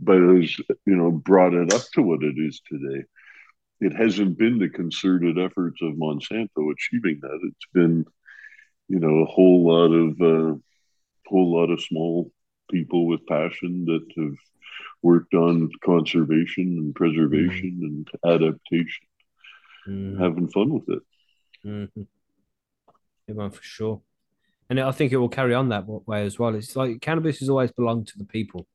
but 0.00 0.18
has 0.20 0.56
you 0.86 0.96
know 0.96 1.10
brought 1.10 1.54
it 1.54 1.72
up 1.72 1.82
to 1.92 2.02
what 2.02 2.22
it 2.22 2.36
is 2.38 2.60
today 2.68 3.04
it 3.80 3.92
hasn't 3.94 4.38
been 4.38 4.58
the 4.58 4.68
concerted 4.68 5.38
efforts 5.38 5.80
of 5.82 5.94
monsanto 5.94 6.72
achieving 6.72 7.18
that 7.22 7.38
it's 7.42 7.66
been 7.72 8.04
you 8.88 8.98
know 8.98 9.18
a 9.22 9.26
whole 9.26 9.64
lot 9.66 9.92
of 9.92 10.10
uh, 10.20 10.56
whole 11.26 11.52
lot 11.52 11.70
of 11.70 11.80
small 11.82 12.30
people 12.70 13.06
with 13.06 13.26
passion 13.26 13.84
that 13.84 14.06
have 14.16 14.36
worked 15.02 15.34
on 15.34 15.70
conservation 15.84 16.64
and 16.78 16.94
preservation 16.94 17.78
and 17.82 18.32
adaptation 18.34 19.06
Mhm. 19.86 20.18
having 20.18 20.48
fun 20.48 20.70
with 20.72 20.88
it 20.88 21.02
Mhm. 21.64 22.06
Yeah, 23.26 23.34
man, 23.34 23.50
for 23.50 23.62
sure. 23.62 24.02
And 24.68 24.78
I 24.80 24.92
think 24.92 25.12
it 25.12 25.16
will 25.16 25.28
carry 25.30 25.54
on 25.54 25.68
that 25.70 25.86
way 25.86 26.24
as 26.24 26.38
well. 26.38 26.54
It's 26.54 26.74
like 26.76 27.00
cannabis 27.00 27.38
has 27.40 27.48
always 27.48 27.72
belonged 27.72 28.06
to 28.08 28.18
the 28.18 28.24
people. 28.24 28.66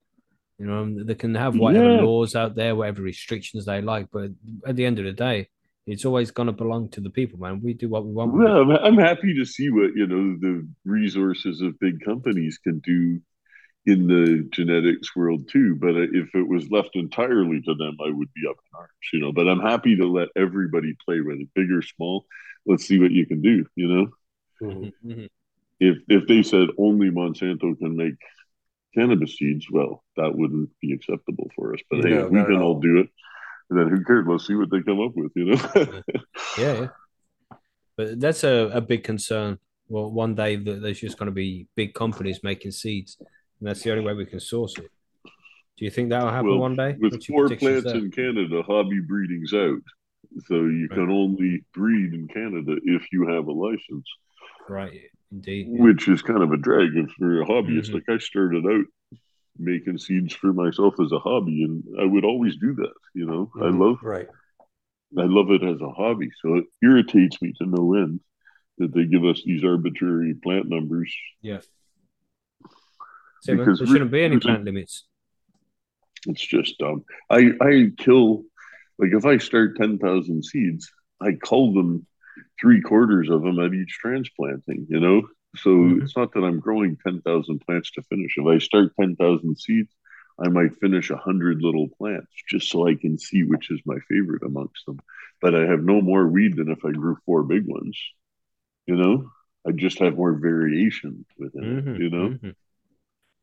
You 0.60 0.66
know, 0.66 1.03
they 1.03 1.16
can 1.16 1.34
have 1.36 1.55
whatever 1.55 1.89
Yeah. 1.89 2.01
laws 2.03 2.36
out 2.36 2.53
there, 2.55 2.76
whatever 2.76 3.01
restrictions 3.01 3.66
they 3.66 3.82
like, 3.82 4.07
but 4.12 4.32
at 4.66 4.76
the 4.76 4.86
end 4.86 4.99
of 4.99 5.05
the 5.05 5.14
day, 5.14 5.47
it's 5.88 6.03
always 6.05 6.32
going 6.32 6.47
to 6.47 6.53
belong 6.53 6.89
to 6.89 7.01
the 7.01 7.10
people, 7.10 7.39
man. 7.39 7.62
We 7.62 7.74
do 7.74 7.88
what 7.88 8.05
we 8.05 8.12
want. 8.12 8.34
with. 8.34 8.43
Well, 8.43 8.57
I'm, 8.62 8.72
I'm 8.72 8.97
happy 8.97 9.34
to 9.36 9.45
see 9.45 9.70
what 9.72 9.95
you 9.95 10.05
know 10.05 10.38
the 10.38 10.68
resources 10.84 11.62
of 11.62 11.80
big 11.80 12.03
companies 12.03 12.57
can 12.60 12.80
do 12.80 13.22
in 13.86 14.05
the 14.07 14.47
genetics 14.51 15.16
world 15.16 15.47
too. 15.49 15.76
But 15.76 15.95
if 15.95 16.36
it 16.36 16.47
was 16.47 16.70
left 16.70 16.95
entirely 16.95 17.62
to 17.62 17.74
them, 17.76 17.97
I 18.05 18.10
would 18.12 18.30
be 18.34 18.47
up 18.47 18.57
in 18.57 18.78
arms, 18.78 18.91
you 19.14 19.20
know. 19.22 19.32
But 19.32 19.47
I'm 19.47 19.62
happy 19.62 19.95
to 19.95 20.05
let 20.05 20.28
everybody 20.36 20.93
play 21.05 21.22
with 21.22 21.39
it, 21.39 21.47
big 21.55 21.72
or 21.72 21.82
small. 21.82 22.26
Let's 22.66 22.86
see 22.86 22.99
what 22.99 23.12
you 23.12 23.26
can 23.26 23.41
do, 23.41 23.66
you 23.78 23.88
know. 23.88 24.07
Mhm. 24.62 24.91
Mhm. 25.05 25.28
If 25.80 25.97
if 26.10 26.28
they 26.28 26.43
said 26.43 26.68
only 26.78 27.10
Monsanto 27.10 27.80
can 27.80 27.95
make 27.95 28.16
cannabis 28.93 29.37
seeds, 29.37 29.67
well, 29.71 30.03
that 30.17 30.35
wouldn't 30.35 30.69
be 30.81 30.93
acceptable 30.93 31.49
for 31.55 31.73
us. 31.73 31.79
But 31.89 32.03
hey, 32.03 32.09
No, 32.11 32.27
we 32.27 32.43
can 32.43 32.55
all 32.55 32.73
all. 32.75 32.79
do 32.79 32.97
it, 32.99 33.09
then 33.69 33.87
who 33.89 34.03
cares? 34.03 34.25
Let's 34.27 34.47
see 34.47 34.55
what 34.55 34.69
they 34.71 34.81
come 34.81 34.99
up 35.01 35.13
with, 35.15 35.31
you 35.35 35.45
know. 35.45 36.01
Yeah, 36.57 36.73
yeah. 36.81 36.87
But 37.97 38.19
that's 38.19 38.43
a, 38.43 38.69
a 38.73 38.81
big 38.81 39.03
concern. 39.03 39.59
Well, 39.87 40.09
one 40.11 40.35
day 40.35 40.55
there's 40.55 40.99
just 40.99 41.17
going 41.17 41.27
to 41.27 41.33
be 41.33 41.67
big 41.75 41.93
companies 41.93 42.39
making 42.43 42.71
seeds, 42.71 43.17
and 43.19 43.67
that's 43.67 43.81
the 43.83 43.91
only 43.91 44.03
way 44.03 44.13
we 44.13 44.25
can 44.25 44.39
source 44.39 44.77
it. 44.77 44.89
Do 45.77 45.85
you 45.85 45.91
think 45.91 46.09
that 46.09 46.23
will 46.23 46.31
happen 46.31 46.49
Well, 46.49 46.59
one 46.59 46.75
day? 46.75 46.95
with 46.99 47.23
four 47.25 47.47
plants 47.49 47.85
there? 47.85 47.95
in 47.95 48.11
Canada, 48.11 48.61
hobby 48.63 48.99
breeding's 49.01 49.53
out. 49.53 49.81
So 50.47 50.55
you 50.55 50.87
Right. 50.89 50.97
can 50.97 51.09
only 51.09 51.63
breed 51.73 52.13
in 52.13 52.27
Canada 52.27 52.75
if 52.83 53.07
you 53.11 53.27
have 53.27 53.47
a 53.47 53.51
license, 53.51 54.05
Right, 54.70 55.01
indeed. 55.32 55.67
yeah. 55.70 55.82
which 55.84 56.07
is 56.07 56.22
kind 56.22 56.43
of 56.43 56.51
a 56.51 56.57
drag 56.57 56.89
if 56.95 57.11
you're 57.20 57.41
a 57.41 57.45
hobbyist. 57.45 57.89
Mhm. 57.89 57.93
Like 57.95 58.09
I 58.09 58.17
started 58.20 58.65
out 58.65 58.86
making 59.57 59.97
seeds 59.97 60.34
for 60.34 60.53
myself 60.53 60.95
as 61.01 61.11
a 61.11 61.20
hobby, 61.20 61.63
and 61.63 61.84
I 61.99 62.05
would 62.05 62.24
always 62.24 62.55
do 62.57 62.74
that. 62.76 62.93
You 63.13 63.26
know, 63.26 63.51
I 63.57 63.65
Mhm. 63.72 63.80
love 63.80 64.03
Right. 64.03 64.28
I 65.17 65.24
love 65.26 65.49
it 65.51 65.63
as 65.63 65.82
a 65.82 65.89
hobby. 65.91 66.30
So 66.41 66.55
it 66.57 66.65
irritates 66.84 67.41
me 67.41 67.51
to 67.53 67.65
no 67.65 67.95
end 67.95 68.20
that 68.78 68.93
they 68.93 69.05
give 69.05 69.26
us 69.26 69.43
these 69.43 69.63
arbitrary 69.63 70.36
plant 70.36 70.70
numbers. 70.70 71.13
Yeah. 71.41 71.61
So, 73.41 73.55
Because 73.57 73.80
there 73.80 73.88
shouldn't 73.88 74.11
be 74.11 74.22
any 74.22 74.36
we're- 74.36 74.41
plant 74.41 74.65
limits. 74.65 75.05
It's 76.28 76.45
just 76.45 76.78
dumb. 76.78 77.05
I 77.30 77.53
I 77.61 77.91
kill 77.97 78.43
like 78.97 79.11
if 79.13 79.26
I 79.26 79.38
start 79.38 79.78
ten 79.78 79.97
thousand 79.97 80.43
seeds, 80.43 80.91
I 81.22 81.34
cull 81.34 81.74
them 81.74 82.05
three 82.59 82.81
quarters 82.81 83.29
of 83.29 83.41
them 83.43 83.59
at 83.59 83.73
each 83.73 83.97
transplanting. 84.01 84.87
You 84.89 84.99
know, 84.99 85.27
so 85.57 85.69
Mhm. 85.71 86.01
it's 86.01 86.15
not 86.17 86.33
that 86.33 86.43
I'm 86.43 86.59
growing 86.59 86.97
ten 86.97 87.21
thousand 87.21 87.59
plants 87.61 87.91
to 87.91 88.03
finish. 88.03 88.35
If 88.37 88.45
I 88.47 88.57
start 88.59 88.93
ten 88.99 89.15
thousand 89.15 89.57
seeds, 89.57 89.93
I 90.39 90.49
might 90.49 90.75
finish 90.77 91.09
a 91.09 91.17
hundred 91.17 91.61
little 91.61 91.89
plants 91.97 92.31
just 92.49 92.69
so 92.69 92.87
I 92.87 92.95
can 92.95 93.17
see 93.17 93.43
which 93.43 93.71
is 93.71 93.81
my 93.85 93.97
favorite 94.09 94.43
amongst 94.43 94.85
them. 94.85 94.99
But 95.41 95.55
I 95.55 95.65
have 95.67 95.83
no 95.83 96.01
more 96.01 96.27
weed 96.27 96.55
than 96.57 96.69
if 96.71 96.83
I 96.85 96.91
grew 96.91 97.17
four 97.25 97.43
big 97.43 97.65
ones. 97.67 97.97
You 98.87 98.95
know, 98.95 99.31
I 99.67 99.71
just 99.71 99.99
have 99.99 100.15
more 100.17 100.33
variation 100.33 101.25
within 101.37 101.63
Mhm, 101.63 101.95
it. 101.95 102.01
You 102.01 102.09
know, 102.09 102.35
mhm. 102.41 102.55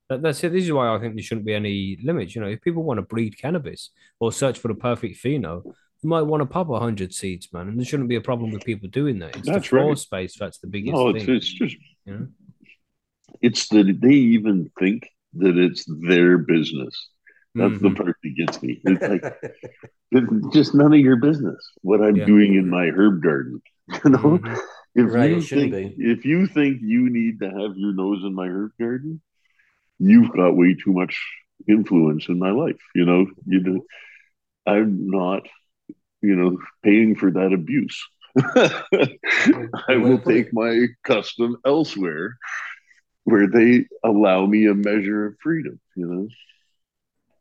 That, 0.08 0.22
that's 0.22 0.42
it. 0.44 0.52
This 0.52 0.64
is 0.64 0.72
why 0.72 0.94
I 0.94 0.98
think 1.00 1.14
there 1.14 1.22
shouldn't 1.22 1.46
be 1.46 1.54
any 1.54 1.98
limits. 2.02 2.34
You 2.34 2.40
know, 2.40 2.48
if 2.48 2.60
people 2.62 2.84
want 2.84 2.98
to 2.98 3.02
breed 3.02 3.38
cannabis 3.38 3.90
or 4.20 4.32
search 4.32 4.58
for 4.58 4.68
the 4.68 4.74
perfect 4.74 5.22
pheno, 5.22 5.64
you 6.02 6.08
might 6.08 6.22
want 6.22 6.42
to 6.42 6.46
pop 6.46 6.68
a 6.70 6.78
hundred 6.78 7.12
seeds, 7.14 7.52
man, 7.52 7.68
and 7.68 7.78
there 7.78 7.84
shouldn't 7.84 8.08
be 8.08 8.16
a 8.16 8.20
problem 8.20 8.50
with 8.50 8.64
people 8.64 8.88
doing 8.88 9.18
that. 9.20 9.36
It's 9.36 9.48
That's 9.48 9.64
the 9.64 9.68
floor 9.68 9.88
right. 9.90 9.98
space 9.98 10.36
that's 10.38 10.58
the 10.58 10.66
biggest 10.66 10.94
no, 10.94 11.08
it's 11.08 11.24
thing. 11.24 11.34
it's 11.36 11.52
just 11.52 11.76
You 12.04 12.14
know? 12.14 12.28
it's 13.42 13.68
that 13.68 13.98
they 14.00 14.12
even 14.12 14.70
think 14.78 15.08
that 15.34 15.56
it's 15.58 15.84
their 16.08 16.38
business. 16.38 17.08
That's 17.54 17.80
the 17.80 17.88
Mhm. 17.88 17.96
part 17.96 18.16
that 18.22 18.36
gets 18.36 18.62
me. 18.62 18.80
It's 18.84 19.02
like 19.02 19.24
it's 20.12 20.46
just 20.54 20.74
none 20.74 20.92
of 20.92 21.00
your 21.00 21.16
business 21.16 21.58
what 21.82 22.02
I'm 22.02 22.16
Yeah. 22.16 22.26
doing 22.26 22.54
in 22.54 22.68
my 22.68 22.86
herb 22.86 23.22
garden. 23.22 23.62
You 24.04 24.10
know, 24.10 24.38
Mhm. 24.38 24.58
if 24.94 25.12
Right, 25.12 25.30
you 25.30 25.36
it 25.38 25.42
shouldn't 25.42 25.72
think 25.72 25.94
if 25.98 26.24
you 26.24 26.46
think 26.46 26.80
you 26.82 27.08
need 27.10 27.40
to 27.40 27.46
have 27.50 27.76
your 27.76 27.92
nose 27.92 28.22
in 28.24 28.34
my 28.34 28.48
herb 28.48 28.72
garden, 28.78 29.20
you've 29.98 30.32
got 30.32 30.56
way 30.56 30.74
too 30.74 30.92
much 30.92 31.18
influence 31.68 32.28
in 32.28 32.38
my 32.38 32.50
life. 32.50 32.80
You 32.94 33.04
know, 33.06 33.26
you 33.46 33.60
know, 33.60 33.84
I'm 34.66 35.08
not, 35.10 35.46
you 36.22 36.34
know, 36.34 36.58
paying 36.82 37.16
for 37.16 37.30
that 37.30 37.52
abuse. 37.52 38.02
I 39.88 39.96
will 39.96 40.18
take 40.18 40.52
my 40.52 40.86
custom 41.04 41.56
elsewhere 41.64 42.36
where 43.24 43.48
they 43.48 43.86
allow 44.04 44.46
me 44.46 44.66
a 44.66 44.74
measure 44.74 45.26
of 45.26 45.36
freedom, 45.42 45.80
you 45.96 46.06
know. 46.06 46.28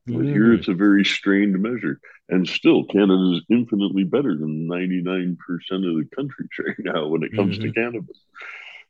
But 0.07 0.25
mm. 0.25 0.31
here 0.31 0.53
it's 0.53 0.67
a 0.67 0.73
very 0.73 1.03
strained 1.03 1.59
measure. 1.59 1.99
And 2.29 2.47
still, 2.47 2.85
Canada 2.85 3.35
is 3.35 3.43
infinitely 3.49 4.03
better 4.03 4.35
than 4.35 4.67
99% 4.67 5.35
of 5.37 5.69
the 5.69 6.07
countries 6.15 6.49
right 6.59 6.75
now 6.79 7.07
when 7.07 7.23
it 7.23 7.35
comes 7.35 7.57
mm-hmm. 7.57 7.67
to 7.67 7.73
cannabis. 7.73 8.19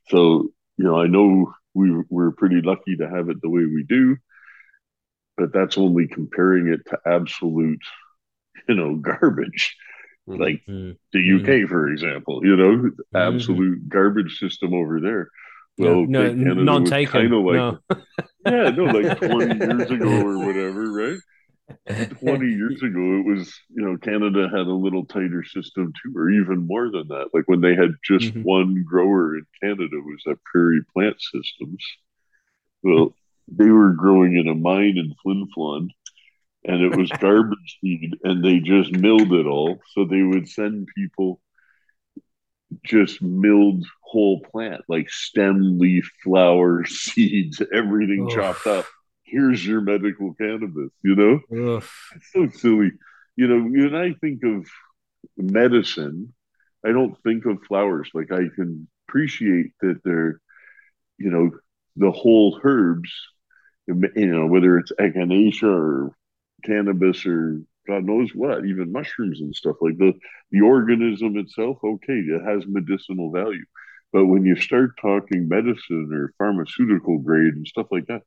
So, 0.08 0.50
you 0.76 0.84
know, 0.84 1.00
I 1.00 1.06
know 1.06 1.54
we, 1.74 1.90
we're 2.08 2.32
pretty 2.32 2.60
lucky 2.62 2.96
to 2.96 3.08
have 3.08 3.28
it 3.28 3.40
the 3.42 3.50
way 3.50 3.64
we 3.64 3.84
do, 3.86 4.16
but 5.36 5.52
that's 5.52 5.78
only 5.78 6.06
comparing 6.06 6.68
it 6.68 6.86
to 6.86 6.98
absolute, 7.06 7.82
you 8.68 8.74
know, 8.74 8.96
garbage. 8.96 9.76
Mm-hmm. 10.28 10.42
Like 10.42 10.62
the 10.66 10.88
UK, 11.18 11.46
mm-hmm. 11.46 11.68
for 11.68 11.88
example, 11.88 12.40
you 12.44 12.56
know, 12.56 12.76
mm-hmm. 12.76 13.16
absolute 13.16 13.88
garbage 13.88 14.38
system 14.38 14.74
over 14.74 15.00
there. 15.00 15.30
Well, 15.78 16.06
no, 16.06 16.32
no 16.32 16.54
non-taken. 16.54 17.12
Kind 17.12 17.34
of 17.34 17.44
like, 17.44 17.54
no. 17.54 17.78
yeah, 18.46 18.70
no, 18.70 18.84
like 18.84 19.18
20 19.18 19.66
years 19.66 19.90
ago 19.90 20.26
or 20.26 20.38
whatever, 20.38 20.90
right? 20.90 21.18
20 22.20 22.46
years 22.46 22.82
ago, 22.82 23.18
it 23.18 23.26
was, 23.26 23.52
you 23.70 23.84
know, 23.84 23.96
Canada 23.98 24.48
had 24.48 24.66
a 24.66 24.72
little 24.72 25.04
tighter 25.04 25.44
system 25.44 25.92
too, 26.02 26.16
or 26.16 26.30
even 26.30 26.66
more 26.66 26.90
than 26.90 27.08
that. 27.08 27.26
Like 27.34 27.44
when 27.46 27.60
they 27.60 27.74
had 27.74 27.90
just 28.04 28.26
mm-hmm. 28.26 28.42
one 28.42 28.84
grower 28.88 29.36
in 29.36 29.46
Canada 29.62 29.96
was 29.96 30.22
that 30.26 30.42
Prairie 30.44 30.84
Plant 30.94 31.16
Systems. 31.20 31.84
Well, 32.82 33.14
they 33.48 33.68
were 33.68 33.92
growing 33.92 34.36
in 34.36 34.48
a 34.48 34.54
mine 34.54 34.96
in 34.96 35.14
Flin 35.22 35.48
Flon 35.56 35.90
and 36.66 36.82
it 36.82 36.96
was 36.96 37.10
garbage 37.20 37.78
seed 37.80 38.16
and 38.24 38.44
they 38.44 38.58
just 38.58 38.92
milled 38.92 39.32
it 39.32 39.46
all. 39.46 39.78
So 39.92 40.04
they 40.04 40.22
would 40.22 40.48
send 40.48 40.88
people 40.96 41.40
just 42.84 43.22
milled 43.22 43.86
whole 44.02 44.40
plant, 44.40 44.82
like 44.88 45.08
stem, 45.08 45.78
leaf, 45.78 46.10
flower, 46.24 46.84
seeds, 46.86 47.62
everything 47.72 48.28
chopped 48.28 48.66
up. 48.66 48.84
Here's 49.22 49.64
your 49.64 49.80
medical 49.80 50.34
cannabis, 50.34 50.90
you 51.02 51.14
know? 51.14 51.40
It's 52.14 52.32
so 52.32 52.48
silly. 52.50 52.92
You 53.36 53.48
know, 53.48 53.62
when 53.62 53.94
I 53.94 54.14
think 54.14 54.42
of 54.44 54.66
medicine, 55.36 56.32
I 56.84 56.92
don't 56.92 57.16
think 57.22 57.44
of 57.46 57.62
flowers. 57.66 58.10
Like 58.14 58.32
I 58.32 58.48
can 58.54 58.88
appreciate 59.08 59.72
that 59.80 60.00
they're, 60.04 60.40
you 61.18 61.30
know, 61.30 61.50
the 61.96 62.10
whole 62.10 62.60
herbs, 62.62 63.12
you 63.86 63.94
know, 64.26 64.46
whether 64.46 64.78
it's 64.78 64.92
echinacea 64.92 65.62
or 65.64 66.16
cannabis 66.64 67.26
or 67.26 67.60
God 67.86 68.04
knows 68.04 68.30
what, 68.34 68.66
even 68.66 68.92
mushrooms 68.92 69.40
and 69.40 69.54
stuff 69.54 69.76
like 69.80 69.96
the 69.98 70.12
the 70.50 70.60
organism 70.60 71.36
itself, 71.36 71.78
okay, 71.84 72.14
it 72.14 72.42
has 72.44 72.66
medicinal 72.66 73.30
value. 73.30 73.64
But 74.12 74.26
when 74.26 74.44
you 74.44 74.56
start 74.56 74.98
talking 75.00 75.48
medicine 75.48 76.10
or 76.12 76.32
pharmaceutical 76.38 77.18
grade 77.18 77.54
and 77.54 77.66
stuff 77.66 77.86
like 77.90 78.06
that, 78.06 78.22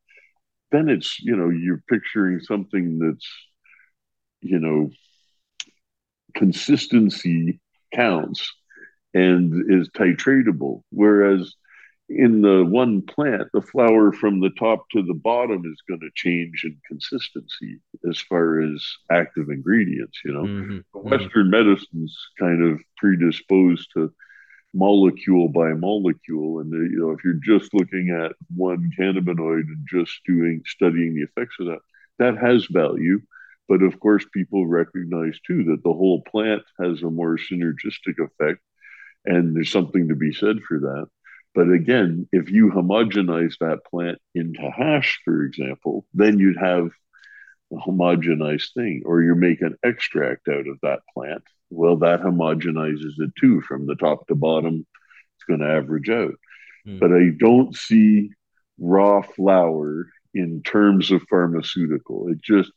then 0.70 0.88
it's, 0.88 1.18
you 1.20 1.36
know, 1.36 1.48
you're 1.48 1.82
picturing 1.88 2.40
something 2.40 2.98
that's, 2.98 3.26
you 4.40 4.58
know, 4.58 4.90
consistency 6.34 7.60
counts 7.94 8.54
and 9.14 9.70
is 9.70 9.88
titratable. 9.88 10.82
Whereas 10.90 11.52
in 12.10 12.42
the 12.42 12.64
one 12.64 13.02
plant, 13.02 13.48
the 13.52 13.62
flower 13.62 14.12
from 14.12 14.40
the 14.40 14.50
top 14.50 14.88
to 14.90 15.02
the 15.02 15.14
bottom 15.14 15.62
is 15.64 15.80
going 15.88 16.00
to 16.00 16.10
change 16.14 16.64
in 16.64 16.76
consistency 16.86 17.80
as 18.08 18.20
far 18.20 18.60
as 18.60 18.84
active 19.10 19.48
ingredients. 19.48 20.18
You 20.24 20.32
know, 20.32 20.42
mm-hmm. 20.42 21.08
Western 21.08 21.50
mm-hmm. 21.50 21.68
medicine's 21.68 22.18
kind 22.38 22.62
of 22.64 22.80
predisposed 22.96 23.90
to 23.94 24.12
molecule 24.74 25.48
by 25.48 25.72
molecule, 25.72 26.58
and 26.58 26.72
you 26.72 26.98
know, 26.98 27.10
if 27.12 27.24
you're 27.24 27.34
just 27.34 27.72
looking 27.72 28.10
at 28.10 28.32
one 28.54 28.90
cannabinoid 28.98 29.62
and 29.68 29.86
just 29.88 30.20
doing 30.26 30.62
studying 30.66 31.14
the 31.14 31.22
effects 31.22 31.56
of 31.60 31.66
that, 31.66 31.80
that 32.18 32.38
has 32.38 32.66
value. 32.66 33.20
But 33.68 33.82
of 33.82 34.00
course, 34.00 34.24
people 34.34 34.66
recognize 34.66 35.38
too 35.46 35.62
that 35.64 35.84
the 35.84 35.92
whole 35.92 36.22
plant 36.22 36.62
has 36.80 37.02
a 37.02 37.10
more 37.10 37.38
synergistic 37.38 38.18
effect, 38.18 38.60
and 39.24 39.54
there's 39.54 39.70
something 39.70 40.08
to 40.08 40.16
be 40.16 40.32
said 40.32 40.58
for 40.66 40.80
that 40.80 41.06
but 41.54 41.70
again, 41.70 42.28
if 42.32 42.50
you 42.50 42.70
homogenize 42.70 43.54
that 43.60 43.84
plant 43.84 44.18
into 44.34 44.70
hash, 44.70 45.20
for 45.24 45.42
example, 45.44 46.06
then 46.14 46.38
you'd 46.38 46.58
have 46.58 46.90
a 47.72 47.76
homogenized 47.76 48.72
thing, 48.74 49.02
or 49.04 49.22
you 49.22 49.34
make 49.34 49.60
an 49.60 49.76
extract 49.84 50.48
out 50.48 50.66
of 50.66 50.78
that 50.82 51.00
plant. 51.12 51.42
Well, 51.70 51.96
that 51.98 52.20
homogenizes 52.20 53.18
it 53.18 53.32
too 53.38 53.60
from 53.62 53.86
the 53.86 53.94
top 53.94 54.26
to 54.26 54.34
bottom. 54.34 54.86
It's 55.36 55.44
going 55.46 55.60
to 55.60 55.66
average 55.66 56.10
out. 56.10 56.34
Mm. 56.86 57.00
But 57.00 57.12
I 57.12 57.30
don't 57.38 57.74
see 57.76 58.30
raw 58.78 59.22
flower 59.22 60.08
in 60.34 60.62
terms 60.62 61.10
of 61.10 61.22
pharmaceutical. 61.28 62.28
It 62.28 62.40
just 62.42 62.72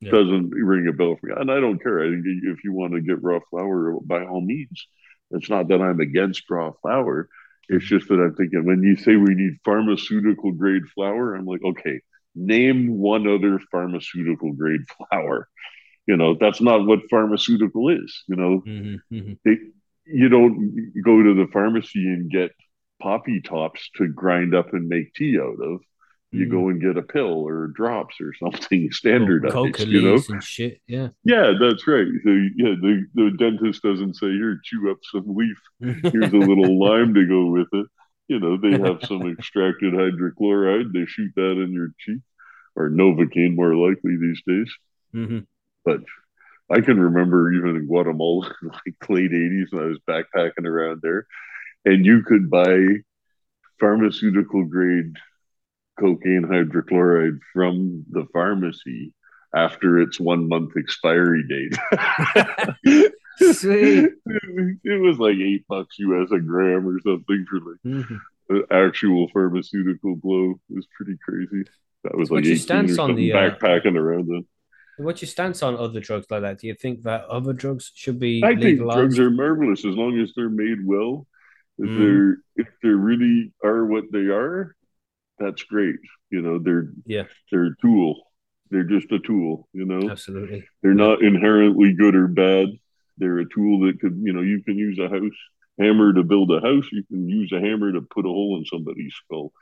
yeah. 0.00 0.10
doesn't 0.10 0.50
ring 0.50 0.88
a 0.88 0.92
bell 0.92 1.16
for 1.20 1.26
me. 1.26 1.34
And 1.36 1.50
I 1.50 1.60
don't 1.60 1.82
care. 1.82 2.02
I 2.02 2.10
think 2.10 2.24
if 2.24 2.64
you 2.64 2.72
want 2.72 2.94
to 2.94 3.00
get 3.00 3.22
raw 3.22 3.40
flower, 3.50 3.96
by 4.02 4.24
all 4.24 4.40
means. 4.40 4.86
It's 5.34 5.48
not 5.48 5.68
that 5.68 5.80
I'm 5.80 6.00
against 6.00 6.50
raw 6.50 6.72
flower. 6.82 7.28
It's 7.68 7.84
just 7.84 8.08
that 8.08 8.14
I'm 8.14 8.34
thinking 8.34 8.64
when 8.64 8.82
you 8.82 8.96
say 8.96 9.16
we 9.16 9.34
need 9.34 9.58
pharmaceutical 9.64 10.52
grade 10.52 10.82
flower, 10.94 11.34
I'm 11.34 11.46
like, 11.46 11.62
okay, 11.64 12.00
name 12.34 12.98
one 12.98 13.26
other 13.26 13.60
pharmaceutical 13.70 14.52
grade 14.52 14.82
flower. 14.96 15.48
You 16.06 16.16
know, 16.16 16.36
that's 16.38 16.60
not 16.60 16.86
what 16.86 17.08
pharmaceutical 17.10 17.88
is. 17.88 18.24
You 18.26 18.36
know, 18.36 18.62
mm-hmm, 18.66 19.14
mm-hmm. 19.14 19.32
It, 19.44 19.58
you 20.04 20.28
don't 20.28 20.92
go 21.04 21.22
to 21.22 21.34
the 21.34 21.46
pharmacy 21.52 22.04
and 22.04 22.30
get 22.30 22.50
poppy 23.00 23.40
tops 23.40 23.88
to 23.96 24.08
grind 24.08 24.54
up 24.54 24.72
and 24.72 24.88
make 24.88 25.14
tea 25.14 25.38
out 25.38 25.62
of 25.62 25.80
you 26.32 26.46
go 26.46 26.62
mm. 26.62 26.70
and 26.70 26.80
get 26.80 26.96
a 26.96 27.02
pill 27.02 27.46
or 27.46 27.68
drops 27.68 28.16
or 28.20 28.32
something 28.34 28.88
standardized. 28.92 29.54
Oh, 29.54 29.66
you 29.66 30.00
know, 30.00 30.18
and 30.30 30.42
shit. 30.42 30.80
Yeah, 30.86 31.08
yeah, 31.24 31.52
that's 31.60 31.86
right. 31.86 32.06
So 32.24 32.30
yeah, 32.56 32.74
the, 32.80 33.06
the 33.14 33.30
dentist 33.38 33.82
doesn't 33.82 34.14
say 34.14 34.28
here 34.28 34.60
chew 34.64 34.90
up 34.90 34.98
some 35.12 35.36
leaf. 35.36 35.58
Here's 35.80 36.32
a 36.32 36.36
little 36.36 36.80
lime 36.84 37.14
to 37.14 37.26
go 37.26 37.46
with 37.46 37.68
it. 37.72 37.86
You 38.28 38.40
know, 38.40 38.56
they 38.56 38.72
have 38.72 39.04
some 39.06 39.28
extracted 39.38 39.92
hydrochloride. 39.92 40.92
They 40.92 41.04
shoot 41.06 41.32
that 41.36 41.62
in 41.62 41.72
your 41.72 41.90
cheek, 41.98 42.22
or 42.74 42.88
novocaine 42.88 43.54
more 43.54 43.76
likely 43.76 44.16
these 44.16 44.42
days. 44.46 44.72
Mm-hmm. 45.14 45.40
But 45.84 46.00
I 46.70 46.80
can 46.80 46.98
remember 46.98 47.52
even 47.52 47.76
in 47.76 47.86
Guatemala, 47.86 48.54
like 48.62 49.08
late 49.10 49.32
'80s, 49.32 49.66
when 49.70 49.82
I 49.82 49.86
was 49.86 49.98
backpacking 50.08 50.66
around 50.66 51.00
there, 51.02 51.26
and 51.84 52.06
you 52.06 52.22
could 52.22 52.48
buy 52.48 52.78
pharmaceutical 53.78 54.64
grade 54.64 55.12
cocaine 55.98 56.44
hydrochloride 56.44 57.38
from 57.52 58.04
the 58.10 58.26
pharmacy 58.32 59.14
after 59.54 59.98
its 60.00 60.18
one 60.18 60.48
month 60.48 60.72
expiry 60.76 61.44
date. 61.48 61.76
Sweet. 63.52 64.10
It 64.84 65.02
was 65.02 65.18
like 65.18 65.36
eight 65.36 65.66
bucks 65.68 65.98
US 65.98 66.30
a 66.32 66.38
gram 66.38 66.86
or 66.86 67.00
something 67.00 67.46
for 67.48 67.60
like 67.60 68.04
mm-hmm. 68.04 68.58
actual 68.70 69.28
pharmaceutical 69.28 70.16
glow. 70.16 70.52
It 70.70 70.76
was 70.76 70.86
pretty 70.96 71.18
crazy. 71.24 71.64
That 72.04 72.16
was 72.16 72.30
like 72.30 72.44
what's 72.44 72.68
your 72.68 72.78
on 73.00 73.14
the 73.14 73.32
uh, 73.32 73.36
backpacking 73.36 73.96
around 73.96 74.28
then. 74.28 74.46
What's 74.98 75.22
your 75.22 75.28
stance 75.28 75.62
on 75.62 75.76
other 75.76 76.00
drugs 76.00 76.26
like 76.30 76.42
that? 76.42 76.58
Do 76.58 76.66
you 76.66 76.74
think 76.74 77.02
that 77.04 77.24
other 77.24 77.52
drugs 77.52 77.92
should 77.94 78.18
be? 78.18 78.42
I 78.42 78.50
legalized? 78.50 78.62
think 78.62 78.78
drugs 78.78 79.18
are 79.18 79.30
marvelous 79.30 79.84
as 79.84 79.94
long 79.94 80.18
as 80.18 80.32
they're 80.36 80.50
made 80.50 80.84
well. 80.84 81.26
If 81.78 81.88
mm. 81.88 81.98
they're 81.98 82.66
if 82.66 82.72
they 82.82 82.90
really 82.90 83.52
are 83.64 83.86
what 83.86 84.04
they 84.12 84.26
are, 84.26 84.76
that's 85.42 85.62
great. 85.64 85.96
You 86.30 86.42
know, 86.42 86.58
they're 86.58 86.92
yeah, 87.06 87.24
they're 87.50 87.66
a 87.66 87.76
tool. 87.80 88.22
They're 88.70 88.84
just 88.84 89.12
a 89.12 89.18
tool. 89.18 89.68
You 89.72 89.84
know, 89.84 90.10
absolutely. 90.10 90.64
They're 90.82 90.94
not 90.94 91.22
inherently 91.22 91.92
good 91.92 92.14
or 92.14 92.28
bad. 92.28 92.68
They're 93.18 93.38
a 93.38 93.48
tool 93.48 93.80
that 93.86 94.00
could, 94.00 94.18
you 94.22 94.32
know, 94.32 94.40
you 94.40 94.62
can 94.62 94.78
use 94.78 94.98
a 94.98 95.08
house 95.08 95.36
hammer 95.78 96.12
to 96.12 96.22
build 96.22 96.50
a 96.50 96.60
house. 96.60 96.86
You 96.92 97.04
can 97.04 97.28
use 97.28 97.52
a 97.52 97.60
hammer 97.60 97.92
to 97.92 98.02
put 98.02 98.24
a 98.24 98.28
hole 98.28 98.56
in 98.58 98.64
somebody's 98.64 99.14
skull. 99.24 99.52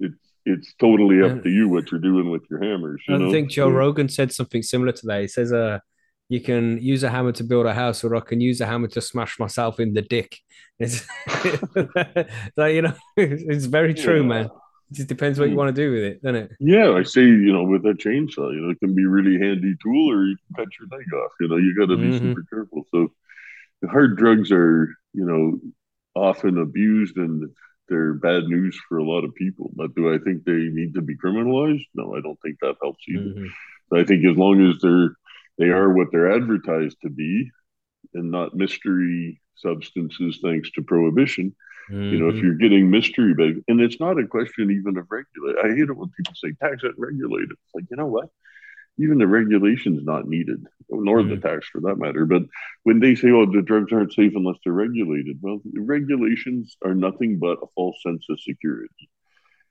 It's 0.00 0.32
it's 0.44 0.74
totally 0.80 1.22
up 1.22 1.42
to 1.44 1.48
you 1.48 1.68
what 1.68 1.90
you're 1.92 2.00
doing 2.00 2.30
with 2.30 2.42
your 2.50 2.62
hammers. 2.62 3.00
You 3.08 3.14
I 3.14 3.18
know? 3.18 3.30
think 3.30 3.50
Joe 3.50 3.68
Rogan 3.68 4.08
said 4.08 4.32
something 4.32 4.62
similar 4.62 4.92
to 4.92 5.06
that. 5.06 5.20
He 5.20 5.28
says, 5.28 5.52
"Uh, 5.52 5.78
you 6.28 6.40
can 6.40 6.78
use 6.82 7.04
a 7.04 7.10
hammer 7.10 7.32
to 7.32 7.44
build 7.44 7.66
a 7.66 7.74
house, 7.74 8.02
or 8.02 8.16
I 8.16 8.20
can 8.20 8.40
use 8.40 8.60
a 8.60 8.66
hammer 8.66 8.88
to 8.88 9.00
smash 9.00 9.38
myself 9.38 9.78
in 9.78 9.94
the 9.94 10.02
dick." 10.02 10.36
It's 10.78 11.06
so, 12.56 12.64
you 12.66 12.82
know, 12.82 12.94
it's 13.16 13.66
very 13.66 13.94
true, 13.94 14.22
yeah. 14.22 14.26
man. 14.26 14.50
It 14.92 14.96
just 14.96 15.08
depends 15.08 15.38
what 15.38 15.46
you 15.46 15.52
hmm. 15.52 15.58
want 15.58 15.74
to 15.74 15.82
do 15.82 15.90
with 15.90 16.02
it, 16.02 16.22
doesn't 16.22 16.36
it? 16.36 16.52
Yeah, 16.60 16.92
I 16.92 17.02
say, 17.02 17.22
you 17.22 17.50
know, 17.50 17.64
with 17.64 17.86
a 17.86 17.94
chainsaw, 17.94 18.52
you 18.52 18.60
know, 18.60 18.68
it 18.68 18.78
can 18.78 18.94
be 18.94 19.06
really 19.06 19.38
handy 19.38 19.74
tool 19.82 20.12
or 20.12 20.26
you 20.26 20.36
can 20.36 20.64
cut 20.64 20.68
your 20.78 20.86
leg 20.90 21.06
off. 21.14 21.32
You 21.40 21.48
know, 21.48 21.56
you 21.56 21.74
got 21.74 21.86
to 21.86 21.96
be 21.96 22.10
mm-hmm. 22.10 22.28
super 22.28 22.44
careful. 22.50 22.86
So 22.90 23.10
hard 23.88 24.18
drugs 24.18 24.52
are, 24.52 24.94
you 25.14 25.24
know, 25.24 25.58
often 26.14 26.58
abused 26.58 27.16
and 27.16 27.48
they're 27.88 28.12
bad 28.12 28.44
news 28.44 28.78
for 28.86 28.98
a 28.98 29.04
lot 29.04 29.24
of 29.24 29.34
people. 29.34 29.70
But 29.74 29.94
do 29.94 30.12
I 30.12 30.18
think 30.18 30.44
they 30.44 30.52
need 30.52 30.92
to 30.92 31.00
be 31.00 31.16
criminalized? 31.16 31.86
No, 31.94 32.14
I 32.14 32.20
don't 32.20 32.38
think 32.42 32.58
that 32.60 32.76
helps 32.82 33.02
either. 33.08 33.20
Mm-hmm. 33.20 33.96
I 33.96 34.04
think 34.04 34.26
as 34.26 34.36
long 34.36 34.60
as 34.68 34.76
they're 34.82 35.16
they 35.56 35.68
are 35.68 35.90
what 35.90 36.08
they're 36.12 36.32
advertised 36.32 36.98
to 37.02 37.08
be, 37.08 37.50
and 38.12 38.30
not 38.30 38.54
mystery 38.54 39.40
substances, 39.54 40.40
thanks 40.42 40.70
to 40.72 40.82
prohibition. 40.82 41.54
Mm-hmm. 41.90 42.02
You 42.02 42.18
know, 42.18 42.28
if 42.28 42.34
mm-hmm. 42.34 42.46
you're 42.46 42.54
getting 42.56 42.90
mystery 42.90 43.34
bag, 43.34 43.62
and 43.68 43.80
it's 43.80 44.00
not 44.00 44.18
a 44.18 44.26
question 44.26 44.70
even 44.70 44.96
of 44.96 45.06
regulate. 45.10 45.64
I 45.64 45.74
hate 45.74 45.88
it 45.88 45.96
when 45.96 46.10
people 46.10 46.34
say 46.34 46.52
tax 46.60 46.82
it, 46.84 46.92
regulate 46.96 47.44
it. 47.44 47.58
It's 47.64 47.74
like 47.74 47.84
you 47.90 47.96
know 47.96 48.06
what? 48.06 48.28
even 48.98 49.18
the 49.18 49.26
regulation's 49.26 50.04
not 50.04 50.28
needed, 50.28 50.66
nor 50.90 51.20
mm-hmm. 51.20 51.30
the 51.30 51.36
tax 51.36 51.66
for 51.68 51.80
that 51.82 51.98
matter. 51.98 52.26
But 52.26 52.42
when 52.82 53.00
they 53.00 53.14
say, 53.14 53.30
"Oh, 53.30 53.46
the 53.46 53.62
drugs 53.62 53.92
aren't 53.92 54.12
safe 54.12 54.32
unless 54.34 54.58
they're 54.64 54.72
regulated," 54.72 55.38
well, 55.40 55.60
regulations 55.74 56.76
are 56.84 56.94
nothing 56.94 57.38
but 57.38 57.58
a 57.62 57.66
false 57.74 58.02
sense 58.02 58.24
of 58.28 58.40
security. 58.40 59.08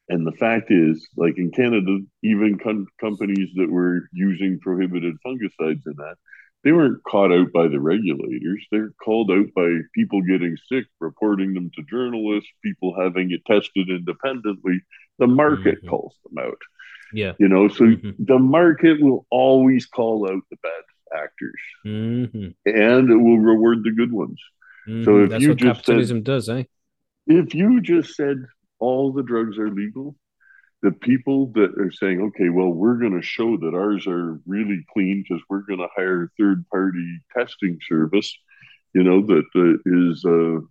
And 0.10 0.26
the 0.26 0.34
fact 0.34 0.72
is, 0.72 1.08
like 1.16 1.38
in 1.38 1.52
Canada, 1.52 2.00
even 2.24 2.58
com- 2.58 2.88
companies 3.00 3.50
that 3.56 3.70
were 3.70 4.10
using 4.12 4.60
prohibited 4.60 5.16
fungicides 5.26 5.86
in 5.86 5.96
that, 5.98 6.16
they 6.64 6.72
weren't 6.72 7.04
caught 7.04 7.32
out 7.32 7.52
by 7.52 7.68
the 7.68 7.80
regulators. 7.80 8.66
They're 8.72 8.94
called 9.04 9.32
out 9.32 9.48
by 9.56 9.80
people 9.96 10.22
getting 10.22 10.58
sick, 10.70 10.86
reporting 11.00 11.54
them 11.54 11.72
to 11.76 11.84
journalists, 11.90 12.50
people 12.64 12.96
having 13.00 13.32
it 13.32 13.46
tested 13.46 13.90
independently. 13.90 14.82
The 15.18 15.28
market 15.28 15.80
mm-hmm. 15.80 15.90
calls 15.90 16.16
them 16.24 16.44
out. 16.44 16.58
Yeah. 17.14 17.34
You 17.40 17.50
know, 17.50 17.68
so 17.68 17.86
mm-hmm. 17.86 18.24
the 18.24 18.40
market 18.40 19.02
will 19.02 19.26
always 19.30 19.86
call 19.86 20.30
out 20.32 20.44
the 20.50 20.58
bad 20.62 20.84
actors 21.14 21.60
mm-hmm. 21.86 22.50
and 22.66 23.10
it 23.10 23.18
will 23.18 23.40
reward 23.40 23.84
the 23.84 23.92
good 23.92 24.12
ones. 24.12 24.40
Mm-hmm. 24.88 25.04
So 25.04 25.24
if 25.24 25.30
That's 25.32 25.44
you 25.44 25.56
just 25.56 25.80
capitalism 25.80 26.20
said, 26.20 26.24
does, 26.24 26.50
eh? 26.50 26.64
If 27.28 27.54
you 27.54 27.82
just 27.82 28.16
said 28.16 28.46
all 28.80 29.12
the 29.12 29.24
drugs 29.24 29.58
are 29.58 29.70
legal, 29.70 30.16
the 30.82 30.92
people 30.92 31.48
that 31.54 31.74
are 31.80 31.92
saying, 31.92 32.22
okay, 32.22 32.50
well, 32.50 32.70
we're 32.70 32.98
going 32.98 33.20
to 33.20 33.26
show 33.26 33.58
that 33.58 33.76
ours 33.76 34.08
are 34.08 34.40
really 34.48 34.84
clean 34.94 35.24
because 35.24 35.44
we're 35.50 35.62
going 35.62 35.80
to 35.80 35.88
hire 35.96 36.24
a 36.24 36.30
third 36.40 36.66
party 36.70 37.22
testing 37.38 37.78
service, 37.88 38.36
you 38.94 39.04
know, 39.04 39.22
that 39.26 39.46
uh, 39.56 40.08
is 40.10 40.26
uh, 40.26 40.66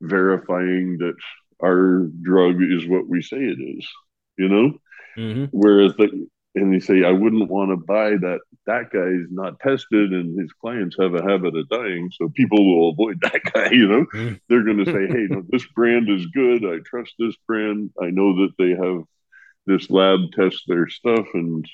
verifying 0.00 0.98
that 0.98 1.14
our 1.62 2.08
drug 2.22 2.56
is 2.60 2.88
what 2.88 3.08
we 3.08 3.22
say 3.22 3.36
it 3.36 3.60
is, 3.60 3.88
you 4.36 4.48
know? 4.48 4.72
Mm-hmm. 5.16 5.44
Whereas, 5.52 5.94
the, 5.96 6.26
and 6.56 6.74
they 6.74 6.80
say, 6.80 7.04
I 7.04 7.12
wouldn't 7.12 7.48
want 7.48 7.70
to 7.70 7.76
buy 7.76 8.10
that. 8.10 8.40
That 8.66 8.90
guy 8.92 8.98
is 8.98 9.28
not 9.30 9.60
tested, 9.60 10.12
and 10.12 10.38
his 10.38 10.52
clients 10.52 10.96
have 11.00 11.14
a 11.14 11.22
habit 11.22 11.56
of 11.56 11.68
dying. 11.68 12.10
So 12.12 12.28
people 12.28 12.64
will 12.64 12.90
avoid 12.90 13.20
that 13.22 13.40
guy. 13.52 13.70
You 13.70 13.86
know, 13.86 14.06
mm-hmm. 14.12 14.34
they're 14.48 14.64
going 14.64 14.84
to 14.84 14.86
say, 14.86 15.06
Hey, 15.08 15.26
no, 15.30 15.44
this 15.48 15.66
brand 15.68 16.10
is 16.10 16.26
good. 16.26 16.64
I 16.64 16.78
trust 16.84 17.14
this 17.18 17.36
brand. 17.46 17.90
I 18.02 18.10
know 18.10 18.34
that 18.42 18.54
they 18.58 18.70
have 18.70 19.04
this 19.66 19.90
lab 19.90 20.32
tests 20.32 20.64
their 20.66 20.88
stuff, 20.88 21.26
and 21.34 21.66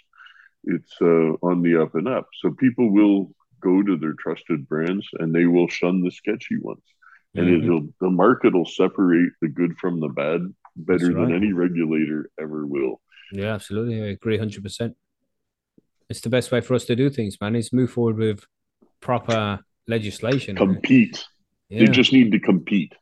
it's 0.64 0.92
uh, 1.00 1.32
on 1.42 1.62
the 1.62 1.82
up 1.82 1.94
and 1.94 2.08
up. 2.08 2.28
So 2.40 2.50
people 2.50 2.90
will 2.90 3.32
go 3.60 3.82
to 3.82 3.96
their 3.96 4.14
trusted 4.18 4.68
brands, 4.68 5.06
and 5.18 5.34
they 5.34 5.46
will 5.46 5.68
shun 5.68 6.02
the 6.02 6.10
sketchy 6.10 6.58
ones. 6.60 6.82
And 7.34 7.46
mm-hmm. 7.46 7.64
it'll 7.64 7.88
the 8.00 8.10
market 8.10 8.54
will 8.54 8.66
separate 8.66 9.32
the 9.40 9.48
good 9.48 9.76
from 9.78 10.00
the 10.00 10.08
bad 10.08 10.42
better 10.76 11.12
right. 11.12 11.26
than 11.26 11.34
any 11.34 11.52
regulator 11.52 12.30
ever 12.40 12.66
will. 12.66 13.00
Yeah, 13.32 13.54
absolutely. 13.54 14.02
I 14.02 14.06
agree 14.06 14.38
100%. 14.38 14.94
It's 16.08 16.20
the 16.22 16.30
best 16.30 16.50
way 16.50 16.62
for 16.62 16.74
us 16.74 16.86
to 16.86 16.96
do 16.96 17.10
things, 17.10 17.38
man, 17.40 17.54
is 17.54 17.72
move 17.72 17.90
forward 17.90 18.16
with 18.16 18.44
proper 19.00 19.60
legislation. 19.86 20.56
Compete. 20.56 21.24
Yeah. 21.68 21.80
They 21.80 21.86
just 21.92 22.12
need 22.12 22.32
to 22.32 22.40
compete. 22.40 22.92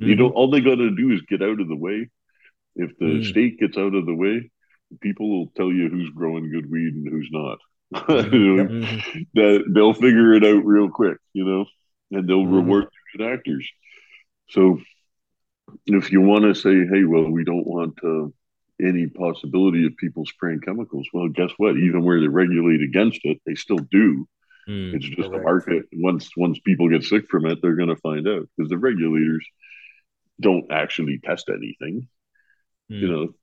Mm-hmm. 0.00 0.10
You 0.10 0.16
know, 0.16 0.28
all 0.28 0.50
they 0.50 0.60
got 0.60 0.76
to 0.76 0.94
do 0.94 1.10
is 1.12 1.22
get 1.22 1.42
out 1.42 1.60
of 1.60 1.68
the 1.68 1.76
way. 1.76 2.10
If 2.76 2.98
the 2.98 3.04
mm. 3.04 3.24
state 3.24 3.58
gets 3.58 3.76
out 3.78 3.94
of 3.94 4.06
the 4.06 4.14
way, 4.14 4.50
people 5.00 5.28
will 5.28 5.52
tell 5.56 5.72
you 5.72 5.88
who's 5.88 6.10
growing 6.10 6.50
good 6.50 6.70
weed 6.70 6.94
and 6.94 7.08
who's 7.08 7.28
not. 7.30 7.58
Mm-hmm. 7.94 9.20
that 9.34 9.64
they'll 9.72 9.94
figure 9.94 10.34
it 10.34 10.44
out 10.44 10.64
real 10.64 10.88
quick, 10.88 11.16
you 11.32 11.44
know, 11.44 11.64
and 12.10 12.28
they'll 12.28 12.38
mm-hmm. 12.38 12.54
reward 12.54 12.86
good 13.16 13.32
actors. 13.32 13.68
So 14.48 14.80
if 15.86 16.10
you 16.10 16.20
want 16.20 16.42
to 16.44 16.54
say, 16.54 16.86
hey, 16.86 17.04
well, 17.04 17.30
we 17.30 17.44
don't 17.44 17.66
want 17.66 17.98
uh, 18.02 18.28
any 18.84 19.06
possibility 19.06 19.86
of 19.86 19.96
people 19.96 20.26
spraying 20.26 20.60
chemicals. 20.60 21.06
Well, 21.12 21.28
guess 21.28 21.50
what? 21.56 21.76
Even 21.76 22.04
where 22.04 22.20
they 22.20 22.26
regulate 22.26 22.82
against 22.82 23.20
it, 23.24 23.40
they 23.46 23.54
still 23.54 23.78
do. 23.78 24.26
Mm, 24.68 24.94
it's 24.94 25.04
just 25.04 25.16
correct. 25.16 25.32
the 25.32 25.42
market. 25.42 25.84
Once 25.92 26.30
once 26.36 26.58
people 26.60 26.88
get 26.88 27.04
sick 27.04 27.26
from 27.30 27.46
it, 27.46 27.60
they're 27.60 27.76
going 27.76 27.90
to 27.90 27.96
find 27.96 28.26
out 28.26 28.48
because 28.56 28.70
the 28.70 28.78
regulators 28.78 29.46
don't 30.40 30.70
actually 30.72 31.20
test 31.22 31.48
anything. 31.48 32.08
Mm. 32.90 33.00
You 33.00 33.08
know, 33.08 33.34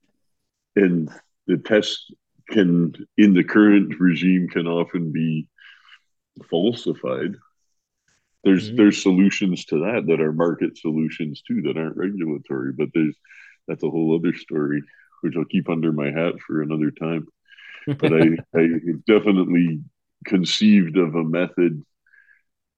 and 0.76 1.10
the 1.46 1.58
test 1.58 2.14
can 2.50 2.94
in 3.16 3.34
the 3.34 3.44
current 3.44 3.98
regime 3.98 4.48
can 4.48 4.66
often 4.66 5.12
be 5.12 5.48
falsified. 6.50 7.34
There's 8.44 8.70
mm. 8.70 8.76
there's 8.76 9.02
solutions 9.02 9.64
to 9.66 9.80
that 9.80 10.06
that 10.06 10.20
are 10.20 10.32
market 10.32 10.78
solutions 10.78 11.42
too 11.42 11.62
that 11.62 11.76
aren't 11.76 11.96
regulatory, 11.96 12.72
but 12.72 12.88
there's 12.94 13.16
that's 13.68 13.82
a 13.82 13.90
whole 13.90 14.16
other 14.16 14.34
story 14.34 14.82
which 15.22 15.34
I'll 15.36 15.44
keep 15.44 15.68
under 15.68 15.92
my 15.92 16.10
hat 16.10 16.34
for 16.46 16.62
another 16.62 16.90
time. 16.90 17.26
But 17.86 18.12
I, 18.12 18.36
I 18.58 18.68
definitely 19.06 19.80
conceived 20.24 20.96
of 20.96 21.14
a 21.14 21.24
method 21.24 21.82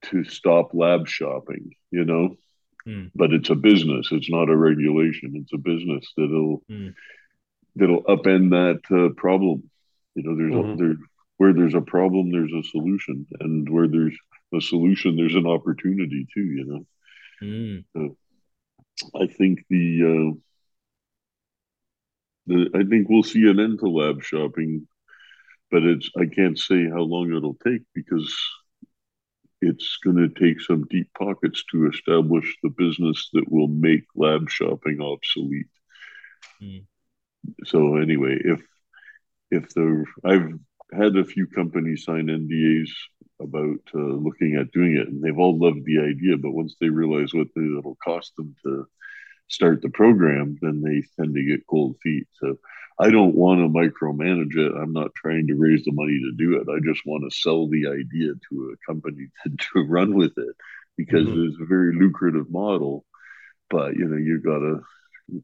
to 0.05 0.25
stop 0.25 0.71
lab 0.73 1.09
shopping, 1.09 1.73
you 1.91 2.05
know. 2.05 2.37
Mm. 2.87 3.11
But 3.15 3.33
it's 3.33 3.51
a 3.51 3.55
business; 3.55 4.09
it's 4.13 4.31
not 4.31 4.51
a 4.51 4.57
regulation. 4.57 5.33
It's 5.37 5.53
a 5.53 5.59
business 5.59 6.05
that'll 6.17 6.63
mm. 6.71 6.95
that'll 7.77 8.03
upend 8.05 8.51
that 8.51 8.81
uh, 8.95 9.15
problem. 9.15 9.71
You 10.15 10.23
know, 10.23 10.37
there's 10.37 10.55
mm-hmm. 10.55 10.73
a, 10.73 10.77
there 10.77 10.97
where 11.37 11.53
there's 11.53 11.75
a 11.75 11.81
problem, 11.81 12.31
there's 12.31 12.53
a 12.53 12.63
solution, 12.69 13.27
and 13.41 13.69
where 13.69 13.89
there's 13.89 14.17
a 14.55 14.61
solution, 14.61 15.17
there's 15.17 15.35
an 15.35 15.47
opportunity 15.47 16.27
too. 16.33 16.45
You 16.45 16.65
know, 16.65 16.87
mm. 17.43 17.85
uh, 17.99 19.19
I 19.19 19.27
think 19.27 19.65
the 19.71 20.37
uh, 22.51 22.75
I 22.79 22.85
think 22.85 23.09
we'll 23.09 23.23
see 23.23 23.49
an 23.49 23.61
end 23.61 23.79
to 23.79 23.89
lab 23.89 24.23
shopping, 24.23 24.87
but 25.71 25.83
it's 25.85 26.11
I 26.19 26.27
can't 26.27 26.59
say 26.59 26.89
how 26.89 27.01
long 27.01 27.33
it'll 27.35 27.57
take 27.65 27.83
because 27.95 28.35
it's 29.65 29.99
going 30.05 30.17
to 30.17 30.29
take 30.29 30.61
some 30.61 30.87
deep 30.89 31.09
pockets 31.19 31.65
to 31.71 31.89
establish 31.89 32.57
the 32.63 32.71
business 32.71 33.29
that 33.33 33.51
will 33.51 33.69
make 33.69 34.05
lab 34.15 34.51
shopping 34.51 35.01
obsolete. 35.01 35.67
Mm. 36.63 36.85
So 37.65 37.97
anyway, 37.97 38.39
if 38.45 38.63
if 39.51 39.69
the 39.75 40.05
I've 40.25 40.49
had 40.93 41.17
a 41.17 41.25
few 41.25 41.47
companies 41.47 42.05
sign 42.05 42.27
NDAs 42.27 42.91
about 43.41 43.81
uh, 43.95 43.99
looking 43.99 44.57
at 44.57 44.73
doing 44.73 44.97
it, 44.97 45.09
and 45.09 45.23
they've 45.23 45.39
all 45.39 45.59
loved 45.59 45.85
the 45.85 46.01
idea, 46.01 46.37
but 46.37 46.53
once 46.53 46.77
they 46.81 46.89
realize 46.89 47.35
what 47.35 47.49
it'll 47.57 47.99
cost 48.03 48.37
them 48.37 48.55
to 48.65 48.87
start 49.49 49.83
the 49.83 49.91
program, 49.91 50.59
then 50.61 50.81
they 50.81 51.03
tend 51.17 51.35
to 51.35 51.45
get 51.45 51.67
cold 51.67 51.97
feet. 52.03 52.27
So 52.41 52.59
I 52.99 53.11
don't 53.11 53.35
want 53.35 53.61
to 53.61 53.69
micromanage 53.69 54.57
it. 54.57 54.73
I'm 54.77 54.93
not 54.93 55.15
trying 55.15 55.47
to 55.49 55.55
raise 55.55 55.85
the 55.85 55.93
money 55.93 56.19
to 56.21 56.33
do 56.37 56.57
it. 56.57 56.69
I 56.69 56.79
just 56.85 57.05
want 57.05 57.25
to 57.29 57.37
sell 57.37 57.69
the 57.69 57.87
idea 57.89 58.33
to 58.51 58.75
a 58.75 58.93
company 58.93 59.29
to, 59.45 59.57
to 59.57 59.87
run 59.87 60.15
with 60.15 60.33
it 60.37 60.57
because 60.97 61.27
mm-hmm. 61.27 61.49
it's 61.49 61.61
a 61.61 61.67
very 61.67 61.95
lucrative 61.95 62.51
model. 62.51 63.05
But 63.71 63.97
you 63.97 64.07
know, 64.07 64.17
you 64.17 64.41
got 64.41 64.59
to 64.59 64.83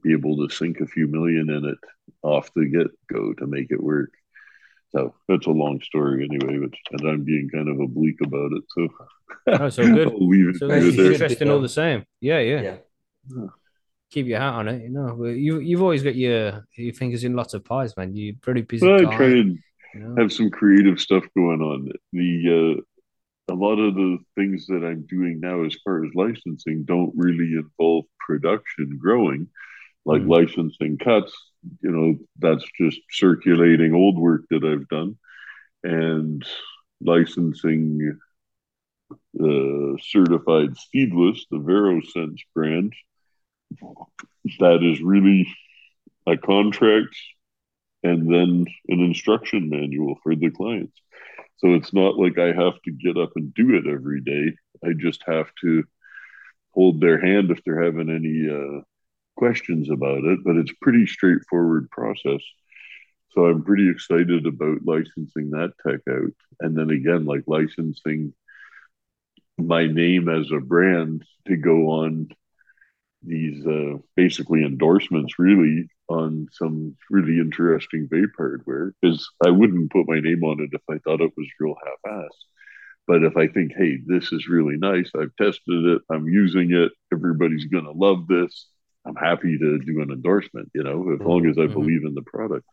be 0.02 0.12
able 0.12 0.36
to 0.36 0.54
sink 0.54 0.80
a 0.80 0.86
few 0.86 1.06
million 1.06 1.50
in 1.50 1.64
it 1.64 1.78
off 2.22 2.52
the 2.54 2.66
get 2.66 2.88
go 3.12 3.32
to 3.34 3.46
make 3.46 3.70
it 3.70 3.82
work. 3.82 4.10
So 4.90 5.14
that's 5.28 5.46
a 5.46 5.50
long 5.50 5.80
story 5.82 6.28
anyway, 6.28 6.58
but 6.58 6.74
and 6.92 7.08
I'm 7.08 7.24
being 7.24 7.48
kind 7.48 7.68
of 7.68 7.78
oblique 7.78 8.20
about 8.22 8.52
it. 8.52 8.64
So, 8.68 8.88
oh, 9.46 9.68
so 9.68 9.86
good. 9.86 10.08
I'll 10.12 10.28
leave 10.28 10.48
it 10.48 10.56
so 10.56 10.68
it's 10.68 10.98
interesting 10.98 11.48
all 11.48 11.60
the 11.60 11.68
same. 11.68 12.04
Yeah, 12.20 12.40
yeah. 12.40 12.76
yeah 13.30 13.46
keep 14.10 14.26
your 14.26 14.40
hat 14.40 14.54
on 14.54 14.68
it. 14.68 14.82
You 14.82 14.90
know, 14.90 15.24
you 15.24 15.60
you've 15.60 15.82
always 15.82 16.02
got 16.02 16.14
your 16.14 16.66
your 16.76 16.94
fingers 16.94 17.24
in 17.24 17.34
lots 17.34 17.54
of 17.54 17.64
pies, 17.64 17.96
man. 17.96 18.14
You're 18.14 18.34
pretty 18.40 18.62
busy. 18.62 18.86
Well, 18.86 19.08
I 19.08 19.16
try 19.16 19.26
and 19.26 19.58
you 19.94 20.00
know? 20.00 20.14
have 20.18 20.32
some 20.32 20.50
creative 20.50 21.00
stuff 21.00 21.24
going 21.36 21.60
on. 21.60 21.90
The 22.12 22.76
uh, 23.48 23.52
a 23.52 23.54
lot 23.54 23.78
of 23.78 23.94
the 23.94 24.18
things 24.36 24.66
that 24.66 24.84
I'm 24.84 25.06
doing 25.06 25.40
now, 25.40 25.64
as 25.64 25.76
far 25.84 26.04
as 26.04 26.14
licensing, 26.14 26.84
don't 26.84 27.12
really 27.16 27.54
involve 27.54 28.04
production 28.18 28.98
growing, 29.00 29.48
like 30.04 30.22
mm. 30.22 30.28
licensing 30.28 30.98
cuts. 30.98 31.32
You 31.82 31.90
know, 31.90 32.18
that's 32.38 32.64
just 32.78 33.00
circulating 33.10 33.94
old 33.94 34.18
work 34.18 34.42
that 34.50 34.64
I've 34.64 34.88
done, 34.88 35.18
and 35.82 36.44
licensing 37.00 38.18
the 39.34 39.94
uh, 39.96 40.00
certified 40.02 40.76
seedless, 40.76 41.46
the 41.50 41.58
VeroSense 41.58 42.38
brand, 42.54 42.92
that 44.58 44.80
is 44.82 45.00
really 45.00 45.46
a 46.26 46.36
contract 46.36 47.16
and 48.02 48.32
then 48.32 48.66
an 48.88 49.00
instruction 49.00 49.68
manual 49.68 50.18
for 50.22 50.34
the 50.34 50.50
clients. 50.50 50.96
So 51.58 51.74
it's 51.74 51.92
not 51.92 52.16
like 52.16 52.38
I 52.38 52.52
have 52.52 52.80
to 52.84 52.90
get 52.90 53.18
up 53.18 53.32
and 53.36 53.52
do 53.52 53.76
it 53.76 53.86
every 53.86 54.22
day. 54.22 54.54
I 54.84 54.92
just 54.98 55.22
have 55.26 55.50
to 55.62 55.84
hold 56.72 57.00
their 57.00 57.20
hand 57.20 57.50
if 57.50 57.62
they're 57.64 57.82
having 57.82 58.08
any 58.08 58.48
uh, 58.48 58.82
questions 59.36 59.90
about 59.90 60.24
it, 60.24 60.40
but 60.44 60.56
it's 60.56 60.72
pretty 60.80 61.06
straightforward 61.06 61.90
process. 61.90 62.40
So 63.32 63.46
I'm 63.46 63.62
pretty 63.62 63.90
excited 63.90 64.46
about 64.46 64.84
licensing 64.84 65.50
that 65.50 65.72
tech 65.86 66.00
out. 66.08 66.32
And 66.60 66.76
then 66.76 66.90
again, 66.90 67.26
like 67.26 67.44
licensing 67.46 68.34
my 69.58 69.86
name 69.86 70.28
as 70.28 70.50
a 70.50 70.60
brand 70.60 71.24
to 71.46 71.56
go 71.56 71.90
on 71.90 72.30
these 73.22 73.66
uh, 73.66 73.98
basically 74.16 74.64
endorsements 74.64 75.38
really 75.38 75.88
on 76.08 76.48
some 76.52 76.96
really 77.10 77.38
interesting 77.38 78.08
vape 78.10 78.32
hardware 78.36 78.94
because 79.00 79.28
I 79.44 79.50
wouldn't 79.50 79.92
put 79.92 80.08
my 80.08 80.20
name 80.20 80.42
on 80.42 80.60
it 80.60 80.70
if 80.72 80.82
I 80.90 80.98
thought 80.98 81.20
it 81.20 81.32
was 81.36 81.46
real 81.58 81.74
half-assed. 81.84 82.28
But 83.06 83.24
if 83.24 83.36
I 83.36 83.48
think, 83.48 83.72
hey, 83.76 83.98
this 84.04 84.32
is 84.32 84.48
really 84.48 84.76
nice, 84.76 85.10
I've 85.16 85.34
tested 85.36 85.84
it, 85.84 86.02
I'm 86.10 86.28
using 86.28 86.72
it, 86.72 86.92
everybody's 87.12 87.64
going 87.66 87.84
to 87.84 87.92
love 87.92 88.26
this, 88.28 88.68
I'm 89.04 89.16
happy 89.16 89.58
to 89.58 89.78
do 89.78 90.00
an 90.02 90.10
endorsement, 90.10 90.70
you 90.74 90.82
know, 90.82 91.14
as 91.14 91.20
long 91.20 91.46
as 91.46 91.58
I 91.58 91.62
mm-hmm. 91.62 91.72
believe 91.72 92.04
in 92.04 92.14
the 92.14 92.22
product. 92.22 92.66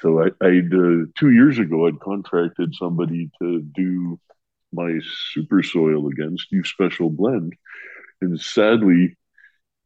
So 0.00 0.22
I, 0.22 0.26
I'd 0.44 0.74
uh, 0.74 1.06
two 1.18 1.30
years 1.30 1.58
ago, 1.58 1.86
I'd 1.86 2.00
contracted 2.00 2.74
somebody 2.74 3.30
to 3.40 3.60
do 3.60 4.18
my 4.72 4.98
super 5.32 5.62
soil 5.62 6.08
against 6.08 6.44
Steve 6.44 6.66
Special 6.66 7.10
Blend. 7.10 7.54
And 8.20 8.40
sadly, 8.40 9.16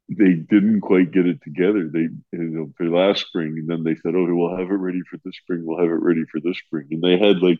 they 0.08 0.34
didn't 0.34 0.80
quite 0.80 1.12
get 1.12 1.26
it 1.26 1.42
together. 1.42 1.88
They, 1.92 2.08
you 2.32 2.38
know, 2.38 2.72
for 2.76 2.86
last 2.86 3.26
spring, 3.26 3.56
and 3.58 3.68
then 3.68 3.84
they 3.84 3.94
said, 3.96 4.14
"Oh, 4.14 4.26
we'll 4.34 4.56
have 4.56 4.70
it 4.70 4.74
ready 4.74 5.02
for 5.02 5.18
this 5.24 5.36
spring. 5.36 5.64
We'll 5.64 5.80
have 5.80 5.90
it 5.90 6.02
ready 6.02 6.24
for 6.30 6.40
this 6.40 6.58
spring." 6.58 6.88
And 6.90 7.02
they 7.02 7.18
had 7.18 7.42
like 7.42 7.58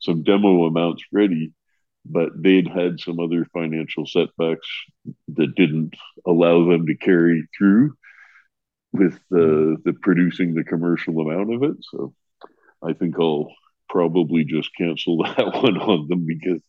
some 0.00 0.22
demo 0.22 0.64
amounts 0.64 1.02
ready, 1.12 1.52
but 2.04 2.30
they'd 2.40 2.68
had 2.68 3.00
some 3.00 3.18
other 3.18 3.46
financial 3.52 4.06
setbacks 4.06 4.68
that 5.28 5.54
didn't 5.54 5.94
allow 6.26 6.68
them 6.68 6.86
to 6.86 6.96
carry 6.96 7.48
through 7.56 7.94
with 8.92 9.18
the 9.30 9.36
mm-hmm. 9.36 9.74
the 9.84 9.92
producing 9.94 10.54
the 10.54 10.64
commercial 10.64 11.20
amount 11.20 11.54
of 11.54 11.62
it. 11.62 11.76
So 11.80 12.14
I 12.82 12.92
think 12.92 13.16
I'll 13.18 13.52
probably 13.88 14.44
just 14.44 14.70
cancel 14.76 15.18
that 15.22 15.54
one 15.54 15.78
on 15.78 16.08
them 16.08 16.26
because 16.26 16.62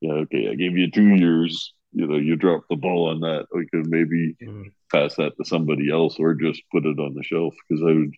yeah, 0.00 0.12
okay, 0.12 0.48
I 0.50 0.54
gave 0.54 0.76
you 0.76 0.90
two 0.90 1.14
years. 1.14 1.72
You 1.96 2.06
know, 2.06 2.18
you 2.18 2.36
dropped 2.36 2.68
the 2.68 2.76
ball 2.76 3.08
on 3.08 3.20
that. 3.20 3.46
We 3.54 3.66
could 3.68 3.86
maybe 3.86 4.36
mm. 4.42 4.70
pass 4.92 5.14
that 5.16 5.32
to 5.38 5.46
somebody 5.46 5.90
else 5.90 6.16
or 6.18 6.34
just 6.34 6.60
put 6.70 6.84
it 6.84 6.98
on 6.98 7.14
the 7.14 7.22
shelf 7.22 7.54
because 7.66 7.82
I 7.82 7.86
would. 7.86 8.14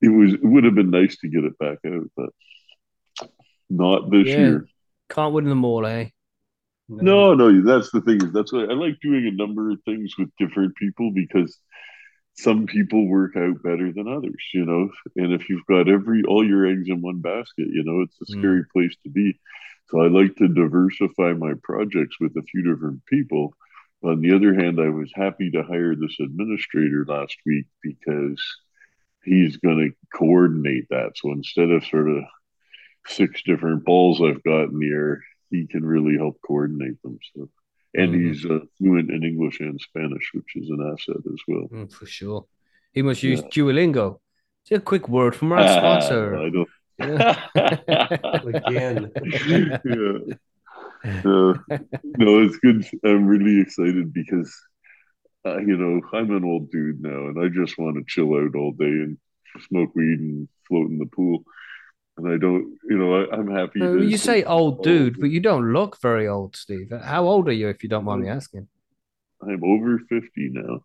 It 0.00 0.08
was 0.10 0.34
it 0.34 0.44
would 0.44 0.62
have 0.62 0.76
been 0.76 0.90
nice 0.90 1.16
to 1.18 1.28
get 1.28 1.42
it 1.42 1.58
back 1.58 1.78
out, 1.84 2.08
but 2.16 2.30
not 3.68 4.12
this 4.12 4.28
yeah. 4.28 4.36
year. 4.36 4.66
Can't 5.10 5.34
win 5.34 5.46
them 5.46 5.64
all, 5.64 5.84
eh? 5.86 6.10
No. 6.88 7.34
no, 7.34 7.50
no. 7.50 7.62
That's 7.62 7.90
the 7.90 8.00
thing. 8.00 8.22
Is 8.22 8.32
that's 8.32 8.52
why 8.52 8.60
I 8.60 8.74
like 8.74 9.00
doing 9.00 9.26
a 9.26 9.32
number 9.32 9.72
of 9.72 9.82
things 9.84 10.14
with 10.16 10.30
different 10.38 10.76
people 10.76 11.10
because 11.12 11.58
some 12.34 12.66
people 12.66 13.08
work 13.08 13.36
out 13.36 13.60
better 13.64 13.92
than 13.92 14.06
others, 14.06 14.44
you 14.54 14.64
know. 14.64 14.90
And 15.16 15.32
if 15.32 15.48
you've 15.48 15.66
got 15.66 15.88
every 15.88 16.22
all 16.22 16.46
your 16.46 16.64
eggs 16.64 16.88
in 16.88 17.02
one 17.02 17.20
basket, 17.22 17.66
you 17.72 17.82
know, 17.82 18.02
it's 18.02 18.16
a 18.20 18.36
mm. 18.36 18.38
scary 18.38 18.60
mm. 18.60 18.70
place 18.72 18.94
to 19.02 19.10
be. 19.10 19.36
So 19.88 20.00
I 20.00 20.08
like 20.08 20.36
to 20.36 20.48
diversify 20.48 21.32
my 21.34 21.52
projects 21.62 22.16
with 22.20 22.36
a 22.36 22.42
few 22.42 22.62
different 22.62 23.04
people. 23.06 23.54
On 24.02 24.20
the 24.20 24.34
other 24.34 24.54
hand, 24.54 24.80
I 24.80 24.88
was 24.88 25.10
happy 25.14 25.50
to 25.52 25.62
hire 25.62 25.94
this 25.94 26.16
administrator 26.20 27.04
last 27.06 27.36
week 27.46 27.66
because 27.82 28.42
he's 29.24 29.56
going 29.58 29.78
to 29.78 30.16
coordinate 30.16 30.88
that. 30.90 31.12
So 31.16 31.32
instead 31.32 31.70
of 31.70 31.84
sort 31.84 32.08
of 32.08 32.24
six 33.06 33.42
different 33.42 33.84
balls 33.84 34.20
I've 34.20 34.42
got 34.42 34.64
in 34.64 34.78
the 34.78 34.90
air, 34.90 35.22
he 35.50 35.66
can 35.66 35.84
really 35.84 36.16
help 36.16 36.38
coordinate 36.44 37.00
them. 37.02 37.18
So 37.34 37.48
and 37.96 38.12
mm-hmm. 38.12 38.28
he's 38.28 38.44
uh, 38.44 38.60
fluent 38.78 39.10
in 39.10 39.24
English 39.24 39.60
and 39.60 39.80
Spanish, 39.80 40.30
which 40.34 40.54
is 40.54 40.68
an 40.68 40.92
asset 40.92 41.16
as 41.16 41.40
well. 41.48 41.68
Mm, 41.72 41.92
for 41.92 42.06
sure, 42.06 42.46
he 42.92 43.02
must 43.02 43.22
use 43.22 43.40
yeah. 43.40 43.48
Duolingo. 43.48 44.18
Just 44.66 44.80
a 44.80 44.84
quick 44.84 45.08
word 45.08 45.34
from 45.34 45.52
our 45.52 45.66
sponsor. 45.66 46.36
I 46.46 46.50
don't. 46.50 46.68
Again. 48.68 49.12
yeah. 49.84 50.18
Uh, 51.04 51.54
no, 52.18 52.42
it's 52.42 52.56
good. 52.58 52.84
I'm 53.04 53.26
really 53.26 53.60
excited 53.60 54.12
because, 54.12 54.52
uh, 55.44 55.58
you 55.58 55.76
know, 55.76 56.00
I'm 56.12 56.30
an 56.30 56.44
old 56.44 56.70
dude 56.70 57.00
now, 57.00 57.28
and 57.28 57.38
I 57.38 57.48
just 57.48 57.78
want 57.78 57.96
to 57.96 58.04
chill 58.06 58.34
out 58.34 58.56
all 58.56 58.72
day 58.72 58.86
and 58.86 59.18
smoke 59.68 59.94
weed 59.94 60.18
and 60.18 60.48
float 60.68 60.90
in 60.90 60.98
the 60.98 61.06
pool 61.06 61.44
and 62.16 62.28
I 62.28 62.38
don't, 62.38 62.78
you 62.88 62.96
know, 62.96 63.14
I, 63.14 63.38
am 63.38 63.50
happy. 63.50 63.80
No, 63.80 63.96
you 63.96 64.16
say 64.16 64.42
old 64.44 64.82
dude, 64.82 65.20
but 65.20 65.30
you 65.30 65.40
don't 65.40 65.72
look 65.72 66.00
very 66.00 66.26
old, 66.26 66.56
Steve. 66.56 66.92
How 67.02 67.26
old 67.26 67.48
are 67.48 67.52
you, 67.52 67.68
if 67.68 67.82
you 67.82 67.88
don't 67.88 68.04
mind 68.04 68.22
me 68.22 68.28
asking? 68.28 68.68
I'm 69.42 69.62
over 69.62 69.98
fifty 70.08 70.48
now. 70.50 70.80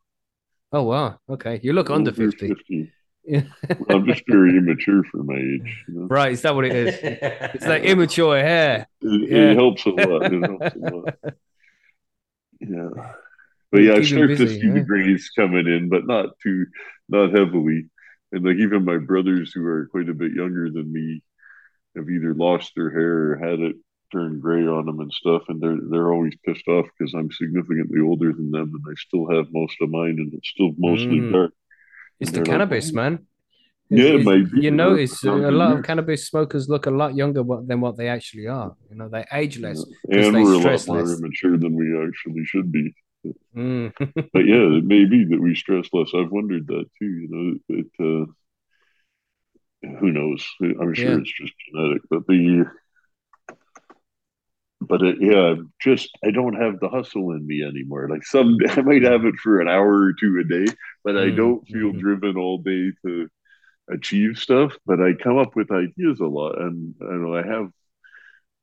Oh 0.74 0.84
wow, 0.84 1.20
okay. 1.30 1.60
You 1.64 1.74
look 1.74 1.90
under 1.90 2.12
fifty. 2.12 2.50
50. 2.50 2.92
Yeah. 3.24 3.44
I'm 3.90 4.06
just 4.06 4.24
very 4.28 4.58
immature 4.58 5.04
for 5.04 5.24
my 5.24 5.36
age. 5.36 5.86
You 5.88 5.94
know? 5.94 6.08
Right, 6.08 6.32
is 6.32 6.42
that 6.42 6.56
what 6.56 6.66
it 6.66 6.76
is? 6.76 7.00
It's 7.02 7.66
like 7.66 7.84
immature 7.84 8.38
hair. 8.38 8.88
It, 9.02 9.30
yeah. 9.30 9.52
it 9.52 9.58
helps 9.58 9.86
a 9.86 9.90
lot. 9.90 10.34
It 10.34 10.44
helps 10.44 10.76
a 10.76 10.96
lot. 10.96 11.16
Yeah. 12.64 12.90
But 13.72 13.82
yeah, 13.82 13.94
I 13.94 14.04
start 14.04 14.28
busy, 14.28 14.46
to 14.46 14.52
see 14.62 14.70
the 14.70 14.82
grays 14.82 15.32
coming 15.36 15.66
in, 15.66 15.90
but 15.90 16.06
not 16.06 16.38
too, 16.44 16.68
not 17.10 17.36
heavily 17.36 17.86
and 18.32 18.46
like 18.46 18.58
even 18.58 18.86
my 18.86 18.98
brothers 18.98 19.52
who 19.54 19.66
are 19.66 19.88
quite 19.88 20.10
a 20.10 20.14
bit 20.14 20.32
younger 20.34 20.70
than 20.70 20.92
me 20.92 21.22
have 21.96 22.10
either 22.10 22.34
lost 22.34 22.72
their 22.76 22.90
hair 22.90 23.32
or 23.32 23.38
had 23.38 23.60
it 23.60 23.76
turn 24.12 24.40
gray 24.40 24.66
on 24.68 24.86
them 24.86 25.00
and 25.00 25.12
stuff 25.14 25.44
and 25.48 25.62
they're 25.62 25.78
they're 25.90 26.12
always 26.12 26.34
pissed 26.46 26.68
off 26.68 26.86
because 26.98 27.14
i'm 27.14 27.32
significantly 27.32 28.02
older 28.02 28.34
than 28.34 28.52
them 28.52 28.74
and 28.74 28.84
i 28.90 28.96
still 28.96 29.30
have 29.30 29.48
most 29.54 29.76
of 29.82 29.90
mine 29.90 30.18
and 30.18 30.34
it's 30.34 30.50
still 30.50 30.72
mostly 30.78 31.20
mm. 31.20 31.32
dark 31.32 31.54
it's 32.22 32.32
the 32.32 32.42
cannabis 32.42 32.88
like, 32.88 32.96
man 32.96 33.28
yeah, 33.92 34.18
maybe. 34.24 34.62
You 34.62 34.72
notice 34.72 35.22
a 35.26 35.32
lot 35.32 35.78
of 35.78 35.84
cannabis 35.84 36.26
smokers 36.26 36.70
look 36.70 36.86
a 36.86 36.92
lot 36.92 37.14
younger 37.14 37.44
than 37.44 37.82
what 37.82 37.98
they 37.98 38.08
actually 38.08 38.48
are. 38.48 38.74
You 38.90 38.96
know, 38.96 39.10
they 39.10 39.26
age 39.34 39.60
less. 39.60 39.84
Yeah. 40.08 40.28
And 40.28 40.34
we're 40.34 40.54
a 40.54 40.58
lot 40.60 40.88
more 40.88 41.02
less. 41.02 41.20
immature 41.20 41.58
than 41.58 41.76
we 41.76 42.08
actually 42.08 42.46
should 42.46 42.72
be. 42.72 42.96
Mm. 43.54 43.92
but 44.34 44.46
yeah, 44.46 44.78
it 44.78 44.86
may 44.86 45.04
be 45.04 45.26
that 45.26 45.42
we 45.42 45.56
stress 45.56 45.90
less. 45.92 46.08
I've 46.16 46.32
wondered 46.32 46.68
that 46.68 46.86
too. 47.00 47.06
You 47.06 47.28
know, 47.30 47.78
it, 47.78 47.88
uh, 48.00 49.92
who 50.00 50.12
knows? 50.14 50.48
I'm 50.62 50.94
sure 50.94 51.12
yeah. 51.12 51.18
it's 51.18 51.34
just 51.34 51.54
genetic, 51.68 52.04
but 52.10 52.26
the 52.28 52.66
but 54.82 55.02
it, 55.04 55.18
yeah, 55.22 55.56
just 55.80 56.10
I 56.26 56.32
don't 56.32 56.60
have 56.60 56.80
the 56.80 56.90
hustle 56.90 57.32
in 57.32 57.46
me 57.46 57.64
anymore. 57.64 58.10
Like 58.10 58.26
some, 58.26 58.58
I 58.70 58.82
might 58.82 59.04
have 59.04 59.26
it 59.26 59.36
for 59.36 59.62
an 59.62 59.70
hour 59.70 60.06
or 60.06 60.14
two 60.14 60.40
a 60.40 60.44
day, 60.44 60.72
but 61.04 61.18
I 61.18 61.28
mm, 61.28 61.38
don't 61.38 61.68
feel 61.68 61.90
mm-hmm. 61.90 62.00
driven 62.00 62.38
all 62.38 62.58
day 62.58 62.92
to 63.06 63.30
achieve 63.90 64.38
stuff. 64.38 64.74
But 64.86 65.00
I 65.00 65.14
come 65.14 65.38
up 65.38 65.56
with 65.56 65.72
ideas 65.72 66.20
a 66.20 66.26
lot, 66.26 66.60
and 66.60 66.96
I 67.02 67.14
know 67.14 67.36
I 67.36 67.46
have, 67.46 67.70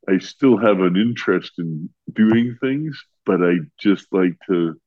I 0.09 0.19
still 0.19 0.59
have 0.59 0.81
an 0.81 0.97
interest 0.97 1.53
in 1.59 1.89
doing 2.13 2.59
things, 2.61 3.01
but 3.25 3.43
I 3.43 3.59
just 3.79 4.07
like 4.13 4.37
to 4.49 4.79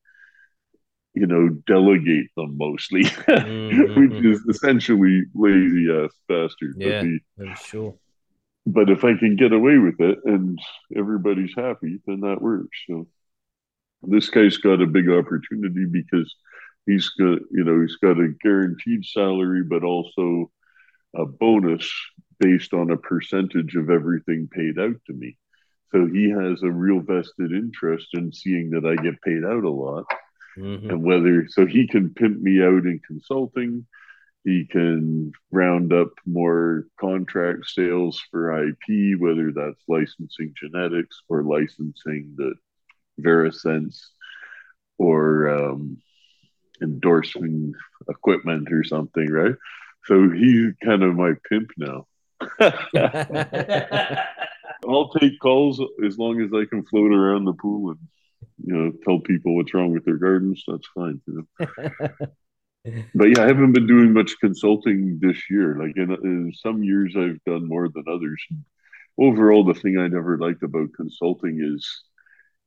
you 1.14 1.28
know, 1.28 1.50
delegate 1.68 2.30
them 2.38 2.58
mostly, 2.58 3.04
mm-hmm. 3.04 4.00
which 4.00 4.26
is 4.26 4.40
essentially 4.50 5.24
lazy 5.34 5.88
ass 5.92 6.12
bastard. 6.30 6.76
Yeah, 6.78 7.04
but 7.38 7.58
sure. 7.58 7.96
But 8.66 8.90
if 8.90 9.04
I 9.04 9.18
can 9.18 9.36
get 9.36 9.54
away 9.54 9.78
with 9.78 10.00
it 10.00 10.20
and 10.26 10.60
everybody's 10.96 11.54
happy, 11.56 12.00
then 12.06 12.22
that 12.22 12.42
works. 12.42 12.78
So 12.88 13.08
this 14.04 14.30
guy's 14.30 14.58
got 14.58 14.82
a 14.82 14.88
big 14.88 15.10
opportunity 15.10 15.86
because 15.86 16.34
he's 16.86 17.10
got, 17.10 17.40
you 17.52 17.64
know, 17.64 17.82
he's 17.82 17.98
got 17.98 18.20
a 18.20 18.34
guaranteed 18.42 19.06
salary, 19.06 19.64
but 19.64 19.84
also 19.84 20.52
a 21.16 21.26
bonus 21.26 21.92
based 22.40 22.74
on 22.74 22.92
a 22.92 22.98
percentage 22.98 23.76
of 23.76 23.90
everything 23.90 24.48
paid 24.52 24.80
out 24.80 24.96
to 25.08 25.14
me. 25.14 25.38
So 25.92 26.06
he 26.06 26.30
has 26.30 26.64
a 26.64 26.72
real 26.72 27.02
vested 27.02 27.52
interest 27.52 28.08
in 28.14 28.32
seeing 28.32 28.70
that 28.72 28.86
I 28.86 29.02
get 29.02 29.22
paid 29.22 29.44
out 29.44 29.64
a 29.64 29.70
lot 29.70 30.06
mm-hmm. 30.58 30.90
and 30.90 31.04
whether 31.04 31.48
so 31.48 31.66
he 31.66 31.88
can 31.88 32.14
pimp 32.14 32.40
me 32.40 32.62
out 32.62 32.86
in 32.86 33.00
consulting 33.06 33.86
he 34.44 34.66
can 34.66 35.32
round 35.52 35.94
up 35.94 36.10
more 36.26 36.86
contract 37.00 37.66
sales 37.68 38.22
for 38.32 38.68
ip 38.68 39.20
whether 39.20 39.52
that's 39.52 39.82
licensing 39.88 40.54
genetics 40.60 41.22
or 41.30 41.44
licensing 41.44 42.34
the 42.38 42.54
verisense 43.20 44.00
or 44.98 45.50
um, 45.50 45.98
endorsing 46.82 47.74
equipment 48.10 48.72
or 48.72 48.84
something 48.84 49.30
right 49.32 49.56
so 50.06 50.30
he's 50.30 50.74
kind 50.84 51.04
of 51.04 51.16
my 51.16 51.34
pimp 51.50 51.70
now 51.78 52.06
I'll 54.88 55.10
take 55.10 55.40
calls 55.40 55.80
as 56.04 56.18
long 56.18 56.42
as 56.42 56.50
I 56.54 56.66
can 56.66 56.84
float 56.86 57.12
around 57.12 57.46
the 57.46 57.54
pool 57.54 57.92
and 57.92 58.00
you 58.64 58.74
know 58.76 58.92
tell 59.04 59.20
people 59.20 59.56
what's 59.56 59.74
wrong 59.76 59.92
with 59.92 60.06
their 60.06 60.18
gardens 60.18 60.64
that's 60.68 60.88
fine 60.96 61.22
you 61.28 61.48
know? 61.60 62.08
but 63.16 63.26
yeah 63.26 63.44
i 63.44 63.48
haven't 63.48 63.74
been 63.74 63.88
doing 63.88 64.14
much 64.14 64.34
consulting 64.40 65.20
this 65.22 65.38
year 65.50 65.78
like 65.78 65.96
in, 65.96 66.12
in, 66.24 66.52
some 66.56 66.84
years 66.84 67.14
i've 67.18 67.44
done 67.46 67.68
more 67.68 67.88
than 67.90 68.04
others 68.12 68.42
overall 69.20 69.64
the 69.64 69.74
thing 69.74 69.98
i 69.98 70.08
never 70.08 70.38
liked 70.38 70.64
about 70.64 70.94
consulting 70.96 71.60
is 71.62 71.88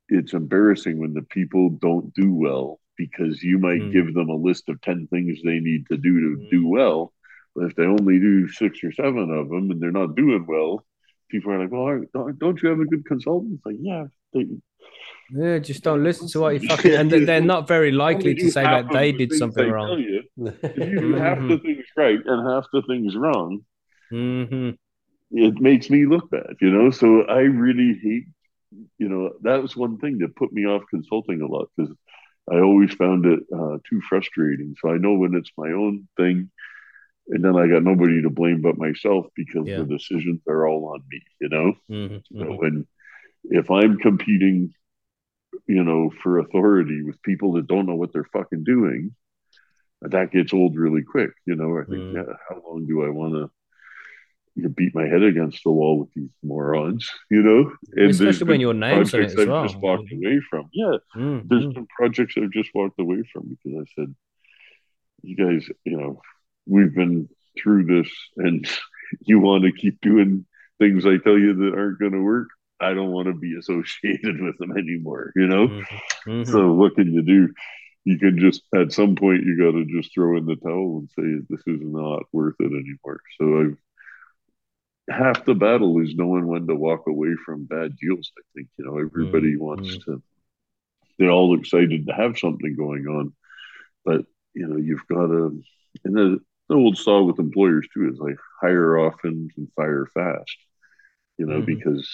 it's 0.09 0.35
embarrassing 0.35 0.99
when 1.01 1.15
the 1.15 1.23
people 1.23 1.71
don't 1.71 2.13
do 2.15 2.33
well 2.35 2.79
because 2.97 3.43
you 3.43 3.59
might 3.59 3.81
Mm. 3.81 3.93
give 3.93 4.15
them 4.15 4.29
a 4.29 4.37
list 4.37 4.69
of 4.69 4.81
10 4.83 5.09
things 5.09 5.41
they 5.43 5.59
need 5.59 5.87
to 5.89 5.97
do 5.97 6.21
to 6.21 6.37
Mm. 6.43 6.51
do 6.51 6.69
well. 6.69 7.13
But 7.57 7.65
if 7.65 7.75
they 7.75 7.85
only 7.85 8.21
do 8.21 8.47
six 8.49 8.85
or 8.85 8.93
seven 8.93 9.31
of 9.31 9.49
them 9.49 9.71
and 9.71 9.81
they're 9.81 9.91
not 9.91 10.15
doing 10.15 10.45
well, 10.47 10.87
people 11.29 11.51
are 11.53 11.59
like, 11.59 11.73
well, 11.73 12.05
don't- 12.39 12.63
you 12.63 12.69
have 12.69 12.79
a 12.79 12.85
good 12.85 13.05
consultant? 13.07 13.55
It's 13.55 13.67
like, 13.67 13.79
yeah, 13.81 14.07
Yeah, 14.35 15.59
just 15.59 15.83
don't 15.83 16.05
listen 16.05 16.29
to 16.29 16.41
what 16.41 16.55
you 16.55 16.61
fucking. 16.69 16.95
And 16.95 17.11
they- 17.11 17.25
they're 17.25 17.41
not 17.41 17.67
very 17.69 17.93
likely 17.93 18.35
to 18.35 18.51
say 18.51 18.63
that 18.65 18.91
they 18.93 19.13
did 19.13 19.33
something 19.33 19.65
they 19.65 19.71
wrong. 19.71 19.99
you. 20.01 20.23
If 20.77 20.77
you 20.77 21.01
do 21.01 21.15
half 21.15 21.39
the 21.49 21.59
things 21.59 21.85
right 21.97 22.19
and 22.25 22.49
half 22.49 22.67
the 22.73 22.83
things 22.83 23.17
wrong, 23.17 23.61
hmm 24.11 24.71
it 25.37 25.55
makes 25.61 25.91
me 25.91 26.07
look 26.07 26.31
bad, 26.31 26.55
you 26.61 26.71
know? 26.71 26.91
So 26.91 27.23
I 27.23 27.41
really 27.41 27.99
hate, 28.01 28.25
you 28.99 29.09
know, 29.09 29.33
that 29.43 29.61
was 29.63 29.75
one 29.77 29.99
thing 29.99 30.19
that 30.19 30.37
put 30.37 30.53
me 30.53 30.65
off 30.67 30.83
consulting 30.91 31.41
a 31.43 31.47
lot 31.47 31.69
because 31.77 31.93
I 32.51 32.61
always 32.61 32.95
found 32.95 33.27
it 33.27 33.41
uh, 33.53 33.79
too 33.89 34.01
frustrating. 34.09 34.77
So 34.81 34.91
I 34.91 34.99
know 34.99 35.15
when 35.15 35.35
it's 35.35 35.51
my 35.59 35.71
own 35.73 36.07
thing, 36.17 36.51
and 37.31 37.45
then 37.45 37.57
I 37.57 37.67
got 37.67 37.83
nobody 37.83 38.23
to 38.23 38.31
blame 38.31 38.61
but 38.63 38.79
myself 38.79 39.27
because 39.35 39.67
Yeah. 39.67 39.79
the 39.79 39.87
decisions 39.87 40.41
are 40.49 40.69
all 40.69 40.93
on 40.95 41.03
me, 41.11 41.21
you 41.41 41.49
know? 41.49 41.73
hmm 41.89 42.17
So 42.39 42.45
when, 42.53 42.87
if 43.45 43.71
I'm 43.71 43.99
competing, 43.99 44.73
you 45.67 45.85
know, 45.85 46.11
for 46.23 46.39
authority 46.39 47.03
with 47.03 47.23
people 47.23 47.53
that 47.53 47.67
don't 47.67 47.87
know 47.87 47.95
what 47.95 48.13
they're 48.13 48.29
fucking 48.33 48.65
doing, 48.65 49.15
that 50.03 50.33
gets 50.33 50.53
old 50.53 50.77
really 50.77 51.03
quick, 51.03 51.31
you 51.47 51.55
know? 51.57 51.79
I 51.79 51.85
think, 51.85 52.03
Mm. 52.05 52.15
yeah, 52.15 52.33
how 52.49 52.63
long 52.67 52.87
do 52.87 53.05
I 53.05 53.11
want 53.11 53.35
to? 53.35 53.51
you 54.57 54.69
beat 54.69 54.95
my 54.95 55.05
head 55.05 55.25
against 55.25 55.65
the 55.65 55.71
wall 55.73 55.99
with 55.99 56.13
these 56.15 56.31
morons, 56.45 57.11
you 57.29 57.43
know. 57.43 57.73
And 57.97 58.11
Especially 58.13 58.47
when 58.47 58.61
your 58.61 58.73
name's 58.73 59.13
on 59.13 59.23
it 59.23 59.25
as 59.33 59.37
I've 59.41 59.49
well. 59.49 59.65
just 59.67 59.83
walked 59.83 60.13
away 60.13 60.39
from. 60.49 60.69
Yeah, 60.73 60.99
Mhm. 61.17 61.49
there's 61.49 61.67
been 61.75 61.89
projects 61.89 62.37
I've 62.39 62.53
just 62.53 62.73
walked 62.73 63.01
away 63.01 63.25
from 63.33 63.49
because 63.49 63.81
I 63.83 63.85
said, 64.01 64.15
"You 65.23 65.35
guys, 65.35 65.69
you 65.85 65.97
know, 65.97 66.23
we've 66.67 66.95
been 66.95 67.29
through 67.61 67.87
this, 67.87 68.09
and 68.37 68.65
you 69.23 69.41
want 69.41 69.65
to 69.65 69.73
keep 69.73 70.01
doing 70.01 70.47
things 70.79 71.05
I 71.05 71.17
tell 71.17 71.37
you 71.37 71.55
that 71.55 71.75
aren't 71.77 71.99
going 71.99 72.13
to 72.13 72.23
work. 72.23 72.51
I 72.81 72.93
don't 72.95 73.13
want 73.13 73.29
to 73.29 73.35
be 73.35 73.57
associated 73.59 74.41
with 74.43 74.59
them 74.59 74.77
anymore." 74.77 75.33
You 75.37 75.47
know. 75.47 75.69
Mhm. 75.69 75.85
Mhm. 76.27 76.47
So 76.47 76.73
what 76.73 76.95
can 76.95 77.13
you 77.13 77.23
do? 77.23 77.53
You 78.05 78.19
can 78.19 78.39
just 78.39 78.63
at 78.75 78.93
some 78.93 79.17
point 79.17 79.45
you 79.45 79.57
got 79.57 79.73
to 79.73 79.85
just 79.87 80.13
throw 80.15 80.37
in 80.37 80.45
the 80.47 80.57
towel 80.57 80.99
and 80.99 81.11
say 81.11 81.47
this 81.49 81.63
is 81.67 81.81
not 81.83 82.25
worth 82.33 82.57
it 82.61 82.73
anymore. 82.73 83.21
So 83.39 83.61
I've 83.61 83.77
half 85.09 85.45
the 85.45 85.55
battle 85.55 85.99
is 86.01 86.15
knowing 86.15 86.47
when 86.47 86.67
to 86.67 86.75
walk 86.75 87.07
away 87.07 87.35
from 87.45 87.65
bad 87.65 87.97
deals. 87.97 88.33
I 88.39 88.43
think 88.55 88.69
you 88.79 88.85
know 88.85 88.99
everybody 88.99 89.57
wants 89.57 89.99
to. 90.07 90.23
They're 91.19 91.31
all 91.31 91.59
excited 91.59 92.07
to 92.07 92.13
have 92.13 92.39
something 92.39 92.75
going 92.77 93.07
on, 93.07 93.33
but 94.05 94.27
you 94.55 94.67
know 94.67 94.77
you've 94.77 95.07
got 95.09 95.27
to. 95.29 95.63
And 96.05 96.15
the, 96.17 96.41
the 96.69 96.75
old 96.75 96.97
saw 96.99 97.23
with 97.23 97.39
employers 97.39 97.87
too 97.95 98.09
is 98.13 98.19
like 98.19 98.37
hire 98.61 98.99
often 98.99 99.49
and 99.57 99.69
fire 99.77 100.07
fast. 100.13 100.57
You 101.39 101.47
know 101.47 101.61
Mhm. 101.63 101.67
because 101.67 102.09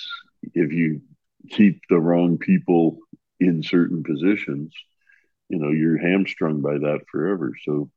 if 0.54 0.72
you 0.72 1.02
keep 1.50 1.80
the 1.88 1.98
wrong 1.98 2.38
people 2.38 2.98
in 3.38 3.62
certain 3.62 4.02
positions, 4.02 4.72
you 5.48 5.58
know 5.58 5.70
you're 5.70 5.98
hamstrung 5.98 6.60
by 6.60 6.74
that 6.78 7.00
forever. 7.10 7.52
So 7.64 7.90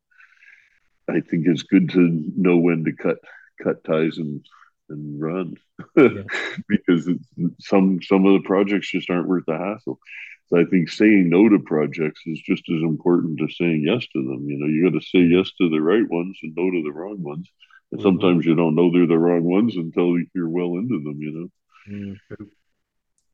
I 1.10 1.20
think 1.20 1.48
it's 1.48 1.64
good 1.64 1.90
to 1.92 2.32
know 2.36 2.58
when 2.58 2.86
to 2.86 2.94
cut 2.94 3.18
cut 3.62 3.84
ties 3.84 4.18
and 4.18 4.46
and 4.90 5.22
run 5.22 5.56
Yeah. 5.98 6.24
because 6.68 7.08
it's, 7.08 7.26
some 7.60 8.00
some 8.02 8.26
of 8.26 8.34
the 8.34 8.48
projects 8.48 8.92
just 8.92 9.10
aren't 9.10 9.28
worth 9.28 9.46
the 9.48 9.58
hassle. 9.58 10.00
So 10.48 10.60
I 10.60 10.66
think 10.66 10.90
saying 10.90 11.30
no 11.30 11.48
to 11.50 11.60
projects 11.60 12.22
is 12.26 12.40
just 12.42 12.64
as 12.70 12.82
important 12.82 13.42
as 13.42 13.58
saying 13.58 13.84
yes 13.88 14.06
to 14.14 14.22
them. 14.24 14.48
You 14.50 14.58
know, 14.60 14.68
you 14.68 14.84
got 14.92 15.00
to 15.00 15.06
say 15.06 15.20
yes 15.20 15.52
to 15.60 15.70
the 15.70 15.82
right 15.82 16.08
ones 16.10 16.38
and 16.44 16.54
no 16.56 16.70
to 16.70 16.84
the 16.84 16.92
wrong 16.92 17.22
ones. 17.24 17.50
And 17.92 18.00
Mhm. 18.00 18.04
sometimes 18.04 18.46
you 18.46 18.56
don't 18.56 18.76
know 18.76 18.92
they're 18.92 19.08
the 19.08 19.18
wrong 19.18 19.44
ones 19.44 19.76
until 19.78 20.18
you're 20.34 20.50
well 20.50 20.76
into 20.78 21.02
them. 21.02 21.22
You 21.22 21.32
know. 21.32 21.50
Mm. 21.90 22.18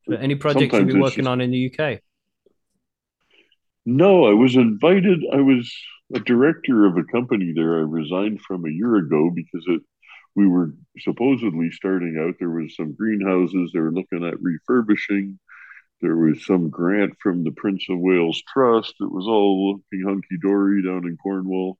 So 0.08 0.16
any 0.16 0.36
projects 0.36 0.74
you've 0.74 0.88
been 0.88 1.00
working 1.00 1.24
just- 1.24 1.28
on 1.28 1.42
in 1.42 1.52
the 1.52 1.72
UK? 1.72 2.00
No, 3.86 4.26
I 4.26 4.34
was 4.34 4.56
invited. 4.56 5.24
I 5.32 5.42
was 5.42 5.72
a 6.14 6.20
director 6.20 6.86
of 6.86 6.98
a 6.98 7.04
company 7.04 7.54
there. 7.54 7.78
I 7.78 7.82
resigned 7.82 8.42
from 8.42 8.66
a 8.66 8.72
year 8.72 8.98
ago 8.98 9.32
because 9.34 9.64
it 9.68 9.82
we 10.36 10.48
were 10.48 10.74
supposedly 11.00 11.72
starting 11.72 12.18
out. 12.18 12.36
There 12.40 12.50
was 12.50 12.76
some 12.76 12.94
greenhouses 12.94 13.72
they 13.74 13.80
were 13.80 13.92
looking 13.92 14.26
at 14.26 14.42
refurbishing. 14.42 15.40
There 16.02 16.16
was 16.16 16.46
some 16.46 16.70
grant 16.70 17.16
from 17.22 17.44
the 17.44 17.52
Prince 17.52 17.86
of 17.90 18.00
Wales 18.00 18.42
Trust. 18.48 18.96
It 19.02 19.12
was 19.12 19.28
all 19.28 19.74
looking 19.74 20.08
hunky 20.08 20.38
dory 20.42 20.84
down 20.84 21.06
in 21.06 21.18
Cornwall. 21.18 21.78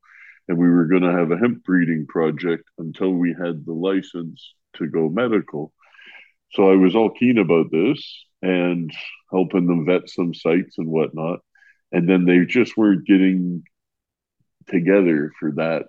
And 0.48 0.58
we 0.58 0.68
were 0.68 0.88
going 0.88 1.04
to 1.04 1.12
have 1.12 1.32
a 1.32 1.38
hemp 1.38 1.64
breeding 1.64 2.08
project 2.08 2.64
until 2.80 3.12
we 3.12 3.30
had 3.40 3.66
the 3.66 3.74
license 3.74 4.56
to 4.76 4.88
go 4.88 5.08
medical. 5.08 5.72
So 6.54 6.72
I 6.72 6.76
was 6.76 6.96
all 6.96 7.12
keen 7.12 7.38
about 7.38 7.72
this 7.72 8.26
and 8.42 8.92
helping 9.32 9.68
them 9.68 9.86
vet 9.86 10.10
some 10.10 10.34
sites 10.34 10.78
and 10.78 10.88
whatnot. 10.88 11.40
And 11.92 12.08
then 12.10 12.26
they 12.26 12.46
just 12.46 12.78
weren't 12.78 13.06
getting 13.08 13.64
together 14.68 15.32
for 15.40 15.52
that 15.54 15.86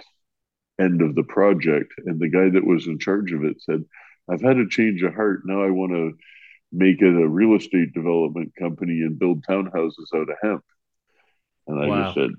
end 0.80 1.02
of 1.02 1.14
the 1.14 1.24
project. 1.24 1.92
And 2.06 2.20
the 2.20 2.28
guy 2.30 2.50
that 2.50 2.66
was 2.66 2.86
in 2.86 2.98
charge 2.98 3.32
of 3.32 3.44
it 3.44 3.60
said, 3.62 3.84
I've 4.30 4.42
had 4.42 4.58
a 4.58 4.68
change 4.68 5.02
of 5.02 5.14
heart. 5.14 5.42
Now 5.44 5.62
I 5.64 5.70
want 5.70 5.92
to 5.92 6.12
make 6.72 7.02
it 7.02 7.14
a 7.14 7.28
real 7.28 7.56
estate 7.56 7.94
development 7.94 8.52
company 8.58 9.02
and 9.02 9.18
build 9.18 9.44
townhouses 9.44 10.14
out 10.14 10.30
of 10.30 10.36
hemp. 10.42 10.64
And 11.66 11.80
I 11.80 11.88
Wow. 11.88 12.04
just 12.04 12.14
said, 12.14 12.30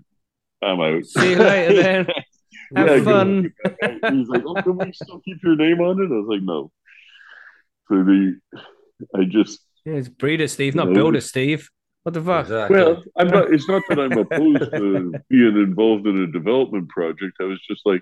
I'm 0.64 0.82
out. 0.82 1.06
See 1.06 1.32
you 1.32 1.40
later 1.40 1.74
then. 1.74 2.08
Have 2.76 2.88
Yeah, 2.88 3.04
fun. 3.04 3.54
He's 4.10 4.28
like, 4.30 4.44
oh, 4.46 4.56
can 4.64 4.78
we 4.78 4.94
still 4.94 5.20
keep 5.22 5.38
your 5.44 5.56
name 5.56 5.82
on 5.82 6.02
it? 6.02 6.14
I 6.14 6.18
was 6.20 6.28
like, 6.28 6.44
no. 6.44 6.72
So 7.92 8.04
the, 8.04 8.40
I 9.16 9.26
just, 9.26 9.60
Yeah, 9.86 9.96
it's 9.96 10.08
breeder 10.08 10.48
Steve, 10.48 10.76
not 10.76 10.88
No. 10.88 10.94
builder 10.94 11.20
Steve. 11.22 11.70
What 12.04 12.14
the 12.14 12.22
fuck? 12.22 12.46
Exactly. 12.46 12.78
well, 12.78 13.04
I'm 13.18 13.28
not, 13.28 13.54
it's 13.54 13.68
not 13.68 13.84
that 13.90 14.00
I'm 14.00 14.14
opposed 14.18 14.72
to 14.72 15.14
being 15.30 15.58
involved 15.58 16.08
in 16.08 16.18
a 16.24 16.28
development 16.32 16.88
project. 16.90 17.34
I 17.42 17.44
was 17.44 17.60
just 17.70 17.82
like, 17.86 18.02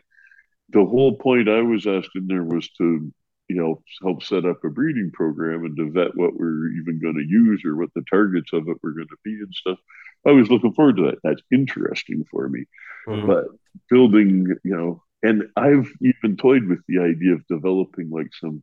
the 0.69 0.85
whole 0.85 1.17
point 1.17 1.49
I 1.49 1.61
was 1.63 1.87
asked 1.87 2.11
in 2.15 2.27
there 2.27 2.43
was 2.43 2.69
to, 2.77 3.11
you 3.49 3.55
know, 3.55 3.81
help 4.03 4.21
set 4.23 4.45
up 4.45 4.63
a 4.63 4.69
breeding 4.69 5.09
program 5.11 5.65
and 5.65 5.75
to 5.77 5.89
vet 5.91 6.15
what 6.15 6.35
we're 6.35 6.69
even 6.73 7.01
going 7.01 7.15
to 7.15 7.25
use 7.27 7.63
or 7.65 7.75
what 7.75 7.89
the 7.95 8.03
targets 8.09 8.53
of 8.53 8.67
it 8.69 8.77
were 8.83 8.91
going 8.91 9.07
to 9.07 9.17
be 9.25 9.31
and 9.33 9.53
stuff. 9.53 9.79
I 10.27 10.31
was 10.31 10.51
looking 10.51 10.73
forward 10.73 10.97
to 10.97 11.03
that. 11.07 11.17
That's 11.23 11.41
interesting 11.51 12.23
for 12.29 12.47
me. 12.47 12.65
Mhm. 13.07 13.25
but 13.25 13.45
building 13.89 14.55
you 14.63 14.75
know 14.75 15.01
and 15.23 15.43
i've 15.55 15.89
even 16.01 16.35
toyed 16.35 16.65
with 16.67 16.79
the 16.89 16.99
idea 16.99 17.33
of 17.33 17.47
developing 17.47 18.09
like 18.09 18.27
some 18.39 18.61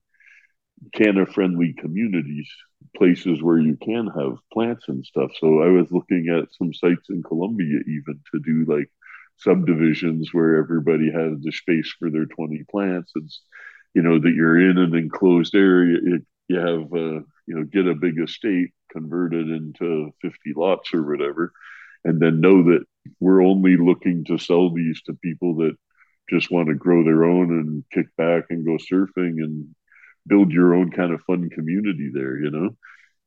canna 0.93 1.27
friendly 1.27 1.75
communities 1.79 2.49
places 2.97 3.43
where 3.43 3.59
you 3.59 3.77
can 3.77 4.07
have 4.07 4.39
plants 4.53 4.85
and 4.89 5.05
stuff. 5.05 5.31
So 5.41 5.63
i 5.63 5.69
was 5.69 5.91
looking 5.91 6.29
at 6.29 6.53
some 6.55 6.73
sites 6.73 7.09
in 7.11 7.23
colombia 7.23 7.81
even 7.87 8.21
to 8.33 8.41
do 8.41 8.65
like 8.73 8.91
subdivisions 9.39 10.31
where 10.33 10.57
everybody 10.57 11.11
has 11.11 11.41
the 11.43 11.53
space 11.53 11.95
for 11.99 12.11
their 12.11 12.27
20 12.27 12.65
plants. 12.71 13.13
And 13.15 13.31
you 13.95 14.03
know 14.03 14.19
that 14.19 14.35
you're 14.35 14.71
in 14.71 14.79
an 14.79 14.95
enclosed 14.95 15.55
area 15.55 15.99
it, 16.03 16.23
you 16.49 16.59
have 16.59 16.93
uh, 16.93 17.25
you 17.47 17.55
know 17.55 17.65
get 17.65 17.87
a 17.87 17.95
big 17.95 18.21
estate 18.21 18.71
converted 18.93 19.49
into 19.49 20.13
50 20.23 20.37
lots 20.55 20.93
or 20.95 21.03
whatever 21.03 21.53
and 22.05 22.21
then 22.21 22.41
know 22.41 22.63
that 22.65 22.85
we're 23.21 23.43
only 23.43 23.77
looking 23.77 24.25
to 24.27 24.39
sell 24.39 24.73
these 24.73 25.03
to 25.03 25.15
people 25.15 25.57
that 25.57 25.77
just 26.31 26.51
want 26.51 26.69
to 26.69 26.75
grow 26.75 27.05
their 27.05 27.25
own 27.25 27.51
and 27.51 27.85
kick 27.93 28.07
back 28.17 28.45
and 28.51 28.67
go 28.67 28.77
surfing 28.77 29.43
and 29.43 29.75
build 30.27 30.53
your 30.53 30.75
own 30.75 30.91
kind 30.91 31.13
of 31.13 31.23
fun 31.23 31.51
community 31.51 32.11
there, 32.13 32.39
you 32.39 32.51
know? 32.51 32.77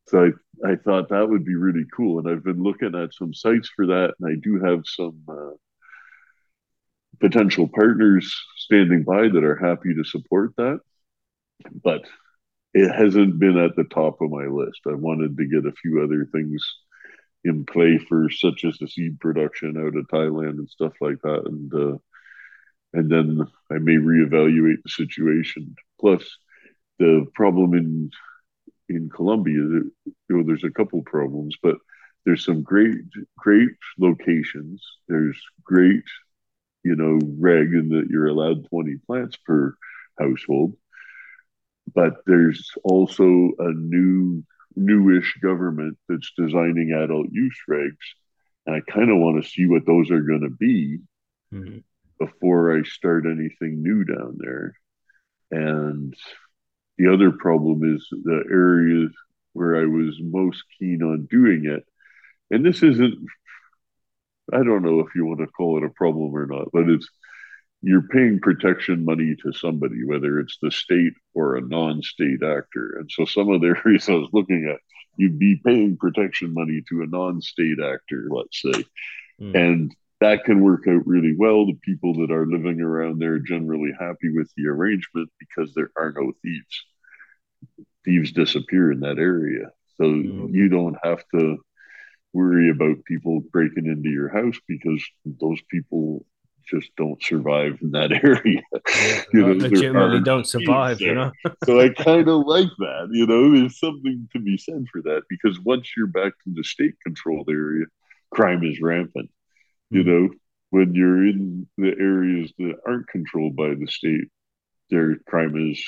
So 0.08 0.32
I, 0.66 0.72
I 0.72 0.76
thought 0.76 1.10
that 1.10 1.30
would 1.30 1.46
be 1.46 1.56
really 1.56 1.86
cool. 1.96 2.20
And 2.20 2.30
I've 2.30 2.44
been 2.44 2.64
looking 2.64 2.96
at 2.96 3.14
some 3.14 3.34
sites 3.34 3.70
for 3.76 3.88
that. 3.88 4.16
And 4.20 4.32
I 4.32 4.36
do 4.42 4.60
have 4.64 4.82
some 4.86 5.22
uh, 5.28 5.56
potential 7.20 7.68
partners 7.68 8.36
standing 8.58 9.04
by 9.04 9.30
that 9.30 9.44
are 9.44 9.56
happy 9.56 9.94
to 9.96 10.04
support 10.04 10.54
that. 10.58 10.80
But 11.84 12.06
it 12.74 12.92
hasn't 12.94 13.40
been 13.40 13.58
at 13.58 13.76
the 13.76 13.84
top 13.84 14.22
of 14.22 14.30
my 14.30 14.46
list. 14.46 14.82
I 14.88 14.94
wanted 14.94 15.38
to 15.38 15.46
get 15.46 15.66
a 15.66 15.76
few 15.76 16.02
other 16.02 16.28
things 16.32 16.64
in 17.44 17.66
play 17.66 17.98
for 17.98 18.30
such 18.30 18.66
as 18.66 18.78
the 18.78 18.88
seed 18.88 19.20
production 19.20 19.78
out 19.78 19.96
of 19.96 20.08
Thailand 20.08 20.60
and 20.60 20.70
stuff 20.70 20.94
like 21.00 21.22
that, 21.24 21.44
and 21.46 21.74
uh, 21.74 21.98
and 22.94 23.10
then 23.10 23.48
I 23.72 23.78
may 23.78 23.96
reevaluate 23.96 24.84
the 24.84 24.90
situation. 24.90 25.76
Plus, 26.00 26.24
the 27.00 27.28
problem 27.34 27.74
in 27.74 28.12
in 28.90 29.10
Colombia, 29.10 29.54
you 29.56 29.92
know, 30.30 30.44
there's 30.44 30.64
a 30.64 30.72
couple 30.72 31.02
problems, 31.04 31.56
but 31.62 31.78
there's 32.26 32.46
some 32.46 32.64
great 32.64 32.98
great 33.38 33.72
locations. 33.98 34.84
There's 35.08 35.40
great, 35.64 36.04
you 36.84 36.96
know, 36.96 37.20
reg 37.40 37.74
in 37.74 37.90
that 37.90 38.08
you're 38.10 38.28
allowed 38.28 38.68
20 38.70 38.98
plants 39.08 39.38
per 39.46 39.76
household, 40.20 40.76
but 41.94 42.22
there's 42.26 42.72
also 42.84 43.52
a 43.60 43.72
new 43.74 44.44
newish 44.76 45.38
government 45.42 45.98
that's 46.08 46.32
designing 46.38 46.92
adult 46.94 47.28
use 47.32 47.58
regs 47.70 47.98
and 48.66 48.76
I 48.76 48.92
kind 48.92 49.10
of 49.10 49.18
want 49.18 49.44
to 49.44 49.50
see 49.50 49.66
what 49.66 49.86
those 49.86 50.12
are 50.12 50.22
going 50.22 50.42
to 50.42 50.50
be 50.50 51.00
Mhm. 51.52 51.84
before 52.20 52.78
I 52.78 52.84
start 52.84 53.26
anything 53.26 53.82
new 53.82 54.04
down 54.04 54.38
there. 54.40 54.76
And 55.52 56.16
the 57.00 57.12
other 57.12 57.32
problem 57.32 57.96
is 57.96 58.06
the 58.12 58.44
areas 58.52 59.12
where 59.54 59.78
I 59.78 59.86
was 59.86 60.20
most 60.20 60.64
keen 60.78 61.02
on 61.02 61.28
doing 61.32 61.66
it. 61.66 61.86
And 62.52 62.66
this 62.66 62.84
isn't, 62.84 63.26
I 64.52 64.58
don't 64.58 64.84
know 64.84 65.00
if 65.00 65.16
you 65.16 65.26
want 65.26 65.40
to 65.40 65.48
call 65.48 65.78
it 65.78 65.86
a 65.86 65.90
problem 65.90 66.36
or 66.36 66.46
not, 66.46 66.68
but 66.74 66.90
it's, 66.90 67.10
you're 67.82 68.02
paying 68.02 68.42
protection 68.42 69.06
money 69.06 69.38
to 69.42 69.54
somebody, 69.54 70.04
whether 70.04 70.40
it's 70.40 70.58
the 70.62 70.72
state 70.72 71.14
or 71.34 71.56
a 71.56 71.62
non 71.62 72.02
state 72.04 72.44
actor. 72.44 72.98
And 73.00 73.10
so 73.10 73.24
some 73.24 73.50
of 73.50 73.62
the 73.62 73.68
areas 73.86 74.10
I 74.10 74.14
was 74.14 74.30
looking 74.34 74.68
at, 74.70 74.82
you'd 75.16 75.40
be 75.40 75.56
paying 75.56 75.96
protection 75.96 76.54
money 76.54 76.84
to 76.90 77.02
a 77.04 77.08
non 77.08 77.42
state 77.42 77.80
actor, 77.80 78.28
let's 78.30 78.62
say. 78.62 78.84
Mm. 79.40 79.56
And 79.56 79.96
that 80.22 80.44
can 80.46 80.62
work 80.62 80.88
out 80.88 81.06
really 81.08 81.36
well. 81.38 81.66
The 81.66 81.80
people 81.84 82.14
that 82.16 82.32
are 82.32 82.46
living 82.46 82.82
around 82.82 83.20
there 83.20 83.34
are 83.34 83.40
generally 83.40 83.92
happy 84.00 84.30
with 84.34 84.52
the 84.58 84.68
arrangement 84.68 85.30
because 85.40 85.74
there 85.74 85.92
are 85.98 86.12
no 86.16 86.34
thieves. 86.42 86.86
Thieves 88.06 88.32
disappear 88.32 88.92
in 88.92 89.02
that 89.02 89.20
area. 89.20 89.72
So 89.98 90.04
Mhm. 90.06 90.54
you 90.54 90.70
don't 90.70 90.98
have 91.04 91.24
to 91.36 91.58
worry 92.34 92.70
about 92.70 93.04
people 93.06 93.42
breaking 93.52 93.88
into 93.88 94.10
your 94.10 94.30
house 94.30 94.58
because 94.68 95.04
those 95.26 95.62
people 95.70 96.26
just 96.70 96.92
don't 96.98 97.22
survive 97.24 97.80
in 97.82 97.92
that 97.92 98.12
area. 98.24 98.62
Yeah, 99.02 99.24
You 99.34 99.42
know, 99.42 99.54
legitimately 99.54 100.22
don't 100.22 100.48
survive, 100.48 101.02
you 101.02 101.14
know? 101.16 101.32
so 101.66 101.80
I 101.80 101.90
kind 101.90 102.28
of 102.30 102.46
like 102.46 102.70
that. 102.80 103.10
You 103.12 103.26
know, 103.26 103.52
there's 103.52 103.80
something 103.80 104.30
to 104.34 104.40
be 104.40 104.58
said 104.58 104.86
for 104.92 105.02
that 105.04 105.24
because 105.30 105.60
once 105.62 105.92
you're 105.98 106.08
back 106.08 106.34
to 106.44 106.54
the 106.54 106.64
state 106.64 106.96
controlled 107.04 107.50
area, 107.50 107.86
crime 108.32 108.64
is 108.64 108.80
rampant. 108.82 109.30
You 109.92 110.04
know, 110.04 110.30
when 110.72 110.94
you're 110.94 111.28
in 111.28 111.68
the 111.78 111.96
areas 112.00 112.54
that 112.60 112.76
aren't 112.88 113.08
controlled 113.08 113.56
by 113.56 113.70
the 113.76 113.88
state, 113.88 114.30
their 114.90 115.18
crime 115.28 115.72
is, 115.72 115.84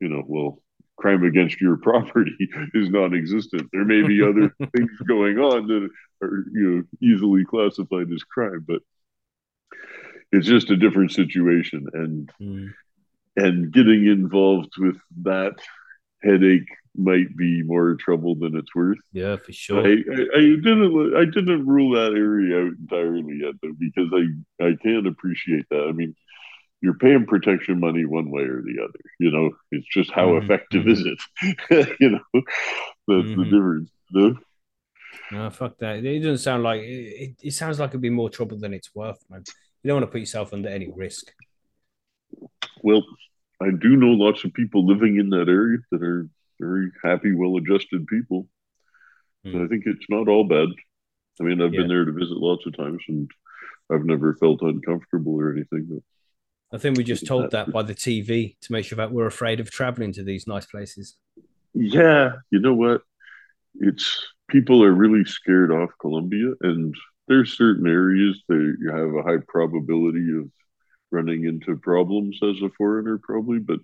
you 0.00 0.08
know, 0.08 0.22
well, 0.26 0.62
crime 0.96 1.24
against 1.24 1.60
your 1.60 1.76
property 1.82 2.36
is 2.74 2.90
non-existent. 2.90 3.70
There 3.72 3.84
may 3.84 4.02
be 4.02 4.22
other 4.22 4.54
things 4.76 4.90
going 5.08 5.38
on 5.38 5.66
that 5.68 5.88
are, 6.22 6.44
you 6.52 6.70
know, 6.70 7.08
easily 7.08 7.44
classified 7.44 8.12
as 8.12 8.22
crime, 8.24 8.64
but 8.66 8.82
it's 10.32 10.46
just 10.46 10.70
a 10.70 10.76
different 10.76 11.12
situation. 11.12 11.86
And 11.92 12.30
Mm. 12.40 12.74
and 13.36 13.72
getting 13.72 14.06
involved 14.06 14.72
with 14.78 14.96
that 15.22 15.54
headache 16.22 16.68
might 16.96 17.36
be 17.36 17.62
more 17.62 17.94
trouble 17.96 18.34
than 18.36 18.56
it's 18.56 18.74
worth. 18.74 18.98
Yeah, 19.12 19.36
for 19.36 19.52
sure. 19.52 19.84
I, 19.84 20.04
I, 20.12 20.38
I 20.38 20.40
didn't 20.62 21.14
I 21.16 21.24
didn't 21.26 21.66
rule 21.66 21.92
that 21.94 22.14
area 22.16 22.58
out 22.60 22.72
entirely 22.80 23.40
yet 23.42 23.54
though 23.62 23.74
because 23.78 24.10
I 24.14 24.64
I 24.66 24.76
can 24.82 25.06
appreciate 25.06 25.66
that. 25.70 25.86
I 25.88 25.92
mean, 25.92 26.14
you're 26.82 26.98
paying 26.98 27.26
protection 27.26 27.80
money 27.80 28.04
one 28.06 28.30
way 28.30 28.42
or 28.42 28.62
the 28.62 28.82
other. 28.82 29.00
You 29.20 29.30
know, 29.32 29.50
it's 29.72 29.86
just 29.88 30.12
how 30.12 30.36
Mhm, 30.36 30.38
effective 30.38 30.86
mhm. 30.86 30.88
is 30.88 31.06
it? 31.06 31.96
you 32.00 32.10
know, 32.10 32.42
that's 33.08 33.32
the 33.34 33.44
Mhm. 33.44 33.50
difference. 33.50 33.90
You 34.10 34.20
know? 34.30 34.36
No, 35.30 35.48
fuck 35.50 35.78
that. 35.78 36.04
It 36.04 36.20
doesn't 36.20 36.38
sound 36.38 36.62
like 36.64 36.80
it, 36.82 36.86
it, 36.86 37.36
it 37.48 37.50
sounds 37.52 37.78
like 37.78 37.90
it'd 37.90 38.00
be 38.00 38.10
more 38.10 38.30
trouble 38.30 38.58
than 38.58 38.74
it's 38.74 38.94
worth, 38.94 39.24
man. 39.30 39.44
You 39.82 39.88
don't 39.88 40.00
want 40.00 40.10
to 40.10 40.12
put 40.12 40.20
yourself 40.20 40.52
under 40.52 40.68
any 40.68 40.90
risk. 40.90 41.32
Well, 42.82 43.02
I 43.62 43.70
do 43.70 43.96
know 43.96 44.08
lots 44.08 44.44
of 44.44 44.54
people 44.54 44.86
living 44.86 45.18
in 45.18 45.30
that 45.30 45.48
area 45.48 45.78
that 45.90 46.02
are 46.02 46.28
very 46.58 46.90
happy, 47.04 47.34
well-adjusted 47.34 48.06
people. 48.06 48.48
Hmm. 49.44 49.54
And 49.56 49.64
I 49.64 49.68
think 49.68 49.84
it's 49.86 50.06
not 50.08 50.28
all 50.28 50.44
bad. 50.44 50.68
I 51.40 51.44
mean, 51.44 51.60
I've 51.60 51.72
Yeah. 51.74 51.80
been 51.80 51.88
there 51.88 52.04
to 52.04 52.12
visit 52.12 52.36
lots 52.36 52.66
of 52.66 52.76
times, 52.76 53.02
and 53.08 53.30
I've 53.90 54.04
never 54.04 54.34
felt 54.36 54.62
uncomfortable 54.62 55.34
or 55.34 55.52
anything. 55.52 56.02
I 56.72 56.78
think 56.78 56.96
we 56.96 57.04
just 57.04 57.26
told 57.26 57.44
that- 57.44 57.66
that 57.66 57.72
by 57.72 57.82
the 57.82 57.94
TV 57.94 58.56
to 58.60 58.72
make 58.72 58.84
sure 58.84 58.96
that 58.96 59.10
we're 59.12 59.26
afraid 59.26 59.58
of 59.60 59.70
traveling 59.70 60.12
to 60.12 60.22
these 60.22 60.46
nice 60.46 60.66
places. 60.66 61.16
yeah, 61.74 62.36
you 62.50 62.58
know 62.60 62.74
what? 62.74 63.02
It's 63.76 64.26
people 64.48 64.82
are 64.82 64.92
really 64.92 65.24
scared 65.24 65.70
off 65.70 65.90
Colombia, 66.00 66.54
and 66.62 66.94
there's 67.28 67.56
certain 67.56 67.86
areas 67.86 68.42
that 68.48 68.76
you 68.80 68.90
have 68.90 69.14
a 69.14 69.22
high 69.22 69.38
probability 69.48 70.30
of 70.36 70.50
running 71.10 71.44
into 71.44 71.76
problems 71.76 72.38
as 72.42 72.60
a 72.62 72.70
foreigner, 72.70 73.18
probably. 73.18 73.58
But 73.58 73.80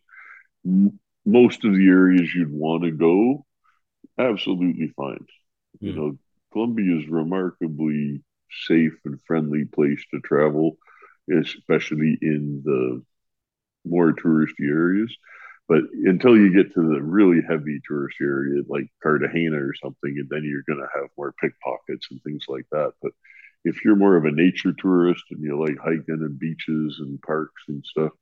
m- 0.66 0.98
most 1.26 1.64
of 1.64 1.74
the 1.74 1.88
areas 1.88 2.34
you'd 2.34 2.52
want 2.52 2.84
to 2.84 2.92
go, 2.92 3.46
absolutely 4.18 4.88
fine. 4.96 5.26
You 5.84 5.92
Mm. 5.92 5.94
know, 5.94 6.18
Colombia 6.52 6.98
is 6.98 7.08
remarkably 7.08 8.22
safe 8.66 8.94
and 9.04 9.20
friendly 9.26 9.64
place 9.66 10.04
to 10.12 10.20
travel, 10.20 10.78
especially 11.32 12.18
in 12.22 12.62
the 12.64 13.02
more 13.84 14.12
touristy 14.12 14.68
areas. 14.68 15.14
But 15.68 15.82
until 16.04 16.36
you 16.36 16.52
get 16.52 16.74
to 16.74 16.80
the 16.80 17.02
really 17.02 17.42
heavy 17.46 17.80
tourist 17.86 18.18
area 18.22 18.62
like 18.68 18.86
Cartagena 19.02 19.56
or 19.58 19.74
something, 19.74 20.16
and 20.18 20.28
then 20.30 20.44
you're 20.44 20.62
going 20.68 20.80
to 20.86 21.00
have 21.00 21.10
more 21.18 21.34
pickpockets 21.40 22.08
and 22.10 22.22
things 22.22 22.44
like 22.48 22.66
that. 22.70 22.92
But 23.02 23.12
if 23.66 23.84
you're 23.84 23.97
more 23.97 24.16
of 24.16 24.24
a 24.24 24.30
nature 24.30 24.72
tourist 24.72 25.24
and 25.30 25.43
you 25.43 25.60
like 25.60 25.76
hiking 25.78 26.05
and 26.09 26.38
beaches 26.38 26.98
and 27.01 27.20
parks 27.20 27.62
and 27.66 27.84
stuff, 27.84 28.12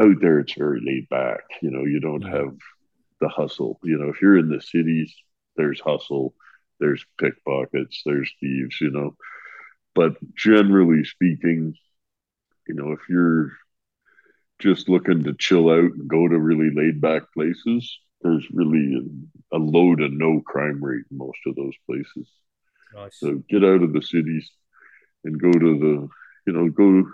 out 0.00 0.16
there 0.20 0.40
it's 0.40 0.54
very 0.54 0.80
laid 0.80 1.08
back. 1.10 1.42
You 1.60 1.70
know, 1.70 1.84
you 1.84 2.00
don't 2.00 2.22
have 2.22 2.56
the 3.20 3.28
hustle. 3.28 3.78
You 3.84 3.98
know, 3.98 4.08
if 4.08 4.22
you're 4.22 4.38
in 4.38 4.48
the 4.48 4.62
cities, 4.62 5.14
there's 5.56 5.78
hustle, 5.78 6.34
there's 6.80 7.04
pickpockets, 7.20 8.00
there's 8.06 8.32
thieves, 8.40 8.80
you 8.80 8.90
know. 8.90 9.14
But 9.94 10.14
generally 10.34 11.04
speaking, 11.04 11.74
you 12.66 12.74
know, 12.74 12.92
if 12.92 13.00
you're 13.10 13.52
just 14.58 14.88
looking 14.88 15.24
to 15.24 15.34
chill 15.34 15.68
out 15.68 15.92
and 15.92 16.08
go 16.08 16.26
to 16.28 16.38
really 16.38 16.70
laid 16.74 16.98
back 16.98 17.24
places, 17.34 17.98
there's 18.22 18.46
really 18.50 19.04
a, 19.52 19.56
a 19.56 19.58
low 19.58 19.94
to 19.94 20.08
no 20.08 20.40
crime 20.40 20.82
rate 20.82 21.04
in 21.10 21.18
most 21.18 21.40
of 21.46 21.56
those 21.56 21.74
places. 21.84 22.26
Nice. 22.94 23.18
So 23.18 23.42
get 23.50 23.64
out 23.64 23.82
of 23.82 23.92
the 23.92 24.02
cities 24.02 24.50
and 25.24 25.40
go 25.40 25.52
to 25.52 25.78
the, 25.78 26.08
you 26.46 26.52
know, 26.52 26.68
go 26.68 27.04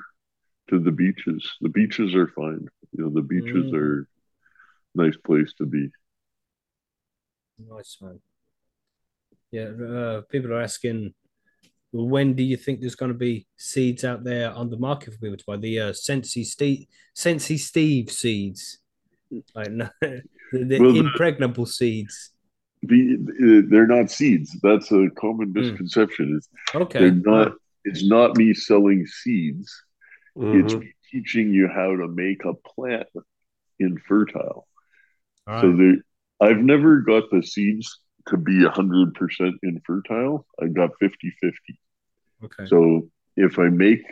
to 0.70 0.78
the 0.78 0.90
beaches. 0.92 1.50
The 1.60 1.68
beaches 1.68 2.14
are 2.14 2.28
fine. 2.28 2.68
You 2.92 3.04
know, 3.04 3.10
the 3.10 3.22
beaches 3.22 3.66
Mhm. 3.66 3.74
are 3.74 4.08
nice 4.94 5.16
place 5.16 5.52
to 5.54 5.66
be. 5.66 5.90
Nice, 7.58 7.98
man. 8.00 8.20
Yeah, 9.50 9.68
uh, 9.70 10.20
people 10.22 10.52
are 10.52 10.60
asking, 10.62 11.14
when 11.92 12.34
do 12.34 12.42
you 12.42 12.56
think 12.56 12.80
there's 12.80 12.94
going 12.94 13.12
to 13.12 13.18
be 13.18 13.46
seeds 13.56 14.04
out 14.04 14.24
there 14.24 14.50
on 14.52 14.68
the 14.70 14.76
market 14.78 15.14
for 15.14 15.20
people 15.20 15.36
to 15.38 15.44
buy? 15.46 15.56
The 15.56 15.80
uh, 15.80 15.92
Sensi 15.92 16.44
Steve, 16.44 16.86
Sensi 17.14 17.56
Steve 17.56 18.10
seeds, 18.10 18.78
like 19.54 19.70
no, 19.70 19.88
the, 20.02 20.22
the 20.52 20.78
Well, 20.78 20.92
the- 20.92 21.00
impregnable 21.00 21.66
seeds. 21.66 22.30
The, 22.82 23.16
the 23.16 23.66
they're 23.68 23.88
not 23.88 24.08
seeds. 24.08 24.56
That's 24.62 24.92
a 24.92 25.08
common 25.16 25.48
Hmm. 25.48 25.58
misconception. 25.60 26.36
It's 26.36 26.48
Okay, 26.74 27.00
they're 27.00 27.10
not. 27.12 27.54
It's 27.88 28.04
not 28.04 28.36
me 28.36 28.54
selling 28.54 29.06
seeds. 29.06 29.72
It's 30.52 30.76
Mhm. 30.76 30.80
me 30.80 30.92
teaching 31.10 31.52
you 31.52 31.68
how 31.68 31.96
to 31.96 32.08
make 32.08 32.44
a 32.44 32.54
plant 32.54 33.08
infertile. 33.78 34.68
All 35.46 35.54
So 35.60 35.72
right. 35.72 35.76
they, 35.76 35.94
I've 36.46 36.58
never 36.58 37.00
got 37.00 37.24
the 37.30 37.42
seeds 37.42 38.00
to 38.28 38.36
be 38.36 38.64
100% 38.64 39.54
infertile. 39.62 40.46
I 40.62 40.66
got 40.68 40.90
50 41.00 41.32
50. 41.40 41.80
Okay. 42.44 42.64
So 42.68 43.08
if 43.36 43.58
I 43.58 43.68
make, 43.68 44.02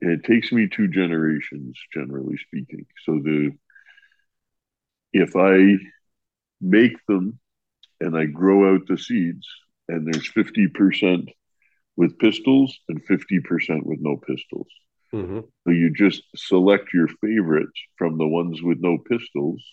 it 0.00 0.24
takes 0.24 0.52
me 0.52 0.68
two 0.68 0.88
generations, 0.88 1.78
generally 1.94 2.36
speaking. 2.38 2.86
So 3.04 3.20
the, 3.22 3.52
if 5.12 5.36
I 5.36 5.76
make 6.60 6.94
them 7.08 7.38
and 8.00 8.16
I 8.16 8.26
grow 8.26 8.74
out 8.74 8.86
the 8.88 8.98
seeds 8.98 9.46
and 9.88 10.06
there's 10.06 10.28
50% 10.32 11.28
with 11.96 12.18
pistils 12.18 12.78
and 12.88 13.04
50% 13.06 13.86
with 13.86 14.00
no 14.00 14.16
pistils. 14.16 14.68
Mhm. 15.12 15.48
So 15.64 15.70
you 15.70 15.90
just 15.90 16.22
select 16.34 16.92
your 16.92 17.08
favorites 17.08 17.80
from 17.96 18.18
the 18.18 18.26
ones 18.26 18.62
with 18.62 18.80
no 18.80 18.98
pistils 18.98 19.64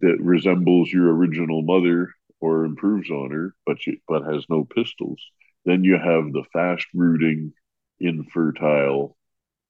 that 0.00 0.20
resembles 0.20 0.92
your 0.92 1.14
original 1.14 1.62
mother 1.62 2.14
or 2.40 2.64
improves 2.64 3.10
on 3.10 3.30
her, 3.30 3.54
but 3.66 3.86
you, 3.86 3.98
but 4.06 4.24
has 4.24 4.44
no 4.48 4.64
pistils. 4.64 5.20
Then 5.64 5.82
you 5.82 5.94
have 5.94 6.32
the 6.32 6.44
fast 6.52 6.86
rooting, 6.92 7.54
infertile, 7.98 9.16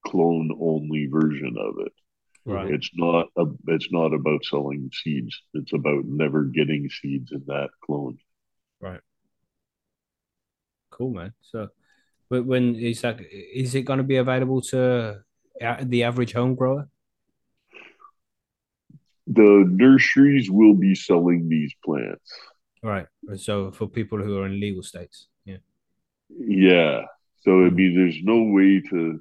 clone 0.05 0.51
only 0.61 1.07
version 1.07 1.57
of 1.59 1.79
it. 1.87 1.93
Right. 2.47 2.75
It's 2.75 2.91
not 2.95 3.29
a, 3.37 3.47
it's 3.69 3.91
not 3.91 4.13
about 4.13 4.45
selling 4.45 4.91
seeds. 4.93 5.41
It's 5.55 5.73
about 5.73 6.05
never 6.05 6.45
getting 6.45 6.91
seeds 6.91 7.33
in 7.33 7.45
that 7.47 7.71
clone. 7.83 8.19
Cool, 10.95 11.13
man. 11.13 11.33
So, 11.43 11.69
but 12.31 12.47
when 12.47 12.77
is 12.77 13.01
that? 13.03 13.21
Is 13.21 13.75
it 13.75 13.83
going 13.83 13.99
to 13.99 14.05
be 14.05 14.17
available 14.17 14.63
to 14.71 15.23
uh, 15.61 15.77
the 15.83 16.05
average 16.05 16.33
home 16.33 16.55
grower? 16.55 16.89
The 19.27 19.65
nurseries 19.67 20.51
will 20.51 20.75
be 20.75 20.95
selling 20.95 21.49
these 21.49 21.73
plants. 21.85 22.31
Right. 22.83 23.07
So 23.37 23.73
for 23.73 23.89
people 23.89 24.23
who 24.23 24.39
are 24.39 24.47
in 24.47 24.61
legal 24.61 24.83
states, 24.83 25.29
yeah. 25.45 25.63
Yeah. 26.29 27.07
So 27.41 27.65
I 27.65 27.71
Mhm. 27.71 27.75
mean, 27.75 27.97
there's 27.97 28.23
no 28.23 28.43
way 28.43 28.81
to, 28.91 29.21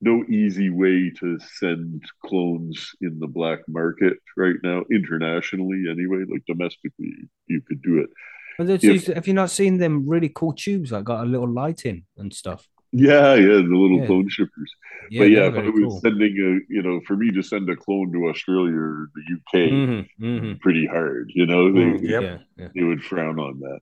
no 0.00 0.24
easy 0.28 0.68
way 0.68 1.10
to 1.20 1.38
send 1.38 2.04
clones 2.22 2.94
in 3.00 3.18
the 3.18 3.26
black 3.26 3.60
market 3.66 4.18
right 4.36 4.56
now, 4.62 4.84
internationally 4.92 5.88
anyway. 5.90 6.24
Like 6.28 6.44
domestically, 6.46 7.14
you 7.46 7.62
could 7.62 7.80
do 7.82 8.00
it. 8.00 8.10
But 8.58 8.66
there's 8.66 8.84
If- 8.84 9.06
these- 9.06 9.14
have 9.14 9.26
you 9.26 9.34
not 9.34 9.50
seen 9.50 9.78
them 9.78 10.08
really 10.08 10.28
cool 10.34 10.52
tubes 10.52 10.90
that 10.90 11.04
got 11.04 11.24
a 11.24 11.28
little 11.28 11.48
light 11.50 11.84
in 11.86 12.04
and 12.16 12.32
stuff? 12.32 12.68
Yeah, 12.92 13.34
yeah, 13.34 13.56
the 13.56 13.76
little 13.76 13.98
Yeah. 13.98 14.06
clone 14.06 14.28
shippers. 14.28 14.72
Yeah, 15.10 15.20
but 15.22 15.30
yeah, 15.30 15.46
if 15.48 15.54
I 15.54 15.68
was 15.68 15.80
cool. 15.80 16.00
sending 16.00 16.32
a, 16.38 16.72
you 16.72 16.80
know, 16.82 17.00
for 17.06 17.16
me 17.16 17.32
to 17.32 17.42
send 17.42 17.68
a 17.68 17.74
clone 17.74 18.12
to 18.12 18.28
Australia 18.28 18.76
or 18.76 19.10
the 19.16 19.22
UK, 19.34 19.70
Mhm, 19.72 20.06
mhm. 20.20 20.60
pretty 20.60 20.86
hard. 20.86 21.32
You 21.34 21.46
know, 21.46 21.72
they, 21.72 21.80
Mm, 21.80 22.02
yep. 22.08 22.22
Yeah, 22.22 22.38
yeah. 22.56 22.68
they 22.74 22.84
would 22.84 23.02
frown 23.02 23.40
on 23.40 23.58
that. 23.60 23.80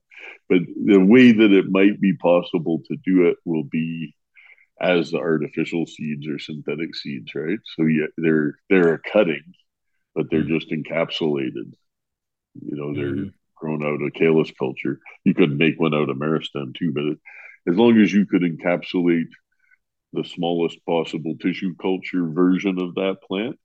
But 0.48 0.60
the 0.86 0.98
way 0.98 1.30
that 1.32 1.52
it 1.52 1.68
might 1.70 2.00
be 2.00 2.14
possible 2.14 2.82
to 2.88 2.96
do 3.04 3.26
it 3.26 3.36
will 3.44 3.64
be 3.64 4.14
as 4.80 5.10
the 5.10 5.18
artificial 5.18 5.84
seeds 5.86 6.26
or 6.26 6.38
synthetic 6.38 6.94
seeds, 6.96 7.34
right? 7.34 7.58
So 7.76 7.84
yeah, 7.84 8.06
they're 8.16 8.58
they're 8.70 8.94
a 8.94 8.98
cutting, 8.98 9.44
but 10.14 10.30
they're 10.30 10.42
Mm. 10.42 10.48
just 10.58 10.70
encapsulated. 10.70 11.74
You 12.64 12.76
know, 12.76 12.94
they're 12.94 13.12
Mhm. 13.14 13.32
Grown 13.62 13.84
out 13.84 14.02
of 14.02 14.12
calyx 14.14 14.50
culture. 14.58 14.98
You 15.24 15.34
could 15.34 15.56
make 15.56 15.78
one 15.78 15.94
out 15.94 16.10
of 16.10 16.16
meristem 16.16 16.74
too, 16.76 16.92
but 16.92 17.04
it, 17.04 17.18
as 17.68 17.76
long 17.76 17.96
as 18.00 18.12
you 18.12 18.26
could 18.26 18.42
encapsulate 18.42 19.30
the 20.12 20.24
smallest 20.24 20.84
possible 20.84 21.36
tissue 21.40 21.74
culture 21.80 22.26
version 22.26 22.80
of 22.80 22.96
that 22.96 23.18
plant, 23.26 23.56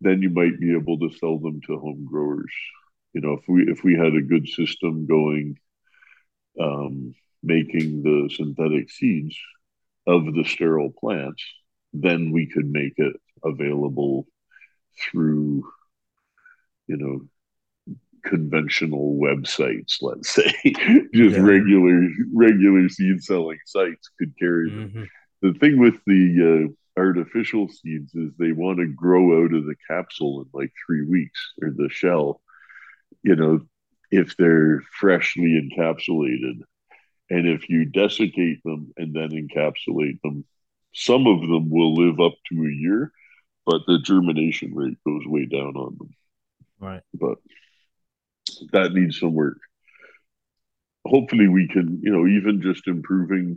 then 0.00 0.20
you 0.20 0.30
might 0.30 0.58
be 0.58 0.74
able 0.74 0.98
to 0.98 1.16
sell 1.16 1.38
them 1.38 1.60
to 1.66 1.78
home 1.78 2.06
growers. 2.10 2.52
You 3.12 3.20
know, 3.20 3.34
if 3.34 3.44
we 3.48 3.62
if 3.70 3.84
we 3.84 3.94
had 3.94 4.14
a 4.14 4.20
good 4.20 4.48
system 4.48 5.06
going, 5.06 5.56
um, 6.60 7.14
making 7.42 8.02
the 8.02 8.28
synthetic 8.34 8.90
seeds 8.90 9.38
of 10.08 10.34
the 10.34 10.44
sterile 10.44 10.92
plants, 10.98 11.42
then 11.92 12.32
we 12.32 12.46
could 12.46 12.66
make 12.66 12.94
it 12.96 13.14
available 13.44 14.26
through, 15.00 15.64
you 16.88 16.96
know, 16.96 17.20
conventional 18.26 19.18
websites. 19.20 19.96
Let's 20.02 20.34
say 20.34 20.52
just 21.14 21.36
Yeah. 21.36 21.42
regular 21.42 22.08
regular 22.34 22.88
seed 22.88 23.22
selling 23.22 23.58
sites 23.66 24.10
could 24.18 24.32
carry 24.38 24.68
them 24.70 24.90
Mhm. 24.94 25.06
the 25.42 25.58
thing 25.58 25.78
with 25.78 25.98
the 26.06 26.68
uh, 26.68 27.00
artificial 27.00 27.68
seeds 27.68 28.14
is 28.14 28.32
they 28.38 28.52
want 28.52 28.78
to 28.78 28.86
grow 28.86 29.44
out 29.44 29.52
of 29.54 29.64
the 29.66 29.76
capsule 29.88 30.40
in 30.42 30.48
like 30.60 30.72
three 30.86 31.04
weeks 31.04 31.40
or 31.62 31.70
the 31.70 31.88
shell 31.90 32.40
you 33.22 33.36
know 33.36 33.60
if 34.10 34.36
they're 34.36 34.82
freshly 35.00 35.50
encapsulated 35.60 36.60
and 37.28 37.46
if 37.48 37.68
you 37.68 37.84
desiccate 37.84 38.62
them 38.64 38.92
and 38.96 39.12
then 39.14 39.30
encapsulate 39.30 40.20
them 40.22 40.44
some 40.94 41.26
of 41.26 41.40
them 41.42 41.68
will 41.70 41.94
live 41.94 42.18
up 42.20 42.34
to 42.50 42.54
a 42.64 42.70
year 42.86 43.12
but 43.66 43.82
the 43.86 43.98
germination 43.98 44.74
rate 44.74 44.96
goes 45.06 45.26
way 45.26 45.44
down 45.44 45.76
on 45.76 45.96
them 45.98 46.10
Right. 46.80 47.02
but 47.14 47.38
that 48.72 48.92
needs 48.92 49.18
some 49.20 49.34
work 49.34 49.58
hopefully 51.06 51.48
we 51.48 51.68
can 51.68 52.00
you 52.02 52.10
know 52.10 52.26
even 52.26 52.60
just 52.60 52.88
improving 52.88 53.56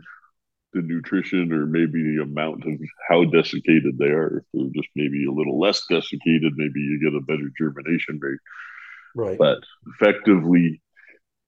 the 0.72 0.82
nutrition 0.82 1.52
or 1.52 1.66
maybe 1.66 2.02
the 2.02 2.22
amount 2.22 2.64
of 2.64 2.80
how 3.08 3.24
desiccated 3.24 3.98
they 3.98 4.06
are. 4.06 4.38
If 4.38 4.44
they're 4.52 4.82
just 4.82 4.88
maybe 4.94 5.26
a 5.26 5.32
little 5.32 5.58
less 5.58 5.82
desiccated, 5.88 6.52
maybe 6.56 6.80
you 6.80 7.00
get 7.02 7.16
a 7.16 7.20
better 7.20 7.50
germination 7.58 8.18
rate. 8.20 8.38
Right. 9.14 9.38
But 9.38 9.58
effectively, 9.94 10.80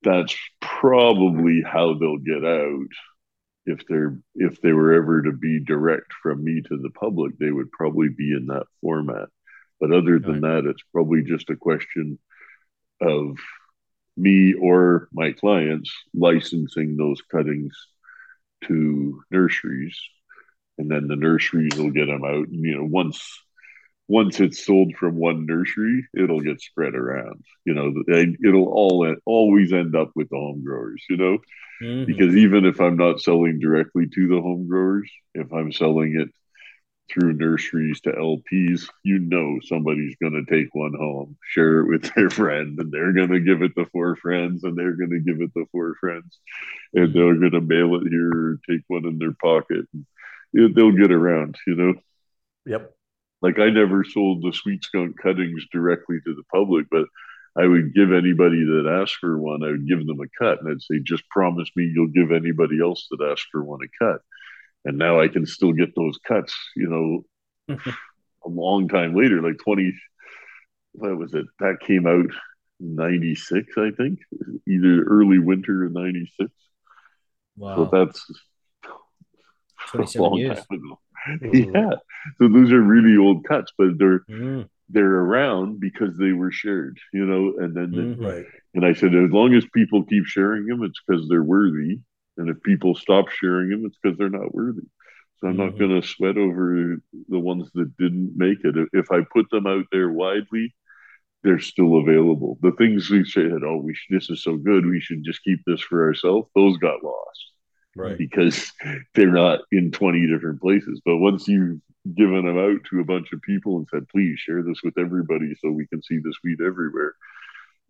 that's 0.02 0.36
probably 0.60 1.62
how 1.64 1.94
they'll 1.94 2.18
get 2.18 2.44
out. 2.44 2.88
If 3.64 3.86
they're 3.86 4.18
if 4.34 4.60
they 4.60 4.72
were 4.72 4.94
ever 4.94 5.22
to 5.22 5.32
be 5.32 5.60
direct 5.64 6.12
from 6.20 6.42
me 6.42 6.60
to 6.62 6.76
the 6.76 6.90
public, 6.90 7.38
they 7.38 7.52
would 7.52 7.70
probably 7.70 8.08
be 8.08 8.32
in 8.32 8.46
that 8.46 8.66
format. 8.80 9.28
But 9.80 9.92
other 9.92 10.18
than 10.18 10.40
that, 10.40 10.64
it's 10.64 10.82
probably 10.92 11.22
just 11.22 11.50
a 11.50 11.56
question 11.56 12.18
of 13.02 13.36
me 14.16 14.54
or 14.54 15.08
my 15.12 15.32
clients 15.32 15.92
licensing 16.14 16.96
those 16.96 17.20
cuttings 17.30 17.76
to 18.64 19.22
nurseries. 19.30 19.98
And 20.78 20.90
then 20.90 21.08
the 21.08 21.16
nurseries 21.16 21.76
will 21.76 21.90
get 21.90 22.06
them 22.06 22.24
out. 22.24 22.48
And 22.48 22.64
you 22.64 22.76
know 22.76 22.84
once 22.84 23.20
once 24.08 24.40
it's 24.40 24.64
sold 24.64 24.94
from 24.96 25.16
one 25.16 25.46
nursery 25.46 26.06
it'll 26.16 26.40
get 26.40 26.60
spread 26.60 26.94
around. 26.94 27.44
You 27.64 27.74
know 27.74 27.94
it'll 28.44 28.68
all 28.68 29.14
always 29.26 29.72
end 29.72 29.96
up 29.96 30.10
with 30.14 30.28
the 30.30 30.36
home 30.36 30.64
growers 30.64 31.04
you 31.08 31.16
know? 31.16 31.38
Mhm. 31.82 32.06
because 32.06 32.36
even 32.36 32.64
if 32.64 32.80
i'm 32.80 32.96
not 32.96 33.20
selling 33.20 33.58
directly 33.58 34.06
to 34.08 34.28
the 34.28 34.40
home 34.40 34.68
growers 34.68 35.10
if 35.34 35.52
i'm 35.52 35.72
selling 35.72 36.16
it 36.20 36.28
through 37.10 37.32
nurseries 37.34 38.00
to 38.00 38.12
lps 38.12 38.88
you 39.04 39.18
know 39.18 39.58
somebody's 39.64 40.16
going 40.22 40.32
to 40.32 40.50
take 40.52 40.74
one 40.74 40.94
home 40.94 41.36
share 41.50 41.80
it 41.80 41.88
with 41.88 42.12
their 42.16 42.30
friend 42.30 42.78
and 42.78 42.92
they're 42.92 43.12
going 43.12 43.30
to 43.30 43.40
give 43.40 43.62
it 43.62 43.72
to 43.76 43.86
four 43.86 44.16
friends 44.16 44.64
and 44.64 44.76
they're 44.76 44.96
going 44.96 45.10
to 45.10 45.20
give 45.20 45.40
it 45.40 45.50
to 45.54 45.66
four 45.72 45.94
friends 46.00 46.38
and 46.94 47.12
they're 47.14 47.36
going 47.36 47.52
to 47.52 47.60
mail 47.60 47.94
it 47.96 48.08
here 48.08 48.30
or 48.30 48.60
take 48.68 48.82
one 48.88 49.06
in 49.06 49.18
their 49.18 49.34
pocket 49.42 49.86
and 49.92 50.74
they'll 50.74 50.92
get 50.92 51.12
around 51.12 51.56
you 51.66 51.74
know 51.74 51.94
Yep. 52.66 52.94
like 53.42 53.58
I 53.58 53.70
never 53.70 54.04
sold 54.04 54.42
the 54.42 54.52
sweet 54.52 54.84
skunk 54.84 55.20
cuttings 55.20 55.66
directly 55.72 56.18
to 56.24 56.34
the 56.34 56.44
public, 56.52 56.86
but 56.90 57.06
I 57.56 57.66
would 57.66 57.94
give 57.94 58.12
anybody 58.12 58.64
that 58.64 59.00
asked 59.02 59.16
for 59.16 59.38
one, 59.38 59.62
I 59.62 59.70
would 59.72 59.88
give 59.88 60.06
them 60.06 60.20
a 60.20 60.28
cut 60.42 60.60
and 60.62 60.70
I'd 60.70 60.82
say, 60.82 61.00
just 61.02 61.28
promise 61.28 61.68
me 61.76 61.90
you'll 61.94 62.08
give 62.08 62.32
anybody 62.32 62.80
else 62.80 63.06
that 63.10 63.26
asked 63.30 63.48
for 63.52 63.62
one 63.62 63.80
a 63.84 64.04
cut. 64.04 64.20
And 64.84 64.98
now 64.98 65.20
I 65.20 65.28
can 65.28 65.46
still 65.46 65.72
get 65.72 65.94
those 65.94 66.18
cuts, 66.26 66.54
you 66.76 66.88
know, 66.88 67.76
a 68.44 68.48
long 68.48 68.88
time 68.88 69.14
later, 69.14 69.40
like 69.40 69.58
20, 69.58 69.94
what 70.92 71.16
was 71.16 71.34
it? 71.34 71.46
That 71.60 71.78
came 71.80 72.06
out 72.06 72.26
96, 72.80 73.66
I 73.78 73.90
think, 73.96 74.18
either 74.68 75.02
early 75.04 75.38
winter 75.38 75.84
of 75.84 75.92
96. 75.92 76.50
Wow. 77.56 77.76
So 77.76 77.90
that's 77.92 78.30
a 80.16 80.22
long 80.22 80.36
years. 80.38 80.56
time 80.58 80.78
ago. 80.78 80.98
Mhm. 81.40 81.74
Yeah. 81.74 81.96
So 82.38 82.48
those 82.48 82.72
are 82.72 82.80
really 82.80 83.16
old 83.16 83.44
cuts, 83.44 83.72
but 83.78 83.96
they're 83.98 84.20
Mhm. 84.28 84.68
they're 84.88 85.14
around 85.20 85.78
because 85.80 86.16
they 86.18 86.32
were 86.32 86.50
shared, 86.50 86.98
you 87.12 87.24
know. 87.24 87.54
And 87.58 87.74
then, 87.74 87.90
the- 87.92 88.16
Mhm. 88.16 88.24
Right. 88.26 88.46
and 88.74 88.84
I 88.84 88.92
said, 88.94 89.14
as 89.14 89.30
long 89.30 89.54
as 89.54 89.64
people 89.72 90.02
keep 90.04 90.24
sharing 90.26 90.66
them, 90.66 90.82
it's 90.82 91.00
because 91.06 91.28
they're 91.28 91.42
worthy. 91.44 92.00
And 92.36 92.48
if 92.48 92.62
people 92.62 92.94
stop 92.94 93.28
sharing 93.30 93.70
them, 93.70 93.84
it's 93.86 93.98
because 94.02 94.18
they're 94.18 94.30
not 94.30 94.54
worthy. 94.54 94.82
So 95.38 95.48
I'm 95.48 95.56
not 95.56 95.74
Mhm. 95.74 95.78
going 95.78 96.00
to 96.00 96.06
sweat 96.06 96.38
over 96.38 97.00
the 97.28 97.38
ones 97.38 97.70
that 97.72 97.96
didn't 97.96 98.36
make 98.36 98.64
it. 98.64 98.76
If- 98.76 98.88
If 98.92 99.10
I 99.10 99.22
put 99.22 99.50
them 99.50 99.66
out 99.66 99.86
there 99.92 100.10
widely, 100.10 100.74
they're 101.42 101.58
still 101.58 101.96
available. 101.98 102.58
The 102.62 102.72
things 102.72 103.10
we 103.10 103.24
said, 103.24 103.64
oh, 103.64 103.78
we 103.78 103.94
should, 103.94 104.16
this 104.16 104.30
is 104.30 104.42
so 104.42 104.56
good, 104.56 104.86
we 104.86 105.00
should 105.00 105.24
just 105.24 105.42
keep 105.42 105.60
this 105.66 105.80
for 105.80 106.04
ourselves. 106.04 106.48
Those 106.54 106.76
got 106.78 107.02
lost 107.02 107.52
Right. 107.96 108.16
because 108.16 108.72
they're 109.14 109.32
not 109.32 109.62
in 109.72 109.90
20 109.90 110.26
different 110.28 110.60
places. 110.60 111.00
But 111.04 111.18
once 111.18 111.48
you've 111.48 111.80
given 112.14 112.46
them 112.46 112.58
out 112.58 112.84
to 112.84 113.00
a 113.00 113.04
bunch 113.04 113.32
of 113.32 113.42
people 113.42 113.76
and 113.78 113.88
said, 113.88 114.08
please 114.08 114.38
share 114.38 114.62
this 114.62 114.82
with 114.82 114.96
everybody 114.98 115.54
so 115.56 115.70
we 115.70 115.86
can 115.88 116.02
see 116.02 116.18
this 116.18 116.36
weed 116.44 116.60
everywhere, 116.60 117.14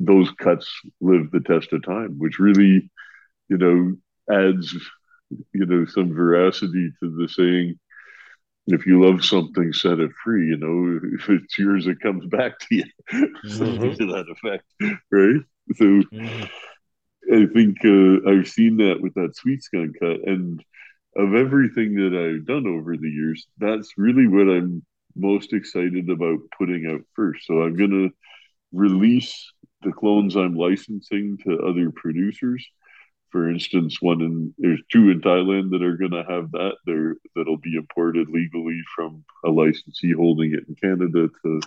those 0.01 0.31
cuts 0.33 0.73
live 1.01 1.31
the 1.31 1.41
test 1.41 1.73
of 1.75 1.83
time, 1.85 2.19
which 2.19 2.39
really, 2.39 2.91
you 3.49 3.59
know, 3.59 3.95
adds, 4.31 4.75
you 5.53 5.67
know, 5.67 5.87
some 5.87 6.15
veracity 6.15 6.91
to 7.03 7.17
the 7.17 7.29
saying, 7.29 7.79
if 8.69 8.87
you 8.87 9.05
love 9.05 9.25
something, 9.25 9.73
set 9.73 10.01
it 10.01 10.13
free. 10.25 10.49
You 10.49 10.57
know, 10.59 11.01
if 11.15 11.29
it's 11.31 11.59
yours, 11.59 11.87
it 11.87 12.01
comes 12.01 12.27
back 12.27 12.59
to 12.61 12.77
you. 12.77 12.85
Something 13.47 13.95
Mhm. 13.95 13.99
to 13.99 14.07
that 14.07 14.27
effect, 14.31 14.65
right? 15.13 15.41
So 15.77 16.03
Mhm. 16.13 16.51
I 17.33 17.47
think 17.47 17.79
uh, 17.85 18.29
I've 18.29 18.49
seen 18.49 18.77
that 18.79 19.01
with 19.01 19.15
that 19.15 19.37
sweet 19.37 19.63
skunk 19.63 19.97
cut, 20.01 20.27
and 20.27 20.63
of 21.17 21.35
everything 21.35 21.95
that 21.97 22.15
I've 22.15 22.47
done 22.47 22.67
over 22.67 22.97
the 22.97 23.11
years, 23.11 23.47
that's 23.59 23.93
really 23.97 24.27
what 24.27 24.49
I'm 24.49 24.85
most 25.17 25.53
excited 25.53 26.09
about 26.11 26.39
putting 26.59 26.87
out 26.87 27.03
first. 27.15 27.47
So 27.47 27.63
I'm 27.63 27.77
gonna 27.77 28.09
release 28.73 29.53
the 29.83 29.93
clones 29.93 30.37
I'm 30.37 30.57
licensing 30.57 31.39
to 31.45 31.61
other 31.61 31.93
producers. 31.93 32.67
For 33.33 33.51
instance, 33.51 33.97
one 34.01 34.21
in 34.21 34.55
there's 34.59 34.83
two 34.93 35.11
in 35.11 35.23
Thailand 35.23 35.71
that 35.71 35.83
are 35.83 35.97
gonna 35.97 36.25
have 36.29 36.53
that. 36.53 36.77
There 36.87 37.17
that'll 37.35 37.57
be 37.57 37.77
imported 37.77 38.29
legally 38.29 38.81
from 38.95 39.25
a 39.45 39.51
licensee 39.51 40.13
holding 40.13 40.53
it 40.53 40.65
in 40.69 40.75
Canada 40.77 41.29
to 41.43 41.61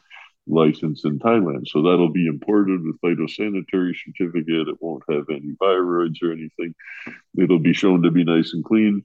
license 0.47 1.03
in 1.05 1.17
Thailand. 1.17 1.67
So 1.67 1.81
that'll 1.81 2.11
be 2.11 2.27
imported 2.27 2.83
with 2.83 3.01
phytosanitary 3.01 3.95
certificate. 3.95 4.67
It 4.67 4.77
won't 4.79 5.03
have 5.09 5.25
any 5.29 5.55
viroids 5.59 6.21
or 6.21 6.31
anything. 6.31 6.75
It'll 7.37 7.59
be 7.59 7.73
shown 7.73 8.03
to 8.03 8.11
be 8.11 8.23
nice 8.23 8.53
and 8.53 8.63
clean. 8.63 9.03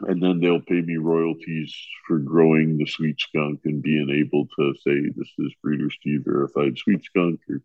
And 0.00 0.22
then 0.22 0.40
they'll 0.40 0.60
pay 0.60 0.80
me 0.80 0.96
royalties 0.96 1.74
for 2.06 2.18
growing 2.18 2.76
the 2.76 2.86
sweet 2.86 3.20
skunk 3.20 3.60
and 3.64 3.82
being 3.82 4.10
able 4.10 4.48
to 4.58 4.74
say 4.82 5.00
this 5.16 5.30
is 5.38 5.52
Breeder 5.62 5.90
Steve 5.90 6.22
verified 6.24 6.76
sweet 6.78 7.04
skunk 7.04 7.40
or 7.48 7.60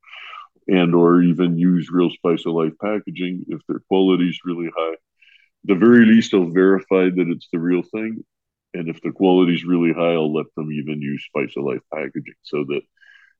and 0.67 0.93
or 0.93 1.21
even 1.21 1.57
use 1.57 1.89
real 1.89 2.09
spice 2.09 2.45
of 2.45 2.53
life 2.53 2.73
packaging 2.81 3.45
if 3.49 3.61
their 3.67 3.79
quality 3.87 4.29
is 4.29 4.39
really 4.45 4.69
high. 4.75 4.95
the 5.63 5.75
very 5.75 6.05
least, 6.05 6.33
I'll 6.33 6.49
verify 6.49 7.09
that 7.09 7.27
it's 7.29 7.47
the 7.51 7.59
real 7.59 7.83
thing. 7.83 8.23
And 8.73 8.89
if 8.89 9.01
the 9.01 9.11
quality 9.11 9.55
is 9.55 9.65
really 9.65 9.93
high, 9.93 10.13
I'll 10.13 10.33
let 10.33 10.53
them 10.55 10.71
even 10.71 11.01
use 11.01 11.25
Spice 11.25 11.53
of 11.57 11.63
Life 11.63 11.81
packaging 11.93 12.35
so 12.43 12.63
that 12.65 12.81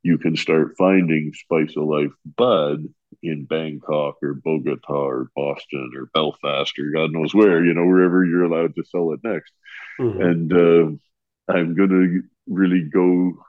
you 0.03 0.17
can 0.17 0.35
start 0.35 0.75
finding 0.77 1.33
Spice 1.33 1.75
of 1.75 1.83
Life 1.83 2.11
bud 2.25 2.85
in 3.23 3.45
Bangkok 3.45 4.17
or 4.21 4.33
Bogota 4.33 4.93
or 4.93 5.29
Boston 5.35 5.91
or 5.95 6.09
Belfast 6.13 6.77
or 6.79 6.91
God 6.91 7.11
knows 7.11 7.33
where, 7.33 7.63
you 7.63 7.73
know, 7.73 7.85
wherever 7.85 8.25
you're 8.25 8.43
allowed 8.43 8.75
to 8.75 8.83
sell 8.85 9.11
it 9.13 9.19
next. 9.23 9.51
Mm-hmm. 9.99 10.21
And 10.21 10.53
uh, 10.53 11.53
I'm 11.53 11.75
going 11.75 11.89
to 11.89 12.23
really 12.47 12.83
go, 12.83 13.43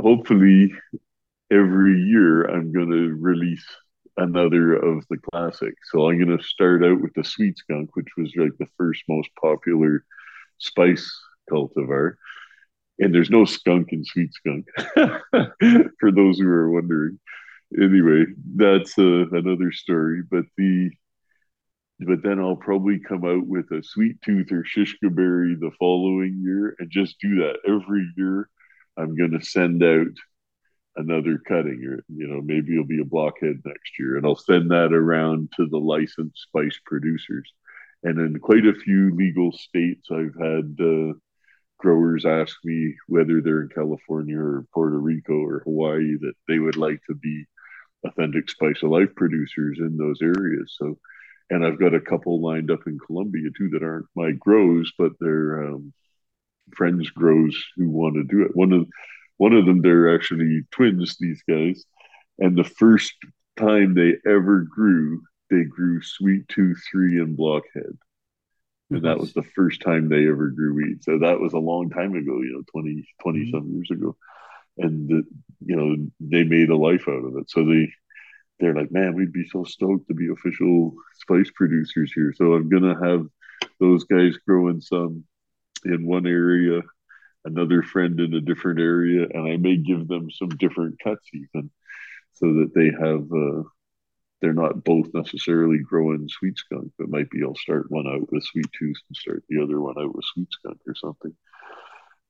hopefully, 0.00 0.74
every 1.50 2.00
year, 2.00 2.44
I'm 2.44 2.72
going 2.72 2.90
to 2.90 3.14
release 3.14 3.64
another 4.16 4.74
of 4.74 5.04
the 5.08 5.18
classics. 5.18 5.90
So 5.92 6.08
I'm 6.08 6.18
going 6.18 6.36
to 6.36 6.44
start 6.44 6.84
out 6.84 7.00
with 7.00 7.12
the 7.14 7.24
Sweet 7.24 7.58
Skunk, 7.58 7.94
which 7.94 8.08
was 8.16 8.32
like 8.36 8.52
the 8.58 8.68
first 8.76 9.02
most 9.08 9.28
popular 9.40 10.04
spice 10.58 11.10
cultivar. 11.50 12.14
And 12.98 13.14
there's 13.14 13.30
no 13.30 13.44
skunk 13.44 13.92
in 13.92 14.04
Sweet 14.04 14.32
Skunk, 14.32 14.66
for 16.00 16.12
those 16.12 16.38
who 16.38 16.48
are 16.48 16.70
wondering. 16.70 17.18
Anyway, 17.78 18.24
that's 18.54 18.98
uh, 18.98 19.26
another 19.32 19.70
story. 19.72 20.22
But 20.28 20.44
the 20.56 20.90
but 21.98 22.22
then 22.22 22.38
I'll 22.38 22.56
probably 22.56 22.98
come 22.98 23.24
out 23.24 23.46
with 23.46 23.70
a 23.70 23.82
sweet 23.82 24.20
tooth 24.22 24.52
or 24.52 24.62
Shishkaberry 24.62 25.58
the 25.58 25.70
following 25.78 26.42
year 26.44 26.76
and 26.78 26.90
just 26.90 27.18
do 27.20 27.36
that 27.36 27.58
every 27.66 28.06
year. 28.16 28.50
I'm 28.98 29.16
going 29.16 29.30
to 29.30 29.44
send 29.44 29.82
out 29.82 30.08
another 30.96 31.38
cutting. 31.38 31.84
Or 31.84 32.04
you 32.08 32.26
know 32.26 32.40
maybe 32.42 32.72
it'll 32.72 32.86
be 32.86 33.00
a 33.00 33.04
blockhead 33.04 33.62
next 33.64 33.98
year. 33.98 34.16
And 34.16 34.26
i'll 34.26 34.36
send 34.36 34.70
that 34.70 34.92
around 34.92 35.52
to 35.56 35.66
the 35.66 35.78
licensed 35.78 36.42
spice 36.42 36.78
producers. 36.84 37.50
And 38.02 38.18
in 38.18 38.38
quite 38.40 38.66
a 38.66 38.74
few 38.74 39.14
legal 39.14 39.52
states 39.52 40.08
i've 40.10 40.34
had 40.38 40.76
uh, 40.80 41.14
growers 41.78 42.24
ask 42.24 42.56
me 42.64 42.94
whether 43.06 43.40
they're 43.40 43.62
in 43.62 43.68
california 43.68 44.38
or 44.38 44.66
puerto 44.72 44.98
rico 44.98 45.34
or 45.34 45.60
hawaii 45.64 46.16
that 46.20 46.34
they 46.48 46.58
would 46.58 46.76
like 46.76 47.00
to 47.06 47.14
be 47.14 47.44
authentic 48.04 48.48
spice 48.50 48.82
of 48.82 48.90
life 48.90 49.14
producers 49.16 49.78
in 49.80 49.96
those 49.96 50.20
areas. 50.22 50.76
So 50.78 50.98
and 51.50 51.64
i've 51.64 51.78
got 51.78 51.94
a 51.94 52.00
couple 52.00 52.40
lined 52.40 52.70
up 52.70 52.86
in 52.86 52.98
colombia 52.98 53.50
too 53.56 53.70
that 53.70 53.82
aren't 53.82 54.06
my 54.14 54.32
grows 54.32 54.92
but 54.98 55.12
they're 55.20 55.64
um, 55.64 55.92
friends 56.74 57.10
grows 57.10 57.56
who 57.76 57.88
want 57.88 58.14
to 58.14 58.24
do 58.24 58.42
it. 58.42 58.56
One 58.56 58.72
of 58.72 58.86
one 59.38 59.52
of 59.52 59.66
them, 59.66 59.82
they're 59.82 60.14
actually 60.14 60.62
twins, 60.70 61.16
these 61.18 61.42
guys. 61.48 61.84
And 62.38 62.56
the 62.56 62.64
first 62.64 63.14
time 63.58 63.94
they 63.94 64.14
ever 64.28 64.60
grew, 64.60 65.22
they 65.50 65.64
grew 65.64 66.02
Sweet 66.02 66.48
Tooth 66.48 66.82
3 66.90 67.20
and 67.20 67.36
Blockhead. 67.36 67.98
And 68.90 69.02
that 69.04 69.18
was 69.18 69.32
the 69.32 69.42
first 69.54 69.82
time 69.82 70.08
they 70.08 70.28
ever 70.28 70.48
grew 70.48 70.74
weed. 70.74 71.02
So 71.02 71.18
that 71.18 71.40
was 71.40 71.54
a 71.54 71.58
long 71.58 71.90
time 71.90 72.14
ago, 72.14 72.40
you 72.40 72.52
know, 72.52 72.62
20, 72.70 73.04
20 73.20 73.38
mm-hmm. 73.38 73.50
some 73.50 73.72
years 73.72 73.90
ago. 73.90 74.16
And, 74.78 75.08
the, 75.08 75.24
you 75.64 75.76
know, 75.76 75.96
they 76.20 76.44
made 76.44 76.70
a 76.70 76.76
life 76.76 77.04
out 77.08 77.24
of 77.24 77.36
it. 77.36 77.50
So 77.50 77.64
they, 77.64 77.90
they're 78.60 78.74
like, 78.74 78.92
man, 78.92 79.14
we'd 79.14 79.32
be 79.32 79.48
so 79.48 79.64
stoked 79.64 80.08
to 80.08 80.14
be 80.14 80.28
official 80.28 80.94
spice 81.18 81.50
producers 81.54 82.12
here. 82.14 82.32
So 82.36 82.52
I'm 82.52 82.68
going 82.68 82.82
to 82.82 83.04
have 83.04 83.26
those 83.80 84.04
guys 84.04 84.36
growing 84.46 84.80
some 84.80 85.24
in 85.84 86.06
one 86.06 86.26
area 86.26 86.82
another 87.46 87.82
friend 87.82 88.20
in 88.20 88.34
a 88.34 88.40
different 88.40 88.80
area, 88.80 89.26
and 89.32 89.48
I 89.48 89.56
may 89.56 89.76
give 89.76 90.08
them 90.08 90.30
some 90.30 90.50
different 90.50 90.98
cuts 91.02 91.24
even, 91.32 91.70
so 92.34 92.46
that 92.54 92.72
they 92.74 92.90
have 92.90 93.30
uh, 93.32 93.68
they're 94.40 94.52
not 94.52 94.84
both 94.84 95.08
necessarily 95.14 95.78
growing 95.78 96.28
sweet 96.28 96.58
skunk, 96.58 96.92
but 96.98 97.08
might 97.08 97.30
be 97.30 97.42
I'll 97.42 97.54
start 97.54 97.90
one 97.90 98.06
out 98.06 98.30
with 98.30 98.44
sweet 98.44 98.66
tooth 98.78 98.96
and 99.08 99.16
start 99.16 99.44
the 99.48 99.62
other 99.62 99.80
one 99.80 99.94
out 99.98 100.14
with 100.14 100.24
sweet 100.34 100.48
skunk 100.50 100.78
or 100.86 100.94
something. 100.94 101.34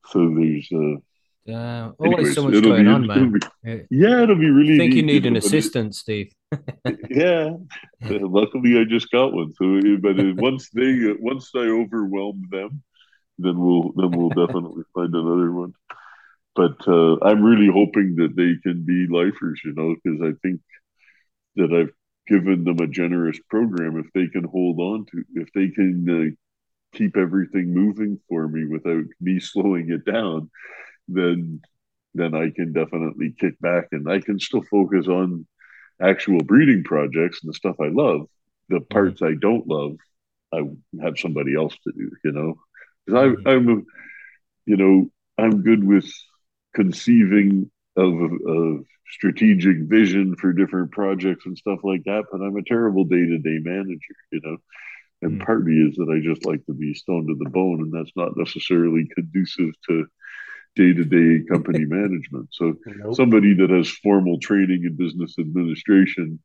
So 0.07 0.35
there's 0.35 0.69
uh 0.73 1.01
yeah, 1.47 1.93
always 2.01 2.17
anyways, 2.17 2.35
so 2.35 2.43
much 2.43 2.63
going 2.63 2.85
be, 2.85 2.91
on, 2.91 3.07
man. 3.07 3.33
Be, 3.33 3.73
uh, 3.73 3.85
yeah, 3.89 4.23
it'll 4.25 4.35
be 4.35 4.51
really. 4.51 4.75
I 4.75 4.79
think 4.79 4.95
you 4.95 5.05
need 5.05 5.27
an 5.27 5.37
assistant, 5.37 5.95
Steve. 5.95 6.33
yeah, 7.09 7.51
uh, 8.05 8.19
luckily 8.21 8.81
I 8.81 8.85
just 8.85 9.13
got 9.13 9.33
one. 9.33 9.53
So, 9.55 9.81
but 9.99 10.17
once 10.43 10.71
they 10.71 11.15
once 11.21 11.53
I 11.55 11.61
overwhelm 11.61 12.49
them, 12.51 12.83
then 13.39 13.59
we'll 13.59 13.93
then 13.97 14.11
we'll 14.11 14.47
definitely 14.47 14.85
find 14.95 15.15
another 15.15 15.53
one. 15.53 15.75
But 16.55 16.89
uh, 16.89 17.19
I'm 17.23 17.43
really 17.43 17.71
hoping 17.71 18.17
that 18.17 18.35
they 18.35 18.57
can 18.63 18.85
be 18.85 19.07
lifers, 19.07 19.61
you 19.65 19.75
know, 19.75 19.95
because 19.95 20.21
I 20.23 20.33
think 20.43 20.61
that 21.57 21.73
I've 21.73 21.93
given 22.27 22.65
them 22.65 22.79
a 22.81 22.87
generous 22.87 23.39
program. 23.51 23.99
If 23.99 24.11
they 24.13 24.29
can 24.29 24.45
hold 24.45 24.81
on 24.81 25.07
to, 25.07 25.25
if 25.35 25.53
they 25.53 25.69
can 25.69 26.09
uh, 26.09 26.97
keep 26.97 27.17
everything 27.17 27.75
moving 27.75 28.19
for 28.29 28.49
me 28.49 28.67
without 28.67 29.05
me 29.21 29.39
slowing 29.41 29.91
it 29.91 30.11
down, 30.11 30.51
then 31.09 31.61
then 32.15 32.35
I 32.35 32.51
can 32.51 32.73
definitely 32.73 33.35
kick 33.39 33.61
back 33.61 33.89
and 33.93 34.11
I 34.11 34.21
can 34.21 34.41
still 34.41 34.63
focus 34.63 35.07
on 35.07 35.47
actual 36.01 36.39
breeding 36.43 36.83
projects 36.83 37.43
and 37.43 37.51
the 37.51 37.55
stuff 37.55 37.77
I 37.81 37.89
love. 37.89 38.27
The 38.71 38.77
mm-hmm. 38.77 38.85
parts 38.85 39.21
I 39.23 39.35
don't 39.35 39.67
love, 39.67 39.97
I 40.53 40.63
have 41.03 41.19
somebody 41.19 41.55
else 41.55 41.75
to 41.85 41.93
do, 41.93 42.11
you 42.25 42.33
know. 42.33 42.55
Because 43.07 43.37
I'm, 43.47 43.47
I'm, 43.47 43.87
you 44.67 44.77
know, 44.77 45.11
I'm 45.39 45.63
good 45.63 45.85
with 45.85 46.11
conceiving 46.75 47.71
of 47.97 48.15
a 48.15 48.79
strategic 49.11 49.79
vision 49.83 50.37
for 50.37 50.53
different 50.53 50.93
projects 50.93 51.47
and 51.47 51.57
stuff 51.57 51.81
like 51.85 52.03
that, 52.05 52.25
but 52.31 52.41
I'm 52.41 52.57
a 52.57 52.63
terrible 52.63 53.05
day 53.05 53.25
to 53.25 53.39
day 53.39 53.59
manager, 53.63 54.17
you 54.33 54.41
know. 54.43 54.57
And 55.23 55.41
mm. 55.41 55.47
part 55.47 55.61
of 55.61 55.67
me 55.67 55.89
is 55.89 55.97
that 55.97 56.13
I 56.13 56.21
just 56.23 56.45
like 56.45 56.65
to 56.67 56.75
be 56.75 56.93
stoned 56.95 57.29
to 57.29 57.37
the 57.43 57.51
bone, 57.51 57.81
and 57.81 57.93
that's 57.93 58.15
not 58.17 58.37
necessarily 58.37 59.09
conducive 59.15 59.73
to 59.89 60.07
day 60.75 60.93
to 60.93 61.05
day 61.05 61.45
company 61.49 61.85
management. 61.87 62.49
So, 62.53 62.75
nope. 62.85 63.17
somebody 63.17 63.55
that 63.55 63.71
has 63.71 63.89
formal 63.89 64.39
training 64.39 64.85
in 64.85 64.97
business 64.97 65.37
administration 65.39 66.39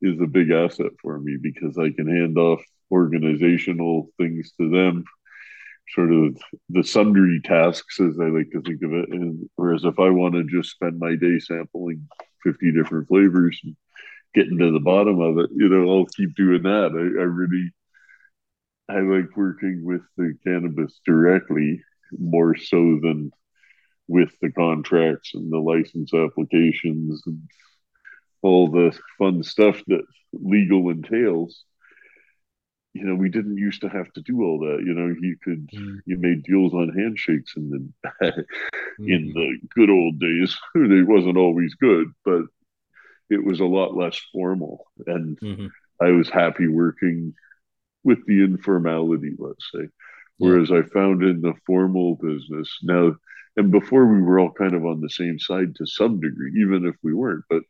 is 0.00 0.20
a 0.20 0.26
big 0.26 0.50
asset 0.50 0.92
for 1.02 1.18
me 1.18 1.36
because 1.40 1.76
I 1.78 1.90
can 1.90 2.08
hand 2.08 2.38
off 2.38 2.62
organizational 2.90 4.08
things 4.18 4.52
to 4.60 4.70
them 4.70 5.04
sort 5.94 6.12
of 6.12 6.36
the 6.70 6.82
sundry 6.82 7.40
tasks, 7.44 8.00
as 8.00 8.18
I 8.20 8.26
like 8.26 8.50
to 8.52 8.62
think 8.62 8.82
of 8.82 8.92
it. 8.92 9.10
And 9.10 9.48
whereas 9.56 9.84
if 9.84 9.98
I 9.98 10.10
want 10.10 10.34
to 10.34 10.44
just 10.44 10.70
spend 10.70 10.98
my 10.98 11.16
day 11.16 11.38
sampling 11.38 12.08
50 12.42 12.72
different 12.72 13.08
flavors 13.08 13.60
and 13.64 13.76
getting 14.34 14.58
to 14.58 14.72
the 14.72 14.80
bottom 14.80 15.20
of 15.20 15.38
it, 15.38 15.50
you 15.54 15.68
know, 15.68 15.90
I'll 15.90 16.06
keep 16.06 16.34
doing 16.34 16.62
that. 16.62 16.90
I, 16.92 17.20
I 17.20 17.24
really, 17.24 17.70
I 18.88 19.00
like 19.00 19.36
working 19.36 19.84
with 19.84 20.02
the 20.16 20.34
cannabis 20.44 21.00
directly 21.06 21.82
more 22.18 22.56
so 22.56 22.98
than 23.02 23.30
with 24.08 24.30
the 24.40 24.50
contracts 24.50 25.32
and 25.34 25.52
the 25.52 25.58
license 25.58 26.12
applications 26.12 27.22
and 27.26 27.40
all 28.42 28.68
the 28.70 28.96
fun 29.18 29.42
stuff 29.42 29.80
that 29.86 30.04
legal 30.32 30.90
entails 30.90 31.64
you 32.94 33.04
know, 33.04 33.16
we 33.16 33.28
didn't 33.28 33.58
used 33.58 33.80
to 33.80 33.88
have 33.88 34.10
to 34.12 34.22
do 34.22 34.42
all 34.42 34.60
that. 34.60 34.84
You 34.84 34.94
know, 34.94 35.12
you 35.20 35.36
could 35.42 35.68
mm. 35.70 35.98
you 36.06 36.16
made 36.16 36.44
deals 36.44 36.72
on 36.72 36.96
handshakes, 36.96 37.54
and 37.56 37.72
then 37.72 37.92
mm. 38.22 38.44
in 38.98 39.26
the 39.34 39.58
good 39.74 39.90
old 39.90 40.20
days, 40.20 40.56
it 40.76 41.06
wasn't 41.06 41.36
always 41.36 41.74
good, 41.74 42.06
but 42.24 42.42
it 43.28 43.44
was 43.44 43.58
a 43.58 43.64
lot 43.64 43.96
less 43.96 44.20
formal, 44.32 44.86
and 45.06 45.38
mm-hmm. 45.40 45.66
I 46.00 46.10
was 46.10 46.30
happy 46.30 46.68
working 46.68 47.34
with 48.04 48.24
the 48.26 48.44
informality, 48.44 49.32
let's 49.38 49.68
say. 49.74 49.88
Whereas 50.38 50.70
yeah. 50.70 50.78
I 50.78 50.82
found 50.82 51.22
in 51.22 51.40
the 51.40 51.54
formal 51.66 52.16
business 52.16 52.78
now, 52.82 53.16
and 53.56 53.72
before 53.72 54.06
we 54.06 54.20
were 54.20 54.38
all 54.38 54.52
kind 54.52 54.74
of 54.74 54.84
on 54.84 55.00
the 55.00 55.10
same 55.10 55.38
side 55.38 55.74
to 55.76 55.86
some 55.86 56.20
degree, 56.20 56.52
even 56.60 56.86
if 56.86 56.94
we 57.02 57.14
weren't, 57.14 57.44
but 57.48 57.62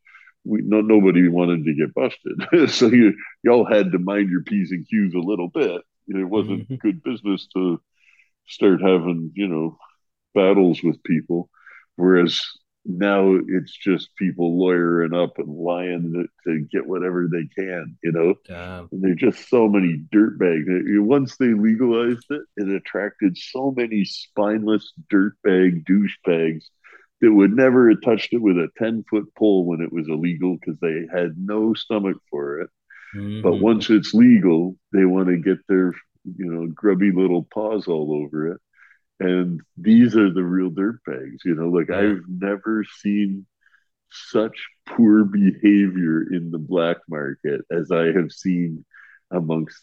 we 0.45 0.61
no 0.63 0.81
nobody 0.81 1.29
wanted 1.29 1.65
to 1.65 1.75
get 1.75 1.95
busted. 1.95 2.71
so 2.71 2.87
you 2.87 3.15
y'all 3.43 3.65
had 3.65 3.93
to 3.93 3.99
mind 3.99 4.31
your 4.31 4.43
p's 4.43 4.71
and 4.71 4.87
q's 4.89 5.15
a 5.15 5.19
little 5.19 5.49
bit. 5.49 5.83
It 6.09 6.25
wasn't 6.25 6.65
mm-hmm. 6.65 6.75
good 6.77 7.03
business 7.03 7.47
to 7.55 7.81
start 8.47 8.81
having 8.83 9.33
you 9.35 9.49
know 9.49 9.79
battles 10.35 10.83
with 10.83 11.03
people, 11.03 11.49
whereas 11.97 12.43
now 12.87 13.39
it's 13.49 13.75
just 13.75 14.15
people 14.17 14.59
lawyering 14.59 15.15
up 15.15 15.39
and 15.39 15.49
lying 15.49 16.13
to, 16.13 16.51
to 16.51 16.61
get 16.71 16.87
whatever 16.87 17.27
they 17.33 17.47
can. 17.59 17.97
You 18.03 18.13
know, 18.13 18.35
Damn. 18.47 18.89
and 18.93 19.03
there's 19.03 19.17
just 19.17 19.49
so 19.49 19.69
many 19.69 20.03
dirtbags. 20.15 20.67
Once 21.01 21.37
they 21.37 21.55
legalized 21.55 22.27
it, 22.31 22.43
it 22.57 22.69
attracted 22.69 23.39
so 23.39 23.73
many 23.75 24.05
spineless 24.05 24.93
dirtbag 25.11 25.87
douchebags 25.87 26.65
that 27.21 27.33
would 27.33 27.53
never 27.53 27.91
have 27.91 28.03
touched 28.03 28.33
it 28.33 28.43
with 28.43 28.57
a 28.57 28.69
10 28.79 29.05
foot 29.09 29.35
pole 29.35 29.65
when 29.65 29.81
it 29.81 29.93
was 29.93 30.09
illegal 30.09 30.57
because 30.57 30.79
they 30.81 31.07
had 31.13 31.35
no 31.39 31.75
stomach 31.75 32.17
for 32.31 32.61
it. 32.61 32.71
Mm-hmm. 33.15 33.43
But 33.43 33.61
once 33.61 33.91
it's 33.91 34.15
legal, 34.15 34.77
they 34.93 35.05
want 35.05 35.29
to 35.29 35.37
get 35.37 35.59
their, 35.69 35.95
you 36.25 36.53
know, 36.53 36.67
grubby 36.67 37.13
little 37.13 37.47
paws 37.53 37.87
all 37.87 38.13
over 38.13 38.53
it. 38.53 38.61
And 39.21 39.61
these 39.77 40.17
are 40.17 40.33
the 40.33 40.43
real 40.43 40.71
dirt 40.71 40.99
bags, 41.07 41.43
you 41.45 41.55
know, 41.55 41.69
like 41.69 41.89
yeah. 41.89 41.99
I've 41.99 42.23
never 42.29 42.85
seen 43.01 43.47
such 44.11 44.69
poor 44.87 45.25
behavior 45.25 46.23
in 46.33 46.51
the 46.51 46.59
black 46.59 46.99
market 47.09 47.63
as 47.71 47.91
I 47.91 48.07
have 48.13 48.33
seen 48.33 48.85
amongst 49.31 49.81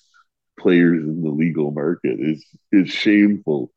players 0.59 1.03
in 1.03 1.21
the 1.21 1.29
legal 1.29 1.71
market. 1.71 2.17
It's 2.19 2.45
it's 2.71 2.91
shameful 2.91 3.71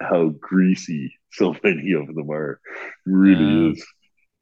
how 0.00 0.28
greasy 0.40 1.14
so 1.32 1.54
many 1.62 1.92
of 1.92 2.06
them 2.14 2.30
are. 2.30 2.60
Really 3.06 3.72
is. 3.72 3.86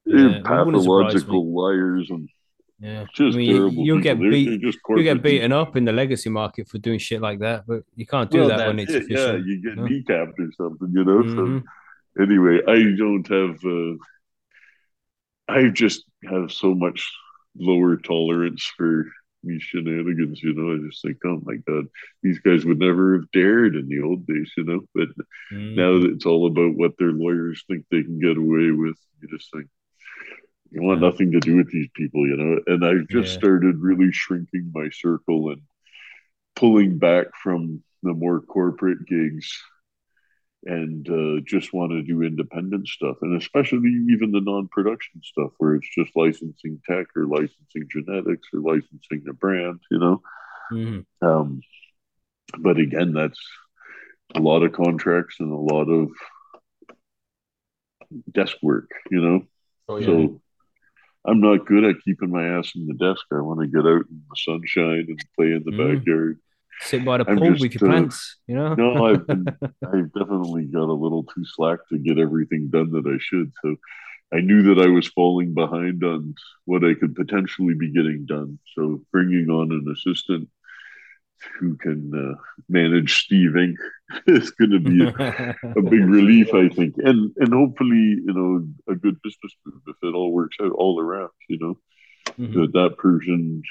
Yeah, 0.07 0.41
pathological 0.43 1.55
liars 1.55 2.09
and 2.09 2.31
yeah, 2.81 3.07
just 3.13 3.35
I 3.35 3.39
mean, 3.39 3.53
terrible. 3.53 3.85
You'll 3.85 4.01
get 4.01 4.21
beat. 4.21 4.63
You 4.63 5.03
get 5.03 5.23
beaten 5.23 5.53
up 5.53 5.77
in 5.77 5.85
the 5.85 5.93
legacy 5.93 6.31
market 6.31 6.69
for 6.69 6.79
doing 6.79 6.99
shit 6.99 7.21
like 7.21 7.41
that, 7.41 7.65
but 7.67 7.83
you 7.97 8.07
can't 8.07 8.31
do 8.31 8.41
well, 8.41 8.49
that 8.49 8.69
when 8.69 8.79
it's 8.79 8.93
it. 8.93 9.03
official. 9.03 9.33
Yeah, 9.33 9.45
you 9.45 9.63
get 9.63 9.77
no? 9.77 9.83
kneecapped 9.83 10.39
or 10.39 10.53
something, 10.57 10.89
you 10.93 11.05
know. 11.05 11.23
Mm-hmm. 11.23 11.59
So 12.17 12.23
anyway, 12.23 12.61
I 12.69 12.97
don't 12.97 13.27
have. 13.29 13.65
Uh, 13.65 13.97
I 15.53 15.69
just 15.71 16.05
have 16.31 16.53
so 16.53 16.73
much 16.75 17.11
lower 17.57 17.97
tolerance 17.97 18.71
for 18.77 19.07
these 19.43 19.63
shenanigans, 19.63 20.43
you 20.43 20.55
know. 20.55 20.75
I 20.75 20.89
just 20.89 21.03
think, 21.03 21.19
oh 21.25 21.41
my 21.45 21.57
god, 21.57 21.87
these 22.23 22.39
guys 22.41 22.65
would 22.65 22.79
never 22.79 23.15
have 23.15 23.31
dared 23.33 23.77
in 23.77 23.89
the 23.89 24.03
old 24.03 24.27
days, 24.27 24.53
you 24.57 24.65
know. 24.65 24.81
But 24.95 25.09
mm. 25.53 25.75
now 25.75 26.01
that 26.01 26.13
it's 26.15 26.27
all 26.27 26.47
about 26.47 26.77
what 26.77 26.97
their 26.99 27.13
lawyers 27.13 27.65
think 27.67 27.85
they 27.91 28.03
can 28.03 28.21
get 28.21 28.37
away 28.37 28.71
with, 28.71 28.97
you 29.21 29.29
just 29.29 29.51
think 29.53 29.67
you 30.71 30.83
want 30.83 31.01
yeah. 31.01 31.09
nothing 31.09 31.33
to 31.33 31.41
do 31.41 31.57
with 31.57 31.71
these 31.71 31.89
people, 31.95 32.27
you 32.27 32.37
know. 32.37 32.61
And 32.67 32.85
I've 32.85 33.09
just 33.09 33.33
yeah. 33.33 33.39
started 33.39 33.79
really 33.79 34.13
shrinking 34.13 34.71
my 34.75 34.91
circle 34.93 35.51
and 35.51 35.63
pulling 36.57 36.99
back 36.99 37.29
from 37.43 37.83
the 38.03 38.13
more 38.13 38.41
corporate 38.41 39.07
gigs 39.07 39.61
and 40.65 41.09
uh, 41.09 41.41
just 41.47 41.73
want 41.73 41.93
to 41.93 42.03
do 42.03 42.23
independent 42.23 42.89
stuff 42.89 43.17
and 43.23 43.41
especially 43.41 43.91
even 44.11 44.33
the 44.33 44.41
non-production 44.41 45.21
stuff 45.23 45.53
where 45.59 45.77
it's 45.77 45.89
just 45.95 46.17
licensing 46.17 46.81
tech 46.89 47.07
or 47.17 47.27
licensing 47.27 47.87
genetics 47.89 48.49
or 48.53 48.61
licensing 48.61 49.23
the 49.25 49.33
brand 49.33 49.81
you 49.91 49.99
know 49.99 50.23
mm-hmm. 50.73 51.27
um, 51.27 51.61
but 52.59 52.79
again 52.79 53.13
that's 53.13 53.41
a 54.35 54.41
lot 54.41 54.63
of 54.63 54.73
contracts 54.73 55.37
and 55.39 55.53
a 55.53 55.57
lot 55.57 55.89
of 55.89 56.11
desk 58.33 58.57
work 58.63 58.91
you 59.11 59.21
know 59.21 59.43
oh, 59.89 59.97
yeah. 59.97 60.07
so 60.07 60.41
i'm 61.25 61.41
not 61.41 61.67
good 61.67 61.85
at 61.85 62.03
keeping 62.05 62.31
my 62.31 62.59
ass 62.59 62.73
in 62.75 62.87
the 62.87 62.95
desk 62.95 63.25
i 63.33 63.41
want 63.41 63.61
to 63.61 63.67
get 63.67 63.87
out 63.87 64.07
in 64.11 64.23
the 64.29 64.37
sunshine 64.37 65.07
and 65.09 65.21
play 65.37 65.47
in 65.47 65.63
the 65.65 65.71
mm. 65.71 65.99
backyard 65.99 66.39
sit 66.81 67.05
by 67.05 67.19
the 67.19 67.25
pool 67.25 67.51
just, 67.51 67.61
with 67.63 67.75
your 67.75 67.91
uh, 67.91 67.93
plants. 67.93 68.37
You 68.47 68.57
know. 68.57 68.75
no, 68.75 69.07
I've 69.07 69.27
been, 69.27 69.47
I've 69.63 70.13
definitely 70.13 70.65
got 70.67 70.89
a 70.89 70.93
little 70.93 71.25
too 71.25 71.45
slack 71.45 71.81
to 71.91 71.99
get 71.99 72.19
everything 72.19 72.69
done 72.69 72.91
that 72.93 73.07
I 73.07 73.19
should. 73.21 73.53
So 73.63 73.77
I 74.33 74.41
knew 74.41 74.63
that 74.75 74.83
I 74.83 74.89
was 74.89 75.09
falling 75.09 75.55
behind 75.55 76.05
on 76.05 76.35
what 76.65 76.85
I 76.85 76.95
could 76.95 77.15
potentially 77.15 77.75
be 77.75 77.93
getting 77.93 78.27
done. 78.27 78.59
So 78.75 79.03
bringing 79.13 79.49
on 79.51 79.73
an 79.73 79.87
assistant 79.93 80.49
who 81.59 81.77
can 81.77 82.13
uh, 82.15 82.41
manage 82.69 83.25
Steve 83.25 83.53
Inc. 83.53 83.77
is 84.27 84.51
going 84.53 84.71
to 84.71 84.81
be 84.81 85.05
a, 85.05 85.57
a, 85.77 85.83
big 85.83 86.05
relief, 86.09 86.53
I 86.55 86.69
think, 86.69 86.95
and 86.99 87.31
and 87.37 87.53
hopefully, 87.53 88.17
you 88.25 88.33
know, 88.33 88.67
a 88.93 88.97
good 88.97 89.21
business 89.23 89.55
move 89.67 89.83
if 89.87 89.97
it 90.03 90.15
all 90.15 90.33
works 90.33 90.57
out 90.63 90.73
all 90.73 91.01
around. 91.01 91.31
You 91.49 91.59
know, 91.59 91.79
mm-hmm. 92.39 92.61
that 92.61 92.73
that 92.73 92.97
Persian 92.99 93.63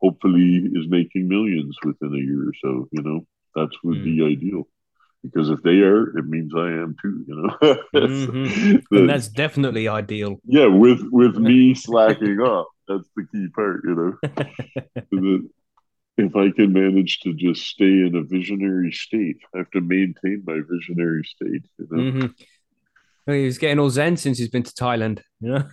hopefully 0.00 0.68
is 0.74 0.88
making 0.88 1.28
millions 1.28 1.76
within 1.84 2.14
a 2.14 2.18
year 2.18 2.48
or 2.48 2.52
so. 2.62 2.88
You 2.92 3.02
know, 3.02 3.26
that's 3.54 3.76
would 3.82 3.98
mm. 3.98 4.04
be 4.04 4.24
ideal. 4.24 4.68
Because 5.22 5.50
if 5.50 5.60
they 5.62 5.80
are, 5.80 6.16
it 6.16 6.26
means 6.26 6.52
I 6.54 6.68
am 6.68 6.94
too. 7.02 7.24
You 7.26 7.36
know, 7.36 7.48
mm-hmm. 7.94 8.76
the, 8.90 8.98
and 9.00 9.10
that's 9.10 9.28
definitely 9.28 9.88
ideal. 9.88 10.36
Yeah, 10.44 10.66
with 10.66 11.00
with 11.10 11.36
me 11.36 11.74
slacking 11.86 12.38
off, 12.40 12.68
that's 12.86 13.08
the 13.16 13.26
key 13.32 13.48
part. 13.54 13.82
You 13.84 14.18
know, 15.12 15.42
if 16.16 16.36
I 16.36 16.50
can 16.52 16.72
manage 16.72 17.20
to 17.20 17.34
just 17.34 17.62
stay 17.62 17.84
in 17.84 18.14
a 18.14 18.22
visionary 18.22 18.92
state, 18.92 19.38
I 19.54 19.58
have 19.58 19.70
to 19.72 19.80
maintain 19.80 20.44
my 20.46 20.60
visionary 20.68 21.24
state. 21.24 21.64
You 21.78 21.88
know? 21.90 22.02
mm-hmm. 22.02 22.26
well, 23.26 23.36
he's 23.36 23.58
getting 23.58 23.80
all 23.80 23.90
zen 23.90 24.16
since 24.16 24.38
he's 24.38 24.50
been 24.50 24.62
to 24.62 24.72
Thailand. 24.72 25.22
You 25.40 25.64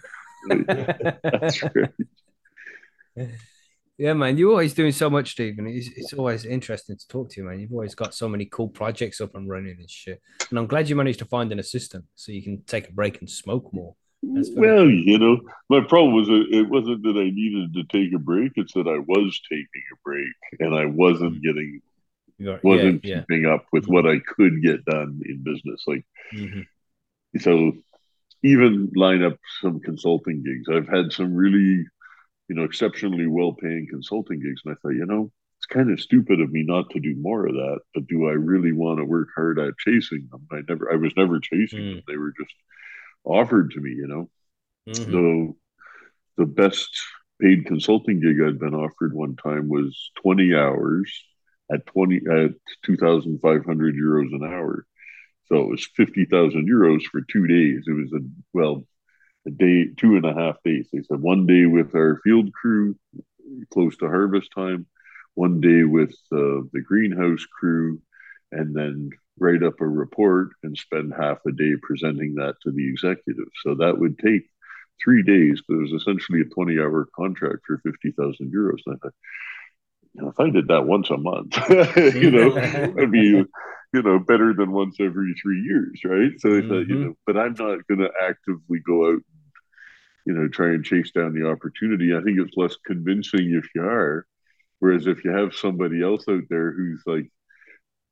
know, 0.48 1.20
that's 1.24 1.64
right. 1.64 3.30
Yeah, 3.98 4.14
man, 4.14 4.38
you're 4.38 4.50
always 4.50 4.74
doing 4.74 4.92
so 4.92 5.10
much, 5.10 5.32
Stephen. 5.32 5.68
It's, 5.68 5.88
it's 5.96 6.14
always 6.14 6.46
interesting 6.46 6.98
to 6.98 7.08
talk 7.08 7.30
to 7.30 7.42
you, 7.42 7.48
man. 7.48 7.60
You've 7.60 7.72
always 7.72 7.94
got 7.94 8.16
so 8.16 8.28
many 8.28 8.46
cool 8.46 8.68
projects 8.68 9.22
up 9.22 9.36
and 9.36 9.48
running 9.48 9.76
and 9.80 9.90
shit. 9.90 10.20
And 10.50 10.58
I'm 10.58 10.66
glad 10.66 10.90
you 10.90 10.96
managed 10.96 11.20
to 11.20 11.26
find 11.26 11.52
an 11.52 11.60
assistant 11.60 12.06
so 12.16 12.32
you 12.32 12.42
can 12.42 12.64
take 12.64 12.90
a 12.90 12.92
break 12.92 13.20
and 13.20 13.30
smoke 13.30 13.72
more. 13.72 13.96
Well, 14.24 14.90
you 14.90 15.20
know, 15.20 15.42
my 15.70 15.82
problem 15.82 16.16
was 16.16 16.28
it 16.30 16.70
wasn't 16.70 17.04
that 17.04 17.18
I 17.18 17.30
needed 17.30 17.74
to 17.74 17.84
take 17.84 18.14
a 18.14 18.20
break; 18.20 18.54
it's 18.56 18.74
that 18.74 18.88
I 18.88 18.98
was 18.98 19.40
taking 19.50 19.84
a 19.92 19.98
break 20.04 20.34
and 20.60 20.74
I 20.74 20.86
wasn't 20.86 21.36
mm. 21.36 21.44
getting, 21.44 21.82
wasn't 22.64 23.04
yeah, 23.04 23.20
keeping 23.20 23.44
yeah. 23.44 23.56
up 23.56 23.66
with 23.74 23.86
what 23.88 24.08
I 24.08 24.20
could 24.20 24.62
get 24.62 24.86
done 24.86 25.22
in 25.26 25.44
business. 25.44 25.84
Like, 25.86 26.06
mm-hmm. 26.34 26.62
so 27.40 27.74
even 28.44 28.92
line 28.96 29.24
up 29.24 29.38
some 29.62 29.82
consulting 29.82 30.42
gigs. 30.42 30.70
I've 30.70 30.88
had 30.88 31.12
some 31.12 31.36
really 31.36 31.86
you 32.48 32.56
know, 32.56 32.64
exceptionally 32.64 33.28
well 33.28 33.54
paying 33.54 33.88
consulting 33.90 34.42
gigs. 34.42 34.62
And 34.66 34.74
I 34.74 34.78
thought, 34.82 34.96
you 34.96 35.06
know, 35.06 35.32
it's 35.58 35.66
kind 35.66 35.92
of 35.92 36.00
stupid 36.00 36.42
of 36.42 36.52
me 36.52 36.64
not 36.64 36.90
to 36.92 37.00
do 37.00 37.16
more 37.18 37.48
of 37.48 37.54
that, 37.54 37.80
but 37.94 38.08
do 38.08 38.28
I 38.28 38.34
really 38.34 38.74
want 38.74 39.00
to 39.00 39.06
work 39.06 39.30
hard 39.36 39.60
at 39.60 39.78
chasing 39.78 40.28
them? 40.30 40.46
I 40.52 40.62
never, 40.68 40.92
I 40.92 40.98
was 40.98 41.14
never 41.16 41.40
chasing 41.40 41.80
mm. 41.80 41.94
them. 41.96 42.04
They 42.08 42.18
were 42.18 42.34
just 42.38 42.54
offered 43.24 43.72
to 43.72 43.80
me, 43.80 43.92
you 43.92 44.08
know. 44.08 44.30
Mm-hmm. 44.90 45.12
So 45.12 45.58
the 46.38 46.46
best 46.46 46.90
paid 47.42 47.66
consulting 47.66 48.20
gig 48.20 48.38
I'd 48.46 48.60
been 48.60 48.76
offered 48.76 49.14
one 49.14 49.36
time 49.36 49.70
was 49.70 50.12
20 50.22 50.54
hours 50.56 51.12
at 51.72 51.86
20 51.88 52.18
at 52.30 52.52
2,500 52.86 53.96
euros 53.96 54.34
an 54.34 54.44
hour. 54.44 54.86
So 55.46 55.58
it 55.62 55.68
was 55.68 55.88
50,000 55.96 56.68
euros 56.68 57.04
for 57.04 57.22
two 57.22 57.48
days. 57.48 57.84
It 57.88 57.94
was 57.94 58.12
a, 58.14 58.26
well, 58.54 58.84
a 59.46 59.52
day, 59.52 59.88
two 59.98 60.16
and 60.16 60.26
a 60.26 60.34
half 60.34 60.58
days. 60.64 60.88
They 60.92 61.02
said 61.04 61.22
one 61.22 61.46
day 61.46 61.66
with 61.66 61.96
our 61.96 62.20
field 62.24 62.54
crew 62.54 62.96
close 63.72 63.98
to 63.98 64.08
harvest 64.08 64.52
time, 64.56 64.86
one 65.36 65.62
day 65.62 65.84
with 65.84 66.12
uh, 66.32 66.64
the 66.72 66.84
greenhouse 66.86 67.46
crew, 67.46 68.02
and 68.52 68.76
then 68.76 69.10
write 69.40 69.64
up 69.64 69.82
a 69.82 69.88
report 69.88 70.50
and 70.64 70.78
spend 70.78 71.14
half 71.14 71.40
a 71.48 71.52
day 71.52 71.74
presenting 71.82 72.36
that 72.36 72.56
to 72.62 72.72
the 72.72 72.88
executive. 72.88 73.48
So 73.64 73.76
that 73.76 73.98
would 73.98 74.20
take 74.20 74.44
three 75.04 75.24
days, 75.24 75.62
but 75.68 75.76
it 75.76 75.82
was 75.82 75.92
essentially 75.92 76.42
a 76.42 76.46
20 76.46 76.80
hour 76.80 77.08
contract 77.16 77.62
for 77.66 77.80
50,000 77.80 78.54
euros. 78.54 78.80
And 78.86 78.96
I 78.96 78.98
thought, 79.00 79.14
if 80.16 80.40
I 80.40 80.50
did 80.52 80.68
that 80.68 80.86
once 80.86 81.10
a 81.10 81.18
month, 81.18 81.58
you 81.98 82.32
know, 82.32 82.56
I'd 83.00 83.12
be 83.12 83.44
you 83.94 84.02
know, 84.02 84.20
better 84.20 84.54
than 84.54 84.72
once 84.72 84.98
every 85.00 85.34
three 85.42 85.62
years, 85.62 86.02
right? 86.04 86.32
So 86.40 86.50
mm-hmm. 86.50 86.66
I 86.66 86.70
thought, 86.70 86.88
you 86.88 86.96
know, 86.96 87.14
but 87.28 87.38
I'm 87.38 87.54
not 87.54 87.88
going 87.88 88.00
to 88.00 88.12
actively 88.22 88.80
go 88.80 89.08
out, 89.08 89.14
and, 89.14 89.24
you 90.26 90.34
know, 90.34 90.48
try 90.48 90.70
and 90.70 90.84
chase 90.84 91.12
down 91.12 91.34
the 91.34 91.48
opportunity. 91.48 92.16
I 92.16 92.22
think 92.22 92.40
it's 92.40 92.58
less 92.58 92.76
convincing 92.86 93.54
if 93.54 93.68
you 93.76 93.84
are. 93.84 94.26
Whereas 94.80 95.08
if 95.08 95.24
you 95.24 95.32
have 95.32 95.54
somebody 95.54 96.02
else 96.04 96.26
out 96.28 96.44
there 96.50 96.72
who's 96.72 97.04
like, 97.06 97.30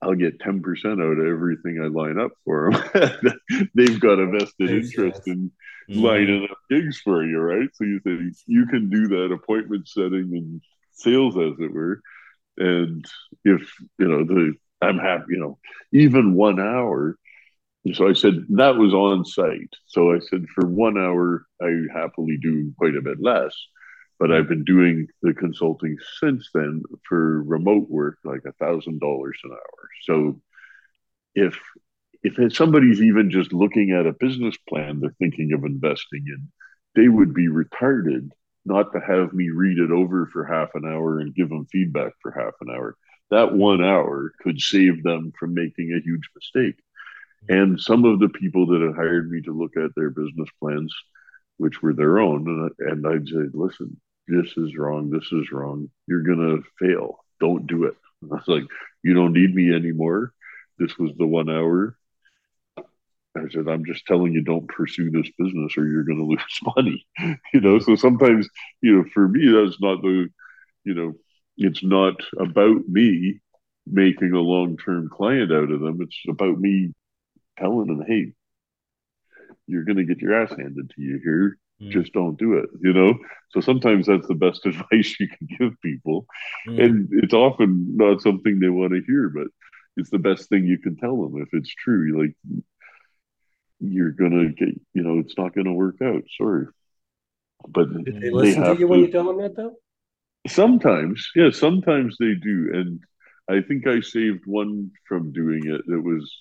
I'll 0.02 0.16
get 0.16 0.40
10% 0.40 0.62
out 0.86 1.20
of 1.20 1.28
everything 1.28 1.82
I 1.82 1.88
line 1.88 2.20
up 2.20 2.32
for 2.45 2.72
them, 2.72 3.34
they've 3.76 3.99
got 3.99 4.20
a 4.20 4.28
vested 4.28 4.70
interest 4.70 5.28
in 5.28 5.52
mm-hmm. 5.90 6.02
lining 6.02 6.48
up 6.49 6.58
gigs 6.70 6.99
for 6.99 7.24
you, 7.24 7.40
right? 7.40 7.70
So 7.74 7.84
you 7.84 7.99
say 8.06 8.32
you 8.45 8.68
can 8.68 8.90
do 8.90 9.08
that 9.10 9.34
appointment 9.34 9.88
setting 9.88 10.32
and 10.34 10.62
sales, 10.91 11.36
as 11.38 11.60
it 11.60 11.74
were. 11.74 12.02
And 12.58 13.06
if, 13.44 13.74
you 13.99 14.08
know, 14.08 14.24
the 14.24 14.53
I'm 14.82 14.98
happy, 14.98 15.26
you 15.30 15.40
know, 15.40 15.60
even 15.94 16.34
one 16.34 16.60
hour. 16.60 17.18
So 17.94 18.08
I 18.08 18.14
said 18.14 18.45
that 18.49 18.76
was 18.76 18.94
on 18.94 19.26
site. 19.26 19.74
So 19.88 20.14
I 20.14 20.20
said 20.20 20.45
for 20.53 20.68
one 20.68 20.98
hour, 20.98 21.45
I 21.62 21.72
happily 21.94 22.38
do 22.41 22.74
quite 22.78 22.95
a 22.95 23.02
bit 23.02 23.22
less. 23.22 23.56
But 24.20 24.32
I've 24.32 24.48
been 24.48 24.64
doing 24.64 25.08
the 25.24 25.34
consulting 25.34 25.98
since 26.20 26.49
then 26.53 26.84
for 27.10 27.41
remote 27.41 27.90
work, 27.90 28.18
like 28.24 28.41
a 28.45 28.52
thousand 28.53 28.99
dollars 28.99 29.40
an 29.44 29.52
hour. 29.52 29.90
So 30.03 30.41
if 31.36 31.60
if 32.24 32.56
somebody's 32.56 33.02
even 33.02 33.32
just 33.32 33.52
looking 33.52 33.91
at 33.91 34.06
a 34.06 34.14
business 34.14 34.56
plan 34.70 34.99
they're 34.99 35.16
thinking 35.18 35.53
of 35.53 35.64
investing 35.64 36.24
in, 36.28 36.52
they 36.95 37.08
would 37.08 37.34
be 37.34 37.48
retarded 37.48 38.30
not 38.64 38.94
to 38.94 38.99
have 38.99 39.34
me 39.34 39.49
read 39.49 39.80
it 39.80 39.90
over 39.91 40.28
for 40.32 40.45
half 40.45 40.70
an 40.76 40.86
hour 40.86 41.20
and 41.20 41.34
give 41.34 41.49
them 41.49 41.66
feedback 41.72 42.14
for 42.22 42.32
half 42.32 42.53
an 42.62 42.70
hour 42.70 42.95
that 43.32 43.53
one 43.53 43.84
hour 43.84 44.32
could 44.41 44.60
save 44.60 45.03
them 45.03 45.34
from 45.40 45.53
making 45.53 45.94
a 45.94 46.03
huge 46.03 46.30
mistake. 46.36 46.76
And 47.49 47.80
some 47.80 48.06
of 48.06 48.20
the 48.20 48.30
people 48.30 48.68
that 48.68 48.82
had 48.82 48.95
hired 48.95 49.32
me 49.32 49.41
to 49.41 49.58
look 49.58 49.76
at 49.76 49.95
their 49.95 50.10
business 50.12 50.49
plans, 50.60 50.94
which 51.58 51.82
were 51.82 51.94
their 51.94 52.20
own, 52.20 52.72
and 52.80 53.08
I'd 53.08 53.28
say, 53.28 53.49
listen, 53.53 53.99
this 54.28 54.53
is 54.58 54.78
wrong. 54.78 55.10
This 55.10 55.32
is 55.32 55.52
wrong. 55.52 55.90
You're 56.08 56.22
going 56.22 56.40
to 56.40 56.64
fail. 56.86 57.26
Don't 57.40 57.66
do 57.66 57.86
it. 57.86 57.95
And 58.22 58.32
I 58.32 58.36
was 58.36 58.48
like, 58.48 58.64
you 59.03 59.14
don't 59.14 59.34
need 59.34 59.56
me 59.56 59.74
anymore. 59.74 60.34
This 60.78 60.98
was 60.98 61.12
the 61.18 61.26
one 61.26 61.49
hour. 61.49 61.98
I 62.78 63.48
said, 63.49 63.68
I'm 63.68 63.86
just 63.86 64.06
telling 64.06 64.34
you, 64.34 64.41
don't 64.41 64.68
pursue 64.68 65.10
this 65.10 65.30
business 65.38 65.78
or 65.78 65.88
you're 65.88 66.03
going 66.03 66.18
to 66.20 66.26
lose 66.26 66.76
money. 66.76 67.06
you 67.53 67.62
know, 67.62 67.80
so 67.80 67.95
sometimes, 67.95 68.48
you 68.82 68.98
know, 68.98 69.06
for 69.14 69.28
me, 69.28 69.52
that's 69.52 69.82
not 69.82 70.02
the, 70.02 70.30
you 70.84 70.94
know, 70.94 71.14
it's 71.64 71.84
not 71.84 72.16
about 72.40 72.88
me 72.88 73.40
making 73.86 74.34
a 74.34 74.40
long 74.40 74.78
term 74.78 75.10
client 75.10 75.52
out 75.52 75.72
of 75.72 75.80
them. 75.80 76.00
It's 76.02 76.20
about 76.30 76.60
me 76.60 76.94
telling 77.58 77.88
them, 77.88 78.04
hey, 78.08 78.34
you're 79.68 79.84
going 79.84 79.98
to 79.98 80.06
get 80.06 80.20
your 80.20 80.42
ass 80.42 80.50
handed 80.50 80.90
to 80.90 81.02
you 81.02 81.20
here. 81.24 81.58
Mm. 81.82 81.92
Just 81.92 82.14
don't 82.14 82.38
do 82.38 82.56
it, 82.56 82.70
you 82.82 82.94
know? 82.94 83.16
So 83.52 83.62
sometimes 83.62 84.08
that's 84.08 84.28
the 84.28 84.36
best 84.36 84.66
advice 84.66 85.16
you 85.20 85.28
can 85.28 85.48
give 85.60 85.82
people. 85.82 86.26
Mm. 86.68 86.84
And 86.84 87.10
it's 87.24 87.34
often 87.34 87.96
not 87.96 88.22
something 88.22 88.60
they 88.60 88.70
want 88.70 88.94
to 88.94 89.02
hear, 89.06 89.30
but 89.30 89.48
it's 89.98 90.10
the 90.10 90.20
best 90.20 90.50
thing 90.50 90.66
you 90.66 90.78
can 90.78 90.96
tell 90.96 91.22
them 91.22 91.42
if 91.42 91.50
it's 91.54 91.74
true. 91.74 92.22
Like, 92.22 92.36
you're 93.80 94.12
going 94.12 94.32
to 94.32 94.66
get, 94.66 94.80
you 94.94 95.04
know, 95.04 95.20
it's 95.20 95.38
not 95.38 95.56
going 95.56 95.66
to 95.66 95.74
work 95.74 95.96
out. 96.04 96.24
Sorry. 96.38 96.68
But 97.68 98.06
Did 98.06 98.22
they 98.22 98.30
listen 98.30 98.62
they 98.62 98.68
to 98.68 98.74
you 98.74 98.80
to, 98.80 98.88
when 98.88 99.00
you 99.02 99.12
tell 99.12 99.26
them 99.26 99.38
that, 99.42 99.56
though? 99.56 99.76
Sometimes, 100.47 101.30
yeah, 101.35 101.51
sometimes 101.51 102.18
they 102.19 102.34
do. 102.34 102.72
And 102.73 102.99
I 103.49 103.61
think 103.61 103.88
I 103.88 104.01
saved 104.01 104.45
one 104.45 104.91
from 105.07 105.31
doing 105.31 105.65
it. 105.65 105.81
It 105.88 106.03
was 106.03 106.31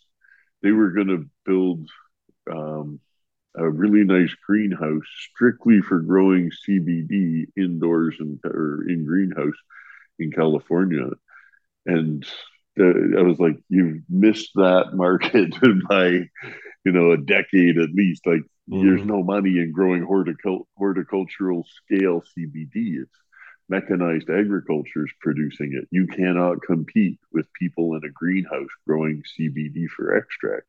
they 0.62 0.72
were 0.72 0.90
going 0.90 1.08
to 1.08 1.28
build 1.44 1.88
um, 2.50 3.00
a 3.56 3.68
really 3.68 4.04
nice 4.04 4.34
greenhouse 4.46 5.06
strictly 5.32 5.80
for 5.80 6.00
growing 6.00 6.50
CBD 6.50 7.46
indoors 7.56 8.16
and 8.20 8.38
or 8.44 8.88
in 8.88 9.04
greenhouse 9.04 9.56
in 10.18 10.30
California, 10.30 11.10
and 11.86 12.24
uh, 12.78 13.18
I 13.18 13.22
was 13.22 13.38
like, 13.38 13.56
"You've 13.68 14.02
missed 14.08 14.50
that 14.54 14.90
market 14.94 15.54
by, 15.88 16.08
you 16.84 16.92
know, 16.92 17.12
a 17.12 17.16
decade 17.16 17.78
at 17.78 17.90
least. 17.90 18.26
Like, 18.26 18.42
mm-hmm. 18.70 18.86
there's 18.86 19.04
no 19.04 19.22
money 19.22 19.58
in 19.58 19.72
growing 19.72 20.06
horticul- 20.06 20.66
horticultural 20.76 21.66
scale 21.84 22.22
CBD. 22.36 23.02
It's 23.02 23.18
mechanized 23.70 24.28
agriculture 24.28 25.04
is 25.04 25.12
producing 25.20 25.72
it. 25.74 25.88
You 25.90 26.06
cannot 26.08 26.62
compete 26.62 27.18
with 27.32 27.52
people 27.52 27.94
in 27.94 28.04
a 28.04 28.10
greenhouse 28.10 28.68
growing 28.86 29.22
CBD 29.38 29.88
for 29.88 30.16
extract. 30.16 30.66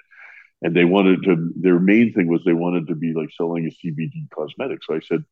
And 0.61 0.75
they 0.75 0.85
wanted 0.85 1.23
to, 1.23 1.51
their 1.55 1.79
main 1.79 2.13
thing 2.13 2.27
was 2.27 2.43
they 2.45 2.53
wanted 2.53 2.87
to 2.87 2.95
be 2.95 3.13
like 3.13 3.29
selling 3.35 3.65
a 3.65 3.69
CBD 3.87 4.29
cosmetic. 4.29 4.83
So 4.83 4.95
I 4.95 4.99
said, 4.99 5.25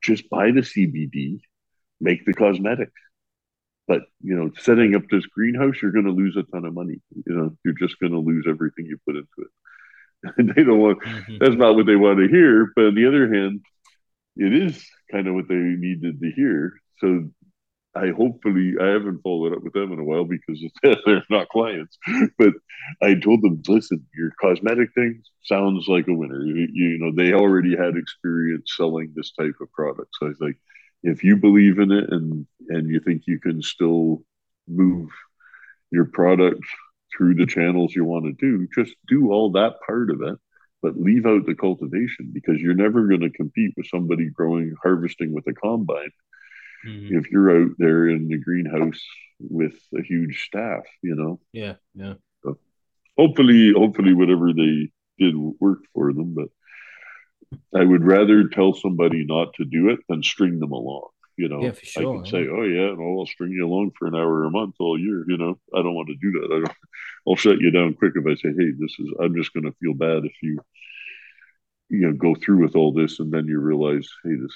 just 0.00 0.30
buy 0.30 0.52
the 0.52 0.60
CBD, 0.60 1.40
make 2.00 2.24
the 2.24 2.32
cosmetic. 2.32 2.90
But, 3.88 4.02
you 4.22 4.36
know, 4.36 4.52
setting 4.58 4.94
up 4.94 5.02
this 5.10 5.26
greenhouse, 5.26 5.82
you're 5.82 5.92
going 5.92 6.04
to 6.04 6.12
lose 6.12 6.36
a 6.36 6.44
ton 6.44 6.64
of 6.64 6.74
money. 6.74 7.00
You 7.26 7.34
know, 7.34 7.56
you're 7.64 7.74
just 7.74 7.98
going 7.98 8.12
to 8.12 8.18
lose 8.18 8.46
everything 8.48 8.86
you 8.86 8.98
put 9.04 9.16
into 9.16 9.28
it. 9.38 9.48
And 10.36 10.52
they 10.52 10.64
don't 10.64 10.80
want, 10.80 11.00
mm-hmm. 11.00 11.38
that's 11.40 11.54
not 11.54 11.76
what 11.76 11.86
they 11.86 11.96
want 11.96 12.18
to 12.18 12.28
hear. 12.28 12.72
But 12.74 12.86
on 12.86 12.94
the 12.94 13.06
other 13.06 13.32
hand, 13.32 13.60
it 14.36 14.52
is 14.52 14.84
kind 15.10 15.26
of 15.26 15.34
what 15.34 15.48
they 15.48 15.54
needed 15.54 16.20
to 16.20 16.30
hear 16.32 16.74
so 17.00 17.30
I 17.94 18.10
hopefully 18.10 18.74
I 18.80 18.86
haven't 18.88 19.22
followed 19.22 19.54
up 19.54 19.62
with 19.62 19.72
them 19.72 19.92
in 19.92 19.98
a 19.98 20.04
while 20.04 20.24
because 20.24 20.62
they're 20.82 21.24
not 21.30 21.48
clients. 21.48 21.98
But 22.38 22.54
I 23.02 23.14
told 23.14 23.42
them, 23.42 23.62
listen, 23.66 24.06
your 24.14 24.30
cosmetic 24.40 24.92
thing 24.94 25.22
sounds 25.44 25.86
like 25.88 26.06
a 26.08 26.14
winner. 26.14 26.44
You, 26.44 26.68
you, 26.72 26.98
know, 26.98 27.12
they 27.12 27.32
already 27.32 27.76
had 27.76 27.96
experience 27.96 28.72
selling 28.76 29.12
this 29.14 29.32
type 29.32 29.56
of 29.60 29.72
product. 29.72 30.10
So 30.14 30.26
I 30.26 30.28
was 30.28 30.40
like, 30.40 30.58
if 31.02 31.24
you 31.24 31.36
believe 31.36 31.78
in 31.78 31.90
it 31.90 32.10
and 32.10 32.46
and 32.68 32.88
you 32.88 33.00
think 33.00 33.22
you 33.26 33.40
can 33.40 33.62
still 33.62 34.22
move 34.68 35.10
your 35.90 36.04
product 36.04 36.62
through 37.16 37.34
the 37.34 37.46
channels 37.46 37.94
you 37.94 38.04
want 38.04 38.26
to 38.26 38.32
do, 38.32 38.68
just 38.74 38.94
do 39.08 39.32
all 39.32 39.52
that 39.52 39.76
part 39.86 40.10
of 40.10 40.20
it, 40.20 40.38
but 40.82 41.00
leave 41.00 41.24
out 41.24 41.46
the 41.46 41.54
cultivation 41.54 42.30
because 42.32 42.60
you're 42.60 42.74
never 42.74 43.08
going 43.08 43.22
to 43.22 43.30
compete 43.30 43.72
with 43.76 43.86
somebody 43.86 44.28
growing 44.28 44.74
harvesting 44.82 45.32
with 45.32 45.46
a 45.46 45.54
combine 45.54 46.10
mm-hmm. 46.86 47.16
if 47.16 47.30
you're 47.30 47.62
out 47.62 47.72
there 47.78 48.08
in 48.08 48.28
the 48.28 48.38
greenhouse 48.38 49.00
with 49.40 49.74
a 49.96 50.02
huge 50.02 50.44
staff, 50.44 50.84
you 51.02 51.14
know. 51.14 51.40
Yeah, 51.52 51.74
yeah. 51.94 52.14
So 52.42 52.58
hopefully, 53.16 53.72
hopefully, 53.76 54.14
whatever 54.14 54.52
they 54.52 54.90
did 55.18 55.36
worked 55.36 55.86
for 55.94 56.12
them. 56.12 56.34
But 56.34 56.48
I 57.74 57.84
would 57.84 58.04
rather 58.04 58.48
tell 58.48 58.74
somebody 58.74 59.24
not 59.24 59.54
to 59.54 59.64
do 59.64 59.90
it 59.90 60.00
than 60.08 60.22
string 60.22 60.58
them 60.60 60.72
along. 60.72 61.08
You 61.36 61.48
know, 61.48 61.62
yeah, 61.62 61.72
sure, 61.80 62.14
I 62.14 62.16
can 62.16 62.26
say, 62.26 62.48
"Oh 62.48 62.64
yeah, 62.64 62.92
well, 62.94 63.20
I'll 63.20 63.26
string 63.26 63.52
you 63.52 63.64
along 63.64 63.92
for 63.96 64.08
an 64.08 64.16
hour 64.16 64.44
a 64.44 64.50
month 64.50 64.74
all 64.80 64.98
year." 64.98 65.24
You 65.28 65.38
know, 65.38 65.58
I 65.72 65.82
don't 65.82 65.94
want 65.94 66.08
to 66.08 66.16
do 66.16 66.32
that. 66.32 66.52
I 66.52 66.58
don't. 66.58 66.76
I'll 67.28 67.36
shut 67.36 67.60
you 67.60 67.70
down 67.70 67.94
quick 67.94 68.14
if 68.16 68.26
I 68.26 68.34
say, 68.34 68.52
"Hey, 68.58 68.72
this 68.76 68.92
is." 68.98 69.14
I'm 69.20 69.36
just 69.36 69.52
going 69.52 69.64
to 69.64 69.76
feel 69.80 69.94
bad 69.94 70.24
if 70.24 70.32
you, 70.42 70.58
you 71.90 72.08
know, 72.08 72.12
go 72.12 72.34
through 72.34 72.64
with 72.64 72.74
all 72.74 72.92
this 72.92 73.20
and 73.20 73.30
then 73.30 73.46
you 73.46 73.60
realize, 73.60 74.08
"Hey, 74.24 74.34
this 74.34 74.52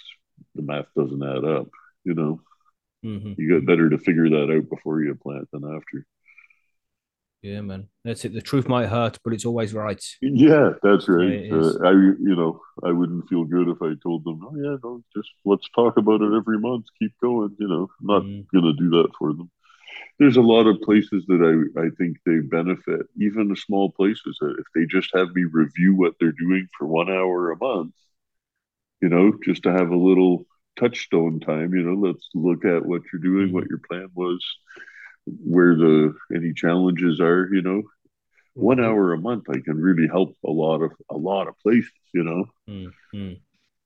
the 0.57 0.63
math 0.63 0.87
doesn't 0.97 1.23
add 1.23 1.45
up." 1.45 1.69
You 2.05 2.15
know 2.15 2.41
mm-hmm. 3.05 3.33
you 3.37 3.55
got 3.55 3.67
better 3.67 3.91
to 3.91 3.99
figure 3.99 4.29
that 4.29 4.53
out 4.53 4.69
before 4.69 5.03
you 5.03 5.15
plant 5.15 5.49
than 5.53 5.65
after. 5.65 6.07
Yeah 7.43 7.61
man. 7.61 7.89
That's 8.05 8.25
it. 8.25 8.35
The 8.35 8.41
truth 8.41 8.69
might 8.69 8.89
hurt 8.89 9.19
but 9.25 9.33
it's 9.33 9.45
always 9.45 9.75
right. 9.75 10.03
Yeah 10.21 10.71
that's 10.83 11.09
right. 11.09 11.47
yeah, 11.47 11.55
uh, 11.55 11.73
i 11.85 11.91
you 11.91 12.37
know 12.37 12.61
i 12.85 12.93
wouldn't 12.93 13.29
feel 13.29 13.45
good 13.45 13.69
if 13.69 13.83
i 13.83 13.95
told 14.01 14.25
them 14.25 14.41
oh 14.45 14.55
yeah 14.57 14.77
no 14.83 15.03
just 15.15 15.29
let's 15.45 15.69
talk 15.71 15.97
about 15.97 16.23
it 16.23 16.33
every 16.35 16.59
month. 16.59 16.87
Keep 16.99 17.15
going 17.21 17.57
you 17.59 17.69
know 17.69 17.91
I'm 18.01 18.07
not 18.07 18.23
mm. 18.23 18.47
gonna 18.55 18.75
do 18.75 18.91
that 18.91 19.11
for 19.19 19.33
them. 19.33 19.51
There's 20.19 20.37
a 20.37 20.43
lot 20.43 20.67
of 20.67 20.81
places 20.83 21.25
that 21.27 21.43
I, 21.77 21.81
I 21.81 21.89
think 21.99 22.19
they 22.25 22.39
benefit, 22.39 23.07
even 23.19 23.49
the 23.49 23.57
small 23.57 23.91
places 23.91 24.39
that 24.41 24.57
if 24.59 24.67
they 24.75 24.87
just 24.87 25.11
have 25.15 25.35
me 25.35 25.45
review 25.45 25.95
what 25.95 26.15
they're 26.21 26.33
doing 26.33 26.69
for 26.79 26.87
one 26.87 27.11
hour 27.11 27.51
a 27.51 27.57
month, 27.57 27.95
you 29.01 29.09
know, 29.09 29.33
just 29.45 29.65
to 29.65 29.73
have 29.73 29.91
a 29.91 29.97
little 29.97 30.47
touchstone 30.79 31.41
time. 31.41 31.75
You 31.75 31.83
know, 31.83 31.95
let's 31.95 32.29
look 32.35 32.65
at 32.65 32.85
what 32.85 33.03
you're 33.13 33.23
doing, 33.23 33.47
mm-hmm. 33.47 33.55
what 33.55 33.69
your 33.69 33.81
plan 33.89 34.09
was, 34.15 34.45
where 35.27 35.75
the 35.77 36.15
any 36.35 36.53
challenges 36.53 37.21
are. 37.21 37.49
You 37.53 37.63
know, 37.63 37.79
mm-hmm. 37.79 38.61
one 38.61 38.81
hour 38.81 39.13
a 39.13 39.19
month, 39.19 39.45
I 39.49 39.61
can 39.61 39.81
really 39.81 40.09
help 40.09 40.37
a 40.45 40.51
lot 40.51 40.83
of 40.83 40.93
a 41.11 41.17
lot 41.17 41.49
of 41.49 41.59
places. 41.61 41.93
You 42.13 42.25
know. 42.25 42.45
Mm-hmm. 42.69 43.33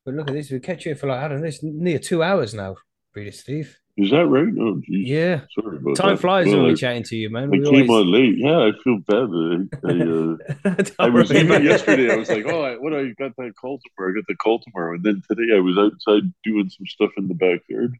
But 0.05 0.15
look 0.15 0.29
at 0.29 0.35
this. 0.35 0.51
We 0.51 0.61
kept 0.61 0.85
you 0.85 0.95
for 0.95 1.09
like 1.09 1.21
I 1.21 1.29
don't 1.29 1.41
know, 1.41 1.49
it's 1.49 1.63
near 1.63 1.99
two 1.99 2.23
hours 2.23 2.55
now, 2.55 2.77
Breeder 3.13 3.33
Steve. 3.33 3.77
Is 3.97 4.11
that 4.11 4.27
right? 4.27 4.53
Oh, 4.61 4.79
geez. 4.85 5.09
Yeah. 5.09 5.41
Sorry 5.59 5.79
about 5.79 5.97
Time 5.97 6.17
that. 6.17 6.21
flies 6.21 6.47
well, 6.47 6.57
when 6.57 6.67
we're 6.67 6.77
chatting 6.77 7.03
to 7.05 7.17
you, 7.17 7.31
man. 7.31 7.49
We 7.49 7.61
I 7.61 7.71
came 7.71 7.91
always... 7.91 8.07
on 8.07 8.13
late. 8.13 8.37
Yeah, 8.37 8.59
I 8.59 8.73
feel 8.85 8.99
bad. 8.99 9.31
I, 9.33 10.69
I, 10.69 10.71
uh, 10.71 10.85
I 11.07 11.09
was 11.09 11.33
even 11.33 11.65
yesterday. 11.65 12.13
I 12.13 12.17
was 12.17 12.29
like, 12.29 12.45
oh, 12.47 12.63
I, 12.63 12.75
what? 12.77 12.93
I 12.93 13.07
got 13.19 13.35
that 13.37 13.55
call 13.59 13.81
tomorrow. 13.81 14.13
I 14.13 14.15
got 14.15 14.27
the 14.29 14.37
call 14.37 14.61
tomorrow, 14.61 14.95
and 14.97 15.03
then 15.03 15.23
today 15.31 15.57
I 15.57 15.61
was 15.61 15.79
outside 15.79 16.31
doing 16.45 16.69
some 16.69 16.87
stuff 16.87 17.11
in 17.17 17.29
the 17.29 17.35
backyard. 17.35 17.97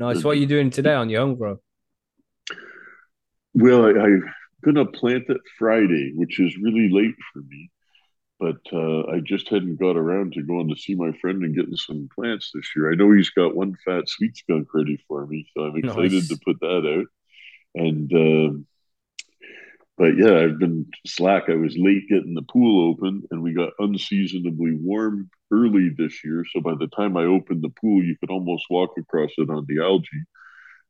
Nice. 0.00 0.24
What 0.24 0.32
are 0.32 0.40
you 0.40 0.46
doing 0.46 0.70
today 0.70 0.94
on 0.94 1.08
your 1.08 1.22
own, 1.22 1.36
bro? 1.36 1.60
Well, 3.54 3.86
I, 3.86 3.90
I'm 3.90 4.34
gonna 4.64 4.86
plant 4.86 5.26
it 5.28 5.40
Friday, 5.56 6.14
which 6.16 6.40
is 6.40 6.56
really 6.58 6.88
late 6.90 7.14
for 7.32 7.42
me 7.42 7.70
but 8.38 8.58
uh, 8.72 9.06
I 9.06 9.20
just 9.20 9.48
hadn't 9.48 9.80
got 9.80 9.96
around 9.96 10.34
to 10.34 10.42
going 10.42 10.68
to 10.68 10.80
see 10.80 10.94
my 10.94 11.12
friend 11.20 11.42
and 11.42 11.54
getting 11.54 11.76
some 11.76 12.08
plants 12.14 12.50
this 12.52 12.68
year. 12.76 12.92
I 12.92 12.94
know 12.94 13.10
he's 13.12 13.30
got 13.30 13.56
one 13.56 13.76
fat 13.84 14.08
sweet 14.08 14.36
skunk 14.36 14.68
ready 14.74 15.02
for 15.08 15.26
me, 15.26 15.46
so 15.54 15.64
I'm 15.64 15.76
excited 15.76 16.12
nice. 16.12 16.28
to 16.28 16.38
put 16.44 16.60
that 16.60 16.98
out. 16.98 17.06
And 17.74 18.12
uh, 18.12 18.58
but 19.96 20.16
yeah, 20.18 20.38
I've 20.38 20.58
been 20.58 20.86
slack. 21.06 21.44
I 21.48 21.54
was 21.54 21.76
late 21.78 22.08
getting 22.10 22.34
the 22.34 22.42
pool 22.42 22.90
open, 22.90 23.22
and 23.30 23.42
we 23.42 23.54
got 23.54 23.72
unseasonably 23.78 24.76
warm 24.76 25.30
early 25.50 25.90
this 25.96 26.22
year. 26.22 26.44
So 26.52 26.60
by 26.60 26.74
the 26.78 26.88
time 26.88 27.16
I 27.16 27.24
opened 27.24 27.62
the 27.62 27.72
pool, 27.80 28.04
you 28.04 28.16
could 28.20 28.30
almost 28.30 28.66
walk 28.68 28.90
across 28.98 29.30
it 29.38 29.48
on 29.48 29.64
the 29.66 29.82
algae. 29.82 30.24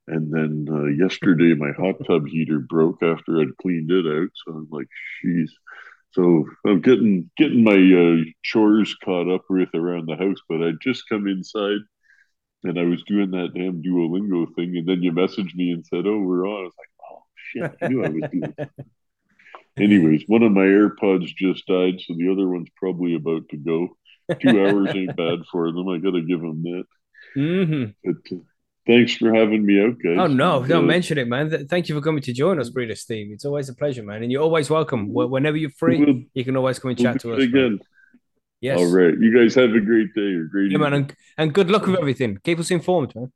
And 0.08 0.32
then 0.32 0.66
uh, 0.68 0.84
yesterday, 0.86 1.54
my 1.54 1.70
hot 1.72 2.04
tub 2.06 2.26
heater 2.26 2.58
broke 2.58 3.02
after 3.02 3.40
I'd 3.40 3.56
cleaned 3.60 3.90
it 3.92 4.06
out. 4.06 4.28
So 4.34 4.52
I'm 4.52 4.68
like, 4.70 4.88
"Jeez." 5.24 5.50
So 6.16 6.48
I'm 6.66 6.80
getting 6.80 7.30
getting 7.36 7.62
my 7.62 7.74
uh, 7.74 8.24
chores 8.42 8.96
caught 9.04 9.30
up 9.30 9.44
with 9.50 9.68
around 9.74 10.06
the 10.08 10.16
house, 10.16 10.38
but 10.48 10.62
I 10.62 10.70
just 10.80 11.06
come 11.10 11.28
inside 11.28 11.80
and 12.64 12.80
I 12.80 12.84
was 12.84 13.02
doing 13.02 13.30
that 13.32 13.52
damn 13.54 13.82
Duolingo 13.82 14.46
thing, 14.54 14.78
and 14.78 14.88
then 14.88 15.02
you 15.02 15.12
messaged 15.12 15.54
me 15.54 15.72
and 15.72 15.84
said, 15.84 16.06
"Oh, 16.06 16.18
we're 16.18 16.48
on." 16.48 16.60
I 16.60 16.62
was 16.62 16.72
like, 16.78 16.88
"Oh 17.12 17.22
shit, 17.36 17.76
I 17.82 17.88
knew 17.88 18.02
I 18.02 18.08
was 18.08 18.30
doing." 18.32 18.54
Anyways, 19.78 20.24
one 20.26 20.42
of 20.42 20.52
my 20.52 20.64
AirPods 20.64 21.26
just 21.36 21.66
died, 21.66 22.00
so 22.00 22.14
the 22.16 22.32
other 22.32 22.48
one's 22.48 22.70
probably 22.76 23.14
about 23.14 23.46
to 23.50 23.58
go. 23.58 23.88
Two 24.40 24.58
hours 24.66 24.96
ain't 24.96 25.16
bad 25.16 25.40
for 25.52 25.70
them. 25.70 25.86
I 25.86 25.98
got 25.98 26.12
to 26.12 26.22
give 26.22 26.40
them 26.40 26.62
that. 26.62 26.84
Mm-hmm. 27.36 27.90
But, 28.02 28.36
uh, 28.38 28.40
Thanks 28.86 29.16
for 29.16 29.34
having 29.34 29.66
me 29.66 29.82
out, 29.82 29.98
guys. 30.02 30.16
Oh 30.18 30.28
no, 30.28 30.64
don't 30.64 30.84
uh, 30.84 30.86
mention 30.86 31.18
it, 31.18 31.26
man. 31.26 31.66
Thank 31.66 31.88
you 31.88 31.94
for 31.96 32.00
coming 32.00 32.22
to 32.22 32.32
join 32.32 32.60
us, 32.60 32.70
Breeder 32.70 32.94
Steve. 32.94 33.32
It's 33.32 33.44
always 33.44 33.68
a 33.68 33.74
pleasure, 33.74 34.04
man, 34.04 34.22
and 34.22 34.30
you're 34.30 34.42
always 34.42 34.70
welcome. 34.70 35.12
Whenever 35.12 35.56
you're 35.56 35.70
free, 35.70 35.98
we'll, 35.98 36.22
you 36.34 36.44
can 36.44 36.56
always 36.56 36.78
come 36.78 36.90
and 36.90 36.98
chat 36.98 37.24
we'll 37.24 37.36
to 37.36 37.42
us 37.42 37.48
again. 37.48 37.70
Man. 37.70 37.80
Yes. 38.60 38.78
All 38.78 38.86
right, 38.86 39.14
you 39.18 39.36
guys 39.36 39.54
have 39.56 39.70
a 39.70 39.80
great 39.80 40.14
day 40.14 40.32
or 40.34 40.44
great. 40.44 40.70
Yeah, 40.70 40.78
man, 40.78 40.92
and, 40.92 41.14
and, 41.36 41.52
good 41.52 41.70
luck 41.70 41.86
with 41.86 41.98
everything. 41.98 42.38
Keep 42.42 42.60
us 42.60 42.70
informed, 42.70 43.14
man. 43.14 43.32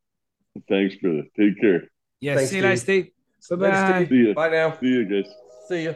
Thanks, 0.68 0.96
brother. 0.96 1.24
Take 1.38 1.60
care. 1.60 1.82
Yes. 2.20 2.36
Thanks, 2.36 2.50
see 2.50 2.56
you 2.56 2.62
later, 2.62 2.76
Steve. 2.76 3.10
Bye 3.50 4.34
bye. 4.34 4.48
now. 4.48 4.78
See 4.80 4.86
you 4.86 5.04
guys. 5.04 5.32
See 5.68 5.82
you. 5.82 5.94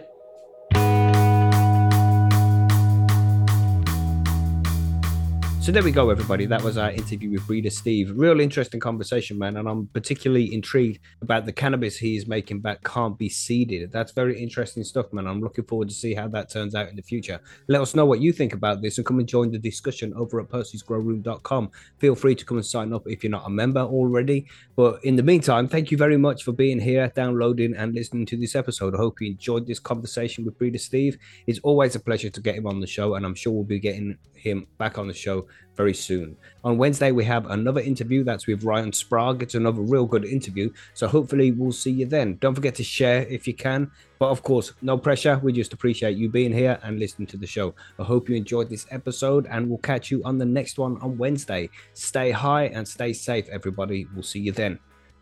So 5.65 5.73
there 5.73 5.83
we 5.83 5.93
go, 5.93 6.11
everybody. 6.11 6.45
That 6.45 6.61
was 6.61 6.77
our 6.77 6.91
interview 6.91 7.31
with 7.31 7.47
Breeder 7.47 7.71
Steve. 7.71 8.13
Real 8.15 8.39
interesting 8.39 8.81
conversation, 8.81 9.39
man. 9.39 9.57
And 9.57 9.67
I'm 9.67 9.87
particularly 9.95 10.53
intrigued 10.53 11.01
about 11.23 11.47
the 11.47 11.55
cannabis 11.55 11.97
he 11.97 12.19
is 12.19 12.27
making 12.27 12.61
that 12.65 12.85
can't 12.85 13.17
be 13.17 13.31
seeded. 13.31 13.91
That's 13.91 14.13
very 14.13 14.39
interesting 14.39 14.85
stuff, 14.85 15.11
man. 15.11 15.27
I'm 15.27 15.41
looking 15.41 15.65
forward 15.65 15.89
to 15.89 15.95
see 15.95 16.13
how 16.13 16.29
that 16.29 16.51
turns 16.51 16.75
out 16.75 16.91
in 16.91 16.97
the 16.97 17.03
future. 17.03 17.41
Let 17.67 17.81
us 17.81 17.95
know 17.95 18.05
what 18.05 18.21
you 18.21 18.31
think 18.31 18.53
about 18.53 18.83
this 18.83 18.99
and 18.99 19.07
come 19.07 19.19
and 19.21 19.27
join 19.27 19.53
the 19.53 19.59
discussion 19.59 20.13
over 20.17 20.39
at 20.39 20.51
percysgrowroom.com. 20.51 21.71
Feel 21.97 22.15
free 22.15 22.35
to 22.35 22.45
come 22.45 22.59
and 22.59 22.67
sign 22.67 22.93
up 22.93 23.05
if 23.07 23.25
you're 23.25 23.31
not 23.31 23.47
a 23.47 23.51
member 23.51 23.81
already. 23.81 24.47
But 24.77 25.03
in 25.03 25.17
the 25.17 25.23
meantime, 25.23 25.67
thank 25.67 25.91
you 25.91 25.97
very 25.97 26.19
much 26.19 26.43
for 26.43 26.53
being 26.53 26.79
here, 26.79 27.11
downloading, 27.17 27.75
and 27.75 27.95
listening 27.95 28.27
to 28.27 28.37
this 28.37 28.55
episode. 28.55 28.95
I 28.95 28.99
hope 28.99 29.23
you 29.23 29.29
enjoyed 29.29 29.67
this 29.67 29.79
conversation 29.79 30.45
with 30.45 30.59
Breeder 30.59 30.77
Steve. 30.77 31.17
It's 31.47 31.61
always 31.61 31.95
a 31.95 32.01
pleasure 32.01 32.29
to 32.29 32.41
get 32.43 32.55
him 32.55 32.67
on 32.67 32.81
the 32.81 32.87
show, 32.87 33.15
and 33.15 33.25
I'm 33.25 33.35
sure 33.35 33.55
we'll 33.55 33.65
be 33.65 33.81
getting 33.81 34.19
him 34.35 34.67
back 34.77 34.99
on 34.99 35.09
the 35.09 35.15
show 35.15 35.47
very 35.77 35.95
soon. 35.95 36.37
On 36.63 36.79
Wednesday, 36.79 37.13
we 37.13 37.25
have 37.25 37.51
another 37.51 37.81
interview 37.81 38.25
that's 38.25 38.47
with 38.47 38.65
Ryan 38.65 38.93
Sprague. 38.93 39.43
It's 39.43 39.55
another 39.55 39.81
real 39.81 40.07
good 40.07 40.25
interview. 40.25 40.71
So 40.95 41.07
hopefully, 41.07 41.51
we'll 41.51 41.73
see 41.73 41.91
you 41.91 42.07
then. 42.07 42.37
Don't 42.37 42.55
forget 42.55 42.75
to 42.77 42.85
share 42.85 43.23
if 43.27 43.47
you 43.47 43.55
can. 43.55 43.91
But 44.19 44.31
of 44.31 44.43
course, 44.43 44.73
no 44.83 44.97
pressure. 44.97 45.41
We 45.43 45.53
just 45.53 45.73
appreciate 45.73 46.17
you 46.17 46.29
being 46.29 46.53
here 46.53 46.79
and 46.83 46.99
listening 46.99 47.27
to 47.29 47.37
the 47.37 47.47
show. 47.47 47.75
I 47.99 48.05
hope 48.05 48.29
you 48.29 48.37
enjoyed 48.37 48.69
this 48.71 48.87
episode, 48.91 49.47
and 49.51 49.69
we'll 49.69 49.79
catch 49.79 50.11
you 50.11 50.23
on 50.25 50.39
the 50.39 50.47
next 50.47 50.79
one 50.79 50.97
on 51.03 51.19
Wednesday. 51.19 51.71
Stay 51.95 52.31
high 52.31 52.65
and 52.67 52.87
stay 52.87 53.13
safe, 53.13 53.49
everybody. 53.49 54.07
We'll 54.15 54.23
see 54.23 54.41
you 54.41 54.53
then. 54.53 54.79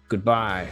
Goodbye. 0.08 0.68